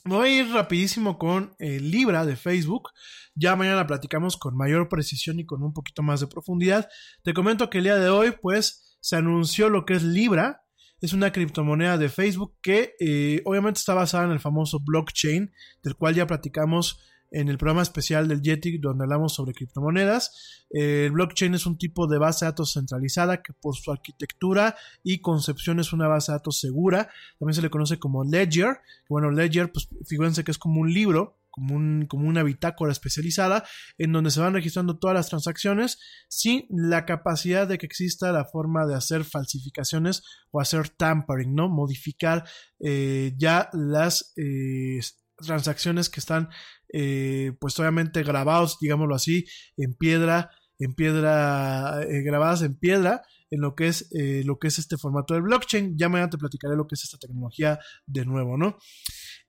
voy 0.05 0.29
a 0.29 0.41
ir 0.41 0.53
rapidísimo 0.53 1.17
con 1.17 1.55
eh, 1.59 1.79
Libra 1.79 2.25
de 2.25 2.35
Facebook. 2.35 2.89
Ya 3.35 3.55
mañana 3.55 3.87
platicamos 3.87 4.37
con 4.37 4.55
mayor 4.57 4.89
precisión 4.89 5.39
y 5.39 5.45
con 5.45 5.63
un 5.63 5.73
poquito 5.73 6.03
más 6.03 6.19
de 6.19 6.27
profundidad. 6.27 6.89
Te 7.23 7.33
comento 7.33 7.69
que 7.69 7.79
el 7.79 7.85
día 7.85 7.95
de 7.95 8.09
hoy, 8.09 8.33
pues, 8.41 8.97
se 8.99 9.15
anunció 9.15 9.69
lo 9.69 9.85
que 9.85 9.93
es 9.93 10.03
Libra. 10.03 10.63
Es 11.01 11.13
una 11.13 11.31
criptomoneda 11.31 11.97
de 11.97 12.09
Facebook 12.09 12.57
que 12.61 12.93
eh, 12.99 13.41
obviamente 13.45 13.79
está 13.79 13.93
basada 13.93 14.25
en 14.25 14.31
el 14.31 14.39
famoso 14.39 14.79
blockchain, 14.79 15.51
del 15.83 15.95
cual 15.95 16.13
ya 16.13 16.27
platicamos 16.27 16.99
en 17.31 17.47
el 17.47 17.57
programa 17.57 17.81
especial 17.81 18.27
del 18.27 18.41
Yeti, 18.41 18.77
donde 18.77 19.05
hablamos 19.05 19.33
sobre 19.33 19.53
criptomonedas. 19.53 20.65
Eh, 20.69 21.05
el 21.05 21.11
blockchain 21.13 21.53
es 21.53 21.65
un 21.65 21.77
tipo 21.77 22.05
de 22.07 22.19
base 22.19 22.45
de 22.45 22.51
datos 22.51 22.73
centralizada 22.73 23.41
que 23.41 23.53
por 23.53 23.75
su 23.75 23.91
arquitectura 23.91 24.75
y 25.01 25.19
concepción 25.19 25.79
es 25.79 25.93
una 25.93 26.07
base 26.07 26.31
de 26.31 26.37
datos 26.37 26.59
segura. 26.59 27.09
También 27.39 27.55
se 27.55 27.61
le 27.61 27.69
conoce 27.69 27.99
como 27.99 28.23
Ledger. 28.23 28.79
Bueno, 29.09 29.31
Ledger, 29.31 29.71
pues 29.71 29.87
fíjense 30.05 30.43
que 30.43 30.51
es 30.51 30.57
como 30.57 30.81
un 30.81 30.93
libro, 30.93 31.39
como, 31.49 31.75
un, 31.75 32.05
como 32.05 32.27
una 32.27 32.43
bitácora 32.43 32.91
especializada, 32.91 33.63
en 33.97 34.11
donde 34.11 34.31
se 34.31 34.41
van 34.41 34.53
registrando 34.53 34.99
todas 34.99 35.15
las 35.15 35.29
transacciones 35.29 35.99
sin 36.27 36.65
la 36.69 37.05
capacidad 37.05 37.65
de 37.65 37.77
que 37.77 37.85
exista 37.85 38.31
la 38.33 38.45
forma 38.45 38.85
de 38.85 38.95
hacer 38.95 39.23
falsificaciones 39.23 40.23
o 40.51 40.59
hacer 40.59 40.89
tampering, 40.89 41.55
¿no? 41.55 41.69
Modificar 41.69 42.45
eh, 42.79 43.33
ya 43.37 43.69
las 43.71 44.33
eh, 44.35 44.99
transacciones 45.45 46.09
que 46.09 46.19
están 46.19 46.49
eh, 46.93 47.53
pues 47.59 47.79
obviamente 47.79 48.23
grabados, 48.23 48.77
digámoslo 48.79 49.15
así, 49.15 49.45
en 49.77 49.93
piedra, 49.93 50.51
en 50.79 50.93
piedra, 50.93 52.01
eh, 52.03 52.21
grabadas 52.21 52.61
en 52.63 52.75
piedra, 52.77 53.23
en 53.51 53.61
lo 53.61 53.75
que 53.75 53.87
es 53.87 54.07
eh, 54.11 54.41
lo 54.45 54.57
que 54.57 54.69
es 54.69 54.79
este 54.79 54.97
formato 54.97 55.33
del 55.35 55.43
blockchain. 55.43 55.97
Ya 55.97 56.09
mañana 56.09 56.29
te 56.29 56.37
platicaré 56.37 56.75
lo 56.75 56.87
que 56.87 56.95
es 56.95 57.03
esta 57.03 57.17
tecnología 57.17 57.79
de 58.07 58.25
nuevo, 58.25 58.57
¿no? 58.57 58.77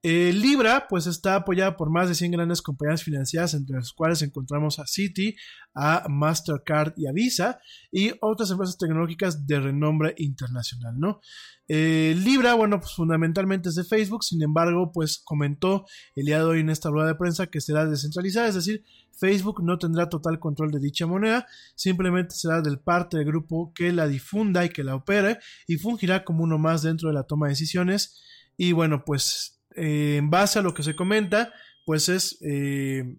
Eh, 0.05 0.33
Libra, 0.35 0.89
pues 0.89 1.07
está 1.07 1.37
apoyada 1.37 1.77
por 1.77 1.89
más 1.89 2.09
de 2.09 2.17
100 2.17 2.33
grandes 2.33 2.61
compañías 2.61 3.05
financieras, 3.05 3.55
entre 3.55 3.77
las 3.77 3.93
cuales 3.93 4.21
encontramos 4.23 4.81
a 4.81 4.87
Citi, 4.87 5.37
a 5.77 6.05
Mastercard 6.09 6.95
y 6.97 7.07
a 7.07 7.13
Visa, 7.13 7.61
y 7.93 8.11
otras 8.21 8.51
empresas 8.51 8.77
tecnológicas 8.77 9.47
de 9.47 9.61
renombre 9.61 10.15
internacional, 10.19 10.99
¿no? 10.99 11.21
Eh, 11.69 12.17
Libra, 12.19 12.55
bueno, 12.55 12.81
pues 12.81 12.93
fundamentalmente 12.95 13.69
es 13.69 13.77
de 13.77 13.85
Facebook, 13.85 14.25
sin 14.25 14.43
embargo, 14.43 14.91
pues 14.93 15.23
comentó 15.25 15.87
el 16.17 16.27
día 16.27 16.39
de 16.39 16.45
hoy 16.45 16.61
en 16.61 16.71
esta 16.71 16.91
rueda 16.91 17.07
de 17.07 17.15
prensa 17.15 17.47
que 17.47 17.61
será 17.61 17.87
descentralizada, 17.87 18.49
es 18.49 18.57
decir, 18.57 18.85
Facebook 19.13 19.63
no 19.63 19.79
tendrá 19.79 20.09
total 20.09 20.39
control 20.39 20.71
de 20.71 20.81
dicha 20.81 21.07
moneda, 21.07 21.47
simplemente 21.75 22.35
será 22.35 22.61
del 22.61 22.79
parte 22.79 23.19
del 23.19 23.27
grupo 23.27 23.73
que 23.75 23.93
la 23.93 24.09
difunda 24.09 24.65
y 24.65 24.71
que 24.71 24.85
la 24.85 24.95
opere 24.95 25.39
y 25.67 25.77
fungirá 25.77 26.25
como 26.25 26.45
uno 26.45 26.59
más 26.59 26.83
dentro 26.83 27.09
de 27.09 27.15
la 27.15 27.25
toma 27.25 27.47
de 27.47 27.53
decisiones. 27.53 28.23
Y 28.57 28.73
bueno, 28.73 29.05
pues 29.05 29.61
eh, 29.75 30.17
en 30.19 30.31
base 30.31 30.59
a 30.59 30.63
lo 30.63 30.75
que 30.75 30.83
se 30.83 30.95
comenta, 30.95 31.53
pues 31.85 32.09
es 32.09 32.39
eh, 32.43 33.17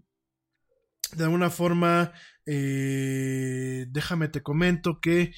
de 1.15 1.23
alguna 1.23 1.49
forma, 1.49 2.11
eh, 2.45 3.85
déjame 3.89 4.27
te 4.27 4.41
comento 4.41 4.99
que 4.99 5.33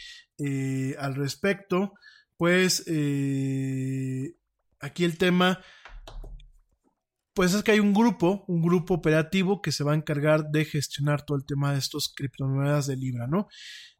al 0.97 1.15
respecto, 1.15 1.93
pues 2.37 2.81
aquí 4.79 5.03
el 5.03 5.17
tema, 5.17 5.61
pues 7.35 7.53
es 7.53 7.63
que 7.63 7.71
hay 7.71 7.79
un 7.79 7.93
grupo, 7.93 8.45
un 8.47 8.61
grupo 8.61 8.93
operativo 8.93 9.61
que 9.61 9.71
se 9.71 9.83
va 9.83 9.91
a 9.91 9.95
encargar 9.95 10.49
de 10.51 10.65
gestionar 10.65 11.25
todo 11.25 11.37
el 11.37 11.45
tema 11.45 11.73
de 11.73 11.79
estos 11.79 12.11
criptomonedas 12.15 12.87
de 12.87 12.95
Libra, 12.95 13.27
¿no? 13.27 13.47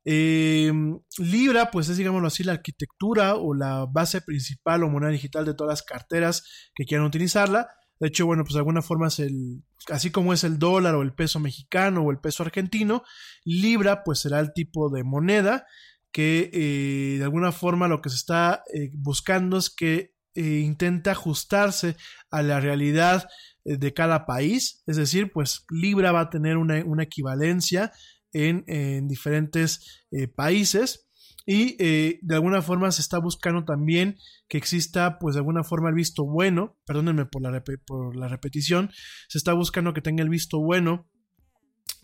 Libra, 0.06 1.72
pues 1.72 1.90
es, 1.90 1.98
digámoslo 1.98 2.28
así, 2.28 2.44
la 2.44 2.54
arquitectura 2.54 3.36
o 3.36 3.54
la 3.54 3.86
base 3.86 4.22
principal 4.22 4.84
o 4.84 4.90
moneda 4.90 5.12
digital 5.12 5.46
de 5.46 5.54
todas 5.54 5.74
las 5.74 5.84
carteras 5.84 6.44
que 6.74 6.86
quieran 6.86 7.08
utilizarla. 7.08 7.68
De 8.00 8.08
hecho, 8.08 8.26
bueno, 8.26 8.44
pues 8.44 8.54
de 8.54 8.60
alguna 8.60 8.82
forma 8.82 9.08
es 9.08 9.20
el, 9.20 9.64
así 9.90 10.12
como 10.12 10.32
es 10.32 10.44
el 10.44 10.58
dólar 10.58 10.96
o 10.96 11.02
el 11.02 11.14
peso 11.14 11.40
mexicano 11.40 12.04
o 12.04 12.12
el 12.12 12.20
peso 12.20 12.44
argentino, 12.44 13.04
Libra 13.44 14.04
pues 14.04 14.20
será 14.20 14.40
el 14.40 14.54
tipo 14.54 14.90
de 14.90 15.04
moneda 15.04 15.66
que 16.12 16.50
eh, 16.54 17.18
de 17.18 17.24
alguna 17.26 17.52
forma 17.52 17.90
lo 17.90 18.02
que 18.02 18.10
se 18.10 18.16
está 18.16 18.64
eh, 18.74 18.92
buscando 18.94 19.58
es 19.58 19.70
que 19.70 20.15
eh, 20.36 20.60
intenta 20.60 21.12
ajustarse 21.12 21.96
a 22.30 22.44
la 22.44 22.60
realidad 22.60 23.28
de 23.64 23.94
cada 23.96 24.28
país, 24.28 24.84
es 24.86 24.96
decir, 24.96 25.32
pues 25.32 25.66
Libra 25.72 26.12
va 26.12 26.20
a 26.20 26.30
tener 26.30 26.58
una, 26.58 26.84
una 26.86 27.02
equivalencia 27.02 27.92
en, 28.36 29.08
diferentes 29.08 30.04
eh, 30.12 30.28
países. 30.28 31.08
Y 31.48 31.76
eh, 31.80 32.20
de 32.24 32.36
alguna 32.36 32.64
forma 32.64 32.92
se 32.92 33.02
está 33.02 33.20
buscando 33.20 33.66
también 33.66 34.18
que 34.48 34.58
exista 34.58 35.20
pues 35.20 35.36
de 35.36 35.40
alguna 35.40 35.64
forma 35.64 35.90
el 35.90 35.96
visto 35.96 36.26
bueno, 36.26 36.76
perdónenme 36.88 37.26
por 37.28 37.44
la, 37.44 37.64
por 37.86 38.16
la 38.16 38.28
repetición, 38.28 38.90
se 39.30 39.38
está 39.38 39.54
buscando 39.54 39.94
que 39.94 40.02
tenga 40.02 40.24
el 40.24 40.30
visto 40.30 40.60
bueno 40.60 41.08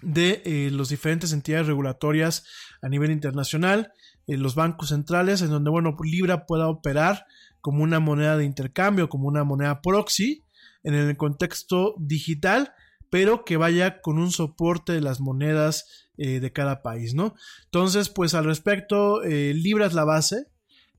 de 0.04 0.44
eh, 0.46 0.70
las 0.72 0.90
diferentes 0.90 1.34
entidades 1.34 1.68
regulatorias 1.68 2.46
a 2.84 2.90
nivel 2.90 3.12
internacional, 3.12 3.92
los 4.28 4.56
bancos 4.56 4.90
centrales, 4.90 5.42
en 5.42 5.50
donde, 5.50 5.72
bueno, 5.72 5.96
Libra 6.04 6.46
pueda 6.46 6.70
operar 6.70 7.26
como 7.62 7.84
una 7.84 8.00
moneda 8.00 8.38
de 8.38 8.46
intercambio, 8.46 9.10
como 9.10 9.28
una 9.28 9.44
moneda 9.44 9.82
proxy, 9.82 10.44
en 10.84 10.96
el 10.96 11.16
contexto 11.18 11.96
digital, 12.00 12.74
pero 13.10 13.46
que 13.46 13.58
vaya 13.58 14.02
con 14.02 14.18
un 14.18 14.32
soporte 14.32 14.94
de 14.94 15.02
las 15.02 15.20
monedas 15.20 16.10
eh, 16.18 16.40
de 16.40 16.52
cada 16.52 16.82
país, 16.82 17.14
¿no? 17.14 17.36
Entonces, 17.66 18.10
pues 18.10 18.34
al 18.34 18.46
respecto, 18.46 19.24
eh, 19.24 19.54
Libra 19.54 19.86
es 19.86 19.94
la 19.94 20.06
base. 20.06 20.48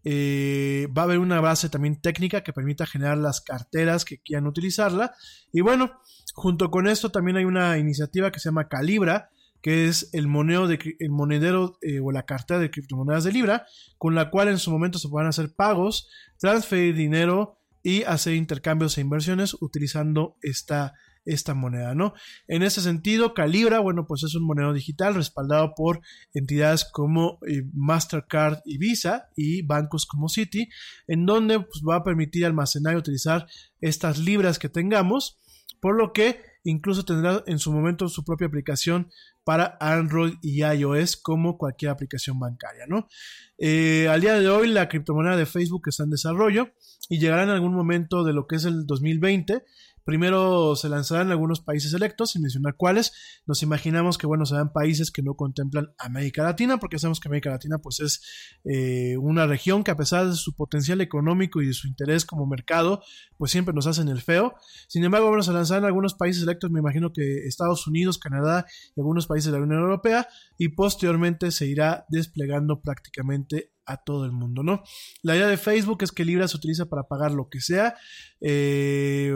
Eh, 0.05 0.89
va 0.97 1.02
a 1.02 1.05
haber 1.05 1.20
una 1.20 1.40
base 1.40 1.68
también 1.68 2.01
técnica 2.01 2.43
que 2.43 2.52
permita 2.52 2.86
generar 2.86 3.18
las 3.18 3.40
carteras 3.40 4.05
que 4.05 4.18
quieran 4.18 4.47
utilizarla. 4.47 5.14
Y 5.52 5.60
bueno, 5.60 6.01
junto 6.34 6.70
con 6.70 6.86
esto 6.86 7.10
también 7.10 7.36
hay 7.36 7.44
una 7.44 7.78
iniciativa 7.78 8.30
que 8.30 8.40
se 8.40 8.48
llama 8.48 8.68
Calibra, 8.68 9.30
que 9.62 9.86
es 9.86 10.10
el, 10.12 10.26
monedero 10.26 11.78
o 12.02 12.12
la 12.12 12.24
cartera 12.24 12.60
de 12.60 12.70
criptomonedas 12.70 13.24
de 13.24 13.32
Libra, 13.32 13.66
con 13.97 14.14
la 14.14 14.30
cual 14.30 14.48
en 14.48 14.59
su 14.59 14.70
momento 14.70 14.98
se 14.98 15.09
puedan 15.09 15.28
hacer 15.28 15.55
pagos, 15.55 16.09
transferir 16.39 16.94
dinero 16.94 17.59
y 17.82 18.02
hacer 18.02 18.34
intercambios 18.34 18.98
e 18.98 19.01
inversiones 19.01 19.56
utilizando 19.60 20.36
esta 20.43 20.94
esta 21.24 21.55
moneda, 21.55 21.94
¿no? 21.94 22.14
En 22.48 22.62
ese 22.62 22.80
sentido, 22.80 23.34
Calibra, 23.34 23.78
bueno, 23.78 24.06
pues 24.06 24.24
es 24.24 24.34
un 24.34 24.44
monedero 24.44 24.72
digital 24.72 25.14
respaldado 25.14 25.74
por 25.76 26.01
entidades 26.34 26.84
como 26.84 27.39
eh, 27.47 27.62
Mastercard 27.72 28.60
y 28.64 28.78
Visa 28.78 29.28
y 29.36 29.62
bancos 29.62 30.06
como 30.06 30.28
Citi, 30.28 30.68
en 31.06 31.26
donde 31.26 31.60
pues, 31.60 31.82
va 31.89 31.97
a 31.97 32.05
permitir 32.05 32.44
almacenar 32.44 32.94
y 32.94 32.98
utilizar 32.98 33.47
estas 33.80 34.18
libras 34.18 34.59
que 34.59 34.68
tengamos, 34.68 35.39
por 35.80 35.97
lo 35.97 36.12
que 36.12 36.40
incluso 36.64 37.05
tendrá 37.05 37.43
en 37.47 37.59
su 37.59 37.72
momento 37.72 38.09
su 38.09 38.24
propia 38.24 38.47
aplicación 38.47 39.10
para 39.44 39.77
Android 39.81 40.35
y 40.43 40.62
iOS 40.62 41.16
como 41.16 41.59
cualquier 41.59 41.90
aplicación 41.90 42.39
bancaria, 42.39 42.85
¿no? 42.86 43.09
Eh, 43.59 44.09
al 44.09 44.20
día 44.20 44.39
de 44.39 44.48
hoy 44.48 44.69
la 44.69 44.89
criptomoneda 44.89 45.36
de 45.36 45.47
Facebook 45.47 45.82
está 45.86 46.05
en 46.05 46.10
desarrollo 46.10 46.70
y 47.09 47.19
llegará 47.19 47.43
en 47.44 47.51
algún 47.51 47.74
momento 47.74 48.24
de 48.24 48.32
lo 48.32 48.47
que 48.47 48.56
es 48.56 48.64
el 48.64 48.86
2020 48.86 49.64
Primero 50.04 50.76
se 50.76 50.88
lanzarán 50.88 51.30
algunos 51.30 51.60
países 51.60 51.92
electos, 51.94 52.32
sin 52.32 52.42
mencionar 52.42 52.76
cuáles. 52.76 53.12
Nos 53.46 53.62
imaginamos 53.62 54.18
que, 54.18 54.26
bueno, 54.26 54.46
serán 54.46 54.72
países 54.72 55.10
que 55.10 55.22
no 55.22 55.34
contemplan 55.34 55.92
América 55.98 56.42
Latina, 56.42 56.78
porque 56.78 56.98
sabemos 56.98 57.20
que 57.20 57.28
América 57.28 57.50
Latina, 57.50 57.78
pues, 57.78 58.00
es 58.00 58.22
eh, 58.64 59.16
una 59.18 59.46
región 59.46 59.84
que 59.84 59.90
a 59.90 59.96
pesar 59.96 60.28
de 60.28 60.34
su 60.34 60.54
potencial 60.54 61.00
económico 61.00 61.62
y 61.62 61.66
de 61.66 61.72
su 61.72 61.86
interés 61.86 62.24
como 62.24 62.46
mercado, 62.46 63.02
pues 63.36 63.50
siempre 63.50 63.74
nos 63.74 63.86
hacen 63.86 64.08
el 64.08 64.20
feo. 64.20 64.54
Sin 64.88 65.04
embargo, 65.04 65.28
bueno, 65.28 65.42
se 65.42 65.52
lanzarán 65.52 65.84
algunos 65.84 66.14
países 66.14 66.42
electos, 66.42 66.70
me 66.70 66.80
imagino 66.80 67.12
que 67.12 67.46
Estados 67.46 67.86
Unidos, 67.86 68.18
Canadá 68.18 68.66
y 68.94 69.00
algunos 69.00 69.26
países 69.26 69.52
de 69.52 69.58
la 69.58 69.64
Unión 69.64 69.80
Europea, 69.80 70.28
y 70.58 70.68
posteriormente 70.68 71.50
se 71.50 71.66
irá 71.66 72.06
desplegando 72.08 72.80
prácticamente 72.80 73.72
a 73.86 73.96
todo 73.96 74.24
el 74.24 74.32
mundo, 74.32 74.62
¿no? 74.62 74.82
La 75.22 75.36
idea 75.36 75.46
de 75.46 75.56
Facebook 75.56 76.02
es 76.02 76.12
que 76.12 76.24
Libra 76.24 76.48
se 76.48 76.56
utiliza 76.56 76.86
para 76.86 77.04
pagar 77.04 77.32
lo 77.32 77.48
que 77.48 77.60
sea. 77.60 77.96
Eh, 78.40 79.32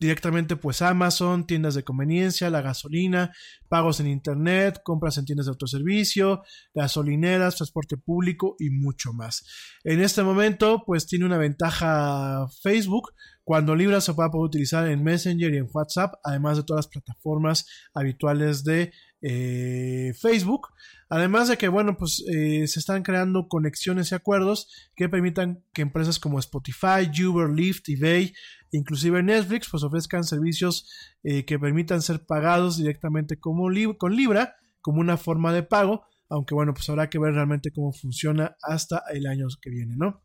directamente 0.00 0.56
pues 0.56 0.80
Amazon, 0.80 1.46
tiendas 1.46 1.74
de 1.74 1.84
conveniencia, 1.84 2.48
la 2.48 2.62
gasolina, 2.62 3.32
pagos 3.68 4.00
en 4.00 4.06
internet, 4.06 4.80
compras 4.82 5.18
en 5.18 5.26
tiendas 5.26 5.46
de 5.46 5.50
autoservicio, 5.50 6.42
gasolineras, 6.74 7.56
transporte 7.56 7.98
público 7.98 8.56
y 8.58 8.70
mucho 8.70 9.12
más. 9.12 9.44
En 9.84 10.00
este 10.00 10.22
momento 10.22 10.82
pues 10.86 11.06
tiene 11.06 11.26
una 11.26 11.36
ventaja 11.36 12.48
Facebook 12.62 13.12
cuando 13.50 13.74
Libra 13.74 14.00
se 14.00 14.12
va 14.12 14.26
a 14.26 14.30
poder 14.30 14.46
utilizar 14.46 14.86
en 14.86 15.02
Messenger 15.02 15.52
y 15.52 15.56
en 15.56 15.68
WhatsApp, 15.72 16.14
además 16.22 16.56
de 16.56 16.62
todas 16.62 16.86
las 16.86 16.92
plataformas 16.92 17.66
habituales 17.92 18.62
de 18.62 18.92
eh, 19.22 20.14
Facebook. 20.20 20.68
Además 21.08 21.48
de 21.48 21.58
que, 21.58 21.66
bueno, 21.66 21.96
pues 21.96 22.24
eh, 22.32 22.68
se 22.68 22.78
están 22.78 23.02
creando 23.02 23.48
conexiones 23.48 24.12
y 24.12 24.14
acuerdos 24.14 24.68
que 24.94 25.08
permitan 25.08 25.64
que 25.72 25.82
empresas 25.82 26.20
como 26.20 26.38
Spotify, 26.38 27.10
Uber, 27.26 27.50
Lyft, 27.50 27.88
eBay, 27.88 28.32
inclusive 28.70 29.20
Netflix, 29.20 29.68
pues 29.68 29.82
ofrezcan 29.82 30.22
servicios 30.22 30.88
eh, 31.24 31.44
que 31.44 31.58
permitan 31.58 32.02
ser 32.02 32.24
pagados 32.26 32.76
directamente 32.76 33.40
con 33.40 34.14
Libra, 34.14 34.54
como 34.80 35.00
una 35.00 35.16
forma 35.16 35.52
de 35.52 35.64
pago, 35.64 36.06
aunque 36.28 36.54
bueno, 36.54 36.72
pues 36.72 36.88
habrá 36.88 37.10
que 37.10 37.18
ver 37.18 37.34
realmente 37.34 37.72
cómo 37.72 37.92
funciona 37.92 38.56
hasta 38.62 39.02
el 39.12 39.26
año 39.26 39.48
que 39.60 39.70
viene, 39.70 39.96
¿no? 39.96 40.22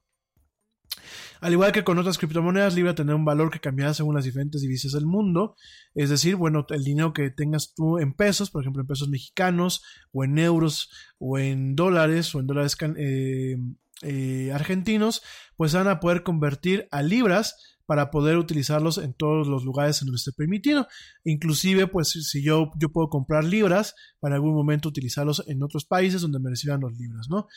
Al 1.41 1.51
igual 1.51 1.71
que 1.71 1.83
con 1.83 1.97
otras 1.99 2.17
criptomonedas, 2.17 2.75
Libra 2.75 2.95
tendrá 2.95 3.15
un 3.15 3.25
valor 3.25 3.51
que 3.51 3.59
cambiará 3.59 3.93
según 3.93 4.15
las 4.15 4.25
diferentes 4.25 4.61
divisas 4.61 4.93
del 4.93 5.05
mundo. 5.05 5.55
Es 5.93 6.09
decir, 6.09 6.35
bueno, 6.35 6.65
el 6.69 6.83
dinero 6.83 7.13
que 7.13 7.29
tengas 7.29 7.73
tú 7.75 7.99
en 7.99 8.13
pesos, 8.13 8.49
por 8.49 8.63
ejemplo, 8.63 8.81
en 8.81 8.87
pesos 8.87 9.09
mexicanos, 9.09 9.83
o 10.11 10.23
en 10.23 10.37
euros, 10.39 10.89
o 11.19 11.37
en 11.37 11.75
dólares, 11.75 12.33
o 12.33 12.39
en 12.39 12.47
dólares 12.47 12.77
eh, 12.97 13.57
eh, 14.01 14.51
argentinos, 14.53 15.21
pues 15.55 15.73
van 15.73 15.87
a 15.87 15.99
poder 15.99 16.23
convertir 16.23 16.87
a 16.91 17.01
libras 17.01 17.74
para 17.85 18.11
poder 18.11 18.37
utilizarlos 18.37 18.97
en 18.97 19.13
todos 19.13 19.47
los 19.47 19.63
lugares 19.63 20.01
en 20.01 20.07
donde 20.07 20.17
esté 20.17 20.31
permitido. 20.31 20.87
Inclusive, 21.23 21.87
pues 21.87 22.09
si 22.09 22.43
yo, 22.43 22.71
yo 22.79 22.89
puedo 22.89 23.09
comprar 23.09 23.43
libras 23.43 23.93
para 24.19 24.35
algún 24.35 24.53
momento 24.53 24.89
utilizarlos 24.89 25.43
en 25.47 25.63
otros 25.63 25.85
países 25.85 26.21
donde 26.21 26.39
me 26.39 26.49
los 26.49 26.97
libras, 26.97 27.27
¿no? 27.29 27.47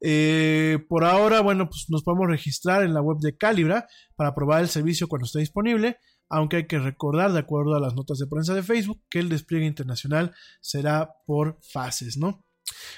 Eh, 0.00 0.78
por 0.88 1.04
ahora, 1.04 1.40
bueno, 1.40 1.68
pues 1.68 1.86
nos 1.88 2.02
podemos 2.02 2.28
registrar 2.28 2.82
en 2.82 2.94
la 2.94 3.00
web 3.00 3.18
de 3.20 3.36
Calibra 3.36 3.86
para 4.16 4.34
probar 4.34 4.62
el 4.62 4.68
servicio 4.68 5.08
cuando 5.08 5.26
esté 5.26 5.38
disponible, 5.40 5.98
aunque 6.28 6.56
hay 6.56 6.66
que 6.66 6.78
recordar, 6.78 7.32
de 7.32 7.40
acuerdo 7.40 7.74
a 7.74 7.80
las 7.80 7.94
notas 7.94 8.18
de 8.18 8.26
prensa 8.26 8.54
de 8.54 8.62
Facebook, 8.62 9.02
que 9.10 9.18
el 9.18 9.28
despliegue 9.28 9.66
internacional 9.66 10.34
será 10.60 11.10
por 11.26 11.58
fases, 11.72 12.16
¿no? 12.16 12.44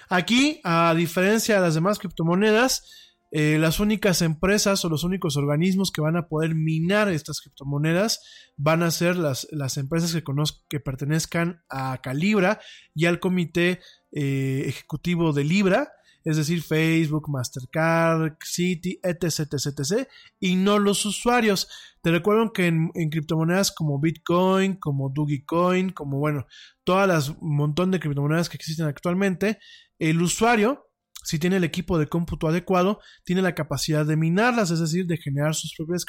Aquí, 0.09 0.61
a 0.65 0.95
diferencia 0.95 1.57
de 1.57 1.61
las 1.61 1.75
demás 1.75 1.99
criptomonedas, 1.99 3.06
eh, 3.33 3.59
las 3.59 3.81
únicas 3.81 4.23
empresas 4.23 4.85
o 4.85 4.89
los 4.89 5.03
únicos 5.03 5.37
organismos 5.37 5.91
que 5.91 6.01
van 6.01 6.17
a 6.17 6.29
poder 6.29 6.55
minar 6.55 7.09
estas 7.09 7.41
criptomonedas 7.41 8.53
van 8.57 8.85
a 8.85 8.91
ser 8.91 9.17
las, 9.17 9.49
las 9.51 9.77
empresas 9.79 10.13
que, 10.13 10.23
que 10.69 10.81
pertenezcan 10.81 11.63
a 11.69 12.01
Calibra 12.03 12.61
y 12.95 13.07
al 13.07 13.19
comité 13.19 13.81
eh, 14.13 14.65
ejecutivo 14.67 15.33
de 15.33 15.45
Libra. 15.45 15.93
es 16.25 16.37
decir, 16.37 16.63
Facebook, 16.63 17.29
Mastercard, 17.29 18.37
Citi, 18.45 19.01
etc, 19.03 19.53
etc, 19.53 19.67
etc, 19.67 20.09
y 20.39 20.55
no 20.57 20.79
los 20.79 21.05
usuarios. 21.05 21.69
Te 22.03 22.13
recuerdo 22.13 22.53
que 22.53 22.69
en, 22.69 22.91
en 22.95 23.11
criptomonedas 23.11 23.73
como 23.73 24.01
Bitcoin, 24.01 24.77
como 24.77 25.11
Dogecoin, 25.11 25.91
como 25.91 26.19
bueno, 26.19 26.47
todas 26.85 27.09
las 27.09 27.37
montón 27.41 27.91
de 27.91 27.99
criptomonedas 27.99 28.49
que 28.49 28.57
existen 28.57 28.87
actualmente, 28.87 29.59
el 29.99 30.23
usuario 30.23 30.86
si 31.27 31.41
tiene 31.41 31.57
el 31.57 31.65
equipo 31.65 31.99
de 31.99 32.07
cómputo 32.07 32.47
adecuado, 32.47 33.01
tiene 33.25 33.43
la 33.43 33.57
capacidad 33.57 34.07
de 34.07 34.17
minarlas, 34.17 34.71
es 34.71 34.79
decir, 34.79 35.07
de 35.07 35.17
generar 35.17 35.57
sus 35.57 35.75
propias 35.77 36.05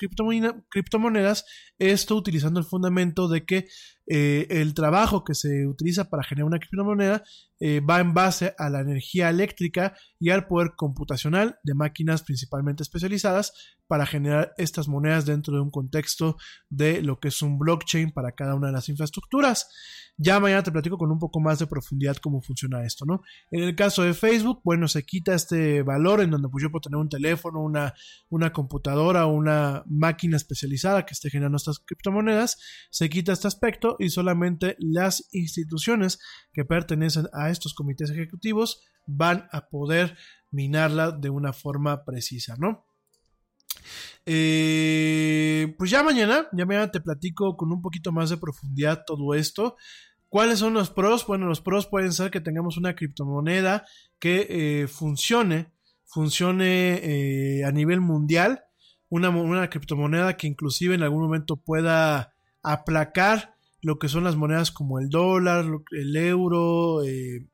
criptomonedas, 0.69 1.43
esto 1.79 2.15
utilizando 2.15 2.59
el 2.59 2.67
fundamento 2.67 3.27
de 3.27 3.43
que 3.43 3.67
eh, 4.09 4.47
el 4.49 4.73
trabajo 4.73 5.23
que 5.23 5.35
se 5.35 5.67
utiliza 5.67 6.09
para 6.09 6.23
generar 6.23 6.47
una 6.47 6.59
criptomoneda 6.59 7.23
eh, 7.59 7.79
va 7.79 7.99
en 7.99 8.13
base 8.13 8.53
a 8.57 8.69
la 8.69 8.81
energía 8.81 9.29
eléctrica 9.29 9.97
y 10.19 10.29
al 10.29 10.47
poder 10.47 10.73
computacional 10.75 11.57
de 11.63 11.73
máquinas 11.73 12.21
principalmente 12.23 12.83
especializadas 12.83 13.75
para 13.87 14.05
generar 14.05 14.53
estas 14.57 14.87
monedas 14.87 15.25
dentro 15.25 15.55
de 15.55 15.61
un 15.61 15.71
contexto 15.71 16.37
de 16.69 17.01
lo 17.01 17.19
que 17.19 17.29
es 17.29 17.41
un 17.41 17.57
blockchain 17.57 18.11
para 18.11 18.33
cada 18.33 18.55
una 18.55 18.67
de 18.67 18.73
las 18.73 18.89
infraestructuras. 18.89 19.67
Ya 20.19 20.39
mañana 20.39 20.63
te 20.63 20.71
platico 20.71 20.97
con 20.97 21.11
un 21.11 21.19
poco 21.19 21.39
más 21.39 21.59
de 21.59 21.67
profundidad 21.67 22.17
cómo 22.17 22.41
funciona 22.41 22.83
esto, 22.83 23.05
¿no? 23.05 23.21
En 23.51 23.61
el 23.63 23.75
caso 23.75 24.01
de 24.01 24.15
Facebook, 24.15 24.61
bueno, 24.63 24.87
se 24.87 25.03
quita 25.03 25.35
este 25.35 25.83
valor 25.83 26.21
en 26.21 26.31
donde 26.31 26.49
pues 26.49 26.63
yo 26.63 26.71
puedo 26.71 26.81
tener 26.81 26.97
un 26.97 27.09
teléfono, 27.09 27.61
una, 27.61 27.93
una 28.29 28.51
computadora 28.51 29.27
o 29.27 29.33
una 29.33 29.83
máquina 29.85 30.35
especializada 30.35 31.05
que 31.05 31.13
esté 31.13 31.29
generando 31.29 31.57
estas 31.57 31.79
criptomonedas, 31.79 32.57
se 32.89 33.09
quita 33.09 33.31
este 33.31 33.47
aspecto 33.47 33.95
y 33.99 34.09
solamente 34.09 34.75
las 34.79 35.27
instituciones 35.31 36.19
que 36.53 36.65
pertenecen 36.65 37.27
a 37.33 37.49
estos 37.49 37.73
comités 37.73 38.09
ejecutivos 38.09 38.81
van 39.05 39.47
a 39.51 39.67
poder 39.69 40.17
minarla 40.51 41.11
de 41.11 41.29
una 41.29 41.53
forma 41.53 42.03
precisa, 42.03 42.55
¿no? 42.57 42.85
Eh, 44.25 45.73
pues 45.77 45.89
ya 45.89 46.03
mañana, 46.03 46.47
ya 46.51 46.65
mañana 46.65 46.91
te 46.91 46.99
platico 46.99 47.55
con 47.55 47.71
un 47.71 47.81
poquito 47.81 48.11
más 48.11 48.29
de 48.29 48.37
profundidad 48.37 49.03
todo 49.05 49.33
esto. 49.33 49.77
¿Cuáles 50.29 50.59
son 50.59 50.73
los 50.73 50.89
pros? 50.89 51.25
Bueno, 51.25 51.45
los 51.45 51.61
pros 51.61 51.87
pueden 51.87 52.11
ser 52.11 52.31
que 52.31 52.41
tengamos 52.41 52.77
una 52.77 52.95
criptomoneda 52.95 53.85
que 54.19 54.47
eh, 54.49 54.87
funcione, 54.87 55.71
funcione 56.03 56.99
eh, 57.01 57.63
a 57.63 57.71
nivel 57.71 58.01
mundial, 58.01 58.65
una, 59.09 59.29
una 59.29 59.69
criptomoneda 59.69 60.35
que 60.35 60.47
inclusive 60.47 60.95
en 60.95 61.03
algún 61.03 61.21
momento 61.21 61.55
pueda 61.55 62.33
aplacar 62.61 63.56
lo 63.81 63.99
que 63.99 64.09
son 64.09 64.23
las 64.23 64.35
monedas 64.35 64.71
como 64.71 64.99
el 64.99 65.09
dólar, 65.09 65.65
el 65.91 66.15
euro, 66.15 67.03
eh, 67.03 67.47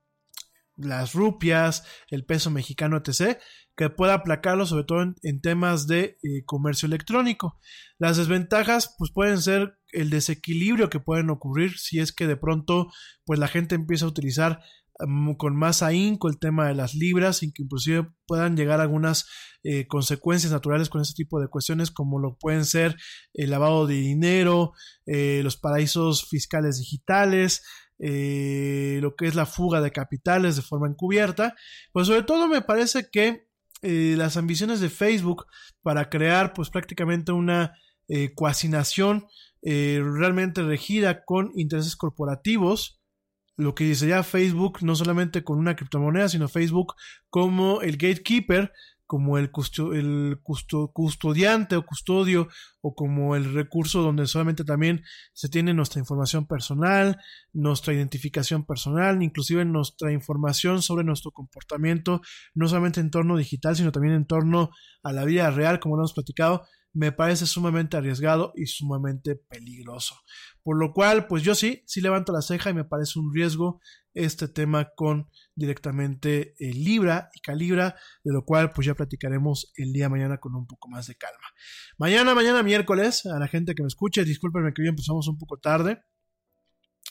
las 0.76 1.14
rupias, 1.14 1.86
el 2.10 2.26
peso 2.26 2.50
mexicano, 2.50 2.98
etc., 2.98 3.38
que 3.76 3.90
pueda 3.90 4.14
aplacarlo 4.14 4.66
sobre 4.66 4.84
todo 4.84 5.02
en, 5.24 5.42
temas 5.42 5.88
de 5.88 6.18
eh, 6.22 6.44
comercio 6.46 6.86
electrónico. 6.86 7.60
Las 7.98 8.18
desventajas 8.18 8.96
pues 8.98 9.12
pueden 9.12 9.42
ser 9.42 9.78
el 9.92 10.10
desequilibrio 10.10 10.90
que 10.90 11.00
pueden 11.00 11.30
ocurrir 11.30 11.78
si 11.78 12.00
es 12.00 12.12
que 12.12 12.28
de 12.28 12.38
pronto 12.38 12.92
pues 13.26 13.40
la 13.40 13.48
gente 13.48 13.76
empieza 13.76 14.06
a 14.06 14.10
utilizar 14.10 14.62
con 15.38 15.56
más 15.56 15.82
ahínco 15.82 16.30
el 16.30 16.40
tema 16.40 16.68
de 16.68 16.76
las 16.76 16.94
libras 16.94 17.38
sin 17.38 17.52
que 17.52 17.64
inclusive 17.64 18.08
puedan 18.28 18.56
llegar 18.56 18.80
algunas 18.80 19.26
eh, 19.64 19.88
consecuencias 19.88 20.52
naturales 20.52 20.90
con 20.90 21.02
este 21.02 21.16
tipo 21.16 21.40
de 21.40 21.48
cuestiones 21.48 21.90
como 21.90 22.20
lo 22.20 22.38
pueden 22.38 22.66
ser 22.66 22.98
el 23.34 23.50
lavado 23.50 23.88
de 23.88 23.96
dinero, 23.96 24.74
eh, 25.06 25.42
los 25.44 25.58
paraísos 25.58 26.28
fiscales 26.30 26.80
digitales, 26.80 27.64
eh, 28.00 29.00
lo 29.02 29.16
que 29.16 29.28
es 29.28 29.36
la 29.36 29.46
fuga 29.46 29.82
de 29.82 29.92
capitales 29.92 30.56
de 30.56 30.62
forma 30.62 30.88
encubierta. 30.88 31.56
Pues 31.92 32.08
sobre 32.08 32.24
todo 32.24 32.48
me 32.48 32.62
parece 32.62 33.10
que 33.12 33.48
las 33.86 34.38
ambiciones 34.38 34.80
de 34.80 34.90
Facebook 34.90 35.46
para 35.82 36.10
crear 36.10 36.54
pues 36.54 36.70
prácticamente 36.70 37.34
una 37.34 37.74
cuasinación 38.34 39.28
realmente 39.62 40.64
regida 40.64 41.26
con 41.26 41.52
intereses 41.58 41.98
corporativos, 41.98 43.03
lo 43.56 43.76
que 43.76 43.84
dice 43.84 44.08
ya 44.08 44.24
Facebook 44.24 44.80
no 44.82 44.96
solamente 44.96 45.44
con 45.44 45.60
una 45.60 45.76
criptomoneda, 45.76 46.30
sino 46.30 46.48
Facebook 46.48 46.96
como 47.30 47.82
el 47.82 47.98
gatekeeper 47.98 48.72
como 49.14 49.38
el, 49.38 49.52
el 49.94 50.40
custodiante 50.42 51.76
o 51.76 51.86
custodio 51.86 52.48
o 52.82 52.96
como 52.96 53.36
el 53.36 53.54
recurso 53.54 54.02
donde 54.02 54.26
solamente 54.26 54.64
también 54.64 55.04
se 55.34 55.50
tiene 55.50 55.74
nuestra 55.76 56.00
información 56.00 56.48
personal, 56.48 57.20
nuestra 57.52 57.94
identificación 57.94 58.66
personal, 58.66 59.22
inclusive 59.22 59.66
nuestra 59.66 60.12
información 60.12 60.82
sobre 60.82 61.04
nuestro 61.04 61.30
comportamiento, 61.30 62.22
no 62.56 62.68
solamente 62.68 63.02
en 63.02 63.12
torno 63.12 63.38
digital, 63.38 63.76
sino 63.76 63.92
también 63.92 64.16
en 64.16 64.26
torno 64.26 64.72
a 65.04 65.12
la 65.12 65.26
vida 65.26 65.52
real, 65.52 65.80
como 65.80 65.96
lo 65.96 66.02
hemos 66.02 66.14
platicado, 66.14 66.66
me 66.94 67.12
parece 67.12 67.48
sumamente 67.48 67.98
arriesgado 67.98 68.54
y 68.56 68.68
sumamente 68.68 69.36
peligroso. 69.36 70.16
Por 70.62 70.78
lo 70.78 70.94
cual, 70.94 71.28
pues 71.28 71.44
yo 71.44 71.56
sí, 71.56 71.84
sí 71.86 72.02
levanto 72.02 72.32
la 72.32 72.42
ceja 72.42 72.70
y 72.70 72.74
me 72.74 72.86
parece 72.86 73.20
un 73.20 73.34
riesgo 73.34 73.82
este 74.14 74.48
tema 74.48 74.92
con 74.96 75.28
directamente 75.56 76.54
eh, 76.60 76.74
Libra 76.74 77.30
y 77.34 77.42
Calibra, 77.42 77.96
de 78.24 78.32
lo 78.32 78.46
cual 78.46 78.72
pues 78.72 78.86
ya 78.86 78.94
platicaremos 78.94 79.72
el 79.76 79.92
día 79.92 80.08
mañana 80.08 80.38
con 80.38 80.56
un 80.56 80.68
poco 80.68 80.88
más 80.88 81.08
de 81.08 81.16
calma. 81.16 81.48
Mañana, 81.98 82.36
mañana 82.36 82.62
miércoles, 82.62 83.26
a 83.26 83.40
la 83.40 83.48
gente 83.48 83.74
que 83.74 83.82
me 83.82 83.88
escuche, 83.88 84.24
discúlpenme 84.24 84.74
que 84.74 84.84
hoy 84.84 84.88
empezamos 84.88 85.28
un 85.28 85.38
poco 85.38 85.58
tarde. 85.58 86.04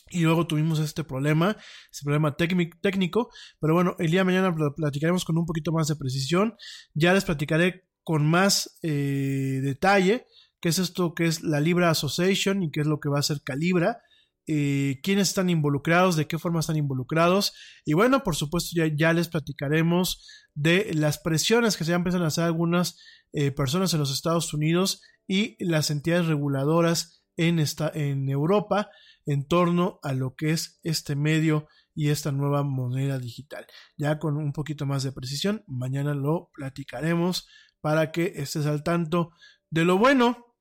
Y 0.09 0.21
luego 0.21 0.45
tuvimos 0.45 0.79
este 0.79 1.03
problema, 1.03 1.57
este 1.91 2.03
problema 2.03 2.35
técnico, 2.35 3.31
pero 3.59 3.73
bueno, 3.73 3.95
el 3.97 4.11
día 4.11 4.19
de 4.19 4.25
mañana 4.25 4.55
platicaremos 4.75 5.25
con 5.25 5.37
un 5.37 5.45
poquito 5.45 5.71
más 5.71 5.87
de 5.87 5.95
precisión. 5.95 6.55
Ya 6.93 7.13
les 7.13 7.25
platicaré 7.25 7.87
con 8.03 8.25
más 8.25 8.77
eh, 8.81 9.59
detalle 9.63 10.25
qué 10.59 10.69
es 10.69 10.79
esto 10.79 11.13
que 11.13 11.25
es 11.25 11.43
la 11.43 11.59
Libra 11.59 11.89
Association 11.89 12.63
y 12.63 12.71
qué 12.71 12.81
es 12.81 12.87
lo 12.87 12.99
que 12.99 13.09
va 13.09 13.19
a 13.19 13.23
ser 13.23 13.41
Calibra 13.43 13.99
eh, 14.45 14.99
quiénes 15.03 15.29
están 15.29 15.49
involucrados, 15.49 16.17
de 16.17 16.27
qué 16.27 16.37
forma 16.37 16.59
están 16.59 16.75
involucrados. 16.75 17.53
Y 17.85 17.93
bueno, 17.93 18.23
por 18.23 18.35
supuesto, 18.35 18.71
ya, 18.75 18.87
ya 18.93 19.13
les 19.13 19.29
platicaremos 19.29 20.27
de 20.53 20.91
las 20.93 21.17
presiones 21.17 21.77
que 21.77 21.85
se 21.85 21.93
empiezan 21.93 22.23
a 22.23 22.27
hacer 22.27 22.43
algunas 22.43 22.99
eh, 23.31 23.51
personas 23.51 23.93
en 23.93 23.99
los 23.99 24.11
Estados 24.11 24.53
Unidos 24.53 25.01
y 25.27 25.55
las 25.63 25.89
entidades 25.91 26.27
reguladoras 26.27 27.23
en, 27.37 27.59
esta, 27.59 27.89
en 27.93 28.29
Europa 28.29 28.89
en 29.25 29.47
torno 29.47 29.99
a 30.03 30.11
lo 30.11 30.35
que 30.35 30.51
es 30.51 30.79
este 30.83 31.15
medio 31.15 31.67
y 31.95 32.09
esta 32.09 32.33
nueva 32.33 32.63
moneda 32.63 33.19
digital. 33.19 33.65
Ya 33.97 34.19
con 34.19 34.35
un 34.35 34.51
poquito 34.51 34.85
más 34.85 35.03
de 35.03 35.13
precisión, 35.13 35.63
mañana 35.67 36.13
lo 36.13 36.49
platicaremos 36.53 37.47
para 37.83 38.13
que 38.13 38.31
estés 38.37 38.65
al 38.65 38.81
tanto 38.81 39.33
de 39.69 39.83
lo 39.83 39.97
bueno 39.97 40.55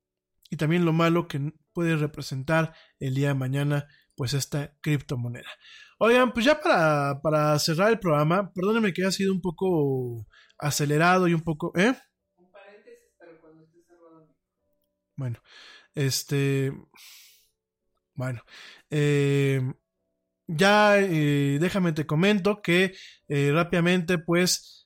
y 0.51 0.57
también 0.57 0.85
lo 0.85 0.93
malo 0.93 1.29
que 1.29 1.53
puede 1.73 1.95
representar 1.95 2.75
el 2.99 3.15
día 3.15 3.29
de 3.29 3.35
mañana 3.35 3.87
pues 4.17 4.35
esta 4.35 4.77
criptomoneda. 4.81 5.49
Oigan, 6.01 6.33
pues 6.33 6.45
ya 6.45 6.61
para, 6.61 7.21
para 7.23 7.57
cerrar 7.61 7.93
el 7.93 8.01
programa, 8.01 8.53
perdónenme 8.53 8.93
que 8.93 9.03
haya 9.03 9.13
sido 9.13 9.33
un 9.33 9.41
poco 9.41 10.27
acelerado 10.59 11.29
y 11.29 11.35
un 11.35 11.43
poco... 11.43 11.73
¿Eh? 11.77 11.95
Bueno, 15.15 15.39
este... 15.95 16.73
Bueno, 18.15 18.43
eh, 18.91 19.63
ya 20.49 20.99
eh, 20.99 21.59
déjame 21.61 21.93
te 21.93 22.05
comento 22.05 22.63
que 22.63 22.95
eh, 23.29 23.53
rápidamente 23.55 24.19
pues 24.19 24.82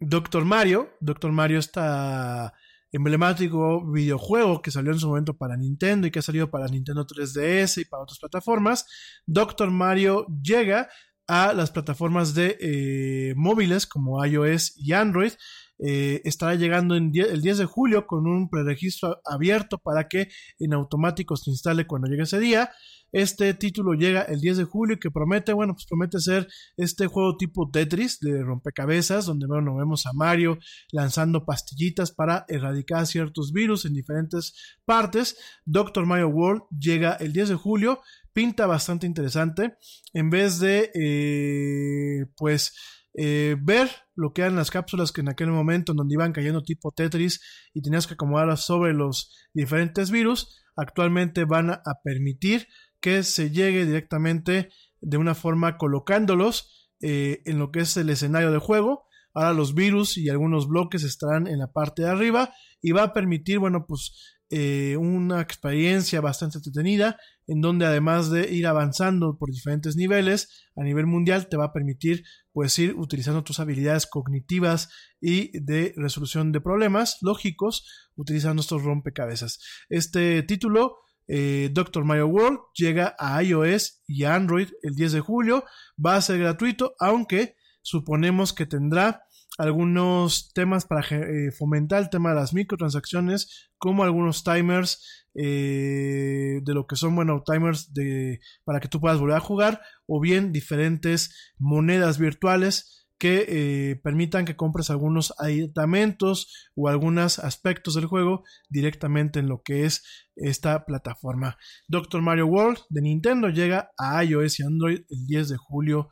Doctor 0.00 0.44
Mario, 0.44 0.90
Doctor 1.00 1.32
Mario 1.32 1.58
está 1.58 2.52
emblemático 2.92 3.90
videojuego 3.90 4.62
que 4.62 4.70
salió 4.70 4.92
en 4.92 5.00
su 5.00 5.08
momento 5.08 5.36
para 5.36 5.56
Nintendo 5.56 6.06
y 6.06 6.10
que 6.10 6.20
ha 6.20 6.22
salido 6.22 6.50
para 6.50 6.68
Nintendo 6.68 7.04
3DS 7.04 7.80
y 7.80 7.84
para 7.86 8.04
otras 8.04 8.20
plataformas, 8.20 8.86
Doctor 9.26 9.70
Mario 9.70 10.26
llega 10.42 10.88
a 11.26 11.52
las 11.54 11.70
plataformas 11.70 12.34
de 12.34 12.56
eh, 12.60 13.34
móviles 13.36 13.86
como 13.86 14.24
iOS 14.24 14.74
y 14.76 14.92
Android. 14.92 15.32
Eh, 15.78 16.22
estará 16.24 16.54
llegando 16.54 16.94
el 16.94 17.10
10 17.10 17.58
de 17.58 17.64
julio 17.64 18.06
con 18.06 18.28
un 18.28 18.48
preregistro 18.48 19.20
abierto 19.24 19.78
para 19.78 20.06
que 20.06 20.28
en 20.60 20.72
automático 20.72 21.36
se 21.36 21.50
instale 21.50 21.86
cuando 21.86 22.08
llegue 22.08 22.22
ese 22.22 22.38
día. 22.38 22.70
Este 23.14 23.54
título 23.54 23.92
llega 23.92 24.22
el 24.22 24.40
10 24.40 24.56
de 24.56 24.64
julio 24.64 24.96
y 24.96 24.98
que 24.98 25.08
promete, 25.08 25.52
bueno, 25.52 25.74
pues 25.74 25.86
promete 25.86 26.18
ser 26.18 26.48
este 26.76 27.06
juego 27.06 27.36
tipo 27.36 27.70
Tetris 27.70 28.18
de 28.18 28.42
rompecabezas, 28.42 29.26
donde 29.26 29.46
bueno, 29.46 29.76
vemos 29.76 30.04
a 30.06 30.10
Mario 30.12 30.58
lanzando 30.90 31.44
pastillitas 31.44 32.10
para 32.10 32.44
erradicar 32.48 33.06
ciertos 33.06 33.52
virus 33.52 33.84
en 33.84 33.94
diferentes 33.94 34.76
partes. 34.84 35.38
Doctor 35.64 36.06
Mario 36.06 36.26
World 36.26 36.62
llega 36.76 37.12
el 37.12 37.32
10 37.32 37.50
de 37.50 37.54
julio, 37.54 38.00
pinta 38.32 38.66
bastante 38.66 39.06
interesante. 39.06 39.76
En 40.12 40.28
vez 40.30 40.58
de, 40.58 40.90
eh, 40.92 42.26
pues, 42.36 42.74
eh, 43.16 43.54
ver 43.62 43.90
lo 44.16 44.32
que 44.32 44.42
eran 44.42 44.56
las 44.56 44.72
cápsulas 44.72 45.12
que 45.12 45.20
en 45.20 45.28
aquel 45.28 45.50
momento 45.50 45.92
en 45.92 45.98
donde 45.98 46.14
iban 46.14 46.32
cayendo 46.32 46.64
tipo 46.64 46.90
Tetris 46.90 47.40
y 47.72 47.80
tenías 47.80 48.08
que 48.08 48.14
acomodarlas 48.14 48.66
sobre 48.66 48.92
los 48.92 49.32
diferentes 49.52 50.10
virus, 50.10 50.64
actualmente 50.74 51.44
van 51.44 51.70
a 51.70 51.82
permitir 52.02 52.66
que 53.04 53.22
se 53.22 53.50
llegue 53.50 53.84
directamente 53.84 54.70
de 55.02 55.18
una 55.18 55.34
forma 55.34 55.76
colocándolos 55.76 56.90
eh, 57.02 57.42
en 57.44 57.58
lo 57.58 57.70
que 57.70 57.80
es 57.80 57.98
el 57.98 58.08
escenario 58.08 58.50
de 58.50 58.56
juego. 58.56 59.04
Ahora 59.34 59.52
los 59.52 59.74
virus 59.74 60.16
y 60.16 60.30
algunos 60.30 60.66
bloques 60.68 61.02
estarán 61.02 61.46
en 61.46 61.58
la 61.58 61.70
parte 61.70 62.00
de 62.00 62.08
arriba 62.08 62.54
y 62.80 62.92
va 62.92 63.02
a 63.02 63.12
permitir, 63.12 63.58
bueno, 63.58 63.84
pues 63.86 64.38
eh, 64.48 64.96
una 64.96 65.42
experiencia 65.42 66.22
bastante 66.22 66.56
entretenida 66.56 67.18
en 67.46 67.60
donde 67.60 67.84
además 67.84 68.30
de 68.30 68.50
ir 68.50 68.66
avanzando 68.66 69.36
por 69.36 69.50
diferentes 69.50 69.96
niveles 69.96 70.64
a 70.74 70.82
nivel 70.82 71.04
mundial 71.04 71.50
te 71.50 71.58
va 71.58 71.66
a 71.66 71.72
permitir 71.74 72.24
pues 72.52 72.78
ir 72.78 72.94
utilizando 72.94 73.44
tus 73.44 73.60
habilidades 73.60 74.06
cognitivas 74.06 74.88
y 75.20 75.50
de 75.60 75.92
resolución 75.98 76.52
de 76.52 76.62
problemas 76.62 77.18
lógicos 77.20 77.86
utilizando 78.14 78.62
estos 78.62 78.82
rompecabezas. 78.82 79.58
Este 79.90 80.42
título 80.42 81.04
eh, 81.26 81.70
Doctor 81.72 82.04
Mario 82.04 82.28
World 82.28 82.60
llega 82.74 83.14
a 83.18 83.42
iOS 83.42 84.02
y 84.06 84.24
Android 84.24 84.68
el 84.82 84.94
10 84.94 85.12
de 85.12 85.20
julio. 85.20 85.64
Va 86.04 86.16
a 86.16 86.20
ser 86.20 86.38
gratuito, 86.38 86.94
aunque 86.98 87.56
suponemos 87.82 88.52
que 88.52 88.66
tendrá 88.66 89.24
algunos 89.56 90.52
temas 90.52 90.84
para 90.84 91.06
eh, 91.10 91.52
fomentar 91.52 92.02
el 92.02 92.10
tema 92.10 92.30
de 92.30 92.36
las 92.36 92.54
microtransacciones, 92.54 93.70
como 93.78 94.02
algunos 94.02 94.42
timers 94.42 95.26
eh, 95.34 96.60
de 96.62 96.74
lo 96.74 96.86
que 96.86 96.96
son, 96.96 97.14
bueno, 97.14 97.42
timers 97.44 97.92
de, 97.92 98.40
para 98.64 98.80
que 98.80 98.88
tú 98.88 99.00
puedas 99.00 99.20
volver 99.20 99.36
a 99.36 99.40
jugar, 99.40 99.80
o 100.06 100.20
bien 100.20 100.52
diferentes 100.52 101.52
monedas 101.56 102.18
virtuales 102.18 103.03
que 103.18 103.46
eh, 103.48 103.96
permitan 103.96 104.44
que 104.44 104.56
compres 104.56 104.90
algunos 104.90 105.34
aditamentos 105.38 106.70
o 106.74 106.88
algunos 106.88 107.38
aspectos 107.38 107.94
del 107.94 108.06
juego 108.06 108.44
directamente 108.68 109.38
en 109.38 109.48
lo 109.48 109.62
que 109.62 109.84
es 109.84 110.04
esta 110.36 110.84
plataforma. 110.84 111.56
Doctor 111.88 112.22
Mario 112.22 112.46
World 112.46 112.80
de 112.88 113.02
Nintendo 113.02 113.48
llega 113.48 113.90
a 113.98 114.22
iOS 114.24 114.60
y 114.60 114.62
Android 114.64 115.00
el 115.08 115.26
10 115.26 115.48
de 115.48 115.56
julio 115.56 116.08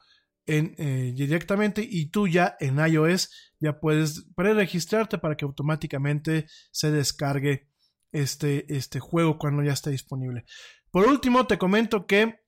en, 0.46 0.74
eh, 0.78 1.12
directamente 1.14 1.86
y 1.88 2.10
tú 2.10 2.28
ya 2.28 2.56
en 2.60 2.78
iOS 2.78 3.30
ya 3.60 3.78
puedes 3.78 4.26
preregistrarte 4.34 5.18
para 5.18 5.36
que 5.36 5.44
automáticamente 5.44 6.46
se 6.70 6.90
descargue 6.90 7.68
este, 8.12 8.72
este 8.74 9.00
juego 9.00 9.38
cuando 9.38 9.62
ya 9.62 9.72
esté 9.72 9.90
disponible. 9.90 10.44
Por 10.90 11.06
último, 11.06 11.46
te 11.46 11.58
comento 11.58 12.06
que 12.06 12.40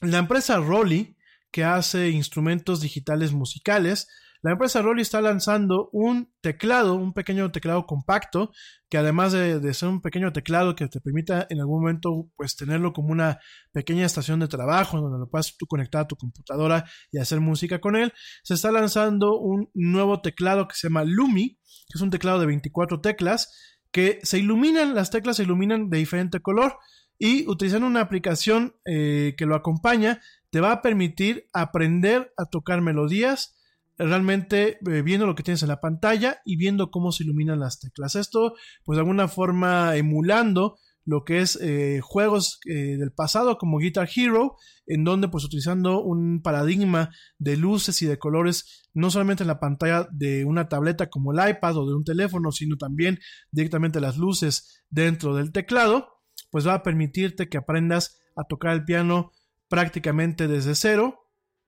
la 0.00 0.18
empresa 0.18 0.58
Rolly 0.58 1.17
que 1.50 1.64
hace 1.64 2.10
instrumentos 2.10 2.80
digitales 2.80 3.32
musicales. 3.32 4.08
La 4.40 4.52
empresa 4.52 4.82
Rolly 4.82 5.02
está 5.02 5.20
lanzando 5.20 5.88
un 5.92 6.32
teclado, 6.40 6.94
un 6.94 7.12
pequeño 7.12 7.50
teclado 7.50 7.86
compacto, 7.86 8.52
que 8.88 8.96
además 8.96 9.32
de, 9.32 9.74
ser 9.74 9.88
un 9.88 10.00
pequeño 10.00 10.32
teclado 10.32 10.76
que 10.76 10.86
te 10.86 11.00
permita 11.00 11.46
en 11.50 11.60
algún 11.60 11.80
momento 11.80 12.30
pues 12.36 12.54
tenerlo 12.54 12.92
como 12.92 13.10
una 13.10 13.40
pequeña 13.72 14.06
estación 14.06 14.38
de 14.38 14.46
trabajo 14.46 15.00
donde 15.00 15.18
lo 15.18 15.28
puedas 15.28 15.56
tú 15.58 15.66
conectar 15.66 16.02
a 16.02 16.06
tu 16.06 16.16
computadora 16.16 16.84
y 17.10 17.18
hacer 17.18 17.40
música 17.40 17.80
con 17.80 17.96
él, 17.96 18.12
se 18.44 18.54
está 18.54 18.70
lanzando 18.70 19.38
un 19.38 19.70
nuevo 19.74 20.20
teclado 20.20 20.68
que 20.68 20.76
se 20.76 20.88
llama 20.88 21.04
Lumi, 21.04 21.58
que 21.88 21.96
es 21.96 22.00
un 22.00 22.10
teclado 22.10 22.38
de 22.38 22.46
24 22.46 23.00
teclas, 23.00 23.52
que 23.90 24.20
se 24.22 24.38
iluminan, 24.38 24.94
las 24.94 25.10
teclas 25.10 25.38
se 25.38 25.42
iluminan 25.42 25.90
de 25.90 25.98
diferente 25.98 26.40
color 26.40 26.78
y 27.18 27.48
utilizando 27.48 27.86
una 27.86 28.00
aplicación 28.00 28.76
eh, 28.84 29.34
que 29.36 29.46
lo 29.46 29.56
acompaña, 29.56 30.20
te 30.50 30.60
va 30.60 30.72
a 30.72 30.82
permitir 30.82 31.48
aprender 31.52 32.32
a 32.36 32.46
tocar 32.46 32.80
melodías 32.80 33.54
realmente 33.98 34.78
eh, 34.86 35.02
viendo 35.02 35.26
lo 35.26 35.34
que 35.34 35.42
tienes 35.42 35.62
en 35.62 35.68
la 35.68 35.80
pantalla 35.80 36.40
y 36.44 36.56
viendo 36.56 36.90
cómo 36.90 37.12
se 37.12 37.24
iluminan 37.24 37.60
las 37.60 37.80
teclas. 37.80 38.14
Esto, 38.14 38.54
pues 38.84 38.96
de 38.96 39.00
alguna 39.00 39.28
forma 39.28 39.96
emulando 39.96 40.76
lo 41.04 41.24
que 41.24 41.40
es 41.40 41.58
eh, 41.62 42.00
juegos 42.02 42.60
eh, 42.66 42.98
del 42.98 43.12
pasado 43.12 43.56
como 43.56 43.78
Guitar 43.78 44.08
Hero, 44.14 44.56
en 44.86 45.04
donde 45.04 45.28
pues 45.28 45.42
utilizando 45.42 46.02
un 46.02 46.42
paradigma 46.42 47.10
de 47.38 47.56
luces 47.56 48.02
y 48.02 48.06
de 48.06 48.18
colores, 48.18 48.86
no 48.92 49.10
solamente 49.10 49.42
en 49.42 49.46
la 49.46 49.58
pantalla 49.58 50.06
de 50.12 50.44
una 50.44 50.68
tableta 50.68 51.08
como 51.08 51.32
el 51.32 51.48
iPad 51.48 51.78
o 51.78 51.86
de 51.86 51.94
un 51.94 52.04
teléfono, 52.04 52.52
sino 52.52 52.76
también 52.76 53.20
directamente 53.50 54.00
las 54.00 54.18
luces 54.18 54.84
dentro 54.90 55.34
del 55.34 55.50
teclado, 55.50 56.08
pues 56.50 56.66
va 56.66 56.74
a 56.74 56.82
permitirte 56.82 57.48
que 57.48 57.56
aprendas 57.56 58.20
a 58.36 58.44
tocar 58.44 58.74
el 58.74 58.84
piano 58.84 59.32
prácticamente 59.68 60.48
desde 60.48 60.74
cero 60.74 61.20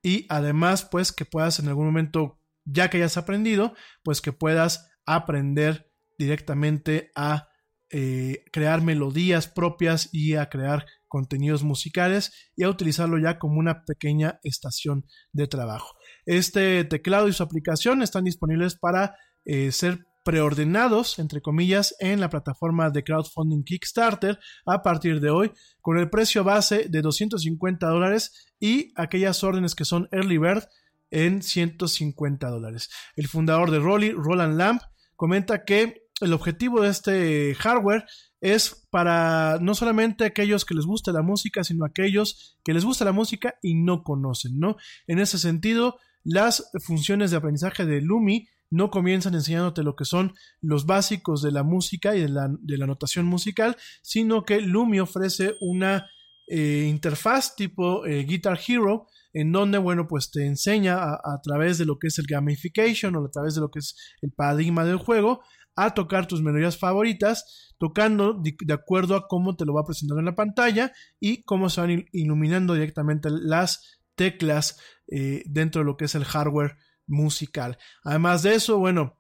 y 0.03 0.27
además 0.29 0.85
pues 0.91 1.13
que 1.13 1.25
puedas 1.25 1.59
en 1.59 1.69
algún 1.69 1.87
momento 1.87 2.41
ya 2.65 2.89
que 2.89 2.99
hayas 2.99 3.17
aprendido 3.17 3.75
pues 4.03 4.21
que 4.21 4.33
puedas 4.33 4.91
aprender 5.07 5.91
directamente 6.19 7.11
a 7.15 7.49
eh, 7.93 8.45
crear 8.53 8.83
melodías 8.83 9.49
propias 9.49 10.09
y 10.13 10.35
a 10.35 10.49
crear 10.49 10.87
contenidos 11.09 11.65
musicales 11.65 12.53
y 12.55 12.63
a 12.63 12.69
utilizarlo 12.69 13.19
ya 13.19 13.39
como 13.39 13.59
una 13.59 13.85
pequeña 13.85 14.39
estación 14.45 15.07
de 15.33 15.49
trabajo. 15.49 15.97
Este 16.25 16.85
teclado 16.85 17.27
y 17.27 17.33
su 17.33 17.43
aplicación 17.43 18.03
están 18.03 18.25
disponibles 18.25 18.79
para 18.79 19.17
eh, 19.45 19.73
ser 19.73 20.07
preordenados, 20.23 21.19
entre 21.19 21.41
comillas, 21.41 21.95
en 21.99 22.21
la 22.21 22.29
plataforma 22.29 22.91
de 22.91 23.03
crowdfunding 23.05 23.65
Kickstarter 23.65 24.39
a 24.67 24.83
partir 24.83 25.21
de 25.21 25.31
hoy, 25.31 25.53
con 25.81 25.99
el 25.99 26.11
precio 26.11 26.45
base 26.45 26.87
de 26.89 27.03
250 27.03 27.87
dólares 27.87 28.53
y 28.59 28.93
aquellas 28.97 29.43
órdenes 29.43 29.75
que 29.75 29.85
son 29.85 30.09
Early 30.13 30.39
Bird 30.39 30.65
en 31.11 31.43
150 31.43 32.49
dólares. 32.49 32.91
El 33.17 33.29
fundador 33.29 33.71
de 33.71 33.79
Rolly, 33.79 34.13
Roland 34.13 34.57
Lamp, 34.57 34.83
comenta 35.17 35.65
que 35.65 36.07
el 36.21 36.33
objetivo 36.33 36.83
de 36.83 36.91
este 36.91 37.55
hardware 37.55 38.05
es 38.41 38.87
para 38.91 39.59
no 39.61 39.75
solamente 39.75 40.25
aquellos 40.25 40.65
que 40.65 40.75
les 40.75 40.85
guste 40.85 41.13
la 41.13 41.23
música, 41.23 41.65
sino 41.65 41.85
aquellos 41.85 42.59
que 42.63 42.75
les 42.75 42.85
gusta 42.85 43.05
la 43.05 43.13
música 43.13 43.55
y 43.63 43.75
no 43.75 44.03
conocen, 44.03 44.59
¿no? 44.59 44.77
En 45.07 45.19
ese 45.19 45.39
sentido, 45.39 45.99
las 46.23 46.71
funciones 46.85 47.31
de 47.31 47.39
aprendizaje 47.39 47.87
de 47.87 48.01
Lumi 48.01 48.49
no 48.71 48.91
comienzan 48.91 49.35
enseñándote 49.35 49.83
lo 49.83 49.97
que 49.97 50.05
son 50.05 50.33
los 50.61 50.87
básicos 50.87 51.43
de 51.43 51.53
la 51.53 51.65
música 51.65 52.15
y 52.15 52.23
de 52.23 52.29
la, 52.29 52.87
notación 52.87 53.27
musical, 53.27 53.77
sino 54.03 54.45
que 54.45 54.61
Lumi 54.61 55.01
ofrece 55.01 55.57
una 55.61 56.07
eh, 56.47 56.87
interfaz 56.89 57.57
tipo 57.57 58.07
eh, 58.07 58.25
Guitar 58.25 58.59
Hero, 58.67 59.07
en 59.33 59.53
donde, 59.53 59.79
bueno, 59.79 60.09
pues 60.09 60.31
te 60.31 60.47
enseña 60.47 60.99
a, 61.03 61.41
través 61.43 61.79
de 61.79 61.85
lo 61.85 61.99
que 61.99 62.09
es 62.09 62.19
el 62.19 62.27
gamification 62.27 63.15
o 63.17 63.25
a 63.25 63.31
través 63.31 63.55
de 63.55 63.61
lo 63.61 63.71
que 63.71 63.79
es 63.79 63.95
el 64.23 64.33
paradigma 64.33 64.85
del 64.85 64.97
juego 64.97 65.43
a 65.77 65.95
tocar 65.95 66.27
tus 66.27 66.43
melodías 66.43 66.77
favoritas, 66.77 67.75
tocando 67.79 68.35
de, 68.35 68.55
acuerdo 68.73 69.15
a 69.15 69.29
cómo 69.29 69.57
te 69.57 69.65
lo 69.65 69.73
va 69.73 69.85
presentando 69.85 70.19
en 70.19 70.27
la 70.27 70.35
pantalla 70.35 70.93
y 71.21 71.43
cómo 71.45 71.71
se 71.71 71.81
van 71.81 72.07
iluminando 72.13 72.75
directamente 72.75 73.31
las 73.31 74.01
teclas 74.17 74.79
eh, 75.07 75.43
dentro 75.47 75.81
de 75.81 75.87
lo 75.87 75.97
que 75.97 76.05
es 76.07 76.15
el 76.15 76.25
hardware 76.25 76.77
musical. 77.11 77.77
Además 78.05 78.43
de 78.43 78.55
eso, 78.55 78.79
bueno, 78.79 79.19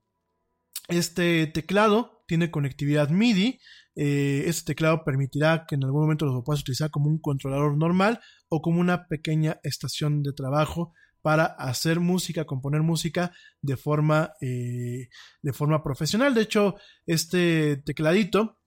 este 0.88 1.46
teclado 1.46 2.24
tiene 2.26 2.50
conectividad 2.50 3.10
MIDI. 3.10 3.60
Eh, 3.96 4.44
este 4.46 4.72
teclado 4.72 5.04
permitirá 5.04 5.66
que 5.66 5.74
en 5.74 5.84
algún 5.84 6.02
momento 6.02 6.24
lo 6.26 6.44
puedas 6.44 6.62
utilizar 6.62 6.90
como 6.90 7.08
un 7.08 7.18
controlador 7.18 7.76
normal 7.76 8.20
o 8.48 8.62
como 8.62 8.80
una 8.80 9.08
pequeña 9.08 9.60
estación 9.62 10.22
de 10.22 10.32
trabajo 10.32 10.94
para 11.22 11.44
hacer 11.44 12.00
música, 12.00 12.46
componer 12.46 12.82
música 12.82 13.32
de 13.60 13.76
forma, 13.76 14.32
eh, 14.40 15.08
de 15.42 15.52
forma 15.52 15.82
profesional. 15.82 16.34
De 16.34 16.42
hecho, 16.42 16.76
este 17.04 17.76
tecladito 17.78 18.59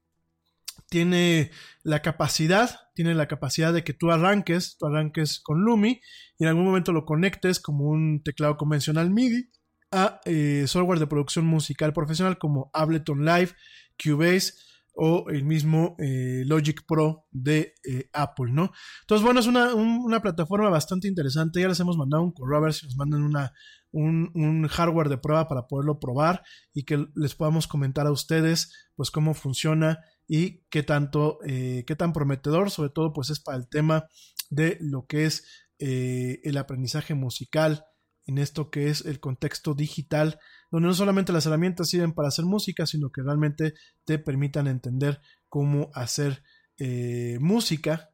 tiene 0.93 1.49
la 1.81 2.03
capacidad, 2.03 2.69
tiene 2.93 3.15
la 3.15 3.27
capacidad 3.27 3.73
de 3.73 3.83
que 3.83 3.95
tú 3.95 4.11
arranques, 4.11 4.77
tú 4.77 4.85
arranques 4.85 5.39
con 5.39 5.63
Lumi 5.63 6.01
y 6.37 6.43
en 6.43 6.49
algún 6.49 6.65
momento 6.65 6.91
lo 6.91 7.03
conectes 7.03 7.59
como 7.59 7.85
un 7.85 8.21
teclado 8.21 8.57
convencional 8.57 9.09
MIDI 9.09 9.49
a 9.91 10.21
eh, 10.25 10.65
software 10.67 10.99
de 10.99 11.07
producción 11.07 11.47
musical 11.47 11.93
profesional 11.93 12.37
como 12.37 12.69
Ableton 12.73 13.25
Live, 13.25 13.53
Cubase 13.97 14.53
o 14.93 15.31
el 15.31 15.45
mismo 15.45 15.95
eh, 15.97 16.43
Logic 16.45 16.85
Pro 16.87 17.25
de 17.31 17.73
eh, 17.89 18.11
Apple, 18.13 18.51
¿no? 18.51 18.71
Entonces, 19.01 19.25
bueno, 19.25 19.39
es 19.39 19.47
una, 19.47 20.21
plataforma 20.21 20.69
bastante 20.69 21.07
interesante. 21.07 21.59
Ya 21.59 21.69
les 21.69 21.79
hemos 21.79 21.97
mandado 21.97 22.21
un 22.21 22.33
correo 22.33 22.59
a 22.59 22.61
ver 22.61 22.73
si 22.73 22.85
nos 22.85 22.95
mandan 22.97 23.23
una, 23.23 23.51
un, 23.89 24.29
un, 24.35 24.67
hardware 24.67 25.09
de 25.09 25.17
prueba 25.17 25.47
para 25.47 25.65
poderlo 25.65 25.99
probar 25.99 26.43
y 26.71 26.83
que 26.83 27.07
les 27.15 27.33
podamos 27.33 27.65
comentar 27.65 28.05
a 28.05 28.11
ustedes, 28.11 28.91
pues, 28.95 29.09
cómo 29.09 29.33
funciona 29.33 29.97
y 30.27 30.63
qué 30.69 30.83
tanto, 30.83 31.39
eh, 31.45 31.83
qué 31.85 31.95
tan 31.95 32.13
prometedor, 32.13 32.71
sobre 32.71 32.89
todo 32.89 33.13
pues 33.13 33.29
es 33.29 33.39
para 33.39 33.57
el 33.57 33.67
tema 33.67 34.07
de 34.49 34.77
lo 34.81 35.05
que 35.05 35.25
es 35.25 35.45
eh, 35.79 36.39
el 36.43 36.57
aprendizaje 36.57 37.13
musical 37.13 37.85
en 38.25 38.37
esto 38.37 38.69
que 38.69 38.89
es 38.89 39.05
el 39.05 39.19
contexto 39.19 39.73
digital, 39.73 40.39
donde 40.71 40.87
no 40.87 40.93
solamente 40.93 41.33
las 41.33 41.45
herramientas 41.45 41.89
sirven 41.89 42.13
para 42.13 42.29
hacer 42.29 42.45
música, 42.45 42.85
sino 42.85 43.11
que 43.11 43.21
realmente 43.21 43.73
te 44.05 44.17
permitan 44.17 44.67
entender 44.67 45.19
cómo 45.49 45.91
hacer 45.93 46.41
eh, 46.77 47.37
música, 47.41 48.09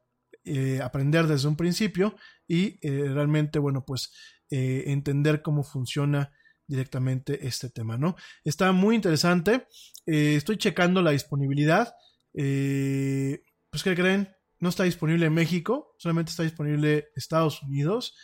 aprender 0.82 1.28
desde 1.28 1.46
un 1.46 1.54
principio 1.54 2.16
y 2.48 2.80
realmente, 2.82 3.60
bueno, 3.60 3.84
pues 3.86 4.10
entender 4.50 5.42
cómo 5.42 5.62
funciona 5.62 6.32
directamente 6.70 7.46
este 7.46 7.68
tema, 7.68 7.98
¿no? 7.98 8.14
Está 8.44 8.72
muy 8.72 8.94
interesante. 8.94 9.66
Eh, 10.06 10.36
estoy 10.36 10.56
checando 10.56 11.02
la 11.02 11.10
disponibilidad. 11.10 11.92
Eh, 12.32 13.42
pues, 13.70 13.82
¿qué 13.82 13.94
creen? 13.94 14.28
No 14.60 14.68
está 14.68 14.84
disponible 14.84 15.26
en 15.26 15.34
México, 15.34 15.94
solamente 15.98 16.30
está 16.30 16.44
disponible 16.44 17.08
Estados 17.16 17.62
Unidos. 17.62 18.14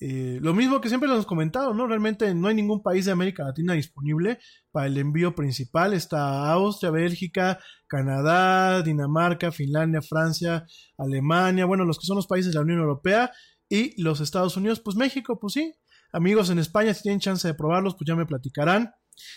eh, 0.00 0.38
lo 0.42 0.52
mismo 0.54 0.80
que 0.80 0.88
siempre 0.88 1.08
hemos 1.08 1.24
comentado, 1.24 1.72
¿no? 1.72 1.86
Realmente 1.86 2.34
no 2.34 2.48
hay 2.48 2.54
ningún 2.54 2.82
país 2.82 3.04
de 3.06 3.12
América 3.12 3.44
Latina 3.44 3.74
disponible 3.74 4.38
para 4.72 4.86
el 4.86 4.98
envío 4.98 5.34
principal. 5.34 5.94
Está 5.94 6.50
Austria, 6.52 6.90
Bélgica, 6.90 7.60
Canadá, 7.86 8.82
Dinamarca, 8.82 9.52
Finlandia, 9.52 10.02
Francia, 10.02 10.66
Alemania, 10.98 11.64
bueno, 11.64 11.84
los 11.84 11.98
que 11.98 12.06
son 12.06 12.16
los 12.16 12.26
países 12.26 12.52
de 12.52 12.56
la 12.58 12.62
Unión 12.62 12.80
Europea 12.80 13.30
y 13.68 14.00
los 14.02 14.20
Estados 14.20 14.56
Unidos, 14.56 14.80
pues 14.80 14.96
México, 14.96 15.38
pues 15.40 15.54
sí. 15.54 15.72
Amigos 16.14 16.48
en 16.50 16.60
España, 16.60 16.94
si 16.94 17.02
tienen 17.02 17.18
chance 17.18 17.48
de 17.48 17.54
probarlos, 17.54 17.96
pues 17.96 18.06
ya 18.06 18.14
me 18.14 18.24
platicarán. 18.24 18.94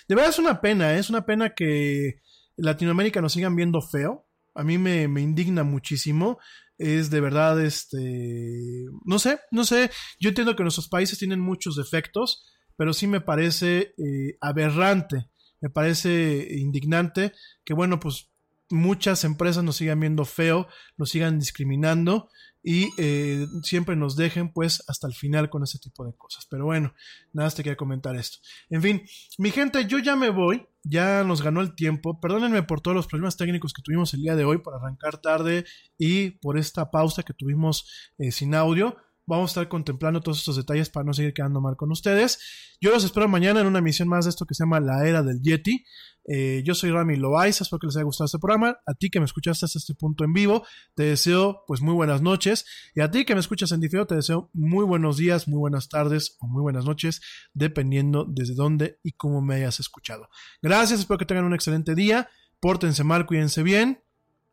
De 0.08 0.14
verdad 0.14 0.30
es 0.30 0.38
una 0.38 0.62
pena, 0.62 0.94
¿eh? 0.94 0.99
es 0.99 1.10
una 1.10 1.26
pena 1.26 1.56
que 1.56 2.22
Latinoamérica 2.56 3.20
nos 3.20 3.34
sigan 3.34 3.56
viendo 3.56 3.82
feo. 3.82 4.28
A 4.54 4.64
mí 4.64 4.78
me, 4.78 5.04
indigna 5.04 5.64
muchísimo 5.64 6.38
es 6.78 7.10
de 7.10 7.20
verdad, 7.20 7.60
este, 7.66 8.86
no 9.04 9.18
sé, 9.18 9.40
no 9.49 9.66
sé, 9.66 9.90
yo 10.20 10.30
entiendo 10.30 10.56
que 10.56 10.62
nuestros 10.62 10.88
países 10.88 11.18
tienen 11.18 11.40
muchos 11.40 11.76
defectos, 11.76 12.45
pero 12.76 12.94
sí 12.94 13.08
me 13.08 13.20
parece 13.20 13.95
eh, 13.98 14.38
aberrante, 14.41 15.32
me 15.60 15.72
parece 15.72 16.48
indignante 16.52 17.34
que, 17.66 17.74
bueno, 17.74 17.99
pues 17.99 18.30
muchas 18.69 19.23
empresas 19.23 19.64
nos 19.64 19.77
sigan 19.77 19.99
viendo 19.99 20.26
feo, 20.26 20.68
nos 20.98 21.10
sigan 21.10 21.39
discriminando 21.39 22.30
y 22.64 22.89
eh, 22.98 23.48
siempre 23.64 23.95
nos 23.95 24.18
dejen 24.18 24.52
pues 24.52 24.84
hasta 24.89 25.07
el 25.07 25.14
final 25.14 25.49
con 25.49 25.64
ese 25.64 25.80
tipo 25.80 26.06
de 26.06 26.14
cosas. 26.15 26.45
Pero 26.49 26.65
bueno, 26.65 26.94
nada 27.31 27.48
más 27.48 27.56
te 27.56 27.64
quería 27.64 27.77
comentar 27.77 28.15
esto. 28.18 28.39
En 28.69 28.81
fin, 28.81 29.03
mi 29.38 29.52
gente, 29.52 29.85
yo 29.88 29.99
ya 29.99 30.18
me 30.18 30.30
voy, 30.30 30.68
ya 30.84 31.23
nos 31.23 31.41
ganó 31.41 31.61
el 31.61 31.76
tiempo. 31.76 32.19
Perdónenme 32.19 32.64
por 32.64 32.81
todos 32.81 32.95
los 32.95 33.07
problemas 33.07 33.38
técnicos 33.38 33.73
que 33.73 33.81
tuvimos 33.81 34.14
el 34.14 34.22
día 34.22 34.35
de 34.35 34.44
hoy 34.44 34.57
por 34.57 34.76
arrancar 34.76 35.22
tarde 35.22 35.65
y 35.98 36.31
por 36.31 36.57
esta 36.57 36.91
pausa 36.91 37.23
que 37.23 37.34
tuvimos 37.34 38.14
eh, 38.18 38.31
sin 38.31 38.53
audio. 38.53 38.98
Vamos 39.28 39.49
a 39.49 39.52
estar 39.52 39.68
contemplando 39.68 40.22
todos 40.22 40.40
estos 40.40 40.56
detalles 40.56 40.90
para 40.90 41.04
no 41.04 41.14
seguir 41.14 41.34
quedando 41.34 41.60
mal 41.60 41.76
con 41.76 41.91
ustedes. 41.91 42.40
Yo 42.80 42.91
los 42.91 43.04
espero 43.04 43.28
mañana 43.28 43.60
en 43.60 43.68
una 43.68 43.80
emisión 43.80 44.08
más 44.08 44.24
de 44.24 44.30
esto 44.30 44.45
que 44.45 44.56
se 44.56 44.64
llama 44.64 44.80
La 44.80 45.06
Era 45.06 45.22
del 45.22 45.41
Yeti. 45.41 45.84
Eh, 46.30 46.62
yo 46.66 46.74
soy 46.74 46.91
Rami 46.91 47.18
Loaiza, 47.18 47.64
espero 47.64 47.80
que 47.80 47.88
les 47.88 47.98
haya 47.98 48.06
gustado 48.06 48.26
este 48.26 48.40
programa. 48.40 48.78
A 48.86 48.94
ti 48.94 49.10
que 49.10 49.20
me 49.20 49.26
escuchaste 49.26 49.66
hasta 49.66 49.80
este 49.80 49.95
punto 49.95 50.24
en 50.24 50.32
vivo, 50.32 50.66
te 50.95 51.04
deseo 51.04 51.66
pues 51.68 51.82
muy 51.82 51.94
buenas 51.94 52.22
noches. 52.22 52.66
Y 52.95 53.02
a 53.02 53.12
ti 53.12 53.26
que 53.26 53.34
me 53.34 53.41
escuchas 53.41 53.74
en 53.74 53.82
diferido, 53.82 54.08
te 54.08 54.16
deseo 54.16 54.49
muy 54.54 54.86
buenos 54.86 55.18
días, 55.18 55.49
muy 55.49 55.60
buenas 55.60 55.90
tardes 55.90 56.38
o 56.40 56.48
muy 56.48 56.62
buenas 56.62 56.86
noches, 56.86 57.20
dependiendo 57.54 58.26
desde 58.30 58.56
dónde 58.56 58.99
y 59.04 59.12
cómo 59.12 59.41
me 59.41 59.56
hayas 59.56 59.82
escuchado. 59.82 60.30
Gracias, 60.62 61.02
espero 61.02 61.18
que 61.18 61.26
tengan 61.26 61.44
un 61.44 61.54
excelente 61.54 61.95
día. 61.95 62.30
Pórtense 62.62 63.04
mal, 63.04 63.26
cuídense 63.26 63.62
bien. 63.62 64.07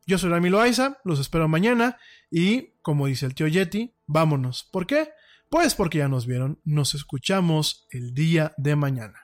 Yo 0.07 0.19
soy 0.19 0.31
Rami 0.31 0.51
Loaiza, 0.51 0.99
los 1.05 1.19
espero 1.19 1.49
mañana 1.49 1.97
y, 2.31 2.75
como 2.83 3.07
dice 3.07 3.25
el 3.25 3.35
tío 3.35 3.47
Yeti, 3.47 3.95
vámonos. 4.07 4.69
¿Por 4.71 4.87
qué? 4.87 5.09
Pues 5.49 5.75
porque 5.75 5.99
ya 5.99 6.09
nos 6.09 6.27
vieron, 6.27 6.61
nos 6.65 6.95
escuchamos 6.95 7.87
el 7.91 8.13
día 8.13 8.53
de 8.59 8.77
mañana. 8.77 9.24